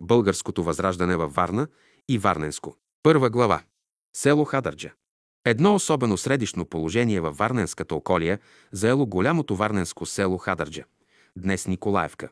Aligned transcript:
Българското 0.00 0.62
възраждане 0.62 1.16
във 1.16 1.34
Варна 1.34 1.68
и 2.08 2.18
Варненско. 2.18 2.76
Първа 3.02 3.30
глава. 3.30 3.62
Село 4.16 4.44
Хадърджа. 4.44 4.92
Едно 5.44 5.74
особено 5.74 6.16
средишно 6.16 6.64
положение 6.64 7.20
във 7.20 7.36
Варненската 7.36 7.94
околия 7.94 8.38
заело 8.72 9.06
голямото 9.06 9.56
варненско 9.56 10.06
село 10.06 10.38
Хадърджа, 10.38 10.84
днес 11.36 11.66
Николаевка, 11.66 12.28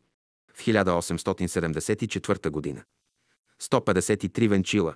в 0.53 0.65
1874 0.65 2.51
г. 2.51 2.83
153 3.61 4.47
венчила, 4.47 4.95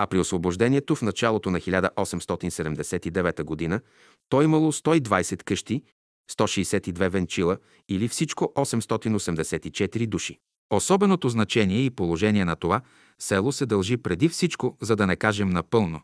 а 0.00 0.06
при 0.06 0.18
освобождението 0.18 0.96
в 0.96 1.02
началото 1.02 1.50
на 1.50 1.60
1879 1.60 3.70
г. 3.70 3.80
то 4.28 4.42
имало 4.42 4.72
120 4.72 5.42
къщи, 5.42 5.82
162 6.30 7.08
венчила 7.08 7.58
или 7.88 8.08
всичко 8.08 8.52
884 8.56 10.06
души. 10.06 10.38
Особеното 10.70 11.28
значение 11.28 11.84
и 11.84 11.90
положение 11.90 12.44
на 12.44 12.56
това 12.56 12.80
село 13.18 13.52
се 13.52 13.66
дължи 13.66 13.96
преди 13.96 14.28
всичко, 14.28 14.76
за 14.80 14.96
да 14.96 15.06
не 15.06 15.16
кажем 15.16 15.48
напълно, 15.48 16.00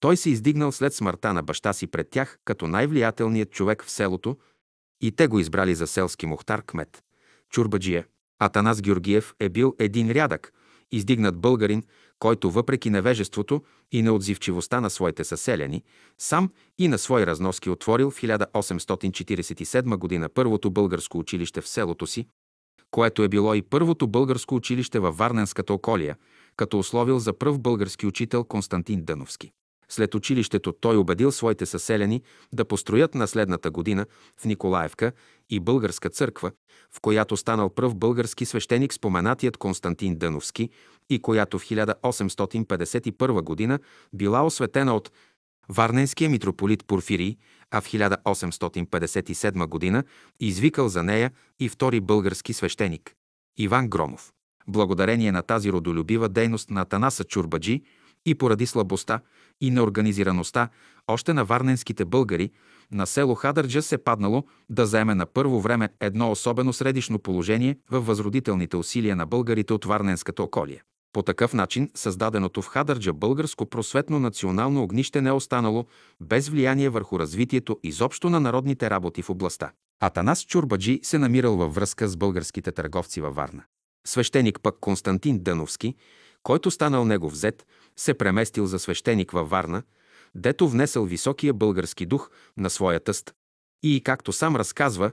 той 0.00 0.16
се 0.16 0.30
издигнал 0.30 0.72
след 0.72 0.94
смъртта 0.94 1.32
на 1.32 1.42
баща 1.42 1.72
си 1.72 1.86
пред 1.86 2.10
тях 2.10 2.38
като 2.44 2.68
най-влиятелният 2.68 3.50
човек 3.50 3.84
в 3.84 3.90
селото 3.90 4.36
и 5.00 5.12
те 5.12 5.26
го 5.26 5.38
избрали 5.38 5.74
за 5.74 5.86
селски 5.86 6.26
мухтар 6.26 6.62
кмет. 6.66 7.02
Чурбаджия. 7.50 8.06
Атанас 8.38 8.82
Георгиев 8.82 9.34
е 9.40 9.48
бил 9.48 9.74
един 9.78 10.10
рядък, 10.10 10.52
издигнат 10.92 11.40
българин, 11.40 11.82
който 12.22 12.50
въпреки 12.50 12.90
невежеството 12.90 13.62
и 13.92 14.02
неотзивчивостта 14.02 14.80
на 14.80 14.90
своите 14.90 15.24
съселяни, 15.24 15.82
сам 16.18 16.50
и 16.78 16.88
на 16.88 16.98
свои 16.98 17.26
разноски 17.26 17.70
отворил 17.70 18.10
в 18.10 18.20
1847 18.20 20.20
г. 20.20 20.28
първото 20.28 20.70
българско 20.70 21.18
училище 21.18 21.60
в 21.60 21.68
селото 21.68 22.06
си, 22.06 22.26
което 22.90 23.22
е 23.22 23.28
било 23.28 23.54
и 23.54 23.62
първото 23.62 24.06
българско 24.06 24.54
училище 24.54 24.98
във 24.98 25.16
Варненската 25.16 25.74
околия, 25.74 26.16
като 26.56 26.78
условил 26.78 27.18
за 27.18 27.32
пръв 27.32 27.60
български 27.60 28.06
учител 28.06 28.44
Константин 28.44 29.04
Дъновски. 29.04 29.52
След 29.92 30.14
училището 30.14 30.72
той 30.72 30.96
убедил 30.96 31.32
своите 31.32 31.66
съселяни 31.66 32.22
да 32.52 32.64
построят 32.64 33.14
на 33.14 33.28
следната 33.28 33.70
година 33.70 34.06
в 34.40 34.44
Николаевка 34.44 35.12
и 35.50 35.60
българска 35.60 36.10
църква, 36.10 36.52
в 36.96 37.00
която 37.00 37.36
станал 37.36 37.70
пръв 37.70 37.94
български 37.94 38.44
свещеник 38.44 38.94
споменатият 38.94 39.56
Константин 39.56 40.16
Дъновски 40.16 40.70
и 41.10 41.22
която 41.22 41.58
в 41.58 41.64
1851 41.64 43.42
година 43.42 43.78
била 44.12 44.46
осветена 44.46 44.96
от 44.96 45.12
Варненския 45.68 46.30
митрополит 46.30 46.84
Порфирий, 46.86 47.36
а 47.70 47.80
в 47.80 47.86
1857 47.86 49.66
година 49.66 50.04
извикал 50.40 50.88
за 50.88 51.02
нея 51.02 51.30
и 51.60 51.68
втори 51.68 52.00
български 52.00 52.52
свещеник– 52.52 53.14
Иван 53.58 53.88
Громов. 53.88 54.32
Благодарение 54.68 55.32
на 55.32 55.42
тази 55.42 55.72
родолюбива 55.72 56.28
дейност 56.28 56.70
на 56.70 56.80
Атанаса 56.80 57.24
Чурбаджи 57.24 57.82
и 58.26 58.34
поради 58.34 58.66
слабостта 58.66 59.20
и 59.60 59.70
неорганизираността 59.70 60.68
още 61.08 61.32
на 61.32 61.44
варненските 61.44 62.04
българи, 62.04 62.50
на 62.92 63.06
село 63.06 63.34
Хадърджа 63.34 63.82
се 63.82 63.98
паднало 63.98 64.44
да 64.70 64.86
заеме 64.86 65.14
на 65.14 65.26
първо 65.26 65.60
време 65.60 65.88
едно 66.00 66.30
особено 66.30 66.72
средишно 66.72 67.18
положение 67.18 67.78
във 67.90 68.06
възродителните 68.06 68.76
усилия 68.76 69.16
на 69.16 69.26
българите 69.26 69.72
от 69.72 69.84
Варненската 69.84 70.42
околия. 70.42 70.82
По 71.12 71.22
такъв 71.22 71.54
начин 71.54 71.90
създаденото 71.94 72.62
в 72.62 72.66
Хадърджа 72.66 73.12
българско 73.12 73.66
просветно 73.66 74.18
национално 74.18 74.82
огнище 74.82 75.20
не 75.20 75.28
е 75.28 75.32
останало 75.32 75.86
без 76.20 76.48
влияние 76.48 76.88
върху 76.88 77.18
развитието 77.18 77.78
изобщо 77.82 78.30
на 78.30 78.40
народните 78.40 78.90
работи 78.90 79.22
в 79.22 79.30
областта. 79.30 79.70
Атанас 80.00 80.44
Чурбаджи 80.46 81.00
се 81.02 81.18
намирал 81.18 81.56
във 81.56 81.74
връзка 81.74 82.08
с 82.08 82.16
българските 82.16 82.72
търговци 82.72 83.20
във 83.20 83.34
Варна. 83.34 83.62
Свещеник 84.06 84.60
пък 84.62 84.74
Константин 84.80 85.38
Дъновски, 85.38 85.94
който 86.42 86.70
станал 86.70 87.04
негов 87.04 87.36
зет, 87.36 87.66
се 87.96 88.14
преместил 88.14 88.66
за 88.66 88.78
свещеник 88.78 89.30
във 89.30 89.50
Варна, 89.50 89.82
дето 90.34 90.68
внесъл 90.68 91.04
високия 91.04 91.52
български 91.52 92.06
дух 92.06 92.30
на 92.56 92.70
своя 92.70 93.00
тъст. 93.00 93.34
И, 93.82 94.00
както 94.04 94.32
сам 94.32 94.56
разказва, 94.56 95.12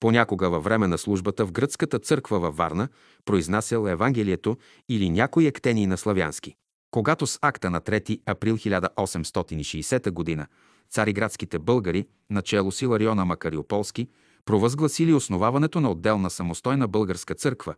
Понякога 0.00 0.50
във 0.50 0.64
време 0.64 0.86
на 0.86 0.98
службата 0.98 1.46
в 1.46 1.52
гръцката 1.52 1.98
църква 1.98 2.38
във 2.38 2.56
Варна 2.56 2.88
произнасял 3.24 3.86
Евангелието 3.86 4.56
или 4.88 5.10
някои 5.10 5.46
ектени 5.46 5.86
на 5.86 5.96
славянски. 5.96 6.54
Когато 6.90 7.26
с 7.26 7.38
акта 7.42 7.70
на 7.70 7.80
3 7.80 8.20
април 8.26 8.56
1860 8.56 10.36
г. 10.36 10.46
цариградските 10.90 11.58
българи, 11.58 12.06
начало 12.30 12.72
с 12.72 12.82
Илариона 12.82 13.24
Макариополски, 13.24 14.08
провъзгласили 14.44 15.14
основаването 15.14 15.80
на 15.80 15.90
отделна 15.90 16.30
самостойна 16.30 16.88
българска 16.88 17.34
църква, 17.34 17.74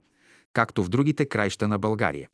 както 0.52 0.84
в 0.84 0.88
другите 0.88 1.26
краища 1.26 1.68
на 1.68 1.78
България. 1.78 2.28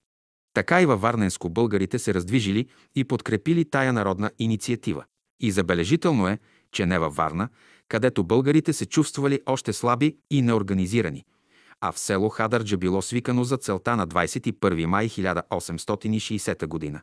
Така 0.57 0.83
и 0.83 0.87
във 0.87 1.01
Варненско 1.01 1.49
българите 1.49 1.99
се 1.99 2.15
раздвижили 2.15 2.67
и 2.95 3.05
подкрепили 3.05 3.65
тая 3.65 3.93
народна 3.93 4.31
инициатива. 4.39 5.05
И 5.41 5.51
забележително 5.51 6.29
е, 6.29 6.39
че 6.73 6.87
не 6.87 6.99
във 6.99 7.17
Варна, 7.17 7.49
където 7.89 8.25
българите 8.25 8.73
се 8.73 8.87
чувствали 8.87 9.41
още 9.47 9.73
слаби 9.73 10.17
и 10.31 10.43
неорганизирани, 10.43 11.25
а 11.81 11.93
в 11.93 11.99
село 11.99 12.29
Хадърджа 12.29 12.77
било 12.77 13.03
свикано 13.03 13.45
за 13.45 13.57
целта 13.57 13.97
на 13.97 14.09
21 14.09 14.85
май 14.87 15.09
1860 15.09 16.93
г. 16.93 17.03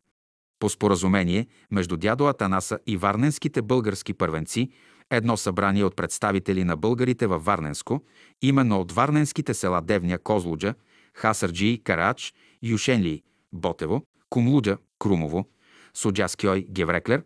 По 0.60 0.70
споразумение 0.70 1.48
между 1.72 1.98
дядо 1.98 2.26
Атанаса 2.26 2.80
и 2.88 2.98
варненските 2.98 3.62
български 3.62 4.14
първенци, 4.14 4.70
едно 5.12 5.38
събрание 5.38 5.84
от 5.84 5.96
представители 5.96 6.64
на 6.64 6.78
българите 6.78 7.28
във 7.28 7.46
Варненско, 7.46 8.04
именно 8.42 8.80
от 8.80 8.92
варненските 8.92 9.54
села 9.54 9.82
Девня, 9.82 10.18
Козлуджа, 10.18 10.74
Хасърджи, 11.14 11.82
Карач, 11.84 12.34
Юшенли, 12.64 13.24
Ботево, 13.54 14.02
Кумлуджа, 14.30 14.78
Крумово, 15.00 15.50
Суджаскиой, 15.94 16.66
Гевреклер, 16.70 17.24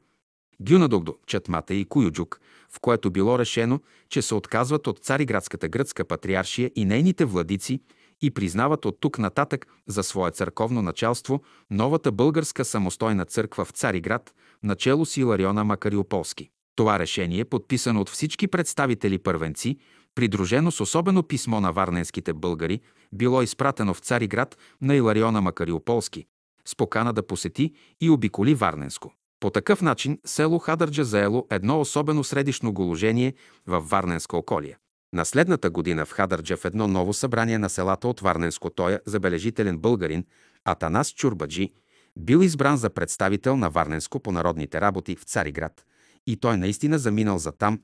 Гюнадогдо, 0.59 1.15
Чатмата 1.27 1.73
и 1.73 1.85
Куюджук, 1.85 2.41
в 2.69 2.79
което 2.79 3.11
било 3.11 3.39
решено, 3.39 3.79
че 4.09 4.21
се 4.21 4.35
отказват 4.35 4.87
от 4.87 4.99
Цариградската 4.99 5.69
гръцка 5.69 6.05
патриаршия 6.05 6.71
и 6.75 6.85
нейните 6.85 7.25
владици 7.25 7.81
и 8.21 8.31
признават 8.31 8.85
от 8.85 8.97
тук 8.99 9.19
нататък 9.19 9.67
за 9.87 10.03
свое 10.03 10.31
църковно 10.31 10.81
началство 10.81 11.41
новата 11.71 12.11
българска 12.11 12.65
самостойна 12.65 13.25
църква 13.25 13.65
в 13.65 13.71
Цариград, 13.71 14.33
начало 14.63 15.05
с 15.05 15.17
Илариона 15.17 15.63
Макариополски. 15.63 16.49
Това 16.75 16.99
решение, 16.99 17.45
подписано 17.45 18.01
от 18.01 18.09
всички 18.09 18.47
представители 18.47 19.17
първенци, 19.17 19.77
придружено 20.17 20.71
с 20.71 20.81
особено 20.81 21.23
писмо 21.23 21.61
на 21.61 21.71
варненските 21.71 22.33
българи, 22.33 22.81
било 23.13 23.41
изпратено 23.41 23.93
в 23.93 23.99
Цариград 23.99 24.57
на 24.81 24.95
Илариона 24.95 25.41
Макариополски, 25.41 26.25
с 26.65 26.75
покана 26.75 27.13
да 27.13 27.27
посети 27.27 27.73
и 28.01 28.09
обиколи 28.09 28.55
Варненско. 28.55 29.13
По 29.39 29.49
такъв 29.49 29.81
начин 29.81 30.19
село 30.25 30.59
Хадърджа 30.59 31.03
заело 31.03 31.47
едно 31.51 31.81
особено 31.81 32.23
средишно 32.23 32.73
голожение 32.73 33.33
в 33.67 33.79
Варненска 33.79 34.37
околия. 34.37 34.77
На 35.13 35.25
следната 35.25 35.69
година 35.69 36.05
в 36.05 36.11
Хадърджа 36.11 36.57
в 36.57 36.65
едно 36.65 36.87
ново 36.87 37.13
събрание 37.13 37.57
на 37.57 37.69
селата 37.69 38.07
от 38.07 38.19
Варненско 38.19 38.69
тоя 38.69 39.01
забележителен 39.05 39.77
българин 39.77 40.25
Атанас 40.65 41.13
Чурбаджи 41.13 41.71
бил 42.19 42.37
избран 42.37 42.77
за 42.77 42.89
представител 42.89 43.57
на 43.57 43.69
Варненско 43.69 44.19
по 44.19 44.31
народните 44.31 44.81
работи 44.81 45.15
в 45.15 45.23
Цариград 45.23 45.85
и 46.27 46.37
той 46.37 46.57
наистина 46.57 46.99
заминал 46.99 47.37
за 47.37 47.51
там, 47.51 47.79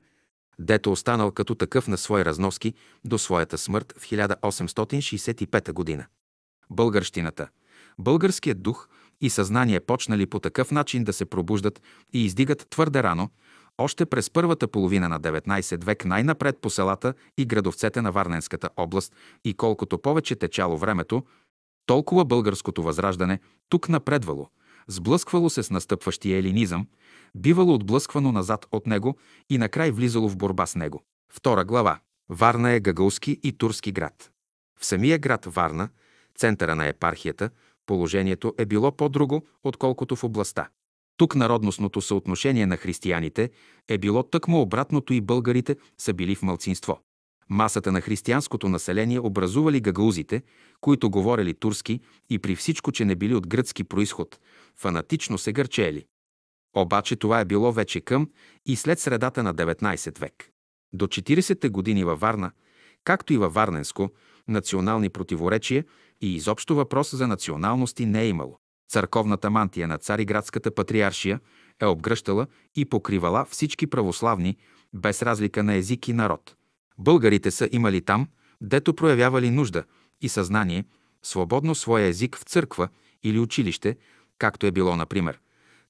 дето 0.58 0.92
останал 0.92 1.30
като 1.30 1.54
такъв 1.54 1.88
на 1.88 1.98
свои 1.98 2.24
разноски 2.24 2.74
до 3.04 3.18
своята 3.18 3.58
смърт 3.58 3.94
в 3.98 4.02
1865 4.02 5.72
година. 5.72 6.06
Българщината, 6.70 7.48
българският 7.98 8.62
дух 8.62 8.88
и 9.20 9.30
съзнание 9.30 9.80
почнали 9.80 10.26
по 10.26 10.40
такъв 10.40 10.70
начин 10.70 11.04
да 11.04 11.12
се 11.12 11.24
пробуждат 11.24 11.82
и 12.12 12.24
издигат 12.24 12.66
твърде 12.70 13.02
рано, 13.02 13.30
още 13.78 14.06
през 14.06 14.30
първата 14.30 14.68
половина 14.68 15.08
на 15.08 15.20
19 15.20 15.84
век 15.84 16.04
най-напред 16.04 16.58
по 16.58 16.70
селата 16.70 17.14
и 17.38 17.46
градовцете 17.46 18.02
на 18.02 18.12
Варненската 18.12 18.68
област 18.76 19.14
и 19.44 19.54
колкото 19.54 19.98
повече 19.98 20.36
течало 20.36 20.78
времето, 20.78 21.24
толкова 21.86 22.24
българското 22.24 22.82
възраждане 22.82 23.40
тук 23.68 23.88
напредвало, 23.88 24.48
сблъсквало 24.88 25.50
се 25.50 25.62
с 25.62 25.70
настъпващия 25.70 26.38
елинизъм, 26.38 26.86
бивало 27.34 27.74
отблъсквано 27.74 28.32
назад 28.32 28.66
от 28.72 28.86
него 28.86 29.16
и 29.50 29.58
накрай 29.58 29.90
влизало 29.90 30.28
в 30.28 30.36
борба 30.36 30.66
с 30.66 30.74
него. 30.74 31.02
Втора 31.32 31.64
глава. 31.64 31.98
Варна 32.28 32.70
е 32.70 32.80
гагаузски 32.80 33.40
и 33.42 33.52
турски 33.52 33.92
град. 33.92 34.30
В 34.80 34.86
самия 34.86 35.18
град 35.18 35.44
Варна, 35.44 35.88
центъра 36.36 36.74
на 36.74 36.86
епархията, 36.86 37.50
положението 37.86 38.54
е 38.58 38.66
било 38.66 38.92
по-друго, 38.92 39.46
отколкото 39.64 40.16
в 40.16 40.24
областта. 40.24 40.68
Тук 41.16 41.34
народностното 41.34 42.00
съотношение 42.00 42.66
на 42.66 42.76
християните 42.76 43.50
е 43.88 43.98
било 43.98 44.22
тъкмо 44.22 44.60
обратното 44.60 45.12
и 45.12 45.20
българите 45.20 45.76
са 45.98 46.14
били 46.14 46.34
в 46.34 46.42
мълцинство. 46.42 47.00
Масата 47.48 47.92
на 47.92 48.00
християнското 48.00 48.68
население 48.68 49.20
образували 49.20 49.80
гагаузите, 49.80 50.42
които 50.80 51.10
говорели 51.10 51.54
турски 51.54 52.00
и 52.30 52.38
при 52.38 52.56
всичко, 52.56 52.92
че 52.92 53.04
не 53.04 53.14
били 53.14 53.34
от 53.34 53.46
гръцки 53.46 53.84
происход, 53.84 54.38
фанатично 54.76 55.38
се 55.38 55.52
гърчели. 55.52 56.06
Обаче 56.74 57.16
това 57.16 57.40
е 57.40 57.44
било 57.44 57.72
вече 57.72 58.00
към 58.00 58.30
и 58.66 58.76
след 58.76 59.00
средата 59.00 59.42
на 59.42 59.54
19 59.54 60.18
век. 60.18 60.50
До 60.92 61.06
40-те 61.06 61.68
години 61.68 62.04
във 62.04 62.20
Варна, 62.20 62.50
както 63.04 63.32
и 63.32 63.36
във 63.36 63.54
Варненско, 63.54 64.10
национални 64.48 65.08
противоречия 65.08 65.84
и 66.20 66.34
изобщо 66.34 66.74
въпрос 66.74 67.14
за 67.14 67.26
националности 67.26 68.06
не 68.06 68.22
е 68.22 68.28
имало. 68.28 68.58
Църковната 68.88 69.50
мантия 69.50 69.88
на 69.88 69.98
Цариградската 69.98 70.74
патриаршия 70.74 71.40
е 71.80 71.86
обгръщала 71.86 72.46
и 72.76 72.84
покривала 72.84 73.44
всички 73.50 73.86
православни, 73.86 74.56
без 74.94 75.22
разлика 75.22 75.62
на 75.62 75.74
език 75.74 76.08
и 76.08 76.12
народ. 76.12 76.56
Българите 76.98 77.50
са 77.50 77.68
имали 77.72 78.00
там, 78.00 78.28
дето 78.60 78.94
проявявали 78.94 79.50
нужда 79.50 79.84
и 80.20 80.28
съзнание, 80.28 80.84
свободно 81.22 81.74
своя 81.74 82.06
език 82.06 82.36
в 82.36 82.42
църква 82.42 82.88
или 83.22 83.38
училище, 83.38 83.96
както 84.38 84.66
е 84.66 84.70
било, 84.70 84.96
например, 84.96 85.40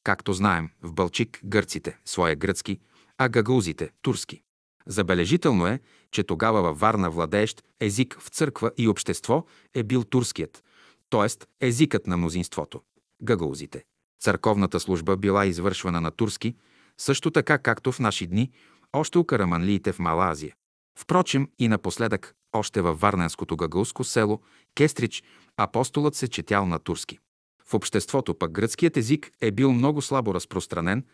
както 0.04 0.32
знаем, 0.32 0.70
в 0.82 0.92
Бълчик 0.92 1.40
гърците, 1.44 1.98
своя 2.04 2.36
гръцки, 2.36 2.78
а 3.18 3.28
гагаузите– 3.28 3.90
турски. 4.02 4.42
Забележително 4.86 5.66
е, 5.66 5.80
че 6.10 6.24
тогава 6.24 6.62
във 6.62 6.80
Варна 6.80 7.10
владеещ 7.10 7.62
език 7.80 8.16
в 8.20 8.28
църква 8.28 8.70
и 8.76 8.88
общество 8.88 9.44
е 9.74 9.82
бил 9.82 10.04
турският, 10.04 10.64
т.е. 11.10 11.66
езикът 11.66 12.06
на 12.06 12.16
мнозинството– 12.16 12.80
гагаузите. 13.22 13.84
Църковната 14.20 14.80
служба 14.80 15.16
била 15.16 15.46
извършвана 15.46 16.00
на 16.00 16.10
турски, 16.10 16.56
също 16.98 17.30
така 17.30 17.58
както 17.58 17.92
в 17.92 17.98
наши 18.00 18.26
дни, 18.26 18.50
още 18.92 19.18
у 19.18 19.24
караманлиите 19.24 19.92
в 19.92 19.98
Мала 19.98 20.30
Азия. 20.30 20.54
Впрочем 20.98 21.48
и 21.58 21.68
напоследък, 21.68 22.34
още 22.52 22.80
във 22.80 23.00
Варненското 23.00 23.56
гагаузско 23.56 24.04
село, 24.04 24.40
Кестрич, 24.74 25.22
апостолът 25.56 26.14
се 26.14 26.28
четял 26.28 26.66
на 26.66 26.78
турски. 26.78 27.18
В 27.66 27.74
обществото 27.74 28.34
пък 28.34 28.52
гръцкият 28.52 28.96
език 28.96 29.30
е 29.40 29.50
бил 29.50 29.72
много 29.72 30.02
слабо 30.02 30.34
разпространен 30.34 31.04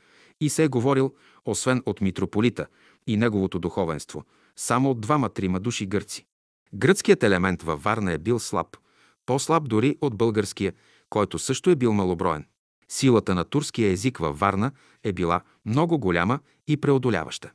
и 0.41 0.49
се 0.49 0.65
е 0.65 0.69
говорил, 0.69 1.15
освен 1.45 1.83
от 1.87 2.01
митрополита 2.01 2.67
и 3.07 3.17
неговото 3.17 3.59
духовенство, 3.59 4.25
само 4.57 4.91
от 4.91 5.01
двама-трима 5.01 5.61
души 5.61 5.87
гърци. 5.87 6.27
Гръцкият 6.75 7.23
елемент 7.23 7.63
във 7.63 7.83
Варна 7.83 8.13
е 8.13 8.19
бил 8.19 8.39
слаб, 8.39 8.77
по-слаб 9.27 9.69
дори 9.69 9.99
от 10.01 10.17
българския, 10.17 10.73
който 11.11 11.39
също 11.39 11.71
е 11.71 11.77
бил 11.77 11.93
малоброен. 11.93 12.47
Силата 12.89 13.35
на 13.35 13.45
турския 13.45 13.91
език 13.91 14.19
във 14.19 14.39
Варна 14.39 14.73
е 15.05 15.13
била 15.13 15.41
много 15.67 15.99
голяма 15.99 16.39
и 16.67 16.77
преодоляваща. 16.77 17.51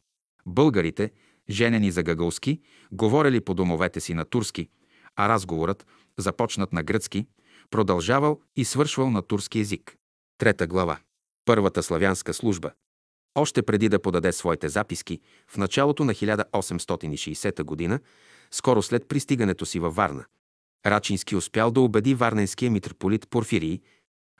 Българите, 0.45 1.11
женени 1.49 1.91
за 1.91 2.03
гагалски, 2.03 2.61
говорили 2.91 3.41
по 3.41 3.53
домовете 3.53 3.99
си 3.99 4.13
на 4.13 4.25
турски, 4.25 4.69
а 5.15 5.29
разговорът, 5.29 5.85
започнат 6.17 6.73
на 6.73 6.83
гръцки, 6.83 7.27
продължавал 7.71 8.39
и 8.55 8.65
свършвал 8.65 9.09
на 9.09 9.21
турски 9.21 9.59
език. 9.59 9.95
Трета 10.37 10.67
глава. 10.67 10.99
Първата 11.45 11.83
славянска 11.83 12.33
служба. 12.33 12.71
Още 13.35 13.61
преди 13.63 13.89
да 13.89 14.01
подаде 14.01 14.31
своите 14.31 14.69
записки, 14.69 15.19
в 15.47 15.57
началото 15.57 16.05
на 16.05 16.13
1860 16.13 17.89
г., 17.89 17.99
скоро 18.51 18.81
след 18.81 19.07
пристигането 19.07 19.65
си 19.65 19.79
във 19.79 19.95
Варна, 19.95 20.25
Рачински 20.85 21.35
успял 21.35 21.71
да 21.71 21.81
убеди 21.81 22.13
варненския 22.13 22.71
митрополит 22.71 23.29
Порфирий 23.29 23.79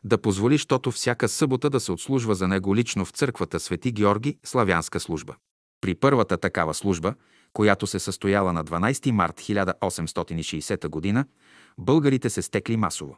да 0.03 0.17
позволи, 0.17 0.57
щото 0.57 0.91
всяка 0.91 1.29
събота 1.29 1.69
да 1.69 1.79
се 1.79 1.91
отслужва 1.91 2.35
за 2.35 2.47
него 2.47 2.75
лично 2.75 3.05
в 3.05 3.11
църквата 3.11 3.59
Свети 3.59 3.91
Георги 3.91 4.37
славянска 4.43 4.99
служба. 4.99 5.35
При 5.81 5.95
първата 5.95 6.37
такава 6.37 6.73
служба, 6.73 7.13
която 7.53 7.87
се 7.87 7.99
състояла 7.99 8.53
на 8.53 8.65
12 8.65 9.11
март 9.11 9.41
1860 9.41 11.13
г., 11.13 11.25
българите 11.77 12.29
се 12.29 12.41
стекли 12.41 12.77
масово. 12.77 13.17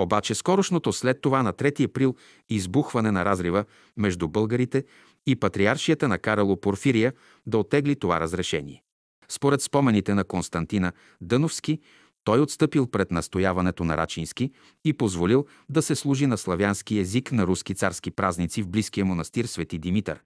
Обаче 0.00 0.34
скорошното 0.34 0.92
след 0.92 1.20
това 1.20 1.42
на 1.42 1.52
3 1.52 1.84
април 1.84 2.14
избухване 2.48 3.10
на 3.10 3.24
разрива 3.24 3.64
между 3.96 4.28
българите 4.28 4.84
и 5.26 5.36
патриаршията 5.36 6.08
накарало 6.08 6.60
Порфирия 6.60 7.12
да 7.46 7.58
отегли 7.58 7.96
това 7.96 8.20
разрешение. 8.20 8.82
Според 9.28 9.62
спомените 9.62 10.14
на 10.14 10.24
Константина 10.24 10.92
Дъновски, 11.20 11.80
той 12.24 12.40
отстъпил 12.40 12.86
пред 12.86 13.10
настояването 13.10 13.84
на 13.84 13.96
Рачински 13.96 14.50
и 14.84 14.92
позволил 14.92 15.46
да 15.68 15.82
се 15.82 15.94
служи 15.94 16.26
на 16.26 16.38
славянски 16.38 16.98
език 16.98 17.32
на 17.32 17.46
руски 17.46 17.74
царски 17.74 18.10
празници 18.10 18.62
в 18.62 18.68
близкия 18.68 19.04
монастир 19.04 19.44
Свети 19.44 19.78
Димитър, 19.78 20.20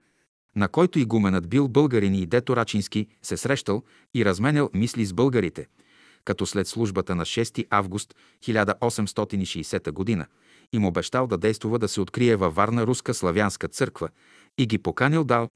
на 0.55 0.67
който 0.67 0.99
игуменът 0.99 1.49
бил 1.49 1.67
българин 1.67 2.15
и 2.15 2.25
дето 2.25 2.55
Рачински 2.55 3.07
се 3.21 3.37
срещал 3.37 3.83
и 4.13 4.25
разменял 4.25 4.69
мисли 4.73 5.05
с 5.05 5.13
българите– 5.13 5.67
като 6.25 6.45
след 6.45 6.67
службата 6.67 7.15
на 7.15 7.25
6 7.25 7.67
август 7.69 8.15
1860 8.43 10.17
г. 10.17 10.27
им 10.73 10.85
обещал 10.85 11.27
да 11.27 11.37
действува 11.37 11.79
да 11.79 11.87
се 11.87 12.01
открие 12.01 12.35
във 12.35 12.55
Варна 12.55 12.87
руска 12.87 13.13
славянска 13.13 13.67
църква 13.67 14.09
и 14.57 14.67
ги 14.67 14.77
поканил 14.77 15.23
дал 15.23 15.49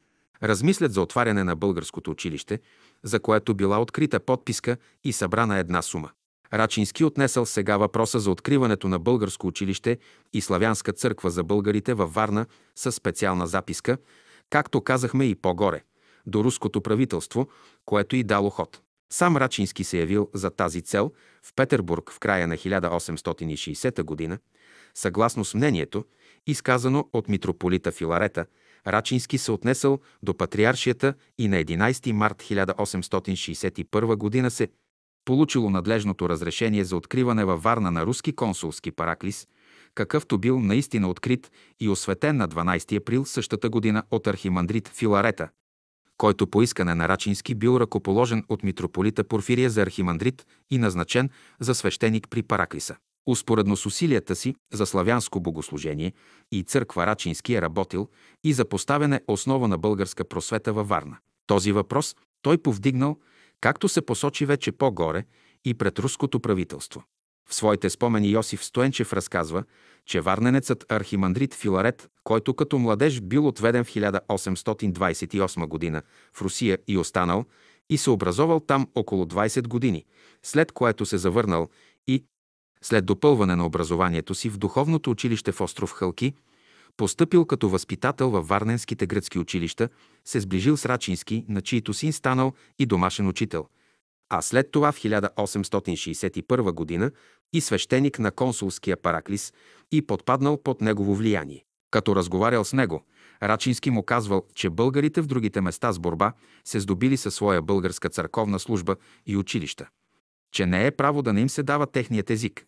размислят 0.44 0.94
за 0.94 1.02
отваряне 1.02 1.44
на 1.44 1.56
българското 1.56 2.12
училище, 2.12 2.60
за 3.04 3.20
което 3.20 3.56
била 3.56 3.82
открита 3.82 4.20
подписка 4.20 4.78
и 5.04 5.14
събрана 5.14 5.58
една 5.58 5.82
сума. 5.82 6.10
Рачински 6.54 7.04
отнесъл 7.04 7.46
сега 7.46 7.78
въпроса 7.78 8.20
за 8.20 8.32
откриването 8.32 8.88
на 8.88 9.00
българско 9.00 9.48
училище 9.48 9.98
и 10.34 10.42
славянска 10.42 10.94
църква 10.94 11.30
за 11.30 11.44
българите 11.44 11.94
във 11.94 12.14
Варна 12.14 12.46
с 12.76 12.92
специална 12.92 13.48
записка, 13.48 13.98
както 14.50 14.82
казахме 14.82 15.26
и 15.26 15.36
по-горе, 15.36 15.84
до 16.26 16.44
руското 16.44 16.82
правителство, 16.82 17.48
което 17.86 18.16
и 18.16 18.24
дало 18.24 18.50
ход. 18.50 18.82
Сам 19.10 19.38
Рачински 19.38 19.84
се 19.84 20.00
явил 20.00 20.30
за 20.34 20.50
тази 20.50 20.82
цел 20.82 21.12
в 21.44 21.54
Петербург 21.56 22.12
в 22.12 22.20
края 22.20 22.48
на 22.48 22.58
1860 22.58 24.30
г. 24.30 24.38
Съгласно 24.96 25.46
с 25.46 25.54
мнението, 25.54 26.06
изказано 26.48 27.10
от 27.14 27.30
митрополита 27.30 27.92
Филарета, 27.92 28.46
Рачински 28.88 29.38
се 29.38 29.52
отнесъл 29.52 30.00
до 30.24 30.38
патриаршията 30.38 31.14
и 31.38 31.48
на 31.48 31.56
11 31.56 32.12
март 32.12 32.44
1861 32.44 34.44
г. 34.44 34.52
се 34.52 34.68
получило 35.26 35.70
надлежното 35.70 36.30
разрешение 36.30 36.84
за 36.84 36.98
откриване 36.98 37.46
във 37.46 37.64
Варна 37.64 37.92
на 37.92 38.06
руски 38.06 38.36
консулски 38.36 38.92
параклис, 38.92 39.48
какъвто 39.96 40.38
бил 40.38 40.60
наистина 40.60 41.10
открит 41.10 41.52
и 41.80 41.90
осветен 41.90 42.38
на 42.38 42.50
12 42.50 42.98
април 42.98 43.26
същата 43.26 43.70
година 43.70 44.04
от 44.12 44.28
архимандрит 44.28 44.88
Филарета, 44.88 45.50
който 46.18 46.48
по 46.48 46.62
искане 46.62 46.96
на 46.96 47.08
Рачински 47.08 47.56
бил 47.56 47.80
ръкоположен 47.80 48.44
от 48.50 48.64
митрополита 48.64 49.24
Порфирия 49.24 49.70
за 49.70 49.82
архимандрит 49.82 50.46
и 50.72 50.78
назначен 50.78 51.30
за 51.60 51.76
свещеник 51.76 52.28
при 52.30 52.44
Параклиса. 52.44 52.96
Успоредно 53.28 53.78
с 53.78 53.86
усилията 53.86 54.36
си 54.36 54.56
за 54.74 54.86
славянско 54.86 55.40
богослужение 55.40 56.14
и 56.52 56.64
църква 56.64 57.06
Рачински 57.06 57.54
е 57.54 57.62
работил 57.62 58.08
и 58.44 58.54
за 58.54 58.66
поставяне 58.66 59.22
основа 59.28 59.68
на 59.68 59.78
българска 59.78 60.26
просвета 60.26 60.74
във 60.74 60.88
Варна. 60.88 61.18
Този 61.48 61.72
въпрос 61.72 62.16
той 62.42 62.58
повдигнал, 62.58 63.18
както 63.62 63.90
се 63.90 64.02
посочи 64.02 64.46
вече 64.46 64.72
по-горе, 64.72 65.24
и 65.66 65.74
пред 65.74 66.00
руското 66.00 66.40
правителство. 66.40 67.04
В 67.50 67.56
своите 67.56 67.90
спомени 67.90 68.32
Йосиф 68.32 68.64
Стоенчев 68.64 69.14
разказва, 69.14 69.64
че 70.06 70.22
варненецът 70.22 70.86
архимандрит 70.90 71.54
Филарет, 71.54 72.10
който 72.28 72.54
като 72.54 72.80
младеж 72.80 73.22
бил 73.22 73.48
отведен 73.48 73.84
в 73.84 73.90
1828 73.90 75.94
г. 75.94 76.02
в 76.34 76.42
Русия 76.42 76.78
и 76.88 76.98
останал, 76.98 77.46
и 77.90 77.98
се 77.98 78.10
образовал 78.10 78.60
там 78.60 78.88
около 78.96 79.26
20 79.26 79.68
години, 79.68 80.06
след 80.44 80.72
което 80.72 81.06
се 81.06 81.18
завърнал 81.18 81.70
и, 82.08 82.26
след 82.82 83.06
допълване 83.06 83.56
на 83.56 83.66
образованието 83.66 84.36
си 84.36 84.50
в 84.50 84.58
духовното 84.58 85.12
училище 85.12 85.52
в 85.52 85.62
остров 85.62 85.92
Халки, 85.92 86.34
постъпил 86.98 87.46
като 87.46 87.70
възпитател 87.70 88.30
във 88.30 88.48
Варненските 88.48 89.08
гръцки 89.08 89.40
училища, 89.40 89.90
се 90.26 90.40
сближил 90.40 90.78
с 90.78 90.86
Рачински, 90.86 91.46
на 91.50 91.62
чието 91.62 91.94
син 91.94 92.14
станал 92.14 92.54
и 92.80 92.86
домашен 92.86 93.28
учител, 93.28 93.68
а 94.30 94.42
след 94.42 94.72
това 94.72 94.92
в 94.92 95.00
1861 95.00 97.00
г. 97.00 97.12
и 97.54 97.62
свещеник 97.62 98.20
на 98.20 98.32
консулския 98.32 98.98
Параклис 98.98 99.54
и 99.92 100.02
подпаднал 100.02 100.64
под 100.64 100.82
негово 100.82 101.16
влияние. 101.16 101.67
Като 101.92 102.16
разговарял 102.16 102.64
с 102.64 102.74
него, 102.74 103.06
Рачински 103.44 103.90
му 103.90 104.04
казвал, 104.04 104.46
че 104.56 104.70
българите 104.70 105.22
в 105.22 105.28
другите 105.28 105.62
места 105.62 105.92
с 105.92 106.00
борба 106.00 106.34
се 106.66 106.80
здобили 106.80 107.18
със 107.18 107.36
своя 107.36 107.62
българска 107.62 108.10
църковна 108.10 108.60
служба 108.60 108.96
и 109.26 109.38
училища, 109.38 109.88
че 110.54 110.66
не 110.66 110.88
е 110.88 110.92
право 110.92 111.22
да 111.22 111.34
не 111.34 111.42
им 111.42 111.50
се 111.50 111.64
дава 111.64 111.88
техният 111.88 112.30
език 112.30 112.66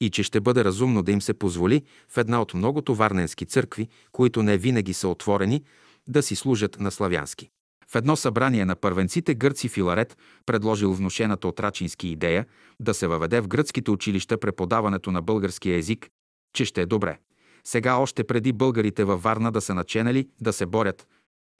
и 0.00 0.10
че 0.10 0.22
ще 0.22 0.40
бъде 0.40 0.64
разумно 0.64 1.02
да 1.02 1.12
им 1.12 1.22
се 1.22 1.34
позволи 1.34 1.82
в 2.08 2.18
една 2.18 2.42
от 2.42 2.54
многото 2.54 2.94
варненски 2.94 3.46
църкви, 3.46 3.88
които 4.12 4.42
не 4.42 4.56
винаги 4.56 4.92
са 4.92 5.08
отворени, 5.08 5.64
да 6.08 6.22
си 6.22 6.36
служат 6.36 6.80
на 6.80 6.90
славянски. 6.90 7.50
В 7.88 7.94
едно 7.94 8.16
събрание 8.16 8.64
на 8.64 8.76
първенците 8.76 9.34
гърци 9.34 9.68
Филарет 9.68 10.18
предложил 10.46 10.92
внушената 10.92 11.48
от 11.48 11.60
Рачински 11.60 12.08
идея 12.08 12.46
да 12.80 12.94
се 12.94 13.06
въведе 13.06 13.40
в 13.40 13.48
гръцките 13.48 13.90
училища 13.90 14.38
преподаването 14.38 15.10
на 15.10 15.22
българския 15.22 15.76
език, 15.76 16.08
че 16.54 16.64
ще 16.64 16.82
е 16.82 16.86
добре. 16.86 17.18
Сега 17.66 17.96
още 17.96 18.24
преди 18.24 18.52
българите 18.52 19.04
във 19.04 19.22
Варна 19.22 19.52
да 19.52 19.60
са 19.60 19.74
наченали 19.74 20.28
да 20.40 20.52
се 20.52 20.66
борят, 20.66 21.08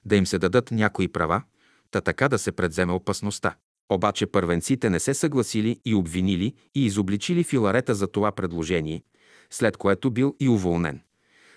да 0.04 0.16
им 0.16 0.26
се 0.26 0.38
дадат 0.38 0.70
някои 0.70 1.08
права, 1.08 1.42
та 1.90 2.00
така 2.00 2.28
да 2.28 2.38
се 2.38 2.52
предземе 2.52 2.92
опасността. 2.92 3.56
Обаче 3.92 4.26
първенците 4.26 4.90
не 4.90 5.00
се 5.00 5.14
съгласили 5.14 5.80
и 5.84 5.94
обвинили 5.94 6.54
и 6.74 6.86
изобличили 6.86 7.44
Филарета 7.44 7.94
за 7.94 8.06
това 8.06 8.32
предложение, 8.32 9.02
след 9.50 9.76
което 9.76 10.10
бил 10.10 10.36
и 10.40 10.48
уволнен. 10.48 11.00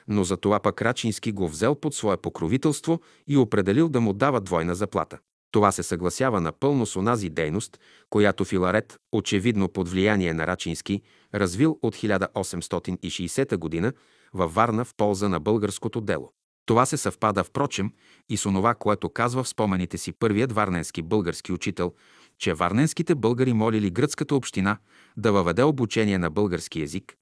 Но 0.08 0.24
за 0.24 0.38
това 0.38 0.60
пък 0.60 0.82
Рачински 0.82 1.32
го 1.32 1.48
взел 1.48 1.76
под 1.76 1.96
свое 1.96 2.18
покровителство 2.18 3.02
и 3.28 3.38
определил 3.38 3.90
да 3.90 4.02
му 4.02 4.14
дава 4.14 4.42
двойна 4.42 4.76
заплата. 4.76 5.20
Това 5.52 5.72
се 5.72 5.84
съгласява 5.84 6.42
напълно 6.42 6.86
с 6.86 6.96
онази 6.96 7.30
дейност, 7.30 7.80
която 8.10 8.46
Филарет, 8.46 8.98
очевидно 9.12 9.70
под 9.70 9.90
влияние 9.90 10.34
на 10.34 10.48
Рачински, 10.48 11.02
развил 11.34 11.80
от 11.82 11.96
1860 11.96 13.82
г. 13.82 13.94
във 14.34 14.54
Варна 14.54 14.86
в 14.86 14.96
полза 14.98 15.30
на 15.30 15.40
българското 15.40 16.02
дело. 16.02 16.32
Това 16.66 16.86
се 16.86 16.98
съвпада, 16.98 17.44
впрочем, 17.44 17.92
и 18.30 18.38
с 18.38 18.46
онова, 18.46 18.76
което 18.76 19.10
казва 19.10 19.44
в 19.44 19.48
спомените 19.48 19.98
си 19.98 20.12
първият 20.12 20.52
варненски 20.52 21.02
български 21.02 21.52
учител, 21.52 21.94
че 22.38 22.54
варненските 22.54 23.16
българи 23.16 23.54
молили 23.54 23.90
гръцката 23.90 24.36
община 24.36 24.78
да 25.18 25.32
въведе 25.32 25.64
обучение 25.64 26.18
на 26.18 26.30
български 26.30 26.80
язик, 26.80 27.16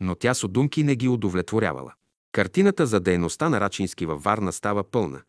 но 0.00 0.14
тя 0.14 0.34
с 0.34 0.48
думки 0.48 0.82
не 0.82 0.96
ги 0.96 1.08
удовлетворявала. 1.08 1.92
Картината 2.32 2.86
за 2.86 3.00
дейността 3.00 3.48
на 3.48 3.60
Рачински 3.60 4.06
във 4.06 4.22
Варна 4.22 4.52
става 4.52 4.84
пълна, 4.90 5.22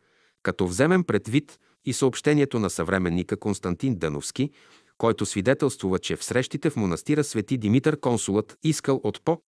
като 0.44 0.68
вземем 0.68 1.04
предвид 1.04 1.60
и 1.86 1.94
съобщението 1.94 2.60
на 2.60 2.70
съвременника 2.70 3.38
Константин 3.38 3.96
Дановски, 3.96 4.50
който 4.98 5.26
свидетелствува, 5.26 6.00
че 6.00 6.16
в 6.16 6.24
срещите 6.24 6.70
в 6.70 6.76
монастира 6.76 7.24
Свети 7.24 7.58
Димитър 7.58 8.00
консулът 8.00 8.58
искал 8.64 9.02
от 9.04 9.22
по 9.26 9.42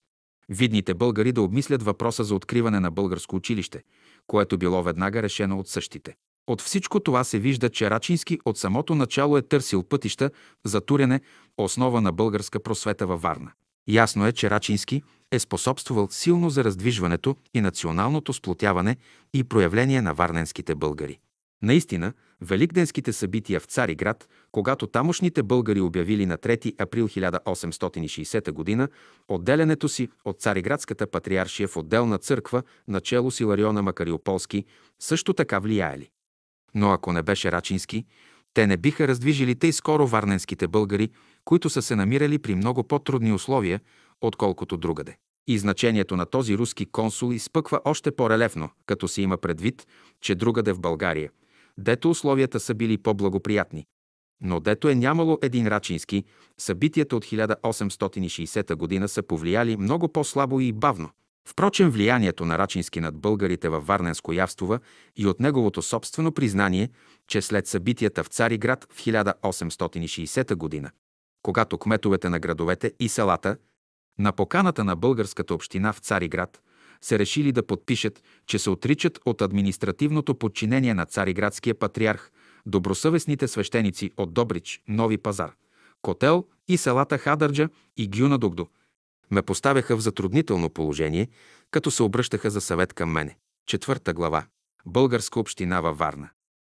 видните 0.49 0.93
българи 0.93 1.31
да 1.31 1.41
обмислят 1.41 1.83
въпроса 1.83 2.23
за 2.23 2.35
откриване 2.35 2.79
на 2.79 2.91
българско 2.91 3.35
училище, 3.35 3.83
което 4.27 4.57
било 4.57 4.83
веднага 4.83 5.23
решено 5.23 5.59
от 5.59 5.67
същите. 5.67 6.15
От 6.47 6.61
всичко 6.61 6.99
това 6.99 7.23
се 7.23 7.39
вижда, 7.39 7.69
че 7.69 7.89
Рачински 7.89 8.39
от 8.45 8.57
самото 8.57 8.95
начало 8.95 9.37
е 9.37 9.41
търсил 9.41 9.83
пътища 9.83 10.31
за 10.65 10.81
турене, 10.81 11.21
основа 11.57 12.01
на 12.01 12.11
българска 12.11 12.59
просвета 12.59 13.07
във 13.07 13.21
Варна. 13.21 13.51
Ясно 13.87 14.27
е, 14.27 14.31
че 14.31 14.49
Рачински 14.49 15.03
е 15.31 15.39
способствувал 15.39 16.07
силно 16.11 16.49
за 16.49 16.63
раздвижването 16.63 17.35
и 17.53 17.61
националното 17.61 18.33
сплотяване 18.33 18.97
и 19.33 19.43
проявление 19.43 20.01
на 20.01 20.13
варненските 20.13 20.75
българи. 20.75 21.19
Наистина, 21.61 22.13
великденските 22.41 23.13
събития 23.13 23.59
в 23.59 23.65
Цариград, 23.65 24.29
когато 24.51 24.87
тамошните 24.87 25.43
българи 25.43 25.81
обявили 25.81 26.25
на 26.25 26.37
3 26.37 26.81
април 26.81 27.07
1860 27.07 28.77
г. 28.77 28.87
отделянето 29.27 29.89
си 29.89 30.09
от 30.25 30.41
Цариградската 30.41 31.07
патриаршия 31.07 31.67
в 31.67 31.77
отделна 31.77 32.17
църква, 32.17 32.63
начало 32.87 33.31
с 33.31 33.39
Илариона 33.39 33.81
Макариополски, 33.81 34.65
също 34.99 35.33
така 35.33 35.59
влияели. 35.59 36.09
Но 36.75 36.91
ако 36.91 37.13
не 37.13 37.23
беше 37.23 37.51
Рачински, 37.51 38.05
те 38.53 38.67
не 38.67 38.77
биха 38.77 39.07
раздвижили 39.07 39.55
тъй 39.55 39.71
скоро 39.71 40.07
варненските 40.07 40.67
българи, 40.67 41.09
които 41.45 41.69
са 41.69 41.81
се 41.81 41.95
намирали 41.95 42.39
при 42.39 42.55
много 42.55 42.83
по-трудни 42.83 43.33
условия, 43.33 43.81
отколкото 44.21 44.77
другаде. 44.77 45.17
И 45.47 45.57
значението 45.57 46.15
на 46.15 46.25
този 46.25 46.57
руски 46.57 46.85
консул 46.85 47.33
изпъква 47.33 47.81
още 47.85 48.11
по-релефно, 48.11 48.69
като 48.85 49.07
се 49.07 49.21
има 49.21 49.37
предвид, 49.37 49.87
че 50.21 50.35
другаде 50.35 50.73
в 50.73 50.79
България, 50.79 51.29
дето 51.77 52.09
условията 52.09 52.59
са 52.59 52.73
били 52.73 52.97
по-благоприятни. 52.97 53.85
Но 54.41 54.59
дето 54.59 54.89
е 54.89 54.95
нямало 54.95 55.37
един 55.41 55.67
Рачински, 55.67 56.23
събитията 56.57 57.15
от 57.15 57.25
1860 57.25 58.75
година 58.75 59.07
са 59.07 59.23
повлияли 59.23 59.77
много 59.77 60.07
по-слабо 60.07 60.59
и 60.59 60.73
бавно. 60.73 61.09
Впрочем, 61.47 61.89
влиянието 61.89 62.45
на 62.45 62.57
Рачински 62.57 62.99
над 62.99 63.17
българите 63.17 63.69
във 63.69 63.87
Варненско 63.87 64.33
явствува 64.33 64.79
и 65.15 65.27
от 65.27 65.39
неговото 65.39 65.81
собствено 65.81 66.31
признание, 66.31 66.89
че 67.27 67.41
след 67.41 67.67
събитията 67.67 68.23
в 68.23 68.27
Цариград 68.27 68.87
в 68.91 68.97
1860 68.97 70.55
година, 70.55 70.91
когато 71.41 71.77
кметовете 71.77 72.29
на 72.29 72.39
градовете 72.39 72.93
и 72.99 73.09
селата 73.09 73.57
на 74.19 74.31
поканата 74.31 74.83
на 74.83 74.95
българската 74.95 75.53
община 75.53 75.93
в 75.93 75.99
Цариград 75.99 76.61
се 77.01 77.19
решили 77.19 77.51
да 77.51 77.67
подпишат, 77.67 78.23
че 78.45 78.59
се 78.59 78.69
отричат 78.69 79.19
от 79.25 79.41
административното 79.41 80.35
подчинение 80.35 80.93
на 80.93 81.05
цариградския 81.05 81.75
патриарх, 81.75 82.31
добросъвестните 82.65 83.47
свещеници 83.47 84.11
от 84.17 84.33
Добрич, 84.33 84.81
Нови 84.87 85.17
пазар, 85.17 85.51
Котел 86.01 86.45
и 86.67 86.77
селата 86.77 87.17
Хадърджа 87.17 87.69
и 87.97 88.09
Гюна 88.09 88.37
Дугдо, 88.37 88.67
ме 89.31 89.41
поставяха 89.41 89.97
в 89.97 90.01
затруднително 90.01 90.69
положение, 90.69 91.27
като 91.71 91.91
се 91.91 92.03
обръщаха 92.03 92.49
за 92.49 92.61
съвет 92.61 92.93
към 92.93 93.11
мене. 93.11 93.37
Четвърта 93.67 94.13
глава. 94.13 94.45
Българска 94.85 95.39
община 95.39 95.81
във 95.81 95.97
Варна. 95.97 96.29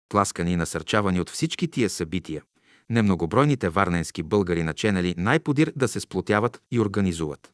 Тласкани 0.09 0.53
и 0.53 0.57
насърчавани 0.57 1.21
от 1.21 1.31
всички 1.31 1.69
тия 1.69 1.91
събития, 1.91 2.43
немногобройните 2.91 3.69
варненски 3.69 4.23
българи 4.23 4.63
наченали 4.63 5.15
най-подир 5.19 5.73
да 5.77 5.89
се 5.89 6.01
сплотяват 6.01 6.63
и 6.71 6.81
организуват. 6.81 7.54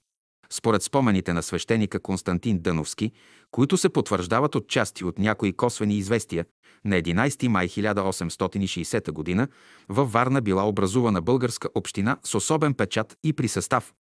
Според 0.52 0.83
спомените 0.83 1.33
на 1.33 1.42
свещеника 1.42 2.00
Константин 2.00 2.59
Дъновски, 2.59 3.12
които 3.50 3.76
се 3.76 3.88
потвърждават 3.88 4.54
от 4.54 4.69
части 4.69 5.04
от 5.04 5.19
някои 5.19 5.52
косвени 5.52 5.99
известия, 5.99 6.45
на 6.85 6.97
11 6.97 7.49
май 7.49 7.69
1860 7.69 9.37
г. 9.37 9.49
във 9.88 10.12
Варна 10.12 10.40
била 10.40 10.69
образувана 10.69 11.23
българска 11.23 11.69
община 11.75 12.16
с 12.23 12.35
особен 12.35 12.75
печат 12.75 13.16
и 13.25 13.33
при 13.33 13.49
състав 13.49 13.95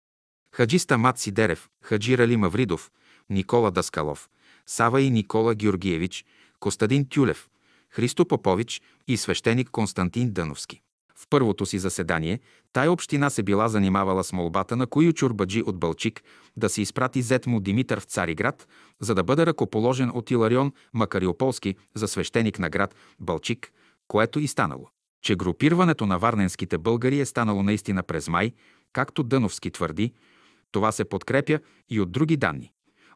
Хаджиста 0.54 0.98
Мат 0.98 1.18
Сидерев, 1.18 1.68
Хаджи 1.82 2.18
Рали 2.18 2.36
Мавридов, 2.36 2.90
Никола 3.30 3.70
Даскалов, 3.70 4.28
Сава 4.66 5.00
и 5.00 5.10
Никола 5.10 5.54
Георгиевич, 5.54 6.24
Костадин 6.60 7.08
Тюлев, 7.08 7.48
Христо 7.90 8.26
Попович 8.26 8.82
и 9.08 9.16
свещеник 9.16 9.70
Константин 9.70 10.30
Дъновски. 10.32 10.82
В 11.20 11.26
първото 11.30 11.66
си 11.66 11.78
заседание 11.78 12.40
тая 12.72 12.92
община 12.92 13.30
се 13.30 13.42
била 13.42 13.68
занимавала 13.68 14.24
с 14.24 14.32
молбата 14.32 14.76
на 14.76 14.86
Кою 14.86 15.12
Чурбаджи 15.12 15.62
от 15.62 15.78
Бълчик 15.78 16.22
да 16.56 16.68
се 16.68 16.82
изпрати 16.82 17.22
зет 17.22 17.46
му 17.46 17.60
Димитър 17.60 18.00
в 18.00 18.04
Цариград, 18.04 18.68
за 19.00 19.14
да 19.14 19.24
бъде 19.24 19.46
ръкоположен 19.46 20.10
от 20.14 20.30
Иларион 20.30 20.72
Макариополски 20.94 21.74
за 21.94 22.08
свещеник 22.08 22.58
на 22.58 22.70
град 22.70 22.94
Бълчик, 23.18 23.72
което 24.08 24.40
и 24.40 24.46
станало. 24.46 24.88
Че 25.22 25.36
групирването 25.36 26.06
на 26.06 26.18
варненските 26.18 26.78
българи 26.78 27.20
е 27.20 27.26
станало 27.26 27.62
наистина 27.62 28.02
през 28.02 28.28
май, 28.28 28.52
както 28.92 29.22
Дъновски 29.22 29.70
твърди, 29.70 30.12
това 30.72 30.92
се 30.92 31.04
подкрепя 31.04 31.60
и 31.90 32.00
от 32.00 32.12
други 32.12 32.36
данни. 32.36 32.72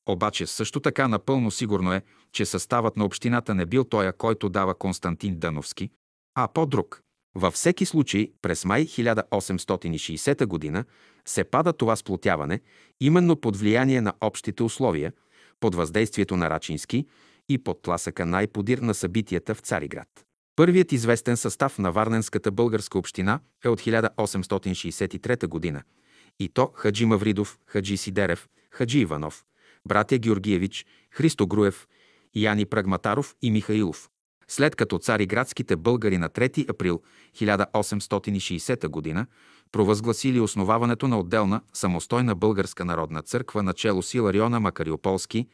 Обаче 0.06 0.46
също 0.46 0.80
така 0.80 1.08
напълно 1.08 1.50
сигурно 1.50 1.92
е, 1.92 2.02
че 2.32 2.46
съставът 2.46 2.96
на 2.96 3.04
общината 3.04 3.54
не 3.54 3.66
бил 3.66 3.84
тоя, 3.84 4.12
който 4.12 4.49
дава 4.49 4.75
Константин 4.75 5.38
Дъновски, 5.38 5.90
а 6.34 6.49
по-друг. 6.49 7.03
Във 7.34 7.54
всеки 7.54 7.86
случай, 7.86 8.32
през 8.42 8.64
май 8.64 8.86
1860 8.86 10.72
г. 10.72 10.84
се 11.24 11.44
пада 11.44 11.72
това 11.72 11.96
сплотяване, 11.96 12.60
именно 13.00 13.36
под 13.36 13.56
влияние 13.56 14.00
на 14.00 14.12
общите 14.20 14.62
условия, 14.62 15.12
под 15.60 15.74
въздействието 15.74 16.36
на 16.36 16.50
Рачински 16.50 17.06
и 17.48 17.58
под 17.58 17.82
тласъка 17.82 18.26
най-подир 18.26 18.78
на 18.78 18.94
събитията 18.94 19.54
в 19.54 19.60
Цариград. 19.60 20.08
Първият 20.56 20.92
известен 20.92 21.36
състав 21.36 21.78
на 21.78 21.92
Варненската 21.92 22.50
българска 22.50 22.98
община 22.98 23.40
е 23.64 23.68
от 23.68 23.80
1863 23.80 25.72
г 25.72 25.82
И 26.40 26.48
то 26.48 26.66
Хаджи 26.74 27.04
Мавридов, 27.04 27.58
Хаджи 27.66 27.96
Сидерев, 27.96 28.48
Хаджи 28.70 28.98
Иванов, 28.98 29.44
братя 29.88 30.18
Георгиевич, 30.18 30.86
Христо 31.10 31.46
Груев, 31.46 31.88
Яни 32.34 32.64
Прагматаров 32.64 33.34
и 33.42 33.50
Михаилов. 33.50 34.10
След 34.48 34.76
като 34.76 34.98
цариградските 34.98 35.76
българи 35.76 36.18
на 36.18 36.28
3 36.28 36.70
април 36.70 37.02
1860 37.36 39.14
г. 39.14 39.26
провъзгласили 39.72 40.40
основаването 40.40 41.08
на 41.08 41.18
отделна 41.18 41.60
самостойна 41.72 42.34
българска 42.34 42.84
народна 42.84 43.22
църква 43.22 43.62
начало 43.62 44.02
с 44.02 44.14
Илариона 44.14 44.60
Макариополски, 44.60 45.46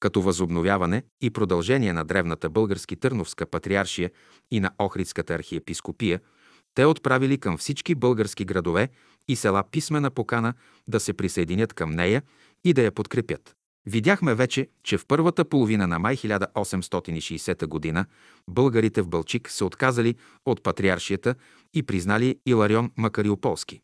като 0.00 0.22
възобновяване 0.22 1.02
и 1.20 1.30
продължение 1.30 1.92
на 1.92 2.04
древната 2.04 2.50
български 2.50 2.96
Търновска 2.96 3.46
патриаршия 3.46 4.10
и 4.50 4.60
на 4.60 4.70
Охридската 4.78 5.34
архиепископия, 5.34 6.20
те 6.74 6.84
отправили 6.84 7.38
към 7.38 7.58
всички 7.58 7.94
български 7.94 8.44
градове 8.44 8.88
и 9.28 9.36
села 9.36 9.64
писмена 9.70 10.10
покана 10.10 10.54
да 10.88 11.00
се 11.00 11.12
присъединят 11.12 11.72
към 11.72 11.90
нея 11.90 12.22
и 12.64 12.72
да 12.72 12.82
я 12.82 12.92
подкрепят. 12.92 13.56
Видяхме 13.86 14.34
вече, 14.34 14.68
че 14.82 14.98
в 14.98 15.06
първата 15.06 15.44
половина 15.44 15.86
на 15.86 15.98
май 15.98 16.16
1860 16.16 17.94
г. 17.94 18.04
българите 18.50 19.02
в 19.02 19.08
Бълчик 19.08 19.50
се 19.50 19.64
отказали 19.64 20.14
от 20.46 20.62
патриаршията 20.62 21.34
и 21.74 21.82
признали 21.82 22.38
Иларион 22.46 22.90
Макариополски. 22.96 23.80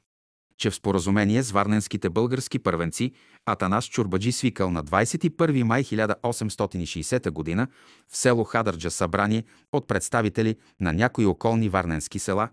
Че 0.58 0.70
в 0.70 0.74
споразумение 0.74 1.42
с 1.42 1.50
варненските 1.50 2.10
български 2.10 2.58
първенци 2.58 3.12
Атанас 3.46 3.84
Чурбаджи 3.84 4.32
свикал 4.32 4.70
на 4.70 4.84
21 4.84 5.62
май 5.62 5.84
1860 5.84 7.56
г. 7.56 7.66
в 8.08 8.16
село 8.16 8.44
Хадърджа 8.44 8.90
събрание 8.90 9.44
от 9.72 9.88
представители 9.88 10.56
на 10.80 10.92
някои 10.92 11.26
околни 11.26 11.68
варненски 11.68 12.18
села, 12.18 12.48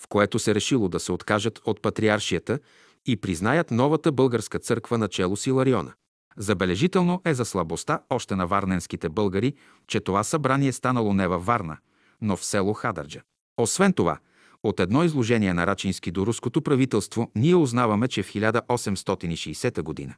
в 0.00 0.08
което 0.08 0.38
се 0.38 0.54
решило 0.54 0.88
да 0.88 1.00
се 1.00 1.12
откажат 1.12 1.60
от 1.64 1.82
патриаршията 1.82 2.58
и 3.06 3.16
признаят 3.16 3.70
новата 3.70 4.12
българска 4.12 4.58
църква 4.58 4.98
начело 4.98 5.36
с 5.36 5.46
Илариона. 5.46 5.92
Забележително 6.38 7.22
е 7.24 7.34
за 7.34 7.44
слабостта 7.44 8.00
още 8.10 8.36
на 8.36 8.46
варненските 8.46 9.08
българи, 9.08 9.54
че 9.86 10.00
това 10.00 10.24
събрание 10.24 10.72
станало 10.72 11.14
не 11.14 11.28
във 11.28 11.46
Варна, 11.46 11.76
но 12.20 12.36
в 12.36 12.44
село 12.44 12.72
Хадърджа. 12.72 13.20
Освен 13.56 13.92
това, 13.92 14.18
от 14.62 14.80
едно 14.80 15.04
изложение 15.04 15.54
на 15.54 15.66
Рачински 15.66 16.10
до 16.10 16.26
руското 16.26 16.62
правителство 16.62 17.30
ние 17.34 17.54
узнаваме, 17.54 18.08
че 18.08 18.22
в 18.22 18.32
1860 18.32 20.06
г. 20.08 20.14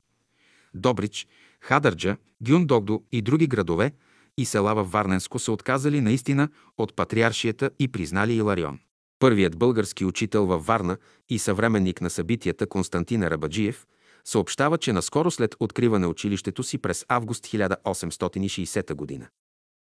Добрич, 0.74 1.26
Хадърджа, 1.60 2.16
Гюндогдо 2.40 3.02
и 3.12 3.22
други 3.22 3.46
градове 3.46 3.92
и 4.38 4.44
села 4.44 4.74
във 4.74 4.92
Варненско 4.92 5.38
са 5.38 5.52
отказали 5.52 6.00
наистина 6.00 6.48
от 6.78 6.96
патриаршията 6.96 7.70
и 7.78 7.88
признали 7.88 8.34
Иларион. 8.34 8.78
Първият 9.18 9.58
български 9.58 10.04
учител 10.04 10.46
във 10.46 10.66
Варна 10.66 10.96
и 11.28 11.38
съвременник 11.38 12.00
на 12.00 12.10
събитията 12.10 12.66
Константин 12.66 13.22
Рабаджиев– 13.22 13.86
съобщава, 14.30 14.78
че 14.78 14.92
наскоро 14.92 15.30
след 15.30 15.56
откриване 15.60 16.06
училището 16.06 16.62
си 16.62 16.78
през 16.78 17.04
август 17.08 17.44
1860 17.44 19.20
г. 19.20 19.28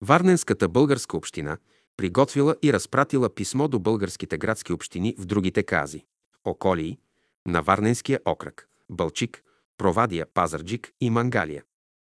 Варненската 0.01 0.69
българска 0.69 1.17
община 1.17 1.57
приготвила 1.97 2.57
и 2.63 2.73
разпратила 2.73 3.35
писмо 3.35 3.69
до 3.69 3.79
българските 3.79 4.39
градски 4.39 4.73
общини 4.73 5.15
в 5.19 5.25
другите 5.25 5.63
кази– 5.63 6.05
Околии, 6.45 6.99
на 7.47 7.63
Варненския 7.63 8.21
окръг, 8.25 8.69
Бълчик, 8.91 9.43
Провадия, 9.79 10.27
Пазарджик 10.35 10.93
и 11.01 11.11
Мангалия. 11.11 11.63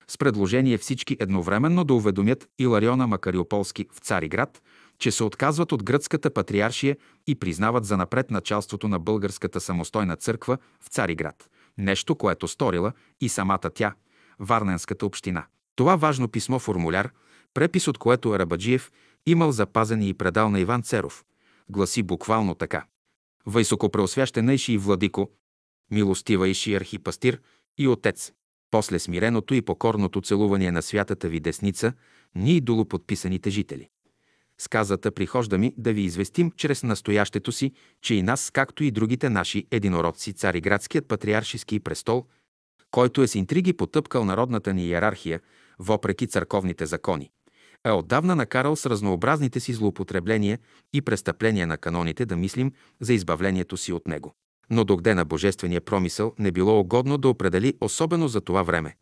С 0.08 0.18
предложение 0.18 0.78
всички 0.78 1.16
едновременно 1.20 1.84
да 1.84 1.94
уведомят 1.94 2.48
Илариона 2.58 3.06
Макариополски 3.06 3.86
в 3.92 3.98
Цариград, 3.98 4.62
че 4.98 5.10
се 5.10 5.24
отказват 5.24 5.72
от 5.72 5.84
гръцката 5.84 6.30
патриаршия 6.30 6.96
и 7.26 7.34
признават 7.34 7.84
за 7.84 7.96
напред 7.96 8.30
началството 8.30 8.88
на 8.88 8.98
българската 8.98 9.60
самостойна 9.60 10.16
църква 10.16 10.58
в 10.80 10.88
Цариград, 10.88 11.50
Нещо, 11.78 12.16
което 12.16 12.48
сторила 12.48 12.92
и 13.20 13.28
самата 13.28 13.70
тя, 13.74 13.94
Варненската 14.38 15.06
община. 15.06 15.46
Това 15.76 15.96
важно 15.96 16.28
писмо-формуляр, 16.28 17.10
препис 17.54 17.88
от 17.88 17.98
което 17.98 18.32
Арабаджиев 18.32 18.92
имал 19.26 19.52
запазен 19.52 20.02
и 20.02 20.14
предал 20.14 20.50
на 20.50 20.60
Иван 20.60 20.82
Церов, 20.82 21.24
гласи 21.68 22.02
буквално 22.02 22.54
така. 22.54 22.86
Вайсокопреосвященейши 23.46 24.72
и 24.72 24.78
владико, 24.78 25.30
милостива 25.90 26.48
иши 26.48 26.74
архипастир 26.74 27.40
и 27.78 27.88
отец, 27.88 28.32
после 28.70 28.98
смиреното 28.98 29.54
и 29.54 29.62
покорното 29.62 30.20
целуване 30.20 30.70
на 30.70 30.82
святата 30.82 31.28
ви 31.28 31.40
десница, 31.40 31.92
ние 32.34 32.60
долуподписаните 32.60 33.50
жители. 33.50 33.88
Сказата 34.58 35.10
прихожда 35.12 35.58
ми 35.58 35.74
да 35.76 35.92
ви 35.92 36.00
известим 36.00 36.52
чрез 36.56 36.82
настоящето 36.82 37.52
си, 37.52 37.72
че 38.02 38.14
и 38.14 38.22
нас, 38.22 38.50
както 38.50 38.84
и 38.84 38.90
другите 38.90 39.30
наши 39.30 39.66
единородци, 39.70 40.32
цариградският 40.32 41.08
патриаршиски 41.08 41.80
престол, 41.80 42.26
който 42.90 43.22
е 43.22 43.26
с 43.28 43.34
интриги 43.34 43.72
потъпкал 43.72 44.24
народната 44.24 44.74
ни 44.74 44.86
иерархия, 44.86 45.40
въпреки 45.78 46.26
църковните 46.26 46.86
закони, 46.86 47.30
е 47.84 47.90
отдавна 47.90 48.36
накарал 48.36 48.76
с 48.76 48.86
разнообразните 48.86 49.60
си 49.60 49.72
злоупотребления 49.72 50.58
и 50.92 51.02
престъпления 51.02 51.66
на 51.66 51.76
каноните 51.76 52.26
да 52.26 52.36
мислим 52.36 52.72
за 53.00 53.14
избавлението 53.14 53.76
си 53.76 53.92
от 53.92 54.06
него. 54.06 54.34
Но 54.70 54.84
догде 54.84 55.14
на 55.14 55.24
божествения 55.24 55.80
промисъл 55.80 56.34
не 56.38 56.52
било 56.52 56.80
угодно 56.80 57.18
да 57.18 57.28
определи 57.28 57.74
особено 57.80 58.28
за 58.28 58.40
това 58.40 58.62
време. 58.62 58.96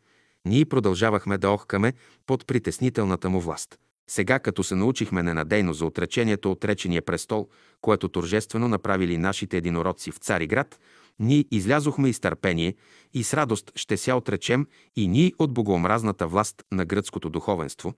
Ние 0.44 0.64
продължавахме 0.64 1.38
да 1.38 1.50
охкаме 1.50 1.92
под 2.26 2.46
притеснителната 2.46 3.30
му 3.30 3.40
власт. 3.40 3.78
Сега, 4.10 4.38
като 4.38 4.64
се 4.64 4.74
научихме 4.74 5.22
ненадейно 5.22 5.72
за 5.72 5.86
отречението 5.86 6.50
от 6.52 6.64
речения 6.64 7.02
престол, 7.02 7.48
което 7.80 8.08
торжествено 8.08 8.68
направили 8.68 9.18
нашите 9.18 9.56
единородци 9.56 10.10
в 10.10 10.18
Цариград, 10.18 10.80
ние 11.18 11.44
излязохме 11.50 12.08
из 12.08 12.20
търпение 12.20 12.74
и 13.14 13.24
с 13.24 13.34
радост 13.34 13.72
ще 13.76 13.96
ся 13.96 14.16
отречем 14.16 14.66
и 14.96 15.08
ние 15.08 15.32
от 15.38 15.54
богоомразната 15.54 16.26
власт 16.26 16.62
на 16.72 16.84
гръцкото 16.84 17.30
духовенство, 17.30 17.94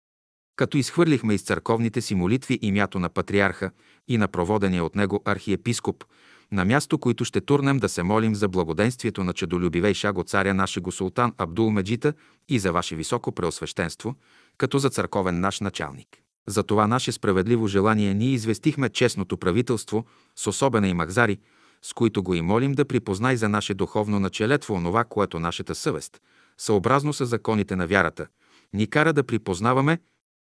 като 0.57 0.79
изхвърлихме 0.79 1.35
из 1.35 1.43
църковните 1.43 2.01
си 2.01 2.15
молитви 2.15 2.59
имято 2.63 2.99
на 2.99 3.09
патриарха 3.09 3.71
и 4.09 4.19
на 4.19 4.29
проводения 4.29 4.85
от 4.85 4.97
него 4.97 5.23
архиепископ, 5.25 6.05
на 6.53 6.65
място, 6.65 6.99
които 6.99 7.25
ще 7.25 7.41
турнем 7.41 7.79
да 7.79 7.89
се 7.89 8.03
молим 8.03 8.35
за 8.35 8.49
благоденствието 8.49 9.25
на 9.25 9.33
чадолюбивей 9.33 9.95
шаго 9.95 10.23
царя 10.23 10.55
нашего 10.55 10.93
султан 10.93 11.33
Абдул 11.39 11.71
Меджита 11.71 12.13
и 12.49 12.59
за 12.59 12.73
ваше 12.73 12.97
високо 12.97 13.33
преосвещенство, 13.33 14.15
като 14.59 14.79
за 14.79 14.91
църковен 14.91 15.41
наш 15.41 15.61
началник. 15.61 16.09
За 16.49 16.63
това 16.63 16.87
наше 16.87 17.13
справедливо 17.13 17.67
желание 17.67 18.15
ние 18.15 18.31
известихме 18.31 18.89
честното 18.89 19.37
правителство 19.37 20.07
с 20.37 20.47
особена 20.47 20.89
и 20.89 20.95
махзари, 20.95 21.39
с 21.83 21.93
които 21.93 22.23
го 22.23 22.35
и 22.35 22.41
молим 22.41 22.73
да 22.73 22.85
припознай 22.85 23.37
за 23.37 23.49
наше 23.49 23.75
духовно 23.75 24.21
началетво 24.21 24.75
онова, 24.75 25.05
което 25.05 25.41
нашата 25.41 25.75
съвест, 25.75 26.21
съобразно 26.59 27.13
с 27.13 27.27
законите 27.27 27.77
на 27.77 27.87
вярата, 27.87 28.27
ни 28.73 28.87
кара 28.87 29.13
да 29.13 29.25
припознаваме 29.25 29.99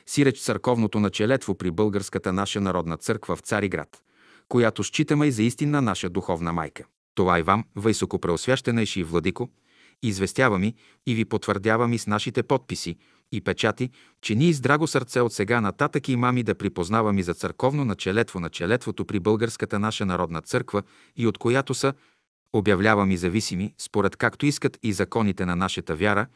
сиреч 0.06 0.40
църковното 0.40 1.00
началетво 1.00 1.54
при 1.54 1.70
българската 1.70 2.32
наша 2.32 2.60
народна 2.60 2.96
църква 2.96 3.36
в 3.36 3.40
Цариград, 3.40 4.02
която 4.48 4.84
считаме 4.84 5.26
и 5.26 5.32
за 5.32 5.42
истинна 5.42 5.82
наша 5.82 6.10
духовна 6.10 6.52
майка. 6.52 6.84
Това 7.14 7.38
и 7.38 7.42
вам, 7.42 7.64
високопреосвящена 7.76 8.84
и 8.96 9.04
владико, 9.04 9.50
известявам 10.02 10.72
и 11.06 11.14
ви 11.14 11.24
потвърдявам 11.24 11.92
и 11.92 11.98
с 11.98 12.06
нашите 12.06 12.42
подписи, 12.42 12.96
и 13.32 13.40
печати, 13.40 13.90
че 14.22 14.34
ние 14.34 14.52
с 14.52 14.60
драго 14.60 14.86
сърце 14.86 15.20
от 15.20 15.32
сега 15.32 15.60
нататък 15.60 16.08
имами 16.08 16.42
да 16.42 16.54
припознавам 16.54 17.18
и 17.18 17.22
за 17.22 17.34
църковно 17.34 17.84
началетво 17.84 18.40
на 18.40 18.50
челетвото 18.50 19.04
при 19.04 19.20
българската 19.20 19.78
наша 19.78 20.06
народна 20.06 20.42
църква 20.42 20.82
и 21.16 21.26
от 21.26 21.38
която 21.38 21.74
са 21.74 21.94
обявлявам 22.52 23.10
и 23.10 23.16
зависими, 23.16 23.74
според 23.78 24.16
както 24.16 24.46
искат 24.46 24.78
и 24.82 24.92
законите 24.92 25.46
на 25.46 25.56
нашата 25.56 25.96
вяра, 25.96 26.26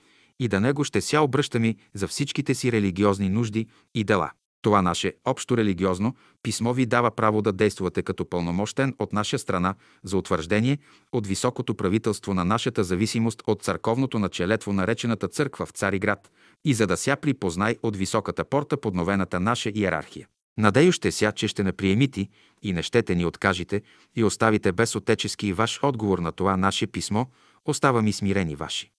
и 0.40 0.48
да 0.48 0.60
него 0.60 0.84
ще 0.84 1.00
ся 1.00 1.20
обръщаме 1.20 1.74
за 1.94 2.08
всичките 2.08 2.54
си 2.54 2.72
религиозни 2.72 3.28
нужди 3.28 3.66
и 3.94 4.04
дела. 4.04 4.30
Това 4.62 4.82
наше 4.82 5.14
общо 5.24 5.56
религиозно 5.56 6.14
писмо 6.42 6.72
ви 6.72 6.86
дава 6.86 7.10
право 7.10 7.42
да 7.42 7.52
действате 7.52 8.02
като 8.02 8.28
пълномощен 8.28 8.94
от 8.98 9.12
наша 9.12 9.38
страна 9.38 9.74
за 10.04 10.16
утвърждение 10.16 10.78
от 11.12 11.26
високото 11.26 11.74
правителство 11.74 12.34
на 12.34 12.44
нашата 12.44 12.84
зависимост 12.84 13.42
от 13.46 13.62
църковното 13.62 14.18
началетво 14.18 14.72
наречената 14.72 15.28
църква 15.28 15.66
в 15.66 15.70
Цариград 15.70 16.30
и 16.64 16.74
за 16.74 16.86
да 16.86 16.96
ся 16.96 17.16
припознай 17.16 17.76
от 17.82 17.96
високата 17.96 18.44
порта 18.44 18.76
подновената 18.76 19.40
наша 19.40 19.70
иерархия. 19.74 20.26
Надею 20.58 20.92
ще 20.92 21.12
ся, 21.12 21.32
че 21.32 21.48
ще 21.48 21.62
наприемити 21.62 22.28
и 22.62 22.72
не 22.72 22.82
щете 22.82 23.14
ни 23.14 23.24
откажете 23.24 23.82
и 24.16 24.24
оставите 24.24 24.72
без 24.72 24.96
отечески 24.96 25.52
ваш 25.52 25.80
отговор 25.82 26.18
на 26.18 26.32
това 26.32 26.56
наше 26.56 26.86
писмо, 26.86 27.24
остава 27.64 28.02
ми 28.02 28.12
смирени 28.12 28.56
ваши. 28.56 28.90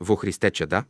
Во 0.00 0.16
Христе 0.16 0.50
чада, 0.50 0.84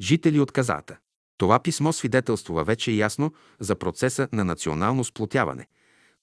жители 0.00 0.40
от 0.40 0.52
казата. 0.52 0.96
Това 1.38 1.58
писмо 1.58 1.92
свидетелствува 1.92 2.64
вече 2.64 2.90
ясно 2.90 3.32
за 3.60 3.76
процеса 3.76 4.28
на 4.32 4.44
национално 4.44 5.04
сплотяване, 5.04 5.66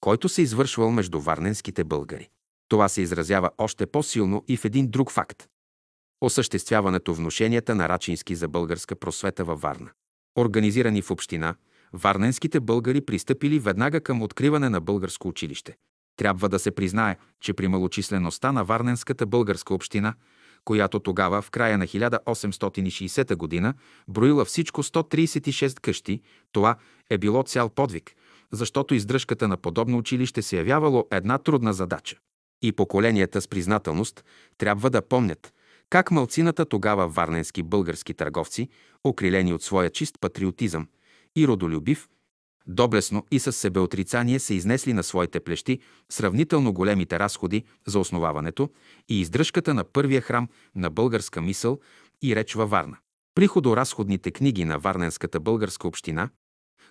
който 0.00 0.28
се 0.28 0.42
извършвал 0.42 0.90
между 0.90 1.20
варненските 1.20 1.84
българи. 1.84 2.28
Това 2.68 2.88
се 2.88 3.02
изразява 3.02 3.50
още 3.58 3.86
по-силно 3.86 4.44
и 4.48 4.56
в 4.56 4.64
един 4.64 4.90
друг 4.90 5.10
факт– 5.10 5.48
осъществяването 6.20 7.14
внушенията 7.14 7.74
на 7.74 7.88
Рачински 7.88 8.34
за 8.34 8.48
българска 8.48 8.96
просвета 8.96 9.44
във 9.44 9.60
Варна. 9.60 9.90
Организирани 10.38 11.02
в 11.02 11.10
община, 11.10 11.54
варненските 11.92 12.60
българи 12.60 13.00
пристъпили 13.00 13.58
веднага 13.58 14.00
към 14.00 14.22
откриване 14.22 14.68
на 14.68 14.80
българско 14.80 15.28
училище. 15.28 15.76
Трябва 16.16 16.48
да 16.48 16.58
се 16.58 16.70
признае, 16.70 17.16
че 17.40 17.52
при 17.52 17.68
малочислеността 17.68 18.52
на 18.52 18.64
Варненската 18.64 19.26
българска 19.26 19.74
община, 19.74 20.14
която 20.66 21.00
тогава, 21.00 21.42
в 21.42 21.50
края 21.50 21.78
на 21.78 21.86
1860 21.86 23.62
г., 23.62 23.74
броила 24.08 24.44
всичко 24.44 24.82
136 24.82 25.80
къщи, 25.80 26.20
това 26.52 26.76
е 27.10 27.18
било 27.18 27.42
цял 27.42 27.68
подвиг, 27.68 28.14
защото 28.52 28.94
издръжката 28.94 29.48
на 29.48 29.56
подобно 29.56 29.98
училище 29.98 30.42
се 30.42 30.56
явявало 30.56 31.06
една 31.10 31.38
трудна 31.38 31.72
задача. 31.72 32.16
И 32.62 32.72
поколенията 32.72 33.40
с 33.40 33.48
признателност 33.48 34.24
трябва 34.58 34.90
да 34.90 35.02
помнят 35.02 35.52
как 35.90 36.10
мълцината 36.10 36.64
тогава 36.64 37.08
варненски 37.08 37.62
български 37.62 38.14
търговци, 38.14 38.68
окрилени 39.04 39.52
от 39.52 39.62
своя 39.62 39.90
чист 39.90 40.14
патриотизъм 40.20 40.88
и 41.36 41.46
родолюбив, 41.46 42.08
доблесно 42.66 43.26
и 43.30 43.38
с 43.38 43.52
себеотрицание 43.52 44.38
се 44.38 44.54
изнесли 44.54 44.92
на 44.92 45.02
своите 45.02 45.40
плещи 45.40 45.78
сравнително 46.12 46.72
големите 46.72 47.18
разходи 47.18 47.64
за 47.86 47.98
основаването 47.98 48.70
и 49.08 49.20
издръжката 49.20 49.74
на 49.74 49.84
първия 49.84 50.20
храм 50.20 50.48
на 50.74 50.90
българска 50.90 51.42
мисъл 51.42 51.78
и 52.22 52.36
реч 52.36 52.54
във 52.54 52.70
Варна. 52.70 52.96
Приходоразходните 53.34 54.30
книги 54.30 54.64
на 54.64 54.78
Варненската 54.78 55.40
българска 55.40 55.88
община, 55.88 56.28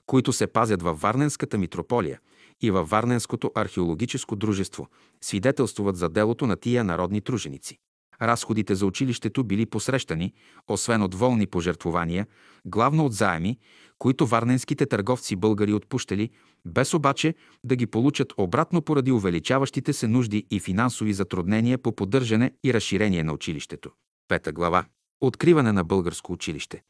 които 0.05 0.33
се 0.33 0.47
пазят 0.47 0.81
във 0.81 1.01
Варненската 1.01 1.57
митрополия 1.57 2.19
и 2.61 2.71
във 2.71 2.89
Варненското 2.89 3.51
археологическо 3.55 4.35
дружество, 4.35 4.87
свидетелствуват 5.21 5.97
за 5.97 6.09
делото 6.09 6.47
на 6.47 6.55
тия 6.55 6.83
народни 6.83 7.21
труженици. 7.21 7.77
Разходите 8.21 8.75
за 8.75 8.85
училището 8.85 9.43
били 9.43 9.65
посрещани, 9.65 10.33
освен 10.67 11.01
от 11.01 11.15
волни 11.15 11.47
пожертвования, 11.47 12.27
главно 12.65 13.05
от 13.05 13.13
заеми, 13.13 13.57
които 13.99 14.27
варненските 14.27 14.85
търговци 14.85 15.35
българи 15.35 15.73
отпущали, 15.73 16.29
без 16.65 16.93
обаче 16.93 17.35
да 17.63 17.75
ги 17.75 17.87
получат 17.87 18.33
обратно 18.37 18.81
поради 18.81 19.11
увеличаващите 19.11 19.93
се 19.93 20.07
нужди 20.07 20.45
и 20.51 20.59
финансови 20.59 21.13
затруднения 21.13 21.77
по 21.77 21.95
поддържане 21.95 22.51
и 22.63 22.73
разширение 22.73 23.23
на 23.23 23.33
училището. 23.33 23.91
Пета 24.27 24.51
глава. 24.51 24.85
Откриване 25.21 25.71
на 25.71 25.83
българско 25.83 26.33
училище. 26.33 26.81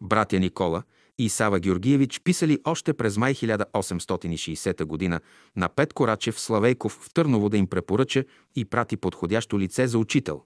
Братя 0.00 0.38
Никола 0.38 0.82
и 1.18 1.28
Сава 1.28 1.60
Георгиевич 1.60 2.20
писали 2.20 2.58
още 2.64 2.92
през 2.94 3.16
май 3.16 3.34
1860 3.34 5.10
г. 5.10 5.20
на 5.56 5.68
Пет 5.68 5.92
Корачев 5.92 6.40
Славейков 6.40 6.92
в 6.92 7.14
Търново 7.14 7.48
да 7.48 7.56
им 7.56 7.66
препоръча 7.66 8.24
и 8.56 8.64
прати 8.64 8.96
подходящо 8.96 9.58
лице 9.58 9.86
за 9.86 9.98
учител, 9.98 10.42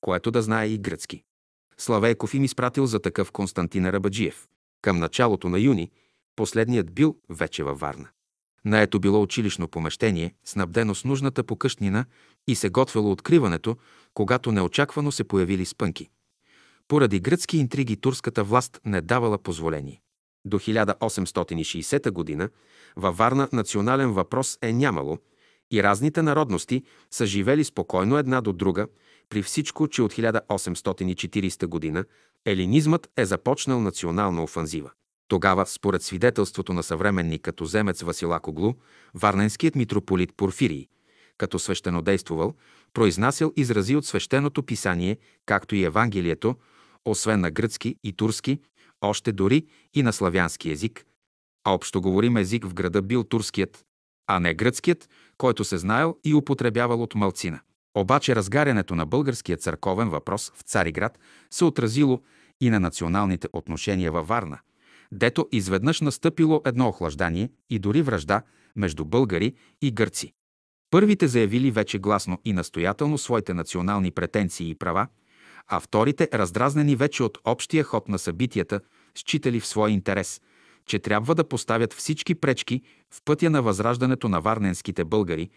което 0.00 0.30
да 0.30 0.42
знае 0.42 0.66
и 0.66 0.78
гръцки. 0.78 1.22
Славейков 1.78 2.34
им 2.34 2.44
изпратил 2.44 2.86
за 2.86 3.00
такъв 3.00 3.32
Константин 3.32 3.88
Рабаджиев. 3.88 4.46
Към 4.82 4.98
началото 4.98 5.48
на 5.48 5.58
юни 5.58 5.90
последният 6.36 6.94
бил 6.94 7.16
вече 7.30 7.64
във 7.64 7.80
Варна. 7.80 8.08
Наето 8.64 9.00
било 9.00 9.22
училищно 9.22 9.68
помещение, 9.68 10.34
снабдено 10.44 10.94
с 10.94 11.04
нужната 11.04 11.44
покъщнина 11.44 12.04
и 12.46 12.54
се 12.54 12.68
готвело 12.68 13.10
откриването, 13.10 13.76
когато 14.14 14.52
неочаквано 14.52 15.12
се 15.12 15.24
появили 15.24 15.64
спънки. 15.64 16.08
Поради 16.88 17.20
гръцки 17.20 17.58
интриги 17.58 17.96
турската 17.96 18.44
власт 18.44 18.80
не 18.84 19.00
давала 19.00 19.38
позволение. 19.38 20.00
До 20.44 20.58
1860 20.58 22.38
г. 22.38 22.48
във 22.96 23.16
Варна 23.16 23.48
национален 23.52 24.12
въпрос 24.12 24.58
е 24.62 24.72
нямало 24.72 25.18
и 25.72 25.82
разните 25.82 26.22
народности 26.22 26.82
са 27.10 27.26
живели 27.26 27.64
спокойно 27.64 28.18
една 28.18 28.40
до 28.40 28.52
друга, 28.52 28.86
при 29.28 29.42
всичко, 29.42 29.88
че 29.88 30.02
от 30.02 30.12
1840 30.12 31.94
г. 31.94 32.04
елинизмът 32.44 33.10
е 33.16 33.24
започнал 33.24 33.80
национална 33.80 34.42
офанзива. 34.42 34.90
Тогава, 35.28 35.66
според 35.66 36.02
свидетелството 36.02 36.72
на 36.72 36.82
съвременник 36.82 37.42
като 37.42 37.64
земец 37.64 38.02
Василакоглу, 38.02 38.74
варненският 39.14 39.74
митрополит 39.74 40.34
Порфирий, 40.36 40.88
като 41.38 41.58
свещенодействувал, 41.58 42.54
произнасял 42.92 43.52
изрази 43.56 43.96
от 43.96 44.06
свещеното 44.06 44.62
писание, 44.62 45.18
както 45.46 45.74
и 45.74 45.84
Евангелието, 45.84 46.56
освен 47.04 47.40
на 47.40 47.50
гръцки 47.50 47.96
и 48.04 48.12
турски, 48.12 48.60
още 49.00 49.32
дори 49.32 49.66
и 49.94 50.02
на 50.02 50.12
славянски 50.12 50.70
език, 50.70 51.04
а 51.64 51.74
общоговорим 51.74 52.36
език 52.36 52.66
в 52.66 52.74
града 52.74 53.02
бил 53.02 53.24
турският, 53.24 53.84
а 54.26 54.40
не 54.40 54.54
гръцкият, 54.54 55.08
който 55.38 55.64
се 55.64 55.78
знаел 55.78 56.16
и 56.24 56.34
употребявал 56.34 57.02
от 57.02 57.14
малцина. 57.14 57.60
Обаче 57.96 58.36
разгарянето 58.36 58.94
на 58.94 59.06
българския 59.06 59.56
църковен 59.56 60.08
въпрос 60.08 60.52
в 60.54 60.62
Цариград 60.62 61.18
се 61.50 61.64
отразило 61.64 62.20
и 62.60 62.70
на 62.70 62.80
националните 62.80 63.48
отношения 63.52 64.12
във 64.12 64.28
Варна, 64.28 64.58
дето 65.12 65.48
изведнъж 65.52 66.00
настъпило 66.00 66.62
едно 66.64 66.88
охлаждание 66.88 67.50
и 67.70 67.78
дори 67.78 68.02
връжда 68.02 68.42
между 68.76 69.04
българи 69.04 69.54
и 69.82 69.90
гърци. 69.90 70.32
Първите 70.90 71.28
заявили 71.28 71.70
вече 71.70 71.98
гласно 71.98 72.38
и 72.44 72.52
настоятелно 72.52 73.18
своите 73.18 73.54
национални 73.54 74.10
претенции 74.10 74.70
и 74.70 74.74
права, 74.74 75.06
а 75.66 75.80
вторите, 75.80 76.28
раздразнени 76.34 76.96
вече 76.96 77.22
от 77.22 77.38
общия 77.44 77.84
ход 77.84 78.08
на 78.08 78.18
събитията, 78.18 78.80
считали 79.14 79.60
в 79.60 79.66
свой 79.66 79.90
интерес, 79.90 80.40
че 80.86 80.98
трябва 80.98 81.34
да 81.34 81.48
поставят 81.48 81.92
всички 81.92 82.34
пречки 82.34 82.82
в 83.10 83.20
пътя 83.24 83.50
на 83.50 83.62
възраждането 83.62 84.28
на 84.28 84.40
варненските 84.40 85.04
българи, 85.04 85.50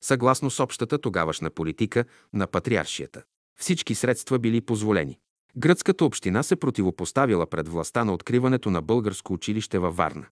съгласно 0.00 0.50
с 0.50 0.60
общата 0.60 0.98
тогавашна 0.98 1.50
политика 1.50 2.04
на 2.32 2.46
патриаршията. 2.46 3.22
Всички 3.60 3.94
средства 3.94 4.38
били 4.38 4.60
позволени. 4.60 5.18
Гръцката 5.56 6.04
община 6.04 6.42
се 6.42 6.56
противопоставила 6.56 7.46
пред 7.46 7.68
властта 7.68 8.04
на 8.04 8.12
откриването 8.12 8.70
на 8.70 8.82
българско 8.82 9.32
училище 9.32 9.78
във 9.78 9.96
Варна. 9.96 10.26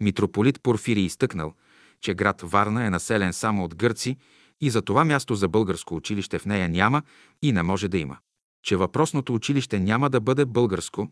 Митрополит 0.00 0.62
Порфири 0.62 1.00
изтъкнал, 1.00 1.54
че 2.00 2.14
град 2.14 2.42
Варна 2.42 2.86
е 2.86 2.90
населен 2.90 3.32
само 3.32 3.64
от 3.64 3.74
гърци 3.74 4.16
и 4.60 4.70
за 4.70 4.82
това 4.82 5.04
място 5.04 5.34
за 5.34 5.48
българско 5.48 5.94
училище 5.94 6.38
в 6.38 6.46
нея 6.46 6.68
няма 6.68 7.02
и 7.42 7.52
не 7.52 7.62
може 7.62 7.88
да 7.88 7.98
има. 7.98 8.18
Че 8.62 8.76
въпросното 8.76 9.34
училище 9.34 9.80
няма 9.80 10.10
да 10.10 10.20
бъде 10.20 10.44
българско, 10.44 11.08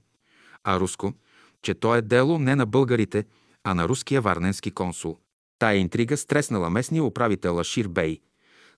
а 0.65 0.81
руско, 0.81 1.13
че 1.63 1.75
то 1.75 1.95
е 1.95 2.03
дело 2.03 2.39
не 2.39 2.57
на 2.57 2.67
българите, 2.67 3.25
а 3.65 3.75
на 3.75 3.89
руския 3.89 4.21
варненски 4.21 4.71
консул. 4.71 5.17
Тая 5.59 5.79
интрига 5.79 6.17
стреснала 6.17 6.71
местния 6.71 7.05
управител 7.05 7.61
Ашир 7.61 7.89
Бей, 7.89 8.21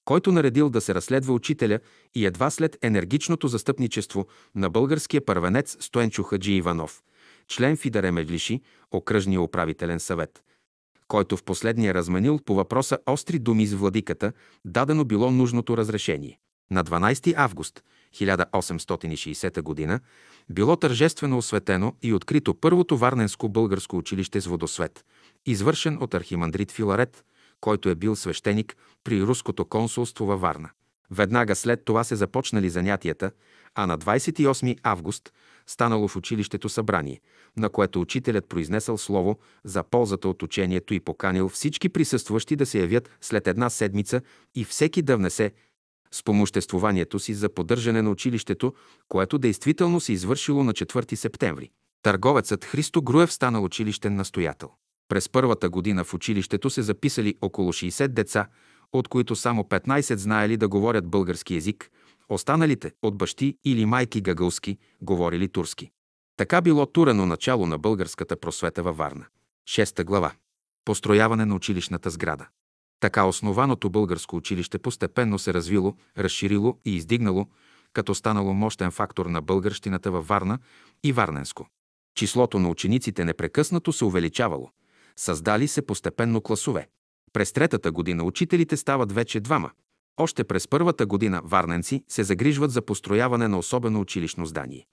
който 0.04 0.32
наредил 0.32 0.70
да 0.70 0.80
се 0.80 0.94
разследва 0.94 1.34
учителя 1.34 1.80
и 2.14 2.26
едва 2.26 2.50
след 2.50 2.78
енергичното 2.82 3.48
застъпничество 3.48 4.26
на 4.54 4.70
българския 4.70 5.24
първенец 5.24 5.76
Стоенчо 5.80 6.22
Хаджи 6.22 6.52
Иванов, 6.52 7.02
член 7.48 7.76
Фидаре 7.76 8.10
Медлиши, 8.10 8.60
окръжния 8.90 9.40
управителен 9.40 10.00
съвет, 10.00 10.42
който 11.08 11.36
в 11.36 11.44
последния 11.44 11.94
разменил 11.94 12.38
по 12.44 12.54
въпроса 12.54 12.98
остри 13.06 13.38
думи 13.38 13.66
с 13.66 13.74
владиката, 13.74 14.32
дадено 14.64 15.04
било 15.04 15.30
нужното 15.30 15.76
разрешение. 15.76 16.38
На 16.70 16.84
12 16.84 17.34
август 17.36 17.82
1860 18.14 19.88
г. 19.88 20.00
било 20.50 20.76
тържествено 20.76 21.38
осветено 21.38 21.94
и 22.02 22.12
открито 22.14 22.54
първото 22.54 22.96
Варненско 22.96 23.48
българско 23.48 23.96
училище 23.96 24.40
с 24.40 24.46
водосвет, 24.46 25.04
извършен 25.46 25.98
от 26.02 26.14
архимандрит 26.14 26.72
Филарет, 26.72 27.24
който 27.60 27.88
е 27.88 27.94
бил 27.94 28.16
свещеник 28.16 28.76
при 29.04 29.22
руското 29.22 29.64
консулство 29.64 30.26
във 30.26 30.40
Варна. 30.40 30.70
Веднага 31.10 31.56
след 31.56 31.84
това 31.84 32.04
се 32.04 32.16
започнали 32.16 32.70
занятията, 32.70 33.30
а 33.74 33.86
на 33.86 33.98
28 33.98 34.78
август 34.82 35.32
станало 35.66 36.08
в 36.08 36.16
училището 36.16 36.68
събрание, 36.68 37.20
на 37.56 37.68
което 37.68 38.00
учителят 38.00 38.48
произнесъл 38.48 38.98
слово 38.98 39.38
за 39.64 39.82
ползата 39.82 40.28
от 40.28 40.42
учението 40.42 40.94
и 40.94 41.00
поканил 41.00 41.48
всички 41.48 41.88
присъстващи 41.88 42.56
да 42.56 42.66
се 42.66 42.80
явят 42.80 43.10
след 43.20 43.46
една 43.46 43.70
седмица 43.70 44.20
и 44.54 44.64
всеки 44.64 45.02
да 45.02 45.16
внесе 45.16 45.52
спомоществованието 46.12 47.18
си 47.18 47.34
за 47.34 47.48
поддържане 47.48 48.02
на 48.02 48.10
училището, 48.10 48.74
което 49.08 49.38
действително 49.38 50.00
се 50.00 50.12
извършило 50.12 50.64
на 50.64 50.72
4 50.72 51.14
септември. 51.14 51.70
Търговецът 52.02 52.64
Христо 52.64 53.02
Груев 53.02 53.32
станал 53.32 53.64
училищен 53.64 54.14
настоятел. 54.14 54.70
През 55.08 55.28
първата 55.28 55.68
година 55.68 56.04
в 56.04 56.14
училището 56.14 56.70
се 56.70 56.82
записали 56.82 57.34
около 57.42 57.72
60 57.72 58.08
деца, 58.08 58.48
от 58.92 59.08
които 59.08 59.36
само 59.36 59.62
15 59.62 60.14
знаели 60.14 60.56
да 60.56 60.68
говорят 60.68 61.08
български 61.08 61.54
язик, 61.54 61.90
останалите 62.28 62.92
от 63.02 63.16
бащи 63.16 63.56
или 63.64 63.84
майки 63.84 64.20
гагълски 64.20 64.78
говорили 65.02 65.48
турски. 65.48 65.90
Така 66.36 66.60
било 66.60 66.86
турено 66.86 67.26
начало 67.26 67.66
на 67.66 67.78
българската 67.78 68.40
просвета 68.40 68.82
във 68.82 68.96
Варна. 68.96 69.26
Шеста 69.66 70.04
глава. 70.04 70.32
Построяване 70.84 71.44
на 71.44 71.54
училищната 71.54 72.10
сграда. 72.10 72.48
Така 73.00 73.24
основаното 73.24 73.90
българско 73.90 74.36
училище 74.36 74.78
постепенно 74.78 75.38
се 75.38 75.54
развило, 75.54 75.94
разширило 76.18 76.78
и 76.84 76.96
издигнало, 76.96 77.46
като 77.92 78.14
станало 78.14 78.54
мощен 78.54 78.90
фактор 78.90 79.26
на 79.26 79.42
българщината 79.42 80.10
във 80.10 80.28
Варна 80.28 80.58
и 81.04 81.12
Варненско. 81.12 81.66
Числото 82.14 82.58
на 82.58 82.68
учениците 82.68 83.24
непрекъснато 83.24 83.92
се 83.92 84.04
увеличавало. 84.04 84.70
Създали 85.16 85.68
се 85.68 85.86
постепенно 85.86 86.40
класове. 86.40 86.88
През 87.32 87.52
третата 87.52 87.92
година 87.92 88.24
учителите 88.24 88.76
стават 88.76 89.12
вече 89.12 89.40
двама. 89.40 89.70
Още 90.16 90.44
през 90.44 90.68
първата 90.68 91.06
година 91.06 91.40
варненци 91.44 92.04
се 92.08 92.24
загрижват 92.24 92.70
за 92.70 92.82
построяване 92.82 93.48
на 93.48 93.58
особено 93.58 94.00
училищно 94.00 94.46
здание. 94.46 94.86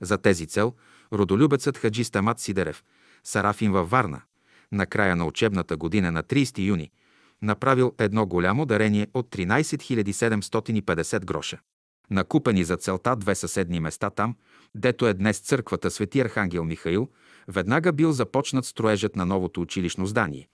За 0.00 0.18
тези 0.18 0.46
цел 0.46 0.74
родолюбецът 1.12 1.78
Хаджи 1.78 2.04
Стамат 2.04 2.40
Сидерев, 2.40 2.84
Сарафин 3.24 3.72
във 3.72 3.90
Варна, 3.90 4.22
на 4.72 4.86
края 4.86 5.16
на 5.16 5.26
учебната 5.26 5.76
година 5.76 6.12
на 6.12 6.22
30 6.22 6.58
юни 6.58 6.90
направил 7.42 7.94
едно 7.98 8.26
голямо 8.26 8.66
дарение 8.66 9.06
от 9.14 9.30
13 9.30 10.12
750 10.12 11.24
гроша. 11.24 11.58
Накупени 12.10 12.64
за 12.64 12.76
целта 12.76 13.16
две 13.16 13.34
съседни 13.34 13.80
места 13.80 14.10
там, 14.10 14.36
дето 14.74 15.06
е 15.06 15.14
днес 15.14 15.38
църквата 15.38 15.90
Свети 15.90 16.20
Архангел 16.20 16.64
Михаил, 16.64 17.08
веднага 17.48 17.92
бил 17.92 18.12
започнат 18.12 18.64
строежът 18.64 19.16
на 19.16 19.26
новото 19.26 19.60
училищно 19.60 20.06
здание. 20.06 20.48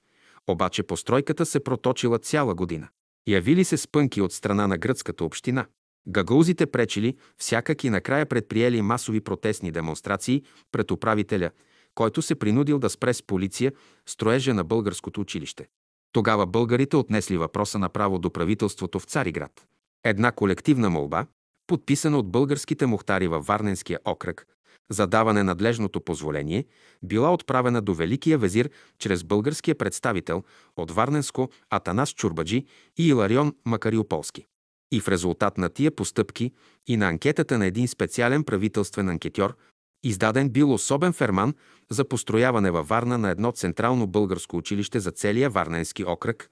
Обаче 0.46 0.83
постройката 0.83 1.46
се 1.46 1.64
проточила 1.64 2.18
цяла 2.18 2.55
година. 2.55 2.88
Явили 3.29 3.64
се 3.64 3.77
спънки 3.77 4.20
от 4.20 4.33
страна 4.33 4.66
на 4.66 4.79
гръцката 4.79 5.25
община. 5.25 5.66
Гагаузите 6.09 6.66
пречили 6.66 7.16
всякак 7.38 7.85
и 7.85 7.90
накрая 7.90 8.27
предприели 8.27 8.83
масови 8.83 9.20
протестни 9.20 9.72
демонстрации 9.72 10.42
пред 10.72 10.90
управителя, 10.90 11.51
който 11.94 12.22
се 12.22 12.35
принудил 12.35 12.79
да 12.79 12.90
спре 12.90 13.14
с 13.14 13.22
полиция 13.22 13.72
строежа 14.07 14.55
на 14.55 14.64
българското 14.64 15.20
училище. 15.20 15.66
Тогава 16.12 16.47
българите 16.47 16.97
отнесли 16.97 17.37
въпроса 17.37 17.79
направо 17.79 18.19
до 18.19 18.31
правителството 18.31 19.01
в 19.01 19.05
Цариград. 19.05 19.66
Една 20.05 20.33
колективна 20.33 20.90
молба, 20.90 21.27
подписана 21.66 22.19
от 22.19 22.31
българските 22.31 22.87
мухтари 22.87 23.29
във 23.29 23.47
Варненския 23.47 23.99
окръг, 24.05 24.47
за 24.90 25.07
даване 25.07 25.42
надлежното 25.42 26.01
позволение, 26.01 26.64
била 27.03 27.33
отправена 27.33 27.83
до 27.83 27.95
Великия 27.95 28.38
везир 28.38 28.71
чрез 28.99 29.25
българския 29.25 29.75
представител 29.75 30.42
от 30.77 30.90
Варненско 30.90 31.51
Атанас 31.71 32.11
Чурбаджи 32.11 32.64
и 32.99 33.09
Иларион 33.09 33.55
Макариополски. 33.64 34.47
И 34.92 35.01
в 35.01 35.09
резултат 35.09 35.59
на 35.59 35.69
тия 35.69 35.90
постъпки 35.90 36.53
и 36.87 36.97
на 36.97 37.09
анкетата 37.09 37.59
на 37.59 37.66
един 37.66 37.88
специален 37.88 38.45
правителствен 38.45 39.09
анкетьор, 39.09 39.57
издаден 40.02 40.48
бил 40.48 40.72
особен 40.72 41.12
ферман 41.12 41.54
за 41.90 42.09
построяване 42.09 42.70
във 42.70 42.88
Варна 42.88 43.18
на 43.18 43.30
едно 43.30 43.52
централно 43.52 44.06
българско 44.06 44.56
училище 44.56 45.00
за 45.00 45.11
целия 45.11 45.50
Варненски 45.50 46.04
окръг, 46.04 46.50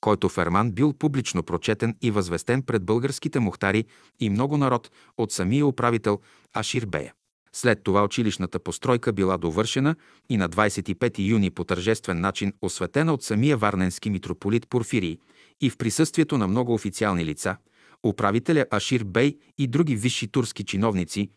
който 0.00 0.28
ферман 0.28 0.72
бил 0.72 0.92
публично 0.92 1.42
прочетен 1.42 1.96
и 2.02 2.10
възвестен 2.10 2.62
пред 2.62 2.84
българските 2.84 3.38
мухтари 3.40 3.84
и 4.20 4.30
много 4.30 4.56
народ 4.56 4.90
от 5.18 5.32
самия 5.32 5.66
управител 5.66 6.20
Ашир 6.54 6.86
Бея. 6.86 7.12
След 7.52 7.82
това 7.84 8.04
училищната 8.04 8.58
постройка 8.58 9.12
била 9.12 9.36
довършена 9.36 9.96
и 10.28 10.36
на 10.36 10.48
25 10.48 11.18
юни 11.18 11.50
по 11.50 11.64
тържествен 11.64 12.20
начин 12.20 12.52
осветена 12.62 13.14
от 13.14 13.22
самия 13.22 13.56
варненски 13.56 14.10
митрополит 14.10 14.68
Порфирий 14.68 15.18
и 15.60 15.70
в 15.70 15.76
присъствието 15.76 16.38
на 16.38 16.48
много 16.48 16.74
официални 16.74 17.24
лица, 17.24 17.56
управителя 18.04 18.66
Ашир 18.70 19.04
Бей 19.04 19.38
и 19.58 19.66
други 19.66 19.96
висши 19.96 20.28
турски 20.28 20.64
чиновници, 20.64 21.30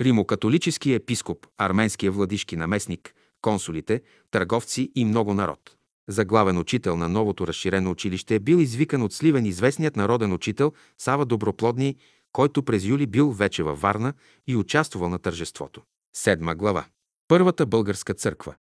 римокатолически 0.00 0.92
епископ, 0.92 1.46
арменския 1.58 2.12
владишки 2.12 2.56
наместник, 2.56 3.14
консулите, 3.42 4.02
търговци 4.30 4.92
и 4.94 5.04
много 5.04 5.34
народ. 5.34 5.76
За 6.08 6.24
главен 6.24 6.58
учител 6.58 6.96
на 6.96 7.08
новото 7.08 7.46
разширено 7.46 7.90
училище 7.90 8.34
е 8.34 8.40
бил 8.40 8.56
извикан 8.56 9.02
от 9.02 9.12
Сливен 9.12 9.46
известният 9.46 9.96
народен 9.96 10.32
учител 10.32 10.72
Сава 10.98 11.26
Доброплодни, 11.26 11.96
който 12.32 12.62
през 12.62 12.84
юли 12.84 13.06
бил 13.06 13.30
вече 13.30 13.62
във 13.62 13.80
Варна 13.80 14.12
и 14.46 14.56
участвал 14.56 15.08
на 15.08 15.18
тържеството. 15.18 15.82
Седма 16.16 16.54
глава. 16.54 16.84
Първата 17.28 17.66
българска 17.66 18.14
църква. 18.14 18.54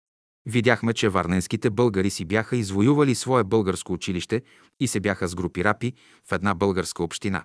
Видяхме, 0.46 0.94
че 0.94 1.10
варненските 1.10 1.70
българи 1.70 2.10
си 2.10 2.26
бяха 2.26 2.58
извоювали 2.58 3.16
свое 3.16 3.44
българско 3.44 3.94
училище 3.94 4.42
и 4.80 4.88
се 4.88 5.00
бяха 5.00 5.28
сгрупирапи 5.28 5.94
в 6.30 6.32
една 6.32 6.54
българска 6.54 7.04
община. 7.04 7.44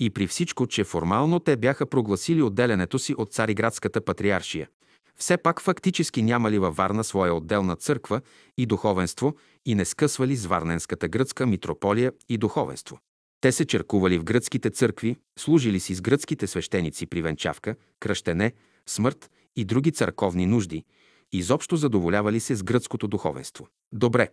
И 0.00 0.10
при 0.10 0.26
всичко, 0.26 0.66
че 0.66 0.84
формално 0.84 1.40
те 1.40 1.56
бяха 1.56 1.86
прогласили 1.86 2.42
отделянето 2.42 2.98
си 2.98 3.14
от 3.18 3.32
Цариградската 3.32 4.00
патриаршия, 4.00 4.68
все 5.20 5.36
пак 5.36 5.60
фактически 5.60 6.22
нямали 6.22 6.58
във 6.58 6.76
Варна 6.76 7.04
своя 7.04 7.34
отделна 7.34 7.76
църква 7.76 8.20
и 8.58 8.66
духовенство 8.66 9.34
и 9.66 9.74
не 9.74 9.84
скъсвали 9.84 10.36
с 10.36 10.46
Варненската 10.46 11.08
гръцка 11.08 11.46
митрополия 11.46 12.12
и 12.28 12.38
духовенство. 12.38 12.98
Те 13.40 13.52
се 13.52 13.64
черкували 13.64 14.18
в 14.18 14.24
гръцките 14.24 14.70
църкви, 14.70 15.16
служили 15.38 15.80
си 15.80 15.94
с 15.94 16.00
гръцките 16.00 16.46
свещеници 16.46 17.06
при 17.06 17.22
венчавка, 17.22 17.74
кръщене, 18.00 18.52
смърт 18.86 19.30
и 19.56 19.64
други 19.64 19.92
църковни 19.92 20.46
нужди, 20.46 20.84
изобщо 21.32 21.76
задоволявали 21.76 22.40
се 22.40 22.54
с 22.54 22.62
гръцкото 22.62 23.08
духовенство. 23.08 23.66
Добре, 23.92 24.28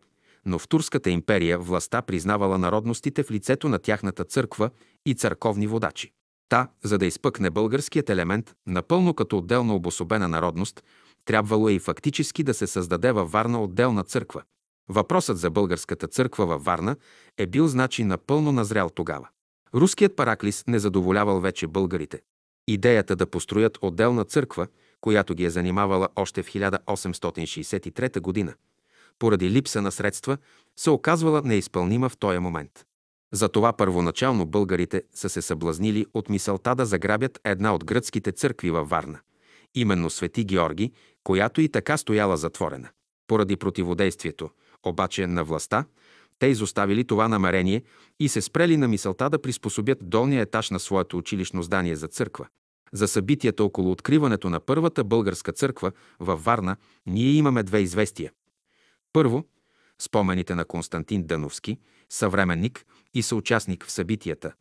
но 0.48 0.60
в 0.60 0.68
Турската 0.68 1.10
империя 1.10 1.60
властта 1.60 2.02
признавала 2.02 2.58
народностите 2.58 3.24
в 3.24 3.32
лицето 3.32 3.70
на 3.70 3.80
тяхната 3.80 4.24
църква 4.24 4.70
и 5.06 5.14
църковни 5.14 5.68
водачи. 5.68 6.12
Та, 6.50 6.68
за 6.84 6.98
да 6.98 7.06
изпъкне 7.06 7.50
българският 7.50 8.10
елемент, 8.10 8.56
напълно 8.68 9.14
като 9.14 9.38
отделно 9.38 9.76
обособена 9.76 10.28
народност, 10.28 10.84
трябвало 11.26 11.70
е 11.70 11.74
и 11.74 11.80
фактически 11.80 12.44
да 12.44 12.54
се 12.54 12.68
създаде 12.68 13.12
във 13.12 13.32
Варна 13.32 13.64
отделна 13.64 14.04
църква. 14.04 14.44
Въпросът 14.90 15.38
за 15.38 15.50
българската 15.50 16.08
църква 16.08 16.46
във 16.46 16.64
Варна 16.64 16.96
е 17.38 17.48
бил 17.48 17.68
значи 17.68 18.04
напълно 18.04 18.52
назрял 18.52 18.90
тогава. 18.90 19.28
Руският 19.76 20.16
параклис 20.16 20.64
не 20.68 20.80
задоволявал 20.80 21.40
вече 21.40 21.68
българите. 21.68 22.22
Идеята 22.68 23.16
да 23.16 23.28
построят 23.28 23.78
отделна 23.82 24.24
църква, 24.24 24.68
която 25.02 25.36
ги 25.36 25.46
е 25.46 25.50
занимавала 25.50 26.08
още 26.16 26.44
в 26.44 26.48
1863 26.48 28.20
година, 28.20 28.54
поради 29.20 29.50
липса 29.50 29.82
на 29.82 29.92
средства, 29.92 30.38
се 30.80 30.90
оказвала 30.90 31.42
неизпълнима 31.42 32.10
в 32.10 32.18
този 32.18 32.40
момент. 32.40 32.86
Затова 33.34 33.74
първоначално 33.74 34.46
българите 34.46 35.04
са 35.14 35.30
се 35.30 35.42
съблазнили 35.42 36.06
от 36.14 36.30
мисълта 36.30 36.76
да 36.76 36.86
заграбят 36.86 37.40
една 37.44 37.76
от 37.76 37.86
гръцките 37.86 38.32
църкви 38.32 38.72
във 38.72 38.90
Варна, 38.90 39.20
именно 39.76 40.10
Свети 40.10 40.44
Георги, 40.44 40.92
която 41.24 41.62
и 41.62 41.70
така 41.70 41.98
стояла 41.98 42.38
затворена. 42.38 42.90
Поради 43.28 43.58
противодействието, 43.58 44.50
обаче 44.86 45.28
на 45.28 45.44
властта, 45.44 45.86
те 46.40 46.48
изоставили 46.48 47.04
това 47.04 47.28
намерение 47.28 47.84
и 48.20 48.30
се 48.30 48.42
спрели 48.42 48.78
на 48.78 48.88
мисълта 48.88 49.30
да 49.30 49.42
приспособят 49.42 50.10
долния 50.10 50.42
етаж 50.42 50.70
на 50.70 50.80
своето 50.80 51.18
училищно 51.18 51.64
здание 51.64 51.96
за 51.96 52.08
църква. 52.08 52.48
За 52.94 53.08
събитията 53.08 53.64
около 53.64 53.92
откриването 53.92 54.50
на 54.50 54.60
първата 54.60 55.04
българска 55.04 55.52
църква 55.52 55.92
във 56.20 56.44
Варна 56.44 56.76
ние 57.06 57.32
имаме 57.32 57.64
две 57.64 57.80
известия. 57.80 58.32
Първо, 59.18 59.44
спомените 60.02 60.56
на 60.56 60.66
Константин 60.66 61.24
Дъновски, 61.24 61.78
съвременник 62.10 62.86
и 63.14 63.24
съучастник 63.24 63.86
в 63.86 63.92
събитията. 63.92 64.54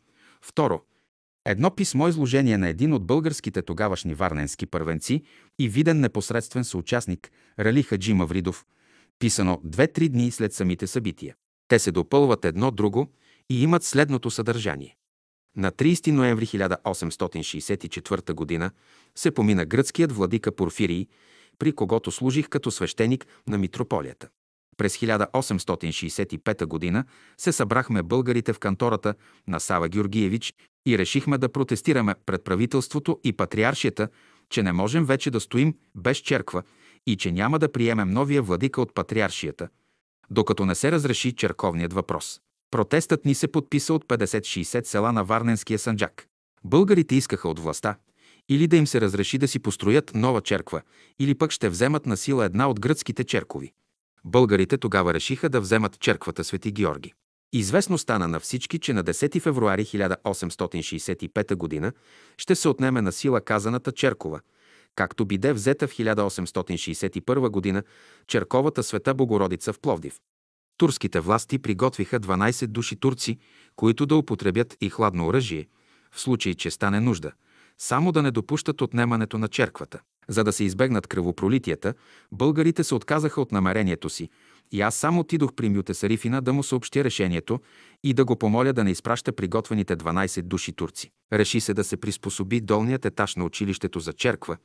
Второ, 0.42 0.82
едно 1.44 1.74
писмо 1.74 2.08
изложение 2.08 2.58
на 2.58 2.68
един 2.68 2.92
от 2.92 3.06
българските 3.06 3.62
тогавашни 3.62 4.14
варненски 4.14 4.66
първенци 4.66 5.22
и 5.58 5.68
виден 5.68 6.00
непосредствен 6.00 6.64
съучастник 6.64 7.30
Рали 7.58 7.82
Хаджи 7.82 8.14
Мавридов, 8.14 8.66
писано 9.18 9.60
две-три 9.64 10.08
дни 10.08 10.30
след 10.30 10.52
самите 10.52 10.86
събития. 10.86 11.34
Те 11.68 11.78
се 11.78 11.92
допълват 11.92 12.44
едно 12.44 12.70
друго 12.70 13.12
и 13.50 13.62
имат 13.62 13.84
следното 13.84 14.30
съдържание. 14.30 14.96
На 15.56 15.72
30 15.72 16.10
ноември 16.10 16.46
1864 16.46 18.60
г. 18.60 18.70
се 19.14 19.30
помина 19.30 19.64
гръцкият 19.64 20.12
владика 20.12 20.56
Порфирий, 20.56 21.06
при 21.58 21.72
когото 21.72 22.10
служих 22.10 22.48
като 22.48 22.70
свещеник 22.70 23.26
на 23.48 23.58
митрополията. 23.58 24.28
През 24.76 24.96
1865 24.96 26.92
г. 26.92 27.04
се 27.38 27.52
събрахме 27.52 28.02
българите 28.02 28.52
в 28.52 28.58
кантората 28.58 29.14
на 29.48 29.60
Сава 29.60 29.88
Георгиевич 29.88 30.54
и 30.86 30.98
решихме 30.98 31.38
да 31.38 31.52
протестираме 31.52 32.14
пред 32.26 32.44
правителството 32.44 33.20
и 33.24 33.32
патриаршията, 33.32 34.08
че 34.50 34.62
не 34.62 34.72
можем 34.72 35.04
вече 35.04 35.30
да 35.30 35.40
стоим 35.40 35.74
без 35.94 36.18
черква 36.18 36.62
и 37.06 37.16
че 37.16 37.32
няма 37.32 37.58
да 37.58 37.72
приемем 37.72 38.10
новия 38.10 38.42
владика 38.42 38.80
от 38.80 38.94
патриаршията, 38.94 39.68
докато 40.30 40.66
не 40.66 40.74
се 40.74 40.92
разреши 40.92 41.32
черковният 41.32 41.92
въпрос. 41.92 42.40
Протестът 42.70 43.24
ни 43.24 43.34
се 43.34 43.48
подписа 43.48 43.94
от 43.94 44.04
50-60 44.04 44.86
села 44.86 45.12
на 45.12 45.24
Варненския 45.24 45.78
санджак. 45.78 46.26
Българите 46.64 47.14
искаха 47.14 47.48
от 47.48 47.58
властта 47.58 47.96
или 48.48 48.66
да 48.66 48.76
им 48.76 48.86
се 48.86 49.00
разреши 49.00 49.38
да 49.38 49.48
си 49.48 49.58
построят 49.58 50.14
нова 50.14 50.40
черква, 50.40 50.82
или 51.18 51.34
пък 51.34 51.50
ще 51.50 51.68
вземат 51.68 52.06
на 52.06 52.16
сила 52.16 52.44
една 52.44 52.70
от 52.70 52.80
гръцките 52.80 53.24
черкови. 53.24 53.72
Българите 54.28 54.78
тогава 54.78 55.14
решиха 55.14 55.48
да 55.48 55.60
вземат 55.60 56.00
черквата 56.00 56.44
Свети 56.44 56.72
Георги. 56.72 57.12
Известно 57.52 57.98
стана 57.98 58.28
на 58.28 58.40
всички, 58.40 58.78
че 58.78 58.92
на 58.92 59.04
10 59.04 59.40
февруари 59.40 59.84
1865 59.84 61.80
г. 61.80 61.92
ще 62.36 62.54
се 62.54 62.68
отнеме 62.68 63.02
на 63.02 63.12
сила 63.12 63.40
казаната 63.40 63.92
черкова, 63.92 64.40
както 64.94 65.26
биде 65.26 65.52
взета 65.52 65.88
в 65.88 65.92
1861 65.92 67.72
г. 67.72 67.82
черковата 68.26 68.82
Света 68.82 69.14
Богородица 69.14 69.72
в 69.72 69.80
Пловдив. 69.80 70.20
Турските 70.78 71.20
власти 71.20 71.58
приготвиха 71.58 72.20
12 72.20 72.66
души 72.66 72.96
турци, 72.96 73.38
които 73.76 74.06
да 74.06 74.16
употребят 74.16 74.76
и 74.80 74.90
хладно 74.90 75.26
оръжие, 75.26 75.66
в 76.12 76.20
случай, 76.20 76.54
че 76.54 76.70
стане 76.70 77.00
нужда, 77.00 77.32
само 77.78 78.12
да 78.12 78.22
не 78.22 78.30
допущат 78.30 78.80
отнемането 78.80 79.38
на 79.38 79.48
черквата. 79.48 80.00
За 80.28 80.44
да 80.44 80.52
се 80.52 80.64
избегнат 80.64 81.06
кръвопролитията, 81.06 81.94
българите 82.32 82.84
се 82.84 82.94
отказаха 82.94 83.40
от 83.40 83.52
намерението 83.52 84.10
си 84.10 84.30
и 84.72 84.80
аз 84.80 84.94
само 84.94 85.20
отидох 85.20 85.52
при 85.52 85.68
Мюте 85.68 85.94
Сарифина 85.94 86.40
да 86.40 86.52
му 86.52 86.62
съобщя 86.62 87.04
решението 87.04 87.60
и 88.04 88.14
да 88.14 88.24
го 88.24 88.36
помоля 88.36 88.72
да 88.72 88.84
не 88.84 88.90
изпраща 88.90 89.32
приготвените 89.32 89.96
12 89.96 90.42
души 90.42 90.72
турци. 90.72 91.10
Реши 91.32 91.60
се 91.60 91.74
да 91.74 91.84
се 91.84 91.96
приспособи 91.96 92.60
долният 92.60 93.04
етаж 93.04 93.36
на 93.36 93.44
училището 93.44 94.00
за 94.00 94.12
черква 94.12 94.56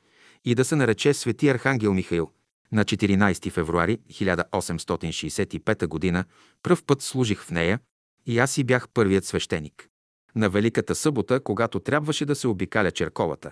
и 0.46 0.56
да 0.56 0.66
се 0.66 0.76
нарече 0.76 1.14
Свети 1.14 1.50
Архангел 1.50 1.94
Михаил. 1.94 2.32
На 2.72 2.86
14 2.86 3.52
февруари 3.52 3.98
1865 3.98 6.14
г. 6.14 6.24
пръв 6.64 6.84
път 6.84 7.02
служих 7.02 7.44
в 7.44 7.52
нея 7.52 7.80
и 8.26 8.40
аз 8.40 8.52
си 8.52 8.64
бях 8.64 8.90
първият 8.90 9.26
свещеник. 9.26 9.88
На 10.36 10.50
Великата 10.50 10.96
събота, 10.96 11.40
когато 11.40 11.80
трябваше 11.80 12.26
да 12.26 12.36
се 12.36 12.48
обикаля 12.48 12.92
черковата, 12.92 13.52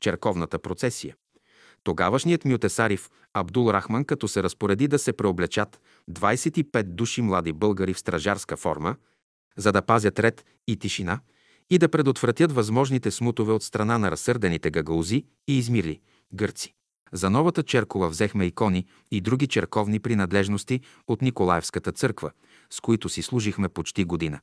черковната 0.00 0.58
процесия, 0.58 1.14
тогавашният 1.84 2.44
мютесарив 2.44 3.10
Абдул 3.34 3.70
Рахман, 3.70 4.04
като 4.04 4.28
се 4.28 4.42
разпореди 4.42 4.88
да 4.88 4.98
се 4.98 5.12
преоблечат 5.12 5.80
25 6.10 6.82
души 6.82 7.22
млади 7.22 7.52
българи 7.52 7.94
в 7.94 7.98
стражарска 7.98 8.56
форма, 8.56 8.96
за 9.56 9.72
да 9.72 9.82
пазят 9.82 10.18
ред 10.18 10.44
и 10.68 10.76
тишина 10.76 11.20
и 11.70 11.78
да 11.78 11.88
предотвратят 11.88 12.52
възможните 12.52 13.10
смутове 13.10 13.52
от 13.52 13.62
страна 13.62 13.98
на 13.98 14.10
разсърдените 14.10 14.70
гагаузи 14.70 15.24
и 15.48 15.58
измирли 15.58 16.00
гърци. 16.34 16.74
За 17.12 17.30
новата 17.30 17.62
черкова 17.62 18.08
взехме 18.08 18.46
икони 18.46 18.86
и 19.10 19.20
други 19.20 19.46
черковни 19.46 20.00
принадлежности 20.00 20.80
от 21.06 21.22
Николаевската 21.22 21.92
църква, 21.92 22.30
с 22.70 22.80
които 22.80 23.08
си 23.08 23.22
служихме 23.22 23.68
почти 23.68 24.04
година. 24.04 24.40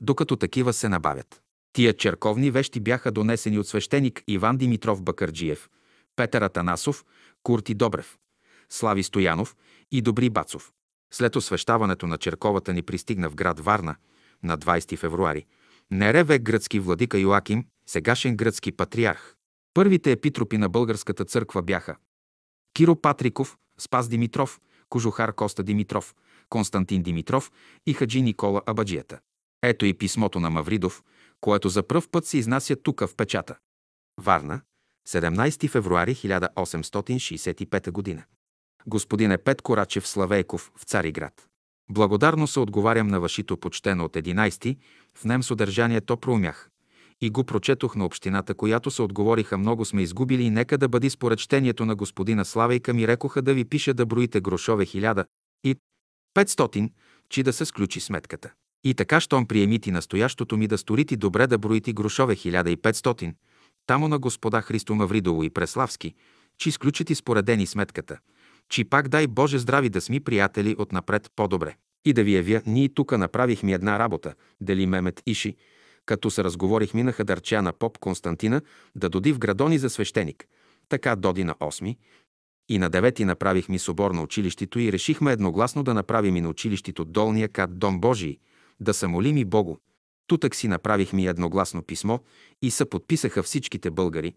Докато 0.00 0.36
такива 0.36 0.72
се 0.72 0.88
набавят. 0.88 1.42
Тия 1.72 1.96
черковни 1.96 2.50
вещи 2.50 2.80
бяха 2.80 3.12
донесени 3.12 3.58
от 3.58 3.66
свещеник 3.66 4.22
Иван 4.28 4.56
Димитров 4.56 5.02
Бакърджиев, 5.02 5.68
Петър 6.18 6.42
Атанасов, 6.42 7.04
Курти 7.42 7.74
Добрев, 7.74 8.18
Слави 8.70 9.02
Стоянов 9.02 9.56
и 9.92 10.02
Добри 10.02 10.30
Бацов. 10.30 10.72
След 11.12 11.36
освещаването 11.36 12.06
на 12.06 12.18
черковата 12.18 12.72
ни 12.72 12.82
пристигна 12.82 13.30
в 13.30 13.34
град 13.34 13.60
Варна 13.60 13.96
на 14.42 14.58
20 14.58 14.96
февруари. 14.96 15.46
Нереве 15.90 16.38
гръцки 16.38 16.80
владика 16.80 17.18
Йоаким, 17.18 17.66
сегашен 17.86 18.36
гръцки 18.36 18.72
патриарх. 18.72 19.34
Първите 19.74 20.12
епитропи 20.12 20.58
на 20.58 20.68
българската 20.68 21.24
църква 21.24 21.62
бяха 21.62 21.96
Киро 22.74 22.96
Патриков, 22.96 23.56
Спас 23.80 24.08
Димитров, 24.08 24.60
Кожухар 24.88 25.34
Коста 25.34 25.62
Димитров, 25.62 26.14
Константин 26.48 27.02
Димитров 27.02 27.52
и 27.86 27.94
Хаджи 27.94 28.22
Никола 28.22 28.62
Абаджията. 28.66 29.18
Ето 29.62 29.86
и 29.86 29.94
писмото 29.94 30.40
на 30.40 30.50
Мавридов, 30.50 31.02
което 31.40 31.68
за 31.68 31.82
пръв 31.82 32.08
път 32.08 32.26
се 32.26 32.38
изнася 32.38 32.76
тука 32.76 33.06
в 33.06 33.16
печата. 33.16 33.56
Варна, 34.20 34.60
17 35.08 35.68
февруари 35.68 36.14
1865 36.14 37.92
г. 37.92 38.24
Господине 38.86 39.38
Петко 39.38 39.76
Рачев 39.76 40.08
Славейков 40.08 40.72
в 40.76 40.84
Цариград. 40.84 41.46
Благодарно 41.90 42.46
се 42.46 42.60
отговарям 42.60 43.08
на 43.08 43.20
вашето 43.20 43.56
почтено 43.56 44.04
от 44.04 44.12
11 44.12 44.78
в 45.14 45.24
нем 45.24 45.42
съдържание 45.42 46.00
то 46.00 46.16
проумях 46.16 46.70
и 47.20 47.30
го 47.30 47.44
прочетох 47.44 47.96
на 47.96 48.04
общината, 48.04 48.54
която 48.54 48.90
се 48.90 49.02
отговориха 49.02 49.58
много 49.58 49.84
сме 49.84 50.02
изгубили 50.02 50.42
и 50.42 50.50
нека 50.50 50.78
да 50.78 50.88
бъди 50.88 51.10
според 51.10 51.38
на 51.80 51.94
господина 51.94 52.44
Славейка 52.44 52.94
ми 52.94 53.08
рекоха 53.08 53.42
да 53.42 53.54
ви 53.54 53.64
пиша 53.64 53.94
да 53.94 54.06
броите 54.06 54.40
грошове 54.40 54.84
хиляда 54.84 55.24
и 55.64 55.76
500, 56.36 56.92
чи 57.28 57.42
да 57.42 57.52
се 57.52 57.64
сключи 57.64 58.00
сметката. 58.00 58.52
И 58.84 58.94
така, 58.94 59.20
щом 59.20 59.46
приемити 59.46 59.90
настоящото 59.90 60.56
ми 60.56 60.66
да 60.66 60.78
сторити 60.78 61.16
добре 61.16 61.46
да 61.46 61.58
броити 61.58 61.92
грошове 61.92 62.36
1500, 62.36 63.34
тамо 63.88 64.08
на 64.08 64.18
господа 64.18 64.62
Христо 64.62 64.94
Мавридово 64.94 65.44
и 65.44 65.50
Преславски, 65.50 66.14
чи 66.58 66.68
изключити 66.68 67.14
споредени 67.14 67.66
сметката, 67.66 68.18
чи 68.68 68.84
пак 68.84 69.08
дай 69.08 69.26
Боже 69.26 69.58
здрави 69.58 69.88
да 69.88 70.00
сми 70.00 70.20
приятели 70.20 70.76
отнапред 70.78 71.30
по-добре. 71.36 71.76
И 72.04 72.12
да 72.12 72.24
ви 72.24 72.34
явя, 72.34 72.62
ние 72.66 72.88
тука 72.88 73.18
направихме 73.18 73.72
една 73.72 73.98
работа, 73.98 74.34
дали 74.60 74.86
Мемет 74.86 75.22
Иши, 75.26 75.56
като 76.06 76.30
се 76.30 76.44
разговорих, 76.44 76.94
минаха 76.94 77.24
дърча 77.24 77.62
на 77.62 77.72
поп 77.72 77.98
Константина 77.98 78.62
да 78.94 79.08
доди 79.08 79.32
в 79.32 79.38
градони 79.38 79.78
за 79.78 79.90
свещеник. 79.90 80.48
Така 80.88 81.16
доди 81.16 81.44
на 81.44 81.54
8 81.54 81.96
и 82.68 82.78
на 82.78 82.90
9 82.90 83.24
направихме 83.24 83.78
собор 83.78 84.10
на 84.10 84.22
училището 84.22 84.78
и 84.78 84.92
решихме 84.92 85.32
едногласно 85.32 85.82
да 85.82 85.94
направим 85.94 86.36
и 86.36 86.40
на 86.40 86.48
училището 86.48 87.04
долния 87.04 87.48
кат 87.48 87.78
Дом 87.78 88.00
Божий, 88.00 88.38
да 88.80 88.94
самолим 88.94 89.36
и 89.36 89.44
Богу. 89.44 89.76
Тутък 90.28 90.54
си 90.54 90.68
направихме 90.68 91.24
едногласно 91.24 91.82
писмо 91.82 92.18
и 92.62 92.70
се 92.70 92.84
подписаха 92.84 93.42
всичките 93.42 93.90
българи. 93.90 94.34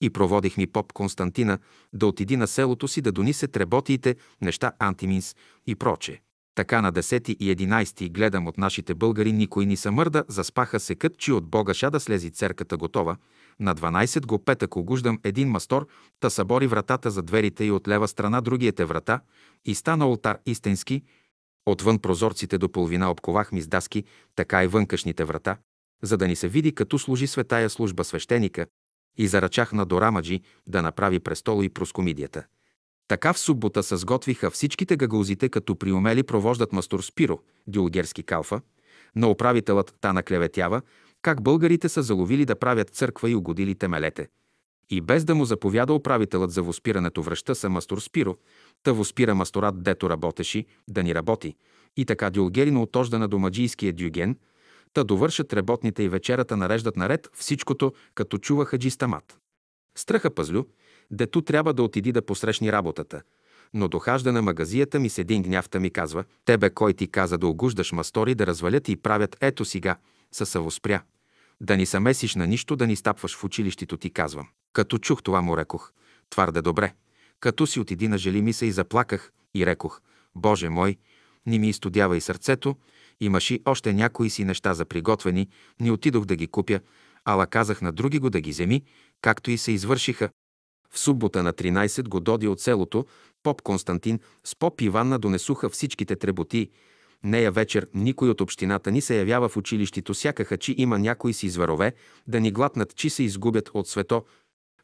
И 0.00 0.10
проводихме 0.10 0.66
поп 0.66 0.92
Константина 0.92 1.58
да 1.92 2.06
отиди 2.06 2.36
на 2.36 2.46
селото 2.46 2.88
си 2.88 3.00
да 3.00 3.12
донисе 3.12 3.48
треботиите, 3.48 4.16
неща 4.40 4.72
антиминс 4.78 5.36
и 5.66 5.74
прочее. 5.74 6.20
Така 6.54 6.82
на 6.82 6.92
10 6.92 7.30
и 7.30 7.56
11 7.56 8.10
гледам 8.10 8.46
от 8.46 8.58
нашите 8.58 8.94
българи 8.94 9.32
никой 9.32 9.66
ни 9.66 9.76
съмърда, 9.76 10.24
заспаха 10.28 10.80
се 10.80 10.94
кът, 10.94 11.18
че 11.18 11.32
от 11.32 11.46
Бога 11.46 11.74
ша 11.74 11.90
да 11.90 12.00
слези 12.00 12.30
церката 12.30 12.76
готова. 12.76 13.16
На 13.60 13.74
12 13.74 14.26
го 14.26 14.38
петък 14.38 14.76
огуждам 14.76 15.18
един 15.24 15.48
мастор, 15.48 15.86
та 16.20 16.30
събори 16.30 16.66
вратата 16.66 17.10
за 17.10 17.22
дверите 17.22 17.64
и 17.64 17.70
от 17.70 17.88
лева 17.88 18.08
страна 18.08 18.40
другиете 18.40 18.84
врата 18.84 19.20
и 19.64 19.74
стана 19.74 20.08
ултар 20.08 20.38
истински. 20.46 21.02
Отвън 21.66 21.98
прозорците 21.98 22.58
до 22.58 22.68
половина 22.68 23.10
обковах 23.10 23.52
ми 23.52 23.62
с 23.62 23.66
даски, 23.68 24.04
така 24.36 24.64
и 24.64 24.66
вънкашните 24.66 25.24
врата, 25.24 25.56
за 26.02 26.16
да 26.16 26.28
ни 26.28 26.36
се 26.36 26.48
види 26.48 26.74
като 26.74 26.98
служи 26.98 27.26
светая 27.26 27.70
служба 27.70 28.04
свещеника 28.04 28.66
и 29.18 29.28
заръчах 29.28 29.72
на 29.72 29.86
Дорамаджи 29.86 30.40
да 30.66 30.82
направи 30.82 31.20
престол 31.20 31.64
и 31.64 31.68
проскомидията. 31.68 32.44
Така 33.08 33.32
в 33.32 33.38
суббота 33.38 33.82
се 33.82 33.96
сготвиха 33.96 34.50
всичките 34.50 34.96
гагаузите, 34.96 35.48
като 35.48 35.76
приумели 35.76 36.22
провождат 36.22 36.72
мастор 36.72 37.02
Спиро, 37.02 37.38
диогерски 37.66 38.22
калфа, 38.22 38.60
на 39.16 39.28
управителът 39.30 39.94
та 40.00 40.12
наклеветява, 40.12 40.82
как 41.22 41.42
българите 41.42 41.88
са 41.88 42.02
заловили 42.02 42.44
да 42.44 42.58
правят 42.58 42.90
църква 42.90 43.30
и 43.30 43.34
угодили 43.34 43.74
темелете. 43.74 44.28
И 44.90 45.00
без 45.00 45.24
да 45.24 45.34
му 45.34 45.44
заповяда 45.44 45.94
управителът 45.94 46.50
за 46.50 46.62
воспирането 46.62 47.22
връща 47.22 47.54
се 47.54 47.68
мастор 47.68 48.00
Спиро, 48.00 48.36
та 48.82 48.92
воспира 48.92 49.34
масторат, 49.34 49.82
дето 49.82 50.10
работеше, 50.10 50.64
да 50.88 51.02
ни 51.02 51.14
работи. 51.14 51.56
И 51.96 52.04
така 52.04 52.30
дюлгерино 52.30 52.82
отожда 52.82 53.18
на 53.18 53.28
домаджийския 53.28 53.92
дюген, 53.92 54.36
та 54.92 55.04
довършат 55.04 55.52
работните 55.52 56.02
и 56.02 56.08
вечерата 56.08 56.56
нареждат 56.56 56.96
наред 56.96 57.28
всичкото, 57.34 57.92
като 58.14 58.38
чуваха 58.38 58.78
джистамат. 58.78 59.38
Страха 59.98 60.30
пазлю, 60.30 60.64
дето 61.10 61.42
трябва 61.42 61.74
да 61.74 61.82
отиди 61.82 62.12
да 62.12 62.22
посрещни 62.22 62.72
работата. 62.72 63.22
Но 63.74 63.88
дохажда 63.88 64.32
на 64.32 64.42
магазията 64.42 65.00
ми 65.00 65.08
с 65.08 65.18
един 65.18 65.42
гнявта 65.42 65.80
ми 65.80 65.90
казва, 65.90 66.24
тебе 66.44 66.70
кой 66.70 66.94
ти 66.94 67.08
каза 67.08 67.38
да 67.38 67.46
огуждаш 67.46 67.92
мастори 67.92 68.34
да 68.34 68.46
развалят 68.46 68.88
и 68.88 68.96
правят 68.96 69.36
ето 69.40 69.64
сега, 69.64 69.96
са 70.32 70.46
съвоспря. 70.46 71.02
Да 71.60 71.76
ни 71.76 71.86
самесиш 71.86 72.34
на 72.34 72.46
нищо, 72.46 72.76
да 72.76 72.86
ни 72.86 72.96
стапваш 72.96 73.36
в 73.36 73.44
училището 73.44 73.96
ти 73.96 74.10
казвам. 74.10 74.48
Като 74.72 74.98
чух 74.98 75.22
това 75.22 75.42
му 75.42 75.56
рекох, 75.56 75.92
твърде 76.30 76.62
добре. 76.62 76.94
Като 77.40 77.66
си 77.66 77.80
отиди 77.80 78.08
на 78.08 78.18
жели 78.18 78.42
ми 78.42 78.52
се 78.52 78.66
и 78.66 78.72
заплаках 78.72 79.32
и 79.54 79.66
рекох, 79.66 80.00
Боже 80.34 80.68
мой, 80.68 80.96
ни 81.46 81.58
ми 81.58 81.68
изтодява 81.68 82.16
и 82.16 82.20
сърцето, 82.20 82.76
имаш 83.20 83.50
и 83.50 83.62
още 83.64 83.92
някои 83.92 84.30
си 84.30 84.44
неща 84.44 84.74
за 84.74 84.84
приготвени, 84.84 85.48
ни 85.80 85.90
отидох 85.90 86.24
да 86.24 86.36
ги 86.36 86.46
купя, 86.46 86.80
ала 87.24 87.46
казах 87.46 87.82
на 87.82 87.92
други 87.92 88.18
го 88.18 88.30
да 88.30 88.40
ги 88.40 88.50
вземи, 88.50 88.82
както 89.20 89.50
и 89.50 89.58
се 89.58 89.72
извършиха, 89.72 90.30
в 90.92 90.98
субота 90.98 91.42
на 91.42 91.52
13 91.52 92.08
го 92.08 92.20
доди 92.20 92.48
от 92.48 92.60
селото, 92.60 93.06
поп 93.42 93.62
Константин 93.62 94.20
с 94.44 94.56
поп 94.56 94.80
Иванна 94.80 95.18
донесуха 95.18 95.68
всичките 95.68 96.16
треботи. 96.16 96.70
Нея 97.24 97.52
вечер 97.52 97.88
никой 97.94 98.28
от 98.28 98.40
общината 98.40 98.90
ни 98.90 99.00
се 99.00 99.18
явява 99.18 99.48
в 99.48 99.56
училището, 99.56 100.14
сякаха, 100.14 100.56
че 100.56 100.74
има 100.78 100.98
някои 100.98 101.32
си 101.32 101.48
зверове, 101.48 101.92
да 102.26 102.40
ни 102.40 102.52
глатнат, 102.52 102.96
че 102.96 103.10
се 103.10 103.22
изгубят 103.22 103.70
от 103.74 103.88
свето. 103.88 104.24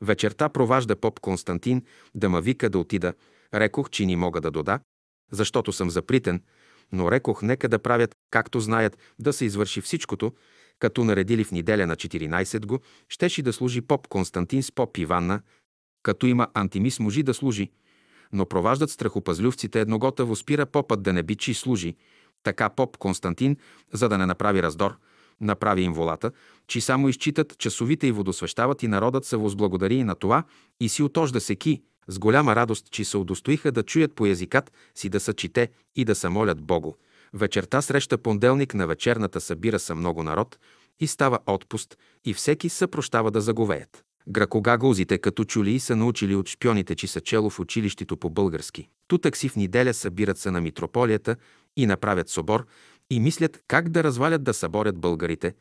Вечерта 0.00 0.48
проважда 0.48 0.96
поп 0.96 1.20
Константин 1.20 1.82
да 2.14 2.28
ма 2.28 2.40
вика 2.40 2.70
да 2.70 2.78
отида. 2.78 3.14
Рекох, 3.54 3.90
че 3.90 4.06
ни 4.06 4.16
мога 4.16 4.40
да 4.40 4.50
дода, 4.50 4.80
защото 5.32 5.72
съм 5.72 5.90
запритен, 5.90 6.42
но 6.92 7.10
рекох, 7.10 7.42
нека 7.42 7.68
да 7.68 7.78
правят, 7.78 8.14
както 8.30 8.60
знаят, 8.60 8.98
да 9.18 9.32
се 9.32 9.44
извърши 9.44 9.80
всичкото, 9.80 10.32
като 10.78 11.04
наредили 11.04 11.44
в 11.44 11.52
неделя 11.52 11.86
на 11.86 11.96
14 11.96 12.66
го, 12.66 12.80
щеше 13.08 13.42
да 13.42 13.52
служи 13.52 13.80
поп 13.80 14.08
Константин 14.08 14.62
с 14.62 14.72
поп 14.72 14.98
Иванна, 14.98 15.40
като 16.02 16.26
има 16.26 16.48
антимис 16.54 17.00
можи 17.00 17.22
да 17.22 17.34
служи, 17.34 17.70
но 18.32 18.46
проваждат 18.46 18.90
страхопазлювците 18.90 19.80
едногота 19.80 20.36
спира 20.36 20.66
попът 20.66 21.02
да 21.02 21.12
не 21.12 21.22
бичи 21.22 21.54
служи. 21.54 21.96
Така 22.42 22.68
поп 22.68 22.96
Константин, 22.96 23.56
за 23.92 24.08
да 24.08 24.18
не 24.18 24.26
направи 24.26 24.62
раздор, 24.62 24.98
направи 25.40 25.82
им 25.82 25.92
волата, 25.92 26.30
че 26.68 26.80
само 26.80 27.08
изчитат 27.08 27.58
часовите 27.58 28.06
и 28.06 28.12
водосвещават 28.12 28.82
и 28.82 28.88
народът 28.88 29.24
се 29.24 29.36
възблагодари 29.36 29.94
и 29.94 30.04
на 30.04 30.14
това 30.14 30.44
и 30.80 30.88
си 30.88 31.02
отожда 31.02 31.40
се 31.40 31.56
ки, 31.56 31.82
с 32.08 32.18
голяма 32.18 32.56
радост, 32.56 32.90
че 32.90 33.04
се 33.04 33.16
удостоиха 33.16 33.72
да 33.72 33.82
чуят 33.82 34.14
по 34.14 34.26
язикат 34.26 34.72
си 34.94 35.08
да 35.08 35.20
са 35.20 35.34
чите 35.34 35.68
и 35.96 36.04
да 36.04 36.14
се 36.14 36.28
молят 36.28 36.62
Богу. 36.62 36.92
Вечерта 37.34 37.82
среща 37.82 38.18
понделник 38.18 38.74
на 38.74 38.86
вечерната 38.86 39.40
събира 39.40 39.78
са 39.78 39.94
много 39.94 40.22
народ 40.22 40.58
и 41.00 41.06
става 41.06 41.38
отпуст 41.46 41.98
и 42.24 42.34
всеки 42.34 42.68
съпрощава 42.68 43.30
да 43.30 43.40
заговеят. 43.40 44.04
Гракогагаузите 44.28 45.18
като 45.18 45.44
чули 45.44 45.70
и 45.70 45.80
са 45.80 45.96
научили 45.96 46.34
от 46.34 46.48
шпионите, 46.48 46.94
че 46.94 47.06
са 47.06 47.20
чело 47.20 47.50
в 47.50 47.60
училището 47.60 48.16
по 48.16 48.30
български. 48.30 48.88
Тутък 49.08 49.36
си 49.36 49.48
в 49.48 49.56
неделя 49.56 49.94
събират 49.94 50.38
се 50.38 50.50
на 50.50 50.60
митрополията 50.60 51.36
и 51.76 51.86
направят 51.86 52.28
собор 52.28 52.66
и 53.10 53.20
мислят 53.20 53.60
как 53.68 53.88
да 53.88 54.04
развалят 54.04 54.44
да 54.44 54.54
съборят 54.54 54.98
българите. 54.98 55.54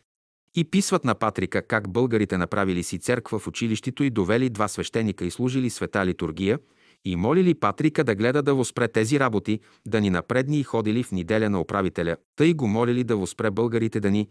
И 0.55 0.63
писват 0.63 1.05
на 1.05 1.15
Патрика 1.15 1.61
как 1.61 1.89
българите 1.89 2.37
направили 2.37 2.83
си 2.83 2.99
церква 2.99 3.39
в 3.39 3.47
училището 3.47 4.03
и 4.03 4.09
довели 4.09 4.49
два 4.49 4.67
свещеника 4.67 5.25
и 5.25 5.31
служили 5.31 5.69
света 5.69 6.05
литургия 6.05 6.59
и 7.05 7.15
молили 7.15 7.53
Патрика 7.53 8.03
да 8.03 8.15
гледа 8.15 8.41
да 8.41 8.53
воспре 8.53 8.87
тези 8.87 9.19
работи, 9.19 9.59
да 9.87 10.01
ни 10.01 10.09
напредни 10.09 10.59
и 10.59 10.63
ходили 10.63 11.03
в 11.03 11.11
неделя 11.11 11.49
на 11.49 11.61
управителя, 11.61 12.17
тъй 12.35 12.53
го 12.53 12.67
молили 12.67 13.03
да 13.03 13.17
воспре 13.17 13.51
българите 13.51 13.99
да 13.99 14.11
ни 14.11 14.27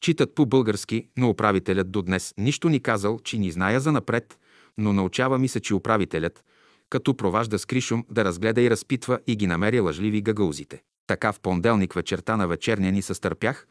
читат 0.00 0.34
по 0.34 0.46
български, 0.46 1.08
но 1.16 1.28
управителят 1.28 1.90
до 1.90 2.02
днес 2.02 2.34
нищо 2.38 2.68
ни 2.68 2.80
казал, 2.80 3.18
че 3.24 3.38
ни 3.38 3.50
зная 3.50 3.80
за 3.80 3.92
напред, 3.92 4.38
но 4.78 4.92
научава 4.92 5.38
ми 5.38 5.48
се, 5.48 5.60
че 5.60 5.74
управителят, 5.74 6.44
като 6.90 7.16
проважда 7.16 7.58
с 7.58 7.66
Кришум, 7.66 8.04
да 8.10 8.24
разгледа 8.24 8.60
и 8.60 8.70
разпитва 8.70 9.18
и 9.26 9.36
ги 9.36 9.46
намери 9.46 9.80
лъжливи 9.80 10.22
гагълзите. 10.22 10.82
Така 11.08 11.32
в 11.32 11.40
понеделник 11.40 11.94
вечерта 11.94 12.36
на 12.36 12.48
вечерния 12.48 12.92
ни 12.92 13.02
състърпях, 13.02 13.66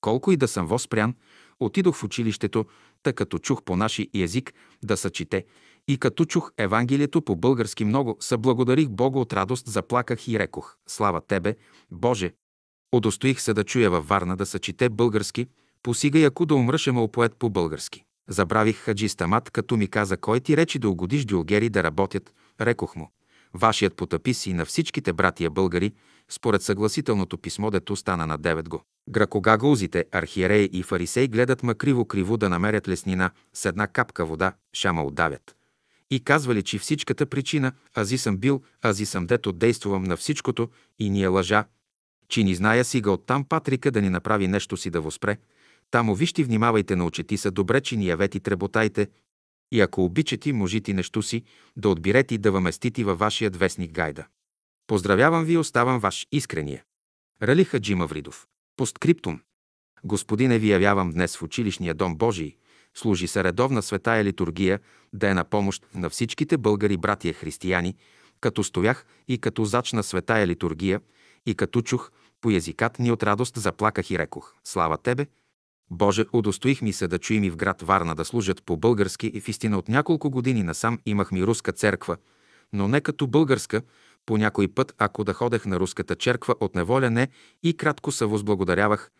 колко 0.00 0.32
и 0.32 0.36
да 0.36 0.48
съм 0.48 0.66
воспрян, 0.66 1.14
отидох 1.60 1.96
в 1.96 2.04
училището, 2.04 2.64
тъй 3.02 3.12
като 3.12 3.38
чух 3.38 3.62
по 3.62 3.76
наши 3.76 4.10
език 4.14 4.52
да 4.84 4.96
се 4.96 5.10
чете 5.10 5.44
и 5.88 5.98
като 5.98 6.24
чух 6.24 6.52
Евангелието 6.58 7.22
по 7.22 7.36
български 7.36 7.84
много, 7.84 8.16
съблагодарих 8.20 8.88
Бога 8.88 9.18
от 9.18 9.32
радост, 9.32 9.68
заплаках 9.68 10.28
и 10.28 10.38
рекох, 10.38 10.76
слава 10.86 11.20
Тебе, 11.20 11.56
Боже! 11.90 12.32
Удостоих 12.94 13.40
се 13.40 13.54
да 13.54 13.64
чуя 13.64 13.90
във 13.90 14.08
Варна 14.08 14.36
да 14.36 14.46
се 14.46 14.58
чете 14.58 14.88
български, 14.88 15.46
посигай 15.82 16.26
ако 16.26 16.46
да 16.46 16.54
умръше 16.54 16.92
поет 17.12 17.36
по 17.38 17.50
български. 17.50 18.04
Забравих 18.28 18.76
хаджи 18.76 19.08
Стамат, 19.08 19.50
като 19.50 19.76
ми 19.76 19.88
каза, 19.88 20.16
кой 20.16 20.40
ти 20.40 20.56
речи 20.56 20.78
да 20.78 20.88
угодиш 20.88 21.24
дюлгери 21.24 21.68
да 21.68 21.82
работят, 21.82 22.34
рекох 22.60 22.96
му. 22.96 23.10
Вашият 23.54 23.96
потъпис 23.96 24.46
и 24.46 24.52
на 24.52 24.64
всичките 24.64 25.12
братия 25.12 25.50
българи, 25.50 25.92
според 26.30 26.62
съгласителното 26.62 27.38
писмо, 27.38 27.70
дето 27.70 27.96
стана 27.96 28.26
на 28.26 28.38
девет 28.38 28.68
го. 28.68 28.82
Гракогагаузите, 29.10 30.04
архиереи 30.12 30.70
и 30.72 30.82
фарисеи 30.82 31.28
гледат 31.28 31.62
ма 31.62 31.74
криво-криво 31.74 32.36
да 32.36 32.48
намерят 32.48 32.88
леснина 32.88 33.30
с 33.54 33.64
една 33.64 33.86
капка 33.86 34.26
вода, 34.26 34.52
шама 34.72 35.04
отдавят. 35.04 35.56
И 36.10 36.20
казвали, 36.20 36.62
че 36.62 36.78
всичката 36.78 37.26
причина, 37.26 37.72
ази 37.96 38.18
съм 38.18 38.36
бил, 38.36 38.62
ази 38.82 39.06
съм 39.06 39.26
дето 39.26 39.52
действувам 39.52 40.02
на 40.02 40.16
всичкото 40.16 40.68
и 40.98 41.10
ни 41.10 41.22
е 41.22 41.26
лъжа, 41.26 41.64
че 42.28 42.42
ни 42.42 42.54
зная 42.54 42.84
сига 42.84 43.10
оттам 43.10 43.44
Патрика 43.44 43.90
да 43.90 44.02
ни 44.02 44.08
направи 44.08 44.48
нещо 44.48 44.76
си 44.76 44.90
да 44.90 45.00
воспре. 45.00 45.36
Тамо 45.90 46.14
вижте, 46.14 46.44
внимавайте, 46.44 46.96
научети 46.96 47.36
са 47.36 47.50
добре, 47.50 47.80
че 47.80 47.96
ни 47.96 48.06
явети 48.06 48.40
треботайте 48.40 49.08
и 49.72 49.80
ако 49.80 50.04
обичате, 50.04 50.52
можете 50.52 50.94
нещо 50.94 51.22
си 51.22 51.42
да 51.76 51.88
отбирете 51.88 52.34
и 52.34 52.38
да 52.38 52.52
въместите 52.52 53.04
във 53.04 53.18
вашият 53.18 53.56
вестник 53.56 53.92
гайда. 53.92 54.26
Поздравявам 54.86 55.44
ви, 55.44 55.56
оставам 55.56 56.00
ваш 56.00 56.26
искрения. 56.32 56.82
Рали 57.42 57.64
Хаджи 57.64 57.94
Мавридов. 57.94 58.46
Посткриптум. 58.76 59.40
Господине, 60.04 60.58
ви 60.58 60.70
явявам 60.70 61.10
днес 61.10 61.36
в 61.36 61.42
училищния 61.42 61.94
дом 61.94 62.16
Божий. 62.16 62.56
Служи 62.94 63.26
се 63.26 63.44
редовна 63.44 63.82
светая 63.82 64.24
литургия, 64.24 64.80
да 65.12 65.30
е 65.30 65.34
на 65.34 65.44
помощ 65.44 65.86
на 65.94 66.10
всичките 66.10 66.58
българи 66.58 66.96
братия 66.96 67.34
християни, 67.34 67.94
като 68.40 68.64
стоях 68.64 69.06
и 69.28 69.38
като 69.38 69.64
зачна 69.64 70.02
светая 70.02 70.46
литургия, 70.46 71.00
и 71.46 71.54
като 71.54 71.82
чух, 71.82 72.10
по 72.40 72.50
езикат 72.50 72.98
ни 72.98 73.12
от 73.12 73.22
радост 73.22 73.56
заплаках 73.56 74.10
и 74.10 74.18
рекох, 74.18 74.54
слава 74.64 74.98
Тебе, 74.98 75.26
Боже, 75.94 76.24
удостоих 76.32 76.82
ми 76.82 76.92
се 76.92 77.08
да 77.08 77.18
чуем 77.18 77.44
и 77.44 77.50
в 77.50 77.56
град 77.56 77.82
Варна 77.82 78.14
да 78.14 78.24
служат 78.24 78.62
по 78.62 78.76
български 78.76 79.26
и 79.26 79.40
в 79.40 79.48
истина 79.48 79.78
от 79.78 79.88
няколко 79.88 80.30
години 80.30 80.62
насам 80.62 80.98
имах 81.06 81.32
ми 81.32 81.44
руска 81.44 81.72
церква, 81.72 82.16
но 82.72 82.88
не 82.88 83.00
като 83.00 83.26
българска, 83.26 83.82
по 84.26 84.36
някой 84.36 84.68
път, 84.68 84.94
ако 84.98 85.24
да 85.24 85.32
ходех 85.32 85.66
на 85.66 85.80
руската 85.80 86.16
черква 86.16 86.54
от 86.60 86.74
неволя 86.74 87.10
не 87.10 87.28
и 87.62 87.76
кратко 87.76 88.12
се 88.12 88.24
възблагодарявах. 88.24 89.10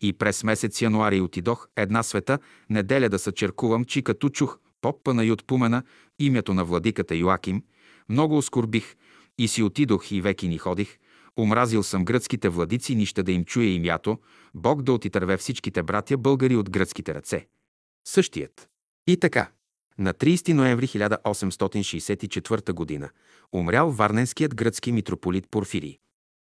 И 0.00 0.12
през 0.12 0.44
месец 0.44 0.82
януари 0.82 1.20
отидох 1.20 1.68
една 1.76 2.02
света 2.02 2.38
неделя 2.70 3.08
да 3.08 3.18
се 3.18 3.32
черкувам, 3.32 3.84
чи 3.84 4.02
като 4.02 4.28
чух 4.28 4.58
поп 4.80 5.04
Панайот 5.04 5.44
Пумена, 5.46 5.82
името 6.18 6.54
на 6.54 6.64
владиката 6.64 7.14
Йоаким, 7.14 7.62
много 8.08 8.36
оскорбих 8.36 8.96
и 9.38 9.48
си 9.48 9.62
отидох 9.62 10.12
и 10.12 10.20
веки 10.20 10.48
ни 10.48 10.58
ходих, 10.58 10.98
Омразил 11.38 11.82
съм 11.82 12.04
гръцките 12.04 12.48
владици, 12.48 12.94
нища 12.94 13.22
да 13.22 13.32
им 13.32 13.44
чуе 13.44 13.64
имято, 13.64 14.18
Бог 14.54 14.82
да 14.82 14.92
отитърве 14.92 15.36
всичките 15.36 15.82
братя 15.82 16.16
българи 16.16 16.56
от 16.56 16.70
гръцките 16.70 17.14
ръце. 17.14 17.46
Същият. 18.08 18.68
И 19.06 19.16
така. 19.16 19.50
На 19.98 20.14
30 20.14 20.52
ноември 20.52 20.86
1864 20.86 23.00
г. 23.00 23.10
умрял 23.52 23.90
варненският 23.90 24.54
гръцки 24.54 24.92
митрополит 24.92 25.48
Порфирий. 25.50 25.98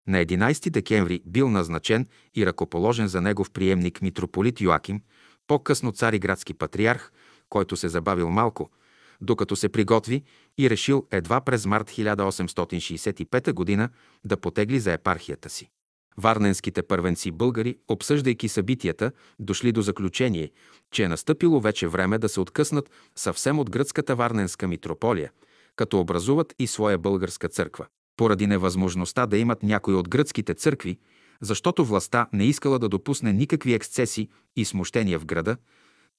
На 0.08 0.26
11 0.26 0.70
декември 0.70 1.22
бил 1.26 1.50
назначен 1.50 2.08
и 2.36 2.46
ръкоположен 2.46 3.08
за 3.08 3.22
негов 3.22 3.52
приемник 3.52 4.02
митрополит 4.02 4.62
Йоаким, 4.62 5.02
по-късно 5.48 5.92
цар 5.92 6.14
и 6.14 6.20
градски 6.20 6.54
патриарх, 6.54 7.12
който 7.50 7.78
се 7.78 7.89
забавил 7.89 8.30
малко– 8.30 8.70
докато 9.22 9.55
се 9.55 9.69
приготви 9.69 10.24
и 10.57 10.69
решил 10.69 11.07
едва 11.11 11.41
през 11.41 11.65
март 11.65 11.89
1865 11.89 13.78
г. 13.78 13.89
да 14.26 14.38
потегли 14.38 14.80
за 14.80 14.93
епархията 14.93 15.49
си. 15.49 15.69
Варненските 16.17 16.84
първенци 16.84 17.32
българи, 17.32 17.78
обсъждайки 17.88 18.47
събитията, 18.47 19.11
дошли 19.39 19.72
до 19.72 19.82
заключение, 19.82 20.51
че 20.91 21.03
е 21.03 21.07
настъпило 21.07 21.59
вече 21.59 21.88
време 21.88 22.17
да 22.17 22.30
се 22.30 22.39
откъснат 22.39 22.89
съвсем 23.15 23.59
от 23.59 23.69
гръцката 23.69 24.15
варненска 24.15 24.67
митрополия, 24.67 25.32
като 25.76 25.99
образуват 25.99 26.55
и 26.59 26.67
своя 26.67 26.97
българска 26.97 27.49
църква. 27.49 27.86
Поради 28.17 28.47
невъзможността 28.47 29.26
да 29.26 29.38
имат 29.38 29.63
някои 29.63 29.93
от 29.93 30.09
гръцките 30.09 30.53
църкви, 30.53 30.97
защото 31.41 31.86
властта 31.86 32.28
не 32.34 32.45
искала 32.45 32.80
да 32.80 32.89
допусне 32.89 33.34
никакви 33.34 33.74
ексцеси 33.74 34.30
и 34.55 34.65
смущения 34.65 35.19
в 35.19 35.26
града, 35.26 35.57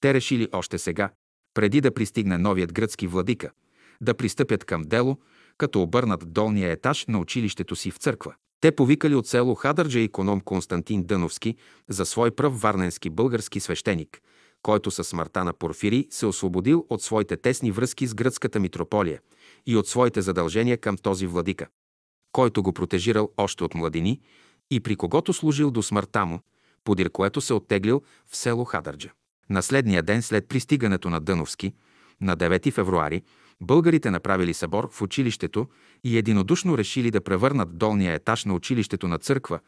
те 0.01 0.15
решили 0.15 0.49
още 0.53 0.79
сега, 0.79 1.11
преди 1.55 1.81
да 1.81 1.95
пристигне 1.95 2.39
новият 2.39 2.73
гръцки 2.73 3.07
владика, 3.07 3.51
да 4.01 4.15
пристъпят 4.15 4.65
към 4.65 4.83
дело, 4.83 5.19
като 5.59 5.83
обърнат 5.83 6.33
долния 6.33 6.71
етаж 6.71 7.07
на 7.07 7.19
училището 7.19 7.77
си 7.77 7.91
в 7.91 7.97
църква. 7.97 8.35
Те 8.61 8.73
повикали 8.73 9.15
от 9.15 9.27
село 9.27 9.55
Хадърджа 9.55 10.01
економ 10.01 10.41
Константин 10.41 11.03
Дъновски 11.03 11.57
за 11.89 12.07
свой 12.07 12.31
пръв 12.31 12.61
варненски 12.61 13.11
български 13.11 13.61
свещеник, 13.61 14.21
който 14.63 14.91
със 14.91 15.09
смъртта 15.09 15.45
на 15.45 15.53
Порфирий 15.53 16.07
се 16.11 16.27
освободил 16.27 16.87
от 16.91 17.03
своите 17.03 17.37
тесни 17.37 17.71
връзки 17.71 18.07
с 18.07 18.15
гръцката 18.15 18.61
митрополия 18.61 19.21
и 19.67 19.77
от 19.77 19.89
своите 19.89 20.23
задължения 20.23 20.79
към 20.79 20.97
този 20.97 21.27
владика, 21.27 21.67
който 22.33 22.63
го 22.63 22.73
протежирал 22.73 23.31
още 23.37 23.65
от 23.65 23.75
младини 23.75 24.21
и 24.71 24.81
при 24.81 24.97
когото 24.97 25.33
служил 25.33 25.71
до 25.71 25.83
смъртта 25.83 26.27
му, 26.27 26.41
подир 26.85 27.11
което 27.11 27.41
се 27.41 27.55
оттеглил 27.55 28.03
в 28.27 28.37
село 28.37 28.65
Хадърджа. 28.65 29.11
На 29.53 29.63
следния 29.63 30.03
ден 30.03 30.23
след 30.23 30.49
пристигането 30.49 31.11
на 31.11 31.21
Дъновски, 31.21 31.75
на 32.21 32.37
9 32.37 32.73
февруари, 32.73 33.23
българите 33.61 34.11
направили 34.11 34.55
събор 34.55 34.91
в 34.93 35.03
училището 35.03 35.67
и 36.05 36.19
единодушно 36.19 36.79
решили 36.79 37.11
да 37.11 37.21
превърнат 37.21 37.79
долния 37.79 38.15
етаж 38.15 38.45
на 38.45 38.55
училището 38.55 39.09
на 39.09 39.19
църква, 39.19 39.61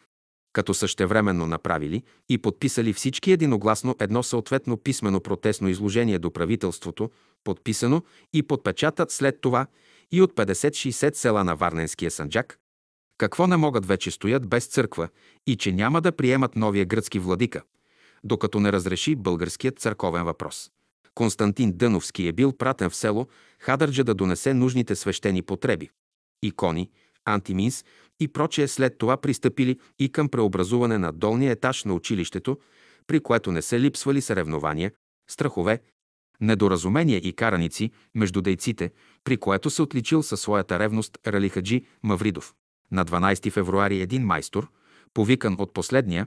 като 0.53 0.75
същевременно 0.75 1.47
направили 1.47 2.03
и 2.29 2.39
подписали 2.39 2.93
всички 2.93 3.33
единогласно 3.33 3.97
едно 4.01 4.23
съответно 4.23 4.77
писмено 4.77 5.21
протестно 5.21 5.69
изложение 5.69 6.19
до 6.19 6.31
правителството, 6.31 7.11
подписано 7.45 8.03
и 8.33 8.43
подпечатат 8.43 9.11
след 9.11 9.41
това 9.41 9.67
и 10.13 10.23
от 10.23 10.35
50-60 10.35 11.15
села 11.15 11.45
на 11.45 11.57
Варненския 11.57 12.11
санджак, 12.11 12.59
какво 13.19 13.47
не 13.47 13.57
могат 13.57 13.87
вече 13.87 14.11
стоят 14.11 14.49
без 14.49 14.67
църква 14.67 15.09
и 15.47 15.57
че 15.57 15.73
няма 15.73 16.01
да 16.01 16.13
приемат 16.13 16.57
новия 16.57 16.85
гръцки 16.85 17.19
владика– 17.19 17.63
докато 18.25 18.61
не 18.61 18.73
разреши 18.73 19.15
българският 19.15 19.79
църковен 19.79 20.25
въпрос. 20.25 20.71
Константин 21.15 21.73
Дъновски 21.73 22.27
е 22.29 22.33
бил 22.33 22.53
пратен 22.53 22.91
в 22.91 22.97
село 22.97 23.27
Хадърджа 23.59 24.05
да 24.05 24.15
донесе 24.15 24.55
нужните 24.55 24.95
свещени 24.95 25.43
потреби. 25.43 25.91
Икони, 26.43 26.91
антиминс 27.25 27.85
и 28.21 28.29
прочее 28.29 28.69
след 28.69 28.99
това 28.99 29.17
пристъпили 29.17 29.79
и 29.99 30.13
към 30.13 30.29
преобразуване 30.29 30.99
на 30.99 31.13
долния 31.13 31.53
етаж 31.53 31.85
на 31.85 31.95
училището, 31.95 32.59
при 33.07 33.21
което 33.21 33.53
не 33.53 33.63
се 33.63 33.81
липсвали 33.81 34.21
съревнования, 34.21 34.93
страхове, 35.31 35.81
недоразумения 36.41 37.19
и 37.19 37.33
караници 37.33 37.91
между 38.15 38.41
дейците, 38.41 38.91
при 39.25 39.37
което 39.37 39.71
се 39.71 39.83
отличил 39.83 40.23
със 40.23 40.41
своята 40.41 40.79
ревност 40.79 41.19
Ралихаджи 41.27 41.85
Мавридов. 42.03 42.55
На 42.93 43.05
12 43.05 43.51
февруари 43.51 44.01
един 44.01 44.23
майстор, 44.23 44.69
повикан 45.15 45.57
от 45.59 45.75
последния, 45.75 46.27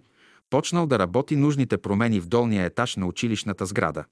Почнал 0.50 0.88
да 0.88 1.00
работи 1.00 1.36
нужните 1.36 1.78
промени 1.78 2.20
в 2.20 2.28
долния 2.28 2.66
етаж 2.66 2.96
на 2.96 3.08
училищната 3.08 3.66
сграда. 3.66 4.06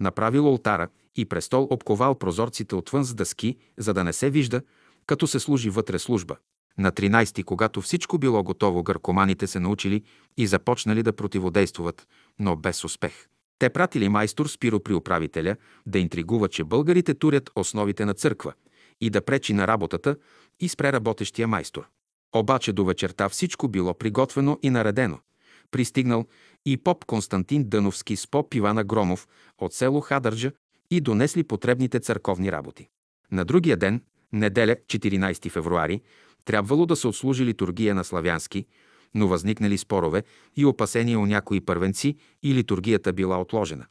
Направил 0.00 0.48
олтара 0.48 0.88
и 1.16 1.24
престол 1.24 1.68
обковал 1.70 2.14
прозорците 2.14 2.74
отвън 2.74 3.04
с 3.04 3.14
дъски, 3.14 3.56
за 3.78 3.94
да 3.94 4.04
не 4.04 4.12
се 4.12 4.30
вижда, 4.30 4.62
като 5.06 5.26
се 5.26 5.40
служи 5.40 5.70
вътре 5.70 5.98
служба. 5.98 6.36
На 6.78 6.92
13-ти, 6.92 7.42
когато 7.42 7.80
всичко 7.80 8.18
било 8.18 8.42
готово, 8.42 8.82
гъркоманите 8.82 9.46
се 9.46 9.60
научили 9.60 10.02
и 10.36 10.46
започнали 10.46 11.02
да 11.02 11.12
противодействуват, 11.12 12.08
но 12.38 12.56
без 12.56 12.84
успех. 12.84 13.28
Те 13.58 13.70
пратили 13.70 14.08
майстор 14.08 14.46
Спиро 14.46 14.80
при 14.80 14.94
управителя 14.94 15.56
да 15.86 15.98
интригува, 15.98 16.48
че 16.48 16.64
българите 16.64 17.14
турят 17.14 17.50
основите 17.54 18.04
на 18.04 18.14
църква 18.14 18.52
и 19.00 19.10
да 19.10 19.20
пречи 19.20 19.52
на 19.52 19.66
работата 19.66 20.16
и 20.60 20.68
спре 20.68 20.92
работещия 20.92 21.48
майстор. 21.48 21.88
Обаче 22.34 22.72
до 22.72 22.84
вечерта 22.84 23.28
всичко 23.28 23.68
било 23.68 23.94
приготвено 23.94 24.58
и 24.62 24.70
наредено– 24.70 25.18
пристигнал 25.72 26.26
и 26.66 26.76
поп 26.76 27.04
Константин 27.04 27.64
Дъновски 27.64 28.16
с 28.16 28.26
поп 28.26 28.54
Ивана 28.54 28.84
Громов 28.84 29.28
от 29.58 29.72
село 29.72 30.00
Хадърджа 30.00 30.52
и 30.90 31.00
донесли 31.00 31.44
потребните 31.44 32.00
църковни 32.00 32.52
работи. 32.52 32.88
На 33.32 33.44
другия 33.44 33.76
ден, 33.76 34.00
Неделя, 34.32 34.76
14 34.86 35.50
февруари, 35.50 36.00
трябвало 36.44 36.86
да 36.86 36.96
се 36.96 37.08
отслужи 37.08 37.44
литургия 37.44 37.94
на 37.94 38.04
славянски, 38.04 38.66
но 39.14 39.28
възникнали 39.28 39.78
спорове 39.78 40.22
и 40.56 40.64
опасения 40.64 41.18
у 41.18 41.26
някои 41.26 41.60
първенци 41.60 42.16
и 42.42 42.54
литургията 42.54 43.12
била 43.12 43.40
отложена. 43.40 43.86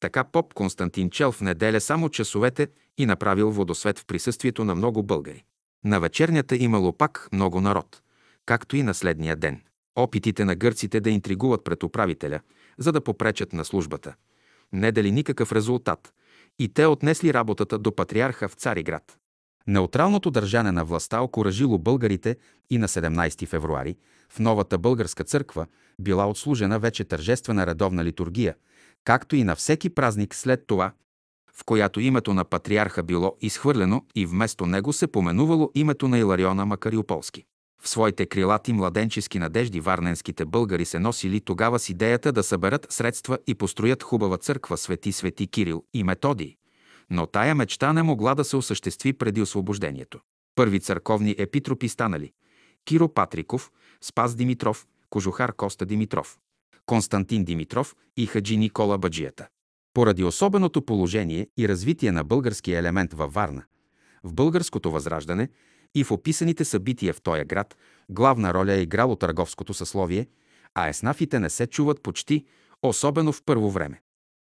Така 0.00 0.24
поп 0.24 0.54
Константин 0.54 1.10
чел 1.10 1.32
в 1.32 1.40
неделя 1.40 1.80
само 1.80 2.08
часовете 2.08 2.68
и 2.98 3.06
направил 3.06 3.50
водосвет 3.50 3.98
в 3.98 4.06
присъствието 4.06 4.64
на 4.64 4.74
много 4.74 5.02
българи. 5.02 5.44
На 5.84 6.00
вечернята 6.00 6.56
имало 6.56 6.92
пак 6.92 7.28
много 7.32 7.60
народ, 7.60 8.02
както 8.46 8.76
и 8.76 8.82
на 8.82 8.94
следния 8.94 9.36
ден. 9.36 9.60
Опитите 9.96 10.44
на 10.44 10.54
гърците 10.54 11.00
да 11.00 11.10
интригуват 11.10 11.64
пред 11.64 11.82
управителя, 11.82 12.40
за 12.78 12.92
да 12.92 13.00
попречат 13.00 13.52
на 13.52 13.64
службата, 13.64 14.14
не 14.72 14.92
дали 14.92 15.10
никакъв 15.10 15.52
резултат 15.52 16.12
и 16.58 16.68
те 16.68 16.86
отнесли 16.86 17.34
работата 17.34 17.78
до 17.78 17.96
патриарха 17.96 18.48
в 18.48 18.54
Цариград. 18.54 19.18
Неутралното 19.66 20.30
държане 20.30 20.72
на 20.72 20.84
властта 20.84 21.20
окоражило 21.20 21.78
българите 21.78 22.36
и 22.70 22.78
на 22.78 22.88
17 22.88 23.46
февруари 23.46 23.96
в 24.28 24.38
новата 24.38 24.78
българска 24.78 25.24
църква 25.24 25.66
била 26.00 26.28
отслужена 26.28 26.78
вече 26.78 27.04
тържествена 27.04 27.66
редовна 27.66 28.04
литургия, 28.04 28.54
както 29.04 29.36
и 29.36 29.44
на 29.44 29.56
всеки 29.56 29.90
празник 29.90 30.34
след 30.34 30.66
това, 30.66 30.92
в 31.54 31.64
която 31.64 32.00
името 32.00 32.34
на 32.34 32.44
патриарха 32.44 33.02
било 33.02 33.36
изхвърлено 33.40 34.04
и 34.14 34.26
вместо 34.26 34.66
него 34.66 34.92
се 34.92 35.06
поменувало 35.06 35.70
името 35.74 36.08
на 36.08 36.18
Илариона 36.18 36.66
Макариополски. 36.66 37.44
В 37.82 37.88
своите 37.88 38.26
крилати 38.26 38.72
младенчески 38.72 39.38
надежди 39.38 39.80
варненските 39.80 40.44
българи 40.44 40.84
се 40.84 40.98
носили 40.98 41.40
тогава 41.40 41.78
с 41.78 41.88
идеята 41.88 42.32
да 42.32 42.42
съберат 42.42 42.86
средства 42.90 43.38
и 43.46 43.54
построят 43.54 44.02
хубава 44.02 44.38
църква 44.38 44.76
Свети 44.76 45.12
Свети 45.12 45.46
Кирил 45.46 45.84
и 45.94 46.04
Методий. 46.04 46.56
Но 47.10 47.26
тая 47.26 47.54
мечта 47.54 47.92
не 47.92 48.02
могла 48.02 48.34
да 48.34 48.44
се 48.44 48.56
осъществи 48.56 49.12
преди 49.12 49.42
освобождението. 49.42 50.20
Първи 50.54 50.80
църковни 50.80 51.34
епитропи 51.38 51.88
станали 51.88 52.32
Киро 52.84 53.08
Патриков, 53.08 53.70
Спас 54.00 54.34
Димитров, 54.34 54.86
Кожухар 55.10 55.52
Коста 55.52 55.86
Димитров, 55.86 56.38
Константин 56.86 57.44
Димитров 57.44 57.94
и 58.16 58.26
Хаджи 58.26 58.56
Никола 58.56 58.98
Баджията. 58.98 59.48
Поради 59.94 60.24
особеното 60.24 60.82
положение 60.82 61.48
и 61.58 61.68
развитие 61.68 62.12
на 62.12 62.24
българския 62.24 62.78
елемент 62.78 63.14
във 63.14 63.34
Варна, 63.34 63.64
в 64.24 64.34
българското 64.34 64.90
възраждане 64.90 65.48
и 65.94 66.04
в 66.04 66.10
описаните 66.10 66.64
събития 66.64 67.14
в 67.14 67.20
този 67.20 67.44
град 67.44 67.76
главна 68.08 68.54
роля 68.54 68.72
е 68.72 68.82
играло 68.82 69.16
търговското 69.16 69.74
съсловие, 69.74 70.26
а 70.74 70.88
еснафите 70.88 71.40
не 71.40 71.50
се 71.50 71.66
чуват 71.66 72.02
почти, 72.02 72.44
особено 72.82 73.32
в 73.32 73.42
първо 73.46 73.70
време. 73.70 74.00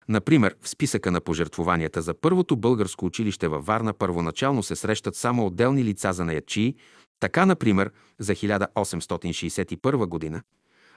Например, 0.09 0.57
в 0.61 0.69
списъка 0.69 1.11
на 1.11 1.21
пожертвованията 1.21 2.03
за 2.03 2.15
първото 2.15 2.57
българско 2.57 3.07
училище 3.07 3.49
във 3.49 3.67
Варна 3.67 3.93
първоначално 3.93 4.63
се 4.63 4.77
срещат 4.77 5.17
само 5.17 5.47
отделни 5.47 5.85
лица 5.85 6.13
за 6.13 6.25
наячии, 6.25 6.75
така, 7.21 7.47
например, 7.47 7.91
за 8.19 8.35
1861 8.35 10.07
година 10.07 10.43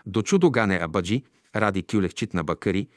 до 0.06 0.22
чудо 0.22 0.52
Гане 0.52 0.80
Абаджи, 0.82 1.24
Ради 1.56 1.84
Кюлехчит 1.84 2.34
на 2.34 2.44
Бакари 2.44 2.88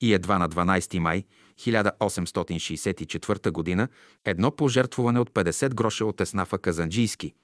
и 0.00 0.14
едва 0.14 0.38
на 0.38 0.48
12 0.48 0.98
май 0.98 1.24
1864 1.58 3.76
г. 3.76 3.88
едно 4.24 4.50
пожертвуване 4.50 5.20
от 5.20 5.30
50 5.30 5.74
гроша 5.74 6.04
от 6.04 6.20
Еснафа 6.20 6.58
Казанджийски, 6.58 7.34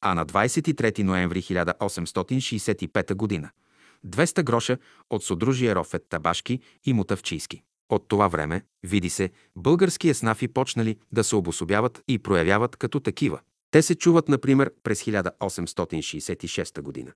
а 0.00 0.14
на 0.14 0.26
23 0.26 1.02
ноември 1.02 1.42
1865 1.42 3.42
г. 3.42 3.50
200 4.06 4.42
гроша 4.42 4.78
от 5.10 5.24
Содружие 5.24 5.74
Рофет 5.74 6.06
Табашки 6.08 6.60
и 6.84 6.92
Мутавчийски. 6.92 7.62
От 7.88 8.08
това 8.08 8.28
време, 8.28 8.62
види 8.82 9.10
се, 9.10 9.30
български 9.56 10.08
еснафи 10.08 10.48
почнали 10.48 10.96
да 11.12 11.24
се 11.24 11.36
обособяват 11.36 12.02
и 12.08 12.18
проявяват 12.18 12.76
като 12.76 13.00
такива. 13.00 13.40
Те 13.70 13.82
се 13.82 13.94
чуват, 13.94 14.28
например, 14.28 14.72
през 14.82 15.02
1866 15.02 16.80
година, 16.80 17.12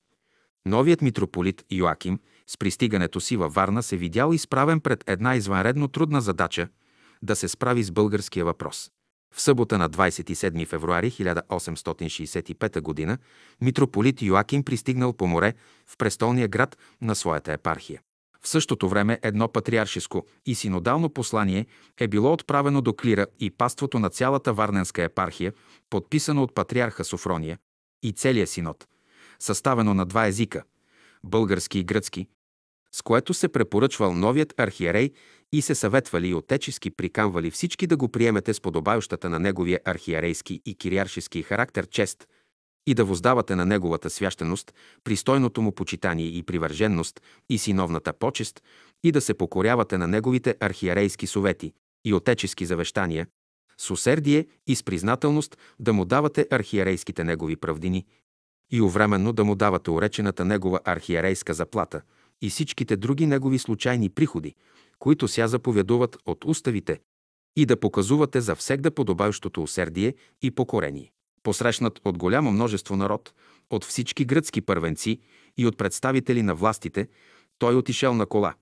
Новият 0.65 1.01
митрополит 1.01 1.65
Йоаким 1.71 2.19
с 2.47 2.57
пристигането 2.57 3.21
си 3.21 3.37
във 3.37 3.53
Варна 3.53 3.83
се 3.83 3.97
видял 3.97 4.33
изправен 4.33 4.79
пред 4.79 5.03
една 5.07 5.35
извънредно 5.35 5.87
трудна 5.87 6.21
задача 6.21 6.67
да 7.21 7.35
се 7.35 7.47
справи 7.47 7.83
с 7.83 7.91
българския 7.91 8.45
въпрос. 8.45 8.91
В 9.35 9.41
събота 9.41 9.77
на 9.77 9.89
27 9.89 10.67
февруари 10.67 11.11
1865 11.11 13.07
г. 13.07 13.17
митрополит 13.61 14.21
Йоаким 14.21 14.63
пристигнал 14.63 15.13
по 15.13 15.27
море 15.27 15.53
в 15.87 15.97
престолния 15.97 16.47
град 16.47 16.77
на 17.01 17.15
своята 17.15 17.53
епархия. 17.53 18.01
В 18.41 18.47
същото 18.47 18.89
време 18.89 19.19
едно 19.21 19.47
патриаршиско 19.47 20.25
и 20.45 20.55
синодално 20.55 21.09
послание 21.09 21.65
е 21.99 22.07
било 22.07 22.33
отправено 22.33 22.81
до 22.81 22.93
клира 22.93 23.27
и 23.39 23.51
паството 23.51 23.99
на 23.99 24.09
цялата 24.09 24.53
Варненска 24.53 25.03
епархия, 25.03 25.53
подписано 25.89 26.43
от 26.43 26.55
патриарха 26.55 27.03
Софрония 27.03 27.57
и 28.03 28.11
целия 28.11 28.47
синод, 28.47 28.87
съставено 29.39 29.93
на 29.93 30.05
два 30.05 30.27
езика– 30.27 30.63
български 31.23 31.79
и 31.79 31.83
гръцки, 31.83 32.27
с 32.95 33.01
което 33.01 33.33
се 33.33 33.47
препоръчвал 33.47 34.13
новият 34.13 34.53
архиерей 34.57 35.11
и 35.51 35.61
се 35.61 35.75
съветвали 35.75 36.27
и 36.27 36.33
отечески 36.33 36.91
приканвали 36.91 37.51
всички 37.51 37.87
да 37.87 37.97
го 37.97 38.09
приемете 38.09 38.53
с 38.53 38.61
подобающата 38.61 39.29
на 39.29 39.39
неговия 39.39 39.79
архиерейски 39.85 40.61
и 40.65 40.75
кириаршески 40.75 41.43
характер 41.43 41.87
чест 41.87 42.27
и 42.87 42.93
да 42.93 43.05
воздавате 43.05 43.55
на 43.55 43.65
неговата 43.65 44.09
священост, 44.09 44.73
пристойното 45.03 45.61
му 45.61 45.71
почитание 45.71 46.27
и 46.27 46.43
привърженност 46.43 47.21
и 47.49 47.57
синовната 47.57 48.13
почест 48.13 48.63
и 49.03 49.11
да 49.11 49.21
се 49.21 49.33
покорявате 49.33 49.97
на 49.97 50.07
неговите 50.07 50.55
архиерейски 50.59 51.27
совети 51.27 51.73
и 52.05 52.13
отечески 52.13 52.65
завещания, 52.65 53.27
с 53.77 53.91
усердие 53.91 54.47
и 54.67 54.75
с 54.75 54.83
признателност 54.83 55.57
да 55.79 55.93
му 55.93 56.05
давате 56.05 56.47
архиерейските 56.51 57.23
негови 57.23 57.55
правдини 57.55 58.05
и 58.71 58.81
увременно 58.81 59.33
да 59.33 59.45
му 59.45 59.55
давате 59.55 59.91
уречената 59.91 60.45
негова 60.45 60.79
архиерейска 60.85 61.53
заплата 61.53 62.01
и 62.43 62.49
всичките 62.49 62.97
други 62.97 63.25
негови 63.25 63.59
случайни 63.59 64.09
приходи, 64.09 64.55
които 64.99 65.27
ся 65.27 65.47
заповядуват 65.47 66.17
от 66.25 66.45
уставите 66.45 66.99
и 67.55 67.65
да 67.65 67.79
показувате 67.79 68.41
за 68.41 68.55
всегда 68.55 68.91
подобающото 68.91 69.63
усердие 69.63 70.15
и 70.41 70.51
покорение. 70.51 71.11
Посрещнат 71.43 71.99
от 72.05 72.17
голямо 72.17 72.51
множество 72.51 72.95
народ, 72.95 73.33
от 73.69 73.85
всички 73.85 74.25
гръцки 74.25 74.61
първенци 74.61 75.19
и 75.57 75.67
от 75.67 75.77
представители 75.77 76.41
на 76.41 76.55
властите, 76.55 77.07
той 77.57 77.75
отишел 77.75 78.13
на 78.13 78.25
кола, 78.25 78.53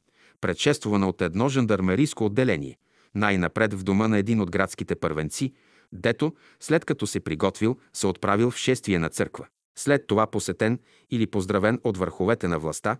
предшествувана 0.41 1.09
от 1.09 1.21
едно 1.21 1.49
жандармерийско 1.49 2.25
отделение, 2.25 2.77
най-напред 3.15 3.73
в 3.73 3.83
дома 3.83 4.07
на 4.07 4.17
един 4.17 4.41
от 4.41 4.51
градските 4.51 4.95
първенци, 4.95 5.53
дето, 5.91 6.33
след 6.59 6.85
като 6.85 7.07
се 7.07 7.19
приготвил, 7.19 7.77
се 7.93 8.07
отправил 8.07 8.51
в 8.51 8.57
шествие 8.57 8.99
на 8.99 9.09
църква. 9.09 9.47
След 9.77 10.07
това 10.07 10.27
посетен 10.27 10.79
или 11.09 11.27
поздравен 11.27 11.79
от 11.83 11.97
върховете 11.97 12.47
на 12.47 12.59
властта 12.59 12.97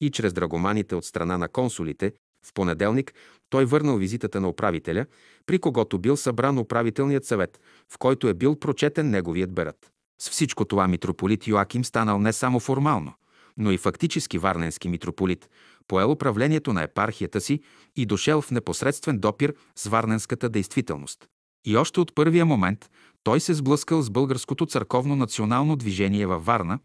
и 0.00 0.10
чрез 0.10 0.32
драгоманите 0.32 0.94
от 0.94 1.04
страна 1.04 1.38
на 1.38 1.48
консулите, 1.48 2.12
в 2.46 2.52
понеделник 2.54 3.14
той 3.50 3.64
върнал 3.64 3.96
визитата 3.96 4.40
на 4.40 4.48
управителя, 4.48 5.06
при 5.46 5.58
когото 5.58 5.98
бил 5.98 6.16
събран 6.16 6.58
управителният 6.58 7.24
съвет, 7.24 7.60
в 7.92 7.98
който 7.98 8.28
е 8.28 8.34
бил 8.34 8.56
прочетен 8.56 9.10
неговият 9.10 9.52
берът. 9.52 9.92
С 10.20 10.30
всичко 10.30 10.64
това 10.64 10.88
митрополит 10.88 11.46
Йоаким 11.46 11.84
станал 11.84 12.18
не 12.18 12.32
само 12.32 12.60
формално, 12.60 13.12
но 13.56 13.72
и 13.72 13.78
фактически 13.78 14.38
варненски 14.38 14.88
митрополит, 14.88 15.48
поел 15.88 16.10
управлението 16.10 16.72
на 16.72 16.82
епархията 16.82 17.40
си 17.40 17.60
и 17.96 18.06
дошел 18.06 18.40
в 18.40 18.50
непосредствен 18.50 19.18
допир 19.18 19.54
с 19.76 19.86
варненската 19.86 20.48
действителност. 20.48 21.26
И 21.66 21.76
още 21.76 22.00
от 22.00 22.14
първия 22.14 22.46
момент 22.46 22.90
той 23.22 23.40
се 23.40 23.54
сблъскал 23.54 24.02
с 24.02 24.10
българското 24.10 24.66
църковно 24.66 25.16
национално 25.16 25.76
движение 25.76 26.26
във 26.26 26.44
Варна 26.44 26.78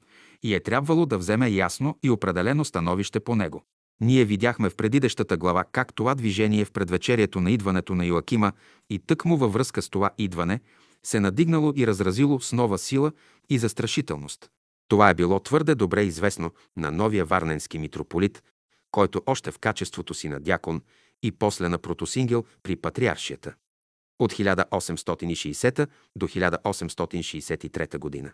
и 0.43 0.53
е 0.53 0.59
трябвало 0.59 1.05
да 1.05 1.17
вземе 1.17 1.49
ясно 1.49 1.97
и 2.03 2.09
определено 2.09 2.65
становище 2.65 3.19
по 3.19 3.35
него. 3.35 3.63
Ние 4.01 4.25
видяхме 4.25 4.69
в 4.69 4.75
предидещата 4.75 5.37
глава 5.37 5.63
как 5.71 5.93
това 5.93 6.15
движение 6.15 6.65
в 6.65 6.71
предвечерието 6.71 7.41
на 7.41 7.51
идването 7.51 7.95
на 7.95 8.05
Йоакима 8.05 8.51
и 8.89 8.99
тъкмо 8.99 9.37
във 9.37 9.53
връзка 9.53 9.81
с 9.81 9.89
това 9.89 10.09
идване 10.17 10.59
се 11.05 11.19
надигнало 11.19 11.73
и 11.75 11.87
разразило 11.87 12.39
с 12.39 12.53
нова 12.53 12.77
сила 12.77 13.11
и 13.49 13.57
застрашителност. 13.57 14.49
Това 14.87 15.09
е 15.09 15.13
било 15.13 15.39
твърде 15.39 15.75
добре 15.75 16.03
известно 16.03 16.51
на 16.77 16.91
новия 16.91 17.25
варненски 17.25 17.79
митрополит, 17.79 18.43
който 18.91 19.21
още 19.25 19.51
в 19.51 19.59
качеството 19.59 20.13
си 20.13 20.29
на 20.29 20.39
дякон 20.39 20.81
и 21.23 21.31
после 21.31 21.69
на 21.69 21.77
протосингел 21.77 22.43
при 22.63 22.75
патриаршията 22.75 23.53
от 24.19 24.33
1860 24.33 25.87
до 26.15 26.27
1863 26.27 27.97
година. 27.97 28.31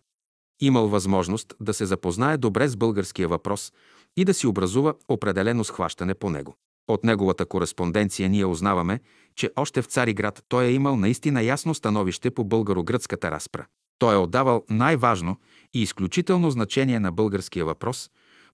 Имал 0.60 0.88
възможност 0.88 1.53
да 1.60 1.74
се 1.74 1.86
запознае 1.86 2.38
добре 2.38 2.68
с 2.68 2.76
българския 2.76 3.28
въпрос 3.28 3.74
и 4.18 4.26
да 4.26 4.34
си 4.34 4.47
образува 4.47 4.93
определено 5.07 5.64
схващане 5.64 6.14
по 6.14 6.30
него. 6.30 6.55
От 6.88 7.03
неговата 7.03 7.45
кореспонденция 7.45 8.30
ние 8.30 8.45
узнаваме, 8.45 8.99
че 9.36 9.51
още 9.55 9.82
в 9.82 9.86
Цариград 9.86 10.43
той 10.47 10.66
е 10.66 10.72
имал 10.72 10.95
наистина 10.95 11.43
ясно 11.43 11.74
становище 11.74 12.32
по 12.32 12.43
българо-гръцката 12.43 13.32
разпра. 13.32 13.66
Той 13.99 14.14
е 14.14 14.18
отдавал 14.18 14.66
най-важно 14.70 15.38
и 15.74 15.82
изключително 15.82 16.51
значение 16.51 16.99
на 16.99 17.12
българския 17.12 17.66
въпрос, 17.66 18.10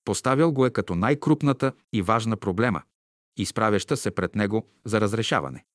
поставял 0.05 0.51
го 0.51 0.65
е 0.65 0.69
като 0.69 0.95
най-крупната 0.95 1.71
и 1.93 2.01
важна 2.01 2.37
проблема, 2.37 2.81
изправяща 3.37 3.97
се 3.97 4.11
пред 4.11 4.35
него 4.35 4.67
за 4.85 5.01
разрешаване 5.01 5.65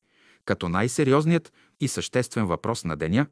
като 0.45 0.69
най-сериозният 0.69 1.53
и 1.81 1.89
съществен 1.89 2.47
въпрос 2.47 2.85
на 2.85 2.97
деня, 2.97 3.27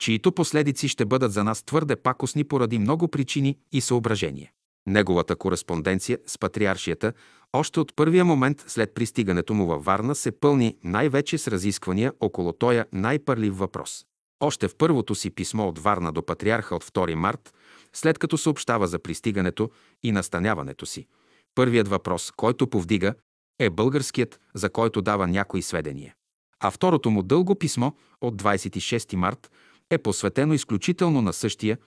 чието 0.00 0.32
последици 0.32 0.88
ще 0.88 1.04
бъдат 1.04 1.32
за 1.32 1.44
нас 1.44 1.62
твърде 1.62 1.96
пакосни 1.96 2.44
поради 2.44 2.78
много 2.78 3.08
причини 3.08 3.58
и 3.72 3.80
съображения. 3.80 4.50
Неговата 4.86 5.36
кореспонденция 5.36 6.18
с 6.26 6.38
патриаршията 6.38 7.12
още 7.52 7.80
от 7.80 7.96
първия 7.96 8.24
момент 8.24 8.64
след 8.66 8.94
пристигането 8.94 9.54
му 9.54 9.66
във 9.66 9.84
Варна 9.84 10.14
се 10.14 10.30
пълни 10.30 10.76
най-вече 10.84 11.38
с 11.38 11.48
разисквания 11.48 12.12
около 12.20 12.52
тоя 12.52 12.86
най-пърлив 12.92 13.58
въпрос. 13.58 14.04
Още 14.40 14.68
в 14.68 14.76
първото 14.76 15.14
си 15.14 15.30
писмо 15.30 15.68
от 15.68 15.78
Варна 15.78 16.12
до 16.12 16.26
патриарха 16.26 16.74
от 16.74 16.84
2 16.84 17.14
март, 17.14 17.54
след 17.92 18.18
като 18.18 18.38
съобщава 18.38 18.86
за 18.86 18.98
пристигането 18.98 19.70
и 20.02 20.12
настаняването 20.12 20.86
си, 20.86 21.06
първият 21.54 21.88
въпрос, 21.88 22.32
който 22.36 22.66
повдига, 22.66 23.14
е 23.58 23.70
българският, 23.70 24.40
за 24.54 24.70
който 24.70 25.02
дава 25.02 25.26
някои 25.26 25.62
сведения 25.62 26.14
а 26.60 26.70
второто 26.70 27.10
му 27.10 27.22
дълго 27.22 27.54
писмо 27.54 27.92
от 28.20 28.42
26 28.42 29.16
март 29.16 29.50
е 29.90 29.98
посветено 29.98 30.54
изключително 30.54 31.22
на 31.22 31.32
същия 31.32 31.78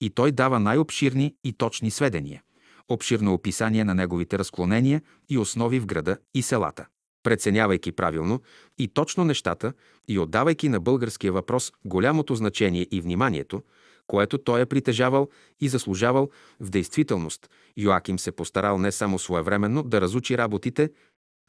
и 0.00 0.10
той 0.10 0.32
дава 0.32 0.60
най-обширни 0.60 1.34
и 1.44 1.52
точни 1.52 1.90
сведения, 1.90 2.42
обширно 2.88 3.34
описание 3.34 3.84
на 3.84 3.94
неговите 3.94 4.38
разклонения 4.38 5.02
и 5.28 5.38
основи 5.38 5.80
в 5.80 5.86
града 5.86 6.16
и 6.34 6.42
селата. 6.42 6.86
Преценявайки 7.22 7.92
правилно 7.92 8.40
и 8.78 8.88
точно 8.88 9.24
нещата 9.24 9.72
и 10.08 10.18
отдавайки 10.18 10.68
на 10.68 10.80
българския 10.80 11.32
въпрос 11.32 11.72
голямото 11.84 12.34
значение 12.34 12.86
и 12.90 13.00
вниманието, 13.00 13.62
което 14.06 14.38
той 14.38 14.60
е 14.60 14.66
притежавал 14.66 15.28
и 15.60 15.68
заслужавал 15.68 16.30
в 16.60 16.70
действителност, 16.70 17.50
Йоаким 17.76 18.18
се 18.18 18.32
постарал 18.32 18.78
не 18.78 18.92
само 18.92 19.18
своевременно 19.18 19.82
да 19.82 20.00
разучи 20.00 20.38
работите, 20.38 20.90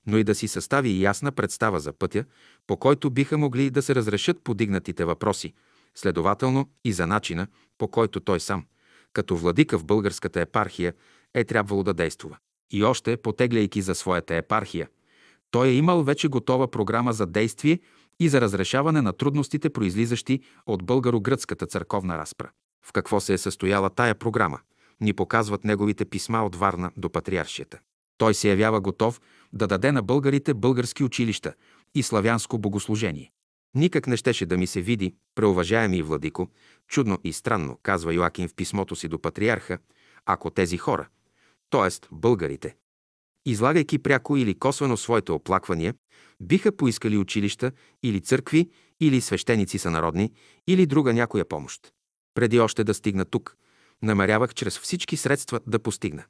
но 0.08 0.18
и 0.18 0.24
да 0.24 0.36
си 0.36 0.48
състави 0.48 1.02
ясна 1.02 1.32
представа 1.32 1.80
за 1.80 1.94
пътя, 1.94 2.26
по 2.68 2.78
който 2.78 3.10
биха 3.10 3.38
могли 3.38 3.70
да 3.70 3.82
се 3.82 3.96
разрешат 3.96 4.44
подигнатите 4.44 5.06
въпроси, 5.06 5.54
следователно 5.96 6.70
и 6.84 6.94
за 6.94 7.08
начина, 7.08 7.48
по 7.78 7.88
който 7.88 8.20
той 8.20 8.40
сам, 8.40 8.66
като 9.14 9.38
владика 9.38 9.80
в 9.80 9.86
българската 9.86 10.42
епархия, 10.42 10.94
е 11.34 11.44
трябвало 11.44 11.84
да 11.84 11.94
действа. 11.94 12.38
И 12.72 12.84
още, 12.84 13.18
потегляйки 13.18 13.82
за 13.82 13.96
своята 13.96 14.36
епархия, 14.36 14.88
той 15.52 15.68
е 15.68 15.74
имал 15.74 16.04
вече 16.04 16.28
готова 16.28 16.72
програма 16.72 17.14
за 17.14 17.26
действие 17.26 17.80
и 18.20 18.30
за 18.30 18.42
разрешаване 18.42 19.02
на 19.02 19.14
трудностите, 19.14 19.70
произлизащи 19.70 20.40
от 20.66 20.84
българо-гръцката 20.84 21.66
църковна 21.66 22.18
разпра. 22.18 22.52
В 22.86 22.92
какво 22.92 23.20
се 23.20 23.34
е 23.34 23.38
състояла 23.38 23.90
тая 23.90 24.16
програма? 24.16 24.60
Ни 25.02 25.14
показват 25.14 25.64
неговите 25.64 26.06
писма 26.06 26.46
от 26.46 26.56
Варна 26.56 26.92
до 26.98 27.10
патриаршията. 27.10 27.80
Той 28.18 28.34
се 28.34 28.50
явява 28.50 28.82
готов 28.82 29.22
да 29.54 29.68
даде 29.68 29.92
на 29.92 30.02
българите 30.02 30.54
български 30.54 31.04
училища 31.04 31.54
и 31.96 32.04
славянско 32.04 32.58
богослужение. 32.58 33.32
Никак 33.76 34.08
не 34.08 34.18
щеше 34.18 34.46
да 34.46 34.58
ми 34.58 34.68
се 34.68 34.82
види, 34.82 35.16
преуважаеми 35.36 36.02
владико, 36.02 36.50
чудно 36.88 37.18
и 37.24 37.34
странно, 37.34 37.80
казва 37.84 38.14
Йоакин 38.14 38.48
в 38.48 38.56
писмото 38.56 38.96
си 38.96 39.08
до 39.08 39.22
патриарха, 39.22 39.78
ако 40.26 40.50
тези 40.50 40.78
хора, 40.78 41.08
т.е. 41.70 42.08
българите, 42.12 42.76
излагайки 43.46 44.00
пряко 44.00 44.38
или 44.38 44.60
косвено 44.60 44.98
своите 44.98 45.32
оплаквания, 45.32 45.96
биха 46.42 46.72
поискали 46.78 47.18
училища 47.18 47.72
или 48.04 48.22
църкви, 48.22 48.70
или 49.00 49.22
свещеници 49.22 49.78
са 49.78 49.92
народни, 49.92 50.34
или 50.68 50.86
друга 50.86 51.14
някоя 51.14 51.46
помощ. 51.46 51.94
Преди 52.34 52.60
още 52.60 52.84
да 52.84 52.94
стигна 52.94 53.26
тук, 53.26 53.58
намерявах 54.02 54.54
чрез 54.54 54.80
всички 54.80 55.18
средства 55.18 55.60
да 55.68 55.80
постигна. 55.80 56.24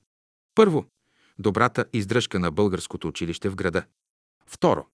Първо, 0.56 0.86
добрата 1.40 1.86
издръжка 1.94 2.40
на 2.40 2.52
българското 2.52 3.08
училище 3.08 3.50
в 3.50 3.56
града. 3.56 3.84
Второ, 4.48 4.86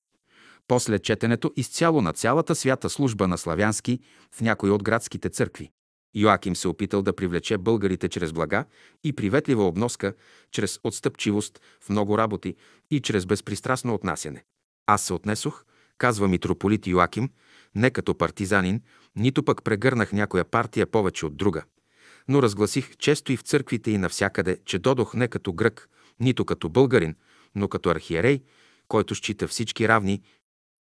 после 0.68 1.00
четенето 1.00 1.52
изцяло 1.56 2.02
на 2.02 2.14
цялата 2.14 2.56
свята 2.56 2.90
служба 2.90 3.28
на 3.28 3.38
славянски 3.38 4.00
в 4.32 4.42
някои 4.42 4.70
от 4.70 4.84
градските 4.84 5.30
църкви. 5.30 5.72
Йоаким 6.16 6.56
се 6.56 6.68
опитал 6.68 7.02
да 7.02 7.16
привлече 7.16 7.58
българите 7.58 8.10
чрез 8.10 8.34
блага 8.34 8.66
и 9.04 9.14
приветлива 9.14 9.68
обноска, 9.68 10.14
чрез 10.52 10.80
отстъпчивост 10.84 11.62
в 11.82 11.90
много 11.90 12.18
работи 12.18 12.56
и 12.92 13.00
чрез 13.02 13.26
безпристрастно 13.26 13.94
отнасяне. 13.94 14.44
Аз 14.88 15.02
се 15.02 15.14
отнесох, 15.14 15.66
казва 15.98 16.28
митрополит 16.28 16.88
Йоаким, 16.88 17.30
не 17.76 17.90
като 17.90 18.18
партизанин, 18.18 18.82
нито 19.16 19.44
пък 19.44 19.64
прегърнах 19.64 20.14
някоя 20.14 20.46
партия 20.46 20.88
повече 20.88 21.26
от 21.26 21.38
друга. 21.38 21.64
Но 22.28 22.42
разгласих 22.42 22.98
често 22.98 23.32
и 23.32 23.38
в 23.38 23.42
църквите 23.42 23.92
и 23.92 23.98
навсякъде, 23.98 24.58
че 24.66 24.80
додох 24.80 25.14
не 25.14 25.28
като 25.28 25.54
грък, 25.54 25.90
нито 26.20 26.46
като 26.46 26.70
българин, 26.70 27.16
но 27.56 27.68
като 27.68 27.90
архиерей, 27.90 28.42
който 28.88 29.16
счита 29.16 29.48
всички 29.48 29.88
равни 29.88 30.22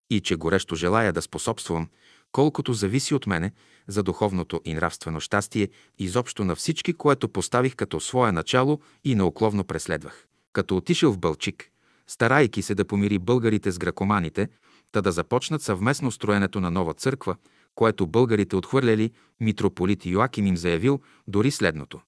и 0.09 0.21
че 0.21 0.35
горещо 0.35 0.75
желая 0.75 1.13
да 1.13 1.21
способствам, 1.21 1.87
колкото 2.31 2.73
зависи 2.73 3.13
от 3.13 3.27
мене, 3.27 3.51
за 3.87 4.03
духовното 4.03 4.61
и 4.65 4.73
нравствено 4.73 5.19
щастие, 5.19 5.69
изобщо 5.99 6.45
на 6.45 6.55
всички, 6.55 6.93
което 6.93 7.29
поставих 7.29 7.75
като 7.75 7.99
свое 7.99 8.31
начало 8.31 8.79
и 9.03 9.15
неукловно 9.15 9.63
преследвах. 9.63 10.27
Като 10.53 10.77
отишъл 10.77 11.11
в 11.11 11.17
Бълчик, 11.17 11.69
старайки 12.07 12.61
се 12.61 12.75
да 12.75 12.85
помири 12.85 13.19
българите 13.19 13.71
с 13.71 13.79
гракоманите, 13.79 14.49
та 14.91 15.01
да 15.01 15.11
започнат 15.11 15.61
съвместно 15.61 16.11
строенето 16.11 16.59
на 16.59 16.71
нова 16.71 16.93
църква, 16.93 17.35
което 17.75 18.07
българите 18.07 18.55
отхвърляли, 18.55 19.11
митрополит 19.39 20.05
Йоаким 20.05 20.47
им 20.47 20.57
заявил 20.57 21.01
дори 21.27 21.51
следното. 21.51 22.01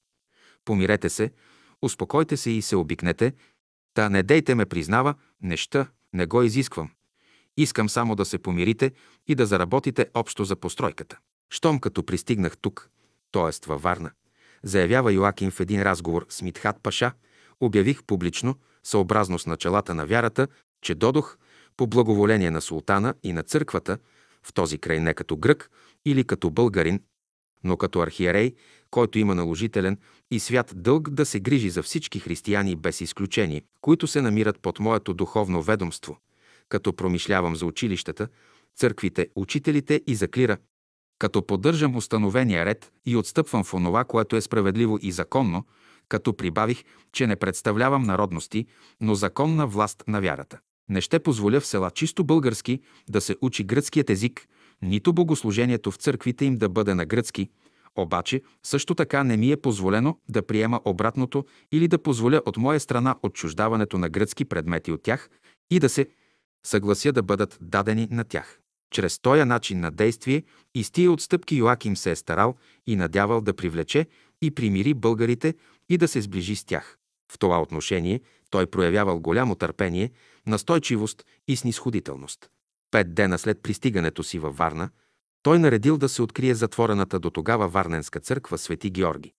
Помирете 0.66 1.10
се, 1.10 1.32
успокойте 1.82 2.38
се 2.38 2.52
и 2.52 2.62
се 2.62 2.76
обикнете, 2.76 3.34
та 3.94 4.10
не 4.10 4.24
дейте 4.24 4.56
ме 4.56 4.66
признава, 4.66 5.14
неща, 5.42 5.88
не 6.14 6.26
го 6.26 6.44
изисквам. 6.44 6.90
Искам 7.60 7.90
само 7.90 8.16
да 8.16 8.26
се 8.26 8.38
помирите 8.38 8.92
и 9.28 9.36
да 9.36 9.46
заработите 9.46 10.08
общо 10.14 10.44
за 10.44 10.56
постройката. 10.56 11.18
Щом 11.50 11.80
като 11.80 12.04
пристигнах 12.04 12.58
тук, 12.58 12.90
т.е. 13.32 13.68
във 13.68 13.82
Варна, 13.82 14.12
заявява 14.64 15.14
Йоаким 15.14 15.52
в 15.52 15.60
един 15.60 15.84
разговор 15.84 16.26
с 16.30 16.42
Митхат 16.42 16.76
Паша, 16.84 17.12
обявих 17.60 18.04
публично, 18.04 18.56
съобразно 18.84 19.40
с 19.40 19.46
началата 19.46 19.94
на 19.94 20.06
вярата, 20.06 20.48
че 20.82 20.96
додох 20.96 21.38
по 21.78 21.88
благоволение 21.88 22.52
на 22.52 22.62
султана 22.62 23.14
и 23.24 23.34
на 23.34 23.44
църквата, 23.44 23.98
в 24.44 24.54
този 24.54 24.78
край 24.78 25.00
не 25.00 25.14
като 25.14 25.38
грък 25.38 25.70
или 26.06 26.24
като 26.24 26.50
българин, 26.50 27.02
но 27.64 27.78
като 27.78 28.00
архиерей, 28.00 28.54
който 28.92 29.20
има 29.20 29.36
наложителен 29.36 29.98
и 30.32 30.40
свят 30.40 30.74
дълг 30.76 31.10
да 31.10 31.26
се 31.26 31.40
грижи 31.40 31.70
за 31.70 31.84
всички 31.84 32.20
християни 32.20 32.76
без 32.76 33.02
изключение, 33.02 33.62
които 33.82 34.08
се 34.08 34.22
намират 34.22 34.60
под 34.60 34.80
моето 34.80 35.14
духовно 35.14 35.62
ведомство, 35.62 36.18
като 36.70 36.94
промишлявам 36.94 37.56
за 37.56 37.66
училищата, 37.66 38.28
църквите, 38.76 39.30
учителите 39.36 40.02
и 40.08 40.16
за 40.16 40.28
клира, 40.28 40.58
като 41.20 41.46
поддържам 41.46 41.96
установения 41.96 42.66
ред 42.66 42.92
и 43.06 43.16
отстъпвам 43.16 43.64
в 43.64 43.74
онова, 43.74 44.04
което 44.04 44.36
е 44.36 44.42
справедливо 44.42 45.00
и 45.02 45.12
законно, 45.12 45.66
като 46.10 46.34
прибавих, 46.34 46.84
че 47.12 47.28
не 47.28 47.36
представлявам 47.36 48.04
народности, 48.04 48.66
но 49.02 49.16
законна 49.16 49.68
власт 49.68 50.04
на 50.08 50.22
вярата. 50.22 50.60
Не 50.90 51.02
ще 51.02 51.20
позволя 51.20 51.60
в 51.60 51.66
села 51.66 51.92
чисто 51.92 52.24
български 52.24 52.80
да 53.10 53.22
се 53.22 53.36
учи 53.42 53.64
гръцкият 53.64 54.10
език, 54.10 54.48
нито 54.82 55.14
богослужението 55.14 55.92
в 55.92 55.96
църквите 55.96 56.46
им 56.46 56.58
да 56.58 56.70
бъде 56.70 56.94
на 56.94 57.06
гръцки, 57.06 57.50
обаче 57.96 58.42
също 58.64 58.96
така 58.96 59.24
не 59.24 59.38
ми 59.38 59.52
е 59.52 59.58
позволено 59.58 60.20
да 60.30 60.48
приема 60.48 60.82
обратното 60.86 61.46
или 61.72 61.88
да 61.88 62.04
позволя 62.04 62.42
от 62.46 62.58
моя 62.58 62.80
страна 62.80 63.16
отчуждаването 63.24 63.98
на 63.98 64.10
гръцки 64.10 64.46
предмети 64.46 64.92
от 64.92 65.04
тях 65.04 65.30
и 65.72 65.80
да 65.80 65.90
се 65.90 66.08
съглася 66.66 67.12
да 67.12 67.24
бъдат 67.24 67.58
дадени 67.62 68.08
на 68.12 68.24
тях. 68.24 68.60
Чрез 68.92 69.20
този 69.20 69.44
начин 69.44 69.80
на 69.80 69.92
действие 69.92 70.44
и 70.76 70.84
с 70.84 70.92
тия 70.92 71.12
отстъпки 71.12 71.56
Йоаким 71.56 71.98
се 71.98 72.12
е 72.12 72.16
старал 72.16 72.56
и 72.88 72.96
надявал 72.96 73.42
да 73.42 73.54
привлече 73.54 74.08
и 74.42 74.52
примири 74.52 74.94
българите 74.94 75.54
и 75.90 75.98
да 75.98 76.08
се 76.08 76.22
сближи 76.22 76.56
с 76.56 76.66
тях. 76.66 76.98
В 77.32 77.40
това 77.40 77.62
отношение 77.62 78.22
той 78.50 78.66
проявявал 78.66 79.20
голямо 79.20 79.56
търпение, 79.56 80.12
настойчивост 80.48 81.26
и 81.48 81.56
снисходителност. 81.56 82.50
Пет 82.92 83.14
дена 83.14 83.40
след 83.40 83.62
пристигането 83.62 84.24
си 84.24 84.40
във 84.40 84.58
Варна, 84.58 84.90
той 85.44 85.60
наредил 85.60 85.98
да 85.98 86.10
се 86.10 86.22
открие 86.22 86.56
затворената 86.56 87.20
до 87.20 87.30
тогава 87.30 87.68
Варненска 87.68 88.20
църква 88.20 88.58
Свети 88.58 88.90
Георги, 88.90 89.34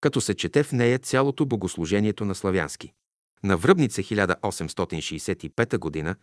като 0.00 0.20
се 0.20 0.34
чете 0.34 0.62
в 0.62 0.72
нея 0.72 0.98
цялото 0.98 1.46
богослужението 1.46 2.24
на 2.24 2.34
славянски. 2.34 2.92
На 3.44 3.56
Връбница 3.56 4.02
1865 4.02 6.04
г. 6.04 6.14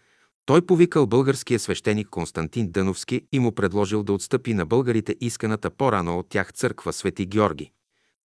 той 0.46 0.62
повикал 0.62 1.08
българския 1.08 1.60
свещеник 1.60 2.10
Константин 2.10 2.72
Дъновски 2.72 3.22
и 3.32 3.40
му 3.40 3.52
предложил 3.52 4.04
да 4.04 4.14
отстъпи 4.14 4.54
на 4.54 4.66
българите 4.66 5.16
исканата 5.22 5.70
по-рано 5.70 6.20
от 6.20 6.30
тях 6.30 6.54
църква 6.54 6.94
Свети 6.94 7.26
Георги, 7.26 7.72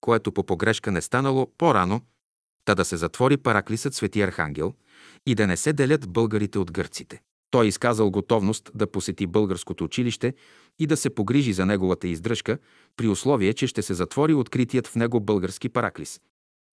което 0.01 0.33
по 0.33 0.45
погрешка 0.45 0.93
не 0.93 1.01
станало 1.01 1.53
по-рано, 1.59 2.01
та 2.65 2.75
да 2.75 2.85
се 2.85 2.97
затвори 2.97 3.37
параклисът 3.37 3.95
Свети 3.95 4.23
Архангел 4.23 4.75
и 5.27 5.35
да 5.35 5.47
не 5.47 5.57
се 5.57 5.73
делят 5.73 6.09
българите 6.09 6.59
от 6.59 6.73
гърците. 6.73 7.21
Той 7.51 7.67
изказал 7.67 8.11
готовност 8.11 8.71
да 8.75 8.91
посети 8.91 9.27
българското 9.27 9.85
училище 9.85 10.35
и 10.79 10.87
да 10.87 10.97
се 10.97 11.11
погрижи 11.11 11.53
за 11.53 11.67
неговата 11.67 12.09
издръжка, 12.09 12.59
при 12.97 13.09
условие, 13.09 13.55
че 13.55 13.67
ще 13.67 13.83
се 13.83 13.95
затвори 13.95 14.35
откритият 14.35 14.87
в 14.87 14.97
него 14.97 15.21
български 15.21 15.69
параклис. 15.69 16.21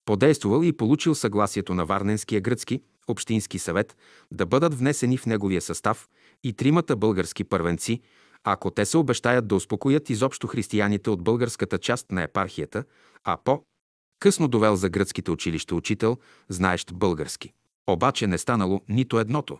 Подействувал 0.04 0.62
и 0.62 0.72
получил 0.72 1.14
съгласието 1.14 1.74
на 1.74 1.84
Варненския 1.86 2.40
гръцки 2.40 2.80
общински 3.08 3.58
съвет 3.58 3.96
да 4.32 4.46
бъдат 4.46 4.74
внесени 4.74 5.18
в 5.18 5.26
неговия 5.26 5.60
състав 5.60 6.08
и 6.44 6.52
тримата 6.52 6.96
български 6.96 7.44
първенци, 7.44 8.00
ако 8.44 8.70
те 8.70 8.84
се 8.84 8.98
обещаят 8.98 9.48
да 9.48 9.54
успокоят 9.54 10.10
изобщо 10.10 10.46
християните 10.46 11.10
от 11.10 11.22
българската 11.22 11.78
част 11.78 12.12
на 12.12 12.22
епархията, 12.22 12.84
а 13.24 13.36
по 13.44 13.62
късно 14.18 14.48
довел 14.48 14.76
за 14.76 14.88
гръцките 14.88 15.30
училища 15.30 15.74
учител, 15.74 16.16
знаещ 16.48 16.94
български. 16.94 17.52
Обаче 17.86 18.26
не 18.26 18.38
станало 18.38 18.80
нито 18.88 19.18
едното, 19.18 19.58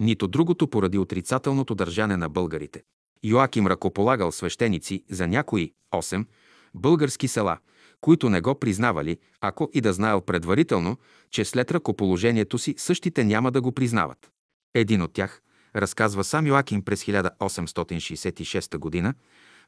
нито 0.00 0.28
другото 0.28 0.68
поради 0.68 0.98
отрицателното 0.98 1.74
държане 1.74 2.16
на 2.16 2.28
българите. 2.28 2.82
Йоаким 3.24 3.66
ръкополагал 3.66 4.32
свещеници 4.32 5.04
за 5.10 5.26
някои 5.26 5.72
8 5.94 6.26
български 6.74 7.28
села, 7.28 7.58
които 8.00 8.30
не 8.30 8.40
го 8.40 8.54
признавали, 8.54 9.18
ако 9.40 9.70
и 9.72 9.80
да 9.80 9.92
знаел 9.92 10.20
предварително, 10.20 10.96
че 11.30 11.44
след 11.44 11.70
ръкоположението 11.70 12.58
си 12.58 12.74
същите 12.78 13.24
няма 13.24 13.50
да 13.50 13.60
го 13.60 13.72
признават. 13.72 14.30
Един 14.74 15.02
от 15.02 15.12
тях, 15.12 15.42
разказва 15.76 16.24
сам 16.24 16.46
Йоаким 16.46 16.82
през 16.82 17.04
1866 17.04 19.02
г., 19.02 19.14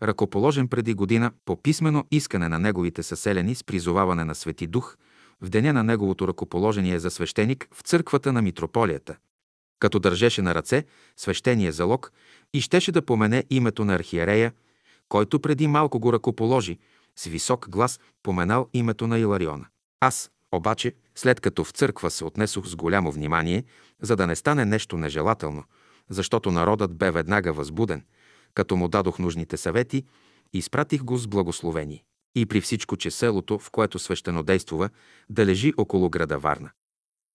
ръкоположен 0.03 0.69
преди 0.69 0.95
година 0.95 1.33
по 1.45 1.63
писмено 1.63 2.05
искане 2.11 2.49
на 2.49 2.59
неговите 2.59 3.03
съселени 3.03 3.55
с 3.55 3.65
призоваване 3.65 4.25
на 4.25 4.35
Свети 4.35 4.67
Дух 4.67 4.97
в 5.41 5.49
деня 5.49 5.73
на 5.73 5.85
неговото 5.85 6.29
ръкоположение 6.29 6.99
за 6.99 7.11
свещеник 7.11 7.69
в 7.75 7.83
църквата 7.83 8.33
на 8.33 8.43
митрополията 8.43 9.17
като 9.81 9.99
държеше 9.99 10.43
на 10.43 10.55
ръце 10.55 10.85
свещения 11.17 11.73
залог 11.73 12.13
и 12.55 12.61
щеше 12.61 12.93
да 12.93 13.03
помене 13.03 13.45
името 13.51 13.85
на 13.85 13.95
архиерея, 13.95 14.53
който 15.09 15.41
преди 15.41 15.67
малко 15.67 16.01
го 16.01 16.13
ръкоположи, 16.13 16.79
с 17.21 17.25
висок 17.25 17.69
глас 17.69 18.01
поменал 18.23 18.69
името 18.73 19.07
на 19.07 19.19
Илариона. 19.19 19.67
Аз, 20.01 20.31
обаче, 20.53 20.95
след 21.15 21.41
като 21.41 21.65
в 21.65 21.71
църква 21.71 22.11
се 22.11 22.25
отнесох 22.25 22.67
с 22.67 22.77
голямо 22.77 23.13
внимание, 23.13 23.65
за 24.03 24.17
да 24.17 24.27
не 24.27 24.37
стане 24.37 24.65
нещо 24.65 24.97
нежелателно, 24.97 25.65
защото 26.09 26.51
народът 26.51 26.95
бе 26.95 27.11
веднага 27.11 27.53
възбуден, 27.53 28.05
като 28.55 28.77
му 28.77 28.89
дадох 28.89 29.19
нужните 29.19 29.57
съвети, 29.57 30.05
изпратих 30.53 31.03
го 31.03 31.17
с 31.17 31.27
благословение. 31.27 32.05
И 32.35 32.47
при 32.47 32.61
всичко, 32.61 32.97
че 32.97 33.11
селото, 33.11 33.59
в 33.59 33.71
което 33.71 33.99
свещено 33.99 34.43
действува, 34.43 34.91
да 35.31 35.47
лежи 35.47 35.73
около 35.77 36.11
града 36.11 36.39
Варна. 36.39 36.71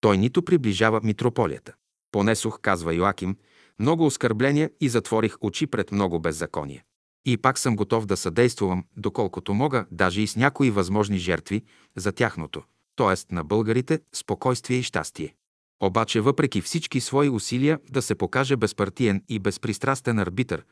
Той 0.02 0.18
нито 0.18 0.42
приближава 0.42 1.02
митрополията. 1.04 1.74
Понесох, 2.12 2.60
казва 2.62 2.94
Йоаким, 2.94 3.38
много 3.80 4.06
оскърбления 4.06 4.72
и 4.82 4.90
затворих 4.90 5.36
очи 5.42 5.68
пред 5.68 5.92
много 5.92 6.20
беззаконие. 6.20 6.84
И 7.26 7.38
пак 7.38 7.60
съм 7.60 7.76
готов 7.76 8.06
да 8.06 8.18
съдействувам, 8.18 8.86
доколкото 8.98 9.54
мога, 9.54 9.86
даже 9.92 10.22
и 10.22 10.28
с 10.28 10.36
някои 10.36 10.72
възможни 10.72 11.18
жертви 11.18 11.64
за 11.96 12.12
тяхното, 12.12 12.64
т.е. 12.96 13.34
на 13.34 13.44
българите, 13.44 14.00
спокойствие 14.14 14.78
и 14.78 14.84
щастие. 14.84 15.36
Обаче, 15.80 16.22
въпреки 16.22 16.62
всички 16.62 17.02
свои 17.02 17.30
усилия 17.30 17.80
да 17.90 18.02
се 18.02 18.16
покаже 18.16 18.56
безпартиен 18.56 19.24
и 19.30 19.40
безпристрастен 19.40 20.20
арбитър, 20.20 20.66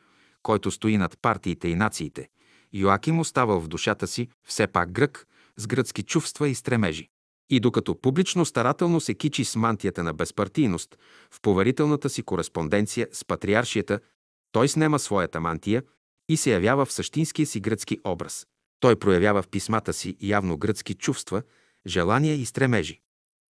който 0.44 0.72
стои 0.72 0.98
над 0.98 1.18
партиите 1.22 1.68
и 1.68 1.76
нациите, 1.76 2.30
Йоаким 2.74 3.20
оставал 3.20 3.60
в 3.60 3.68
душата 3.68 4.08
си 4.08 4.28
все 4.48 4.68
пак 4.68 4.92
грък, 4.92 5.28
с 5.58 5.68
гръцки 5.68 6.04
чувства 6.04 6.50
и 6.50 6.56
стремежи. 6.56 7.10
И 7.50 7.60
докато 7.60 8.02
публично 8.02 8.46
старателно 8.46 9.00
се 9.00 9.14
кичи 9.14 9.46
с 9.46 9.56
мантията 9.56 10.04
на 10.04 10.14
безпартийност 10.14 10.98
в 11.32 11.42
поверителната 11.42 12.10
си 12.10 12.24
кореспонденция 12.24 13.08
с 13.12 13.26
патриаршията, 13.26 14.00
той 14.52 14.68
снема 14.68 15.00
своята 15.00 15.42
мантия 15.42 15.84
и 16.30 16.38
се 16.38 16.52
явява 16.52 16.86
в 16.86 16.94
същинския 16.94 17.46
си 17.46 17.60
гръцки 17.60 18.00
образ. 18.04 18.48
Той 18.80 18.96
проявява 18.96 19.42
в 19.42 19.48
писмата 19.48 19.94
си 19.94 20.18
явно 20.22 20.58
гръцки 20.58 20.94
чувства, 20.94 21.42
желания 21.88 22.36
и 22.36 22.46
стремежи. 22.46 23.02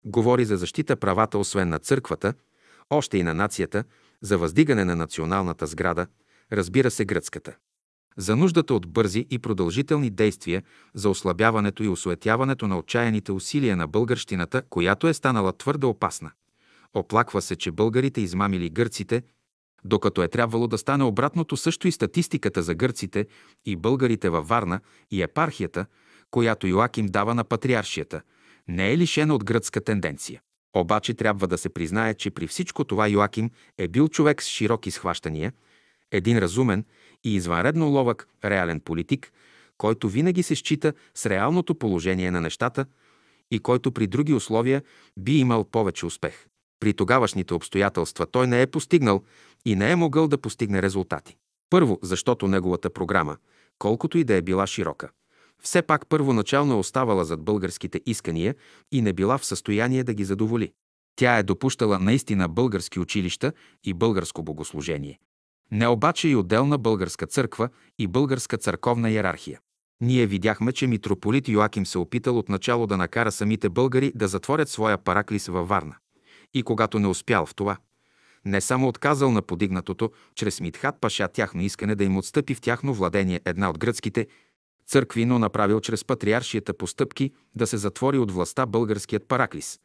Говори 0.05 0.45
за 0.45 0.57
защита 0.57 0.95
правата 0.95 1.37
освен 1.37 1.69
на 1.69 1.79
църквата, 1.79 2.33
още 2.89 3.17
и 3.17 3.23
на 3.23 3.33
нацията, 3.33 3.83
за 4.21 4.37
въздигане 4.37 4.85
на 4.85 4.95
националната 4.95 5.67
сграда, 5.67 6.07
разбира 6.51 6.91
се 6.91 7.05
гръцката 7.05 7.55
за 8.17 8.35
нуждата 8.35 8.73
от 8.73 8.87
бързи 8.87 9.27
и 9.29 9.39
продължителни 9.39 10.09
действия 10.09 10.63
за 10.93 11.09
ослабяването 11.09 11.83
и 11.83 11.87
осуетяването 11.87 12.67
на 12.67 12.77
отчаяните 12.77 13.31
усилия 13.31 13.77
на 13.77 13.87
българщината, 13.87 14.61
която 14.69 15.07
е 15.07 15.13
станала 15.13 15.57
твърде 15.57 15.85
опасна. 15.85 16.31
Оплаква 16.93 17.41
се, 17.41 17.55
че 17.55 17.71
българите 17.71 18.21
измамили 18.21 18.69
гърците, 18.69 19.23
докато 19.83 20.23
е 20.23 20.27
трябвало 20.27 20.67
да 20.67 20.77
стане 20.77 21.03
обратното 21.03 21.57
също 21.57 21.87
и 21.87 21.91
статистиката 21.91 22.63
за 22.63 22.75
гърците 22.75 23.27
и 23.65 23.75
българите 23.75 24.29
във 24.29 24.47
Варна 24.47 24.79
и 25.11 25.21
епархията, 25.21 25.85
която 26.31 26.67
Йоаким 26.67 27.05
дава 27.05 27.35
на 27.35 27.43
патриаршията, 27.43 28.21
не 28.67 28.91
е 28.91 28.97
лишена 28.97 29.35
от 29.35 29.43
гръцка 29.43 29.81
тенденция. 29.81 30.41
Обаче 30.75 31.13
трябва 31.13 31.47
да 31.47 31.57
се 31.57 31.69
признае, 31.69 32.13
че 32.13 32.31
при 32.31 32.47
всичко 32.47 32.83
това 32.83 33.07
Йоаким 33.07 33.49
е 33.77 33.87
бил 33.87 34.07
човек 34.07 34.43
с 34.43 34.47
широки 34.47 34.91
схващания, 34.91 35.53
един 36.11 36.39
разумен 36.39 36.85
и 37.23 37.35
извънредно 37.35 37.87
ловък 37.87 38.27
реален 38.45 38.79
политик, 38.79 39.31
който 39.77 40.09
винаги 40.09 40.43
се 40.43 40.55
счита 40.55 40.93
с 41.15 41.25
реалното 41.25 41.75
положение 41.75 42.31
на 42.31 42.41
нещата 42.41 42.85
и 43.51 43.59
който 43.59 43.91
при 43.91 44.07
други 44.07 44.33
условия 44.33 44.83
би 45.17 45.37
имал 45.37 45.63
повече 45.63 46.05
успех. 46.05 46.47
При 46.81 46.93
тогавашните 46.93 47.53
обстоятелства 47.53 48.25
той 48.25 48.47
не 48.47 48.61
е 48.61 48.67
постигнал 48.67 49.23
и 49.65 49.75
не 49.75 49.91
е 49.91 49.95
могъл 49.95 50.27
да 50.27 50.37
постигне 50.37 50.81
резултати. 50.81 51.37
Първо, 51.69 51.99
защото 52.01 52.47
неговата 52.47 52.89
програма, 52.89 53.37
колкото 53.79 54.17
и 54.17 54.23
да 54.23 54.35
е 54.35 54.41
била 54.41 54.67
широка, 54.67 55.09
все 55.63 55.81
пак 55.81 56.07
първоначално 56.07 56.73
е 56.73 56.77
оставала 56.77 57.25
зад 57.25 57.43
българските 57.43 58.01
искания 58.05 58.55
и 58.91 59.01
не 59.01 59.13
била 59.13 59.37
в 59.37 59.45
състояние 59.45 60.03
да 60.03 60.13
ги 60.13 60.23
задоволи. 60.23 60.71
Тя 61.15 61.37
е 61.37 61.43
допущала 61.43 61.99
наистина 61.99 62.49
български 62.49 62.99
училища 62.99 63.53
и 63.83 63.93
българско 63.93 64.43
богослужение 64.43 65.19
не 65.71 65.87
обаче 65.87 66.29
и 66.29 66.35
отделна 66.35 66.77
българска 66.77 67.27
църква 67.27 67.69
и 67.99 68.07
българска 68.07 68.57
църковна 68.57 69.09
иерархия. 69.09 69.59
Ние 70.01 70.25
видяхме, 70.25 70.71
че 70.71 70.87
митрополит 70.87 71.47
Йоаким 71.47 71.85
се 71.85 71.97
опитал 71.97 72.37
отначало 72.37 72.87
да 72.87 72.97
накара 72.97 73.31
самите 73.31 73.69
българи 73.69 74.11
да 74.15 74.27
затворят 74.27 74.69
своя 74.69 74.97
параклис 74.97 75.47
във 75.47 75.67
Варна. 75.67 75.95
И 76.53 76.63
когато 76.63 76.99
не 76.99 77.07
успял 77.07 77.45
в 77.45 77.55
това, 77.55 77.77
не 78.45 78.61
само 78.61 78.87
отказал 78.87 79.31
на 79.31 79.41
подигнатото 79.41 80.11
чрез 80.35 80.61
Митхат 80.61 80.95
Паша 81.01 81.27
тяхно 81.27 81.61
искане 81.61 81.95
да 81.95 82.03
им 82.03 82.17
отстъпи 82.17 82.55
в 82.55 82.61
тяхно 82.61 82.93
владение 82.93 83.41
една 83.45 83.69
от 83.69 83.77
гръцките 83.77 84.27
църкви, 84.87 85.25
но 85.25 85.39
направил 85.39 85.79
чрез 85.79 86.05
патриаршията 86.05 86.73
постъпки 86.73 87.31
да 87.55 87.67
се 87.67 87.77
затвори 87.77 88.17
от 88.17 88.31
властта 88.31 88.65
българският 88.65 89.27
параклис, 89.27 89.79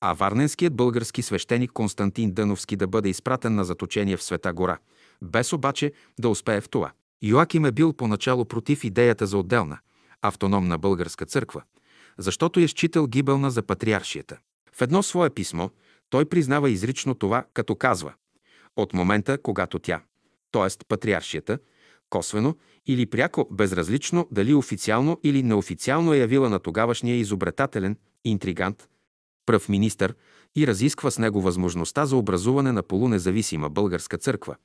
а 0.00 0.12
варненският 0.12 0.76
български 0.76 1.22
свещеник 1.22 1.72
Константин 1.72 2.32
Дъновски 2.32 2.76
да 2.76 2.86
бъде 2.86 3.08
изпратен 3.08 3.54
на 3.54 3.64
заточение 3.64 4.16
в 4.16 4.22
Света 4.22 4.52
гора, 4.52 4.78
без 5.22 5.52
обаче 5.52 5.92
да 6.20 6.28
успее 6.28 6.60
в 6.60 6.68
това. 6.68 6.92
Йоаким 7.22 7.64
е 7.64 7.72
бил 7.72 7.92
поначало 7.92 8.44
против 8.44 8.84
идеята 8.84 9.26
за 9.26 9.38
отделна, 9.38 9.78
автономна 10.22 10.78
българска 10.78 11.26
църква, 11.26 11.62
защото 12.18 12.60
е 12.60 12.68
считал 12.68 13.06
гибелна 13.06 13.50
за 13.50 13.62
патриаршията. 13.62 14.38
В 14.72 14.82
едно 14.82 15.02
свое 15.02 15.30
писмо 15.30 15.68
той 16.10 16.24
признава 16.24 16.70
изрично 16.70 17.14
това, 17.14 17.44
като 17.54 17.74
казва 17.74 18.12
от 18.76 18.92
момента, 18.92 19.38
когато 19.38 19.78
тя, 19.78 20.02
т.е. 20.52 20.84
патриаршията, 20.88 21.58
косвено 22.10 22.56
или 22.86 23.06
пряко, 23.06 23.48
безразлично, 23.50 24.28
дали 24.30 24.54
официално 24.54 25.20
или 25.22 25.42
неофициално 25.42 26.14
е 26.14 26.18
явила 26.18 26.48
на 26.48 26.58
тогавашния 26.58 27.16
изобретателен, 27.16 27.96
интригант, 28.24 28.88
пръв 29.46 29.68
министър 29.68 30.14
и 30.56 30.66
разисква 30.66 31.10
с 31.10 31.18
него 31.18 31.40
възможността 31.40 32.06
за 32.06 32.16
образуване 32.16 32.72
на 32.72 32.82
полунезависима 32.82 33.70
българска 33.70 34.18
църква, 34.18 34.56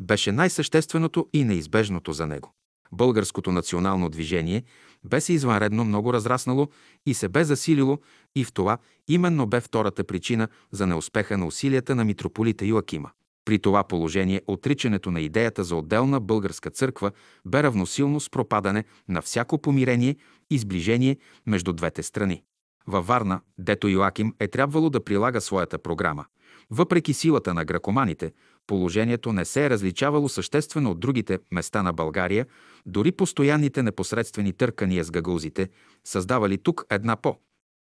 беше 0.00 0.32
най-същественото 0.32 1.28
и 1.32 1.44
неизбежното 1.44 2.12
за 2.12 2.26
него. 2.26 2.54
Българското 2.92 3.52
национално 3.52 4.08
движение 4.08 4.62
бе 5.04 5.20
се 5.20 5.32
извънредно 5.32 5.84
много 5.84 6.12
разраснало 6.12 6.68
и 7.06 7.14
се 7.14 7.28
бе 7.28 7.44
засилило 7.44 7.98
и 8.36 8.44
в 8.44 8.52
това 8.52 8.78
именно 9.08 9.46
бе 9.46 9.60
втората 9.60 10.04
причина 10.04 10.48
за 10.70 10.86
неуспеха 10.86 11.38
на 11.38 11.46
усилията 11.46 11.94
на 11.94 12.04
митрополита 12.04 12.66
Йоакима. 12.66 13.10
При 13.44 13.58
това 13.58 13.84
положение 13.84 14.42
отричането 14.46 15.10
на 15.10 15.20
идеята 15.20 15.64
за 15.64 15.76
отделна 15.76 16.20
българска 16.20 16.70
църква 16.70 17.10
бе 17.44 17.62
равносилно 17.62 18.20
с 18.20 18.30
пропадане 18.30 18.84
на 19.08 19.22
всяко 19.22 19.58
помирение 19.58 20.16
и 20.50 20.58
сближение 20.58 21.16
между 21.46 21.72
двете 21.72 22.02
страни. 22.02 22.42
Във 22.86 23.06
Варна, 23.06 23.40
дето 23.58 23.88
Йоаким 23.88 24.34
е 24.40 24.48
трябвало 24.48 24.90
да 24.90 25.04
прилага 25.04 25.40
своята 25.40 25.78
програма. 25.78 26.24
Въпреки 26.70 27.14
силата 27.14 27.54
на 27.54 27.64
гракоманите, 27.64 28.32
положението 28.66 29.32
не 29.32 29.44
се 29.44 29.64
е 29.64 29.70
различавало 29.70 30.28
съществено 30.28 30.90
от 30.90 31.00
другите 31.00 31.38
места 31.50 31.82
на 31.82 31.92
България, 31.92 32.46
дори 32.86 33.12
постоянните 33.12 33.82
непосредствени 33.82 34.52
търкания 34.52 35.04
с 35.04 35.10
гагузите 35.10 35.68
създавали 36.04 36.58
тук 36.58 36.86
една 36.90 37.16
по 37.16 37.36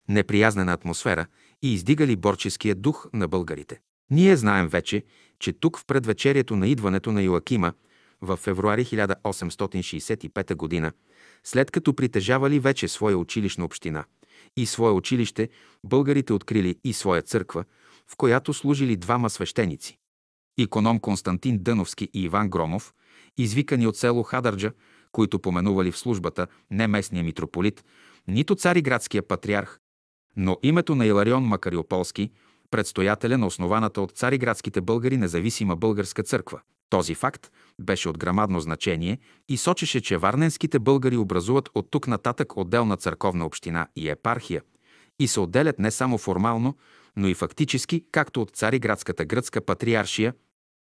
неприязнена 0.08 0.72
атмосфера 0.72 1.26
и 1.62 1.74
издигали 1.74 2.16
борческия 2.16 2.74
дух 2.74 3.06
на 3.12 3.28
българите. 3.28 3.80
Ние 4.10 4.36
знаем 4.36 4.68
вече, 4.68 5.02
че 5.38 5.52
тук 5.52 5.78
в 5.78 5.86
предвечерието 5.86 6.56
на 6.56 6.68
идването 6.68 7.12
на 7.12 7.22
Йоакима 7.22 7.72
в 8.20 8.36
февруари 8.36 8.84
1865 8.84 10.82
г., 10.82 10.92
след 11.44 11.70
като 11.70 11.94
притежавали 11.94 12.58
вече 12.58 12.88
своя 12.88 13.18
училищна 13.18 13.64
община 13.64 14.04
и 14.56 14.66
свое 14.66 14.90
училище, 14.92 15.48
българите 15.84 16.32
открили 16.32 16.76
и 16.84 16.92
своя 16.92 17.22
църква, 17.22 17.64
в 18.08 18.16
която 18.16 18.54
служили 18.54 18.96
двама 18.96 19.30
свещеници. 19.30 19.98
Иконом 20.58 21.00
Константин 21.00 21.58
Дъновски 21.58 22.08
и 22.14 22.22
Иван 22.22 22.48
Громов, 22.48 22.94
извикани 23.36 23.86
от 23.86 23.96
село 23.96 24.22
Хадърджа, 24.22 24.72
които 25.12 25.38
поменували 25.38 25.92
в 25.92 25.98
службата 25.98 26.46
не 26.70 26.86
местния 26.86 27.24
митрополит, 27.24 27.84
нито 28.28 28.54
цариградския 28.54 29.22
патриарх, 29.22 29.80
но 30.36 30.56
името 30.62 30.94
на 30.94 31.06
Иларион 31.06 31.44
Макариополски, 31.44 32.30
предстоятеля 32.70 33.38
на 33.38 33.46
основаната 33.46 34.00
от 34.00 34.12
цариградските 34.12 34.80
българи 34.80 35.16
независима 35.16 35.76
българска 35.76 36.22
църква. 36.22 36.60
Този 36.90 37.14
факт 37.14 37.50
беше 37.80 38.08
от 38.08 38.18
грамадно 38.18 38.60
значение 38.60 39.18
и 39.48 39.56
сочеше, 39.56 40.00
че 40.00 40.16
варненските 40.16 40.78
българи 40.78 41.16
образуват 41.16 41.70
от 41.74 41.90
тук 41.90 42.06
нататък 42.06 42.56
отделна 42.56 42.96
църковна 42.96 43.46
община 43.46 43.86
и 43.96 44.08
епархия 44.08 44.62
и 45.18 45.28
се 45.28 45.40
отделят 45.40 45.78
не 45.78 45.90
само 45.90 46.18
формално, 46.18 46.76
но 47.16 47.28
и 47.28 47.34
фактически, 47.34 48.04
както 48.12 48.42
от 48.42 48.50
цариградската 48.50 49.24
гръцка 49.24 49.60
патриаршия, 49.60 50.34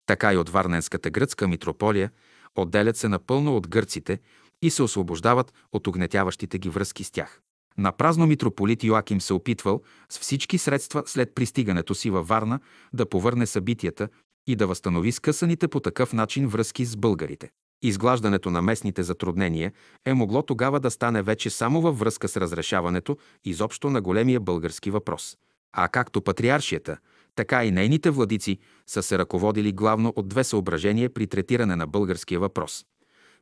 така 0.07 0.33
и 0.33 0.37
от 0.37 0.49
Варненската 0.49 1.09
гръцка 1.09 1.47
митрополия, 1.47 2.11
отделят 2.55 2.97
се 2.97 3.09
напълно 3.09 3.57
от 3.57 3.67
гърците 3.67 4.19
и 4.61 4.69
се 4.69 4.83
освобождават 4.83 5.53
от 5.71 5.87
огнетяващите 5.87 6.59
ги 6.59 6.69
връзки 6.69 7.03
с 7.03 7.11
тях. 7.11 7.41
На 7.77 7.91
празно 7.91 8.27
митрополит 8.27 8.83
Йоаким 8.83 9.21
се 9.21 9.33
опитвал 9.33 9.81
с 10.09 10.19
всички 10.19 10.57
средства 10.57 11.03
след 11.05 11.35
пристигането 11.35 11.95
си 11.95 12.09
във 12.09 12.27
Варна 12.27 12.59
да 12.93 13.09
повърне 13.09 13.47
събитията 13.47 14.09
и 14.47 14.55
да 14.55 14.67
възстанови 14.67 15.11
скъсаните 15.11 15.67
по 15.67 15.79
такъв 15.79 16.13
начин 16.13 16.47
връзки 16.47 16.85
с 16.85 16.95
българите. 16.95 17.49
Изглаждането 17.83 18.51
на 18.51 18.61
местните 18.61 19.03
затруднения 19.03 19.71
е 20.05 20.13
могло 20.13 20.41
тогава 20.41 20.79
да 20.79 20.91
стане 20.91 21.21
вече 21.21 21.49
само 21.49 21.81
във 21.81 21.99
връзка 21.99 22.27
с 22.27 22.37
разрешаването 22.37 23.17
изобщо 23.45 23.89
на 23.89 24.01
големия 24.01 24.39
български 24.39 24.91
въпрос. 24.91 25.37
А 25.73 25.87
както 25.87 26.21
патриаршията, 26.21 26.97
така 27.37 27.65
и 27.65 27.71
нейните 27.71 28.09
владици 28.09 28.57
са 28.87 29.03
се 29.03 29.17
ръководили 29.17 29.71
главно 29.71 30.13
от 30.15 30.27
две 30.27 30.43
съображения 30.43 31.13
при 31.13 31.27
третиране 31.27 31.75
на 31.75 31.87
българския 31.87 32.39
въпрос. 32.39 32.85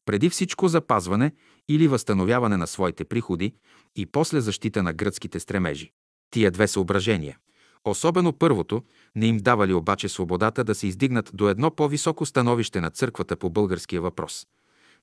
Преди 0.06 0.30
всичко 0.30 0.68
запазване 0.68 1.32
или 1.70 1.88
възстановяване 1.88 2.58
на 2.58 2.68
своите 2.68 3.06
приходи 3.06 3.56
и 3.96 4.06
после 4.06 4.42
защита 4.42 4.84
на 4.84 4.94
гръцките 4.94 5.40
стремежи. 5.40 5.92
Тия 6.32 6.52
две 6.52 6.68
съображения, 6.68 7.38
особено 7.86 8.34
първото, 8.34 8.84
не 9.16 9.26
им 9.26 9.38
давали 9.38 9.74
обаче 9.74 10.10
свободата 10.10 10.64
да 10.64 10.76
се 10.76 10.88
издигнат 10.88 11.32
до 11.34 11.50
едно 11.50 11.72
по-високо 11.72 12.26
становище 12.26 12.82
на 12.82 12.90
църквата 12.90 13.36
по 13.36 13.50
българския 13.50 14.02
въпрос. 14.02 14.48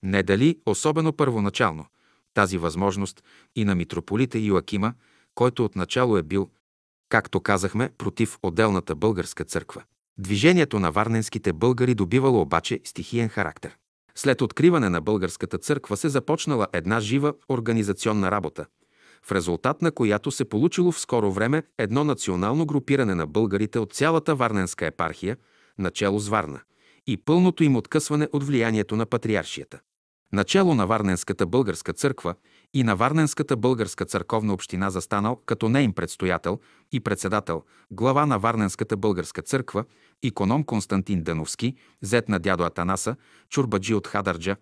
Не 0.02 0.22
дали, 0.22 0.58
особено 0.66 1.12
първоначално, 1.12 1.86
тази 2.34 2.58
възможност 2.58 3.24
и 3.56 3.64
на 3.64 3.74
митрополита 3.74 4.38
Йоакима, 4.38 4.94
който 5.34 5.64
отначало 5.64 6.16
е 6.16 6.22
бил 6.22 6.50
както 7.12 7.40
казахме, 7.40 7.90
против 7.98 8.38
отделната 8.42 8.94
българска 8.94 9.44
църква. 9.44 9.82
Движението 10.18 10.78
на 10.78 10.90
варненските 10.90 11.52
българи 11.52 11.94
добивало 11.94 12.40
обаче 12.40 12.80
стихиен 12.84 13.28
характер. 13.28 13.76
След 14.14 14.42
откриване 14.42 14.88
на 14.88 15.00
българската 15.00 15.58
църква 15.58 15.96
се 15.96 16.08
започнала 16.08 16.66
една 16.72 17.00
жива 17.00 17.34
организационна 17.48 18.30
работа, 18.30 18.66
в 19.26 19.32
резултат 19.32 19.82
на 19.82 19.92
която 19.92 20.30
се 20.30 20.44
получило 20.44 20.92
в 20.92 21.00
скоро 21.00 21.32
време 21.32 21.62
едно 21.78 22.04
национално 22.04 22.66
групиране 22.66 23.14
на 23.14 23.26
българите 23.26 23.78
от 23.78 23.92
цялата 23.92 24.34
Варненска 24.34 24.86
епархия, 24.86 25.36
начало 25.78 26.18
с 26.18 26.28
Варна, 26.28 26.60
и 27.06 27.16
пълното 27.16 27.64
им 27.64 27.76
откъсване 27.76 28.28
от 28.32 28.44
влиянието 28.44 28.96
на 28.96 29.06
патриаршията. 29.06 29.80
Начало 30.32 30.74
на 30.74 30.86
Варненската 30.86 31.46
българска 31.46 31.92
църква 31.92 32.34
и 32.74 32.82
на 32.82 32.96
Варненската 32.96 33.56
българска 33.56 34.04
църковна 34.04 34.54
община 34.54 34.90
застанал 34.90 35.36
като 35.46 35.68
нейн 35.68 35.92
предстоятел 35.92 36.60
и 36.92 37.00
председател, 37.00 37.62
глава 37.90 38.26
на 38.26 38.38
Варненската 38.38 38.96
българска 38.96 39.42
църква, 39.42 39.84
иконом 40.22 40.64
Константин 40.64 41.22
Дановски, 41.22 41.74
зет 42.02 42.28
на 42.28 42.38
дядо 42.38 42.64
Атанаса, 42.64 43.16
чурбаджи 43.48 43.94
от 43.94 44.06
Хадърджа, 44.06 44.56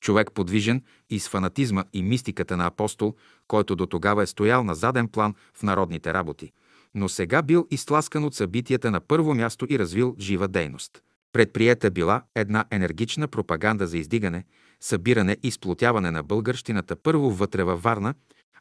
Човек 0.00 0.32
подвижен 0.32 0.82
и 1.10 1.20
с 1.20 1.28
фанатизма 1.28 1.84
и 1.92 2.02
мистиката 2.02 2.56
на 2.56 2.66
апостол, 2.66 3.14
който 3.48 3.76
до 3.76 3.86
тогава 3.86 4.22
е 4.22 4.26
стоял 4.26 4.64
на 4.64 4.74
заден 4.74 5.08
план 5.08 5.34
в 5.54 5.62
народните 5.62 6.14
работи, 6.14 6.52
но 6.94 7.08
сега 7.08 7.42
бил 7.42 7.66
изтласкан 7.70 8.24
от 8.24 8.34
събитията 8.34 8.90
на 8.90 9.00
първо 9.00 9.34
място 9.34 9.66
и 9.68 9.78
развил 9.78 10.16
жива 10.18 10.48
дейност. 10.48 11.02
Предприета 11.32 11.90
била 11.90 12.22
една 12.34 12.64
енергична 12.70 13.28
пропаганда 13.28 13.86
за 13.86 13.98
издигане, 13.98 14.44
събиране 14.80 15.36
и 15.42 15.50
сплотяване 15.50 16.10
на 16.10 16.22
българщината 16.22 16.96
първо 16.96 17.30
вътре 17.30 17.64
във 17.64 17.82
Варна, 17.82 18.14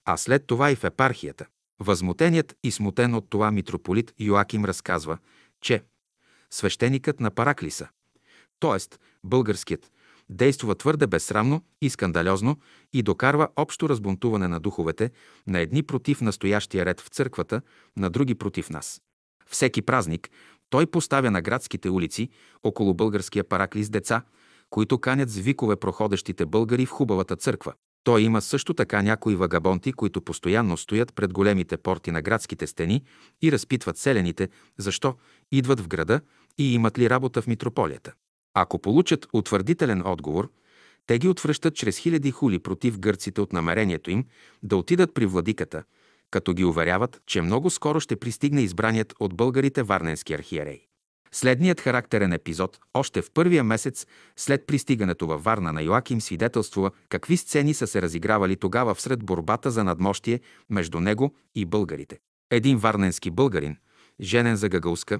а 0.05 0.17
след 0.17 0.47
това 0.47 0.71
и 0.71 0.75
в 0.75 0.83
епархията. 0.83 1.45
Възмутеният 1.79 2.55
и 2.63 2.71
смутен 2.71 3.13
от 3.13 3.29
това 3.29 3.51
митрополит 3.51 4.13
Йоаким 4.19 4.65
разказва, 4.65 5.17
че 5.61 5.83
свещеникът 6.51 7.19
на 7.19 7.31
Параклиса, 7.31 7.87
т.е. 8.59 8.97
българският, 9.23 9.91
действа 10.29 10.75
твърде 10.75 11.07
безсрамно 11.07 11.61
и 11.81 11.89
скандалозно 11.89 12.59
и 12.93 13.03
докарва 13.03 13.47
общо 13.55 13.89
разбунтуване 13.89 14.47
на 14.47 14.59
духовете, 14.59 15.11
на 15.47 15.59
едни 15.59 15.83
против 15.83 16.21
настоящия 16.21 16.85
ред 16.85 17.01
в 17.01 17.07
църквата, 17.07 17.61
на 17.97 18.09
други 18.09 18.35
против 18.35 18.69
нас. 18.69 19.01
Всеки 19.47 19.81
празник 19.81 20.29
той 20.69 20.85
поставя 20.85 21.31
на 21.31 21.41
градските 21.41 21.89
улици 21.89 22.29
около 22.63 22.93
българския 22.93 23.43
параклис 23.43 23.89
деца, 23.89 24.21
които 24.75 24.97
канят 24.97 25.29
с 25.29 25.37
викове 25.37 25.75
проходещите 25.75 26.45
българи 26.45 26.85
в 26.85 26.89
хубавата 26.89 27.35
църква. 27.35 27.73
Той 28.03 28.21
има 28.21 28.41
също 28.41 28.73
така 28.73 29.01
някои 29.01 29.35
вагабонти, 29.35 29.93
които 29.93 30.21
постоянно 30.21 30.77
стоят 30.77 31.13
пред 31.15 31.33
големите 31.33 31.77
порти 31.77 32.11
на 32.11 32.21
градските 32.21 32.67
стени 32.67 33.03
и 33.41 33.51
разпитват 33.51 33.97
селените, 33.97 34.49
защо 34.77 35.15
идват 35.51 35.79
в 35.79 35.87
града 35.87 36.21
и 36.57 36.73
имат 36.73 36.99
ли 36.99 37.09
работа 37.09 37.41
в 37.41 37.47
митрополията. 37.47 38.13
Ако 38.53 38.79
получат 38.79 39.27
утвърдителен 39.33 40.07
отговор, 40.07 40.51
те 41.07 41.19
ги 41.19 41.27
отвръщат 41.27 41.75
чрез 41.75 41.97
хиляди 41.97 42.31
хули 42.31 42.59
против 42.59 42.99
гърците 42.99 43.41
от 43.41 43.53
намерението 43.53 44.11
им 44.11 44.25
да 44.63 44.77
отидат 44.77 45.13
при 45.13 45.25
владиката, 45.25 45.83
като 46.31 46.53
ги 46.53 46.65
уверяват, 46.65 47.21
че 47.25 47.41
много 47.41 47.69
скоро 47.69 47.99
ще 47.99 48.15
пристигне 48.15 48.61
избраният 48.61 49.13
от 49.19 49.35
българите 49.35 49.83
Варненски 49.83 50.33
архиерей. 50.33 50.85
Следният 51.31 51.81
характерен 51.81 52.33
епизод, 52.33 52.79
още 52.93 53.21
в 53.21 53.31
първия 53.31 53.63
месец 53.63 54.05
след 54.35 54.67
пристигането 54.67 55.27
във 55.27 55.43
Варна 55.43 55.73
на 55.73 55.81
Йоаким, 55.81 56.21
свидетелствува 56.21 56.91
какви 57.09 57.37
сцени 57.37 57.73
са 57.73 57.87
се 57.87 58.01
разигравали 58.01 58.55
тогава 58.55 58.95
всред 58.95 59.23
борбата 59.23 59.71
за 59.71 59.83
надмощие 59.83 60.39
между 60.69 60.99
него 60.99 61.35
и 61.55 61.65
българите. 61.65 62.19
Един 62.51 62.77
варненски 62.77 63.31
българин, 63.31 63.77
женен 64.21 64.55
за 64.55 64.69
Гагалска, 64.69 65.19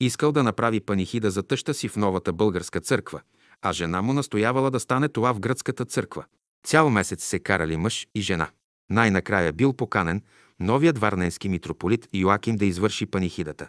искал 0.00 0.32
да 0.32 0.42
направи 0.42 0.80
панихида 0.80 1.30
за 1.30 1.42
тъща 1.42 1.74
си 1.74 1.88
в 1.88 1.96
новата 1.96 2.32
българска 2.32 2.80
църква, 2.80 3.20
а 3.62 3.72
жена 3.72 4.02
му 4.02 4.12
настоявала 4.12 4.70
да 4.70 4.80
стане 4.80 5.08
това 5.08 5.34
в 5.34 5.40
гръцката 5.40 5.84
църква. 5.84 6.24
Цял 6.66 6.90
месец 6.90 7.24
се 7.24 7.38
карали 7.38 7.76
мъж 7.76 8.06
и 8.14 8.20
жена. 8.20 8.50
Най-накрая 8.90 9.52
бил 9.52 9.72
поканен 9.72 10.22
новият 10.60 10.98
варненски 10.98 11.48
митрополит 11.48 12.08
Йоаким 12.14 12.56
да 12.56 12.66
извърши 12.66 13.06
панихидата. 13.06 13.68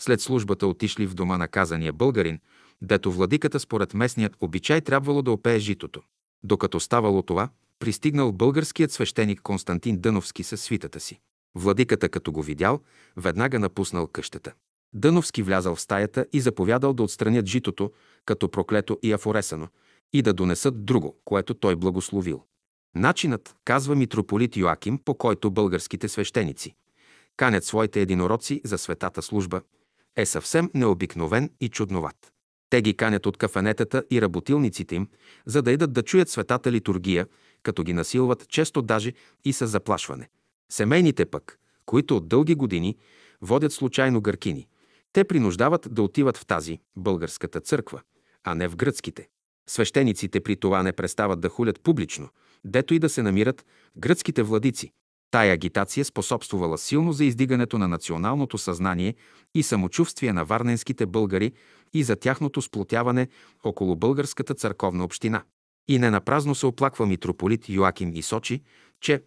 След 0.00 0.20
службата 0.20 0.66
отишли 0.66 1.06
в 1.06 1.14
дома 1.14 1.38
на 1.38 1.48
казания 1.48 1.92
българин, 1.92 2.38
дето 2.82 3.12
владиката 3.12 3.60
според 3.60 3.94
местният 3.94 4.36
обичай 4.40 4.80
трябвало 4.80 5.22
да 5.22 5.30
опее 5.30 5.58
житото. 5.58 6.02
Докато 6.42 6.80
ставало 6.80 7.22
това, 7.22 7.48
пристигнал 7.78 8.32
българският 8.32 8.92
свещеник 8.92 9.40
Константин 9.40 9.98
Дъновски 9.98 10.42
със 10.42 10.60
свитата 10.60 11.00
си. 11.00 11.20
Владиката, 11.54 12.08
като 12.08 12.32
го 12.32 12.42
видял, 12.42 12.80
веднага 13.16 13.58
напуснал 13.58 14.06
къщата. 14.06 14.52
Дъновски 14.94 15.42
влязал 15.42 15.74
в 15.74 15.80
стаята 15.80 16.26
и 16.32 16.40
заповядал 16.40 16.92
да 16.92 17.02
отстранят 17.02 17.46
житото, 17.46 17.92
като 18.26 18.50
проклето 18.50 18.98
и 19.02 19.12
афоресано, 19.12 19.68
и 20.12 20.22
да 20.22 20.32
донесат 20.32 20.84
друго, 20.84 21.16
което 21.24 21.54
той 21.54 21.76
благословил. 21.76 22.42
Начинът, 22.94 23.56
казва 23.64 23.94
митрополит 23.94 24.56
Йоаким, 24.56 24.98
по 25.04 25.14
който 25.14 25.50
българските 25.50 26.08
свещеници 26.08 26.74
канят 27.36 27.64
своите 27.64 28.00
единороци 28.00 28.60
за 28.64 28.78
светата 28.78 29.22
служба, 29.22 29.60
е 30.16 30.26
съвсем 30.26 30.70
необикновен 30.74 31.50
и 31.60 31.68
чудноват. 31.68 32.32
Те 32.70 32.82
ги 32.82 32.96
канят 32.96 33.26
от 33.26 33.36
кафенетата 33.36 34.04
и 34.10 34.22
работилниците 34.22 34.94
им, 34.94 35.08
за 35.46 35.62
да 35.62 35.72
идат 35.72 35.92
да 35.92 36.02
чуят 36.02 36.28
светата 36.28 36.72
литургия, 36.72 37.26
като 37.62 37.82
ги 37.82 37.92
насилват 37.92 38.48
често 38.48 38.82
даже 38.82 39.12
и 39.44 39.52
с 39.52 39.66
заплашване. 39.66 40.28
Семейните 40.72 41.26
пък, 41.26 41.58
които 41.86 42.16
от 42.16 42.28
дълги 42.28 42.54
години 42.54 42.96
водят 43.42 43.72
случайно 43.72 44.20
гъркини, 44.20 44.68
те 45.12 45.24
принуждават 45.24 45.88
да 45.90 46.02
отиват 46.02 46.36
в 46.36 46.46
тази, 46.46 46.80
българската 46.96 47.60
църква, 47.60 48.02
а 48.44 48.54
не 48.54 48.68
в 48.68 48.76
гръцките. 48.76 49.28
Свещениците 49.68 50.40
при 50.40 50.56
това 50.56 50.82
не 50.82 50.92
престават 50.92 51.40
да 51.40 51.48
хулят 51.48 51.80
публично, 51.80 52.28
дето 52.64 52.94
и 52.94 52.98
да 52.98 53.08
се 53.08 53.22
намират 53.22 53.66
гръцките 53.96 54.42
владици, 54.42 54.92
Тая 55.30 55.52
агитация 55.52 56.04
способствувала 56.04 56.78
силно 56.78 57.12
за 57.12 57.24
издигането 57.24 57.78
на 57.78 57.88
националното 57.88 58.58
съзнание 58.58 59.14
и 59.54 59.62
самочувствие 59.62 60.32
на 60.32 60.44
варненските 60.44 61.06
българи 61.06 61.52
и 61.94 62.02
за 62.02 62.16
тяхното 62.16 62.62
сплотяване 62.62 63.28
около 63.64 63.96
българската 63.96 64.54
църковна 64.54 65.04
община. 65.04 65.42
И 65.88 65.98
не 65.98 66.10
напразно 66.10 66.54
се 66.54 66.66
оплаква 66.66 67.06
митрополит 67.06 67.68
Йоаким 67.68 68.12
и 68.14 68.22
Сочи, 68.22 68.62
че 69.00 69.22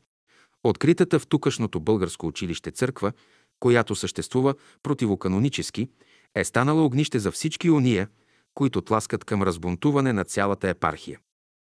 откритата 0.64 1.20
в 1.20 1.28
тукашното 1.28 1.80
българско 1.80 2.28
училище 2.28 2.72
църква, 2.72 3.12
която 3.60 3.96
съществува 3.96 4.56
противоканонически, 4.84 5.90
е 6.36 6.44
станала 6.44 6.86
огнище 6.86 7.20
за 7.20 7.32
всички 7.32 7.70
уния, 7.70 8.08
които 8.54 8.82
тласкат 8.82 9.26
към 9.26 9.44
разбунтуване 9.44 10.14
на 10.14 10.24
цялата 10.24 10.70
епархия. 10.70 11.20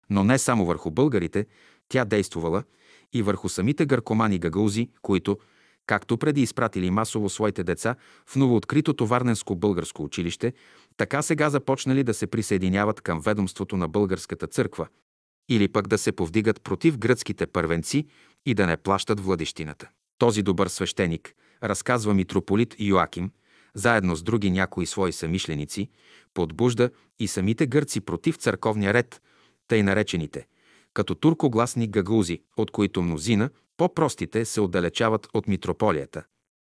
Но 0.10 0.24
не 0.24 0.38
само 0.38 0.66
върху 0.66 0.92
българите, 0.92 1.46
тя 1.90 2.06
действувала– 2.06 2.64
и 3.14 3.22
върху 3.22 3.50
самите 3.50 3.86
гъркомани 3.86 4.40
гагаузи, 4.40 4.90
които, 5.02 5.38
както 5.86 6.18
преди 6.18 6.42
изпратили 6.42 6.92
масово 6.92 7.30
своите 7.30 7.64
деца 7.64 7.96
в 8.26 8.36
новооткритото 8.36 9.08
Варненско 9.08 9.56
българско 9.56 10.04
училище, 10.04 10.54
така 10.98 11.22
сега 11.22 11.50
започнали 11.50 12.04
да 12.04 12.14
се 12.14 12.28
присъединяват 12.28 13.02
към 13.02 13.20
ведомството 13.20 13.78
на 13.78 13.88
българската 13.88 14.48
църква, 14.48 14.88
или 15.50 15.68
пък 15.68 15.88
да 15.88 15.98
се 15.98 16.12
повдигат 16.12 16.62
против 16.62 16.98
гръцките 16.98 17.48
първенци 17.48 18.06
и 18.46 18.54
да 18.54 18.68
не 18.68 18.78
плащат 18.78 19.20
владещината. 19.20 19.90
Този 20.18 20.44
добър 20.44 20.68
свещеник, 20.68 21.34
разказва 21.64 22.14
митрополит 22.14 22.76
Йоаким, 22.80 23.32
заедно 23.74 24.16
с 24.16 24.24
други 24.24 24.52
някои 24.52 24.86
свои 24.86 25.12
самишленици, 25.12 25.90
подбужда 26.34 26.90
и 27.20 27.28
самите 27.28 27.68
гърци 27.68 28.02
против 28.02 28.36
църковния 28.36 28.94
ред, 28.94 29.22
тъй 29.68 29.84
наречените– 29.84 30.48
като 30.94 31.16
туркогласни 31.16 31.88
гагаузи, 31.88 32.40
от 32.58 32.72
които 32.72 33.02
мнозина, 33.02 33.50
по-простите, 33.78 34.46
се 34.46 34.62
отдалечават 34.62 35.28
от 35.34 35.48
митрополията, 35.48 36.24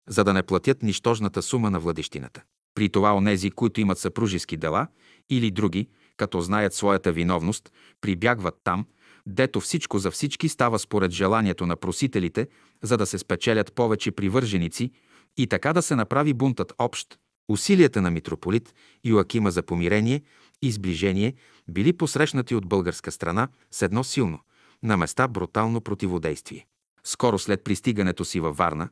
за 0.08 0.24
да 0.24 0.32
не 0.32 0.42
платят 0.42 0.82
нищожната 0.82 1.42
сума 1.42 1.70
на 1.70 1.80
владещината. 1.80 2.42
При 2.74 2.88
това 2.88 3.14
онези, 3.14 3.50
които 3.50 3.80
имат 3.80 3.98
съпружески 3.98 4.56
дела 4.56 4.86
или 5.30 5.50
други, 5.50 5.88
като 6.16 6.40
знаят 6.40 6.74
своята 6.74 7.12
виновност, 7.12 7.72
прибягват 8.00 8.54
там, 8.64 8.86
дето 9.26 9.60
всичко 9.60 9.98
за 9.98 10.10
всички 10.10 10.48
става 10.48 10.78
според 10.78 11.10
желанието 11.10 11.66
на 11.66 11.76
просителите, 11.76 12.48
за 12.82 12.96
да 12.96 13.06
се 13.06 13.18
спечелят 13.18 13.72
повече 13.72 14.12
привърженици 14.12 14.90
и 15.36 15.46
така 15.46 15.72
да 15.72 15.82
се 15.82 15.96
направи 15.96 16.34
бунтът 16.34 16.72
общ. 16.78 17.18
Усилията 17.48 18.02
на 18.02 18.10
митрополит 18.10 18.74
Йоакима 19.04 19.50
за 19.50 19.62
помирение 19.62 20.22
и 20.62 20.72
сближение 20.72 21.34
били 21.68 21.92
посрещнати 21.92 22.54
от 22.54 22.66
българска 22.66 23.12
страна 23.12 23.48
с 23.70 23.82
едно 23.82 24.04
силно, 24.04 24.38
на 24.82 24.96
места 24.96 25.28
брутално 25.28 25.80
противодействие. 25.80 26.66
Скоро 27.04 27.38
след 27.38 27.64
пристигането 27.64 28.24
си 28.24 28.40
във 28.40 28.56
Варна, 28.56 28.88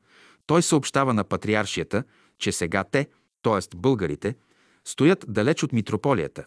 той 0.46 0.62
съобщава 0.62 1.14
на 1.14 1.24
патриаршията, 1.24 2.04
че 2.38 2.52
сега 2.52 2.84
те, 2.84 3.08
т.е. 3.42 3.76
българите, 3.76 4.34
стоят 4.84 5.24
далеч 5.28 5.62
от 5.62 5.72
митрополията, 5.72 6.44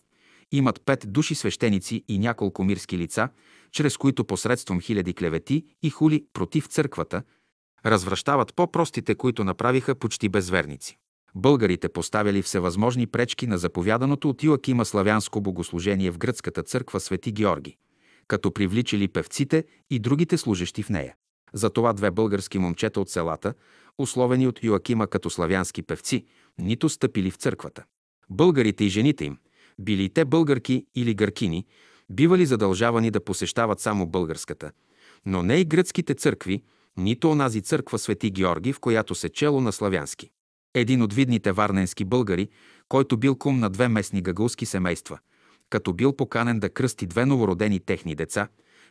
имат 0.52 0.82
пет 0.86 1.06
души 1.08 1.36
свещеници 1.36 2.04
и 2.08 2.20
няколко 2.20 2.64
мирски 2.64 2.98
лица, 2.98 3.30
чрез 3.72 3.98
които 3.98 4.26
посредством 4.26 4.82
хиляди 4.82 5.14
клевети 5.14 5.66
и 5.82 5.90
хули 5.90 6.26
против 6.34 6.68
църквата, 6.68 7.24
развръщават 7.86 8.54
по-простите, 8.56 9.16
които 9.16 9.44
направиха 9.44 9.96
почти 9.96 10.30
безверници. 10.30 10.98
Българите 11.36 11.90
поставяли 11.90 12.42
всевъзможни 12.42 13.08
пречки 13.08 13.48
на 13.48 13.58
заповяданото 13.58 14.30
от 14.30 14.44
Иоакима 14.44 14.86
славянско 14.86 15.42
богослужение 15.42 16.12
в 16.12 16.18
гръцката 16.18 16.64
църква 16.64 17.00
Свети 17.00 17.32
Георги, 17.32 17.78
като 18.28 18.52
привличали 18.52 19.08
певците 19.08 19.66
и 19.90 20.00
другите 20.00 20.38
служещи 20.38 20.84
в 20.84 20.90
нея. 20.90 21.16
Затова 21.54 21.94
две 21.94 22.12
български 22.12 22.60
момчета 22.60 23.02
от 23.02 23.10
селата, 23.10 23.54
условени 23.98 24.48
от 24.48 24.64
Йоакима 24.64 25.08
като 25.08 25.30
славянски 25.30 25.84
певци, 25.84 26.26
нито 26.60 26.90
стъпили 26.90 27.32
в 27.32 27.36
църквата. 27.36 27.84
Българите 28.30 28.84
и 28.84 28.90
жените 28.90 29.26
им, 29.26 29.38
били 29.80 30.10
те 30.10 30.26
българки 30.26 30.86
или 30.96 31.14
гъркини, 31.14 31.66
бивали 32.10 32.46
задължавани 32.46 33.12
да 33.12 33.24
посещават 33.24 33.80
само 33.80 34.08
българската, 34.08 34.72
но 35.26 35.44
не 35.44 35.58
и 35.58 35.66
гръцките 35.66 36.14
църкви, 36.14 36.64
нито 36.98 37.32
онази 37.32 37.62
църква 37.62 38.00
Свети 38.00 38.32
Георги, 38.32 38.74
в 38.74 38.80
която 38.80 39.16
се 39.16 39.30
чело 39.30 39.62
на 39.62 39.72
славянски. 39.72 40.32
Един 40.74 41.02
от 41.02 41.14
видните 41.14 41.52
варненски 41.52 42.06
българи, 42.06 42.50
който 42.90 43.18
бил 43.18 43.36
кум 43.36 43.60
на 43.60 43.70
две 43.70 43.88
местни 43.88 44.22
гагулски 44.22 44.66
семейства, 44.66 45.20
като 45.70 45.94
бил 45.94 46.16
поканен 46.16 46.60
да 46.60 46.70
кръсти 46.70 47.08
две 47.08 47.26
новородени 47.26 47.80
техни 47.80 48.16
деца, 48.16 48.48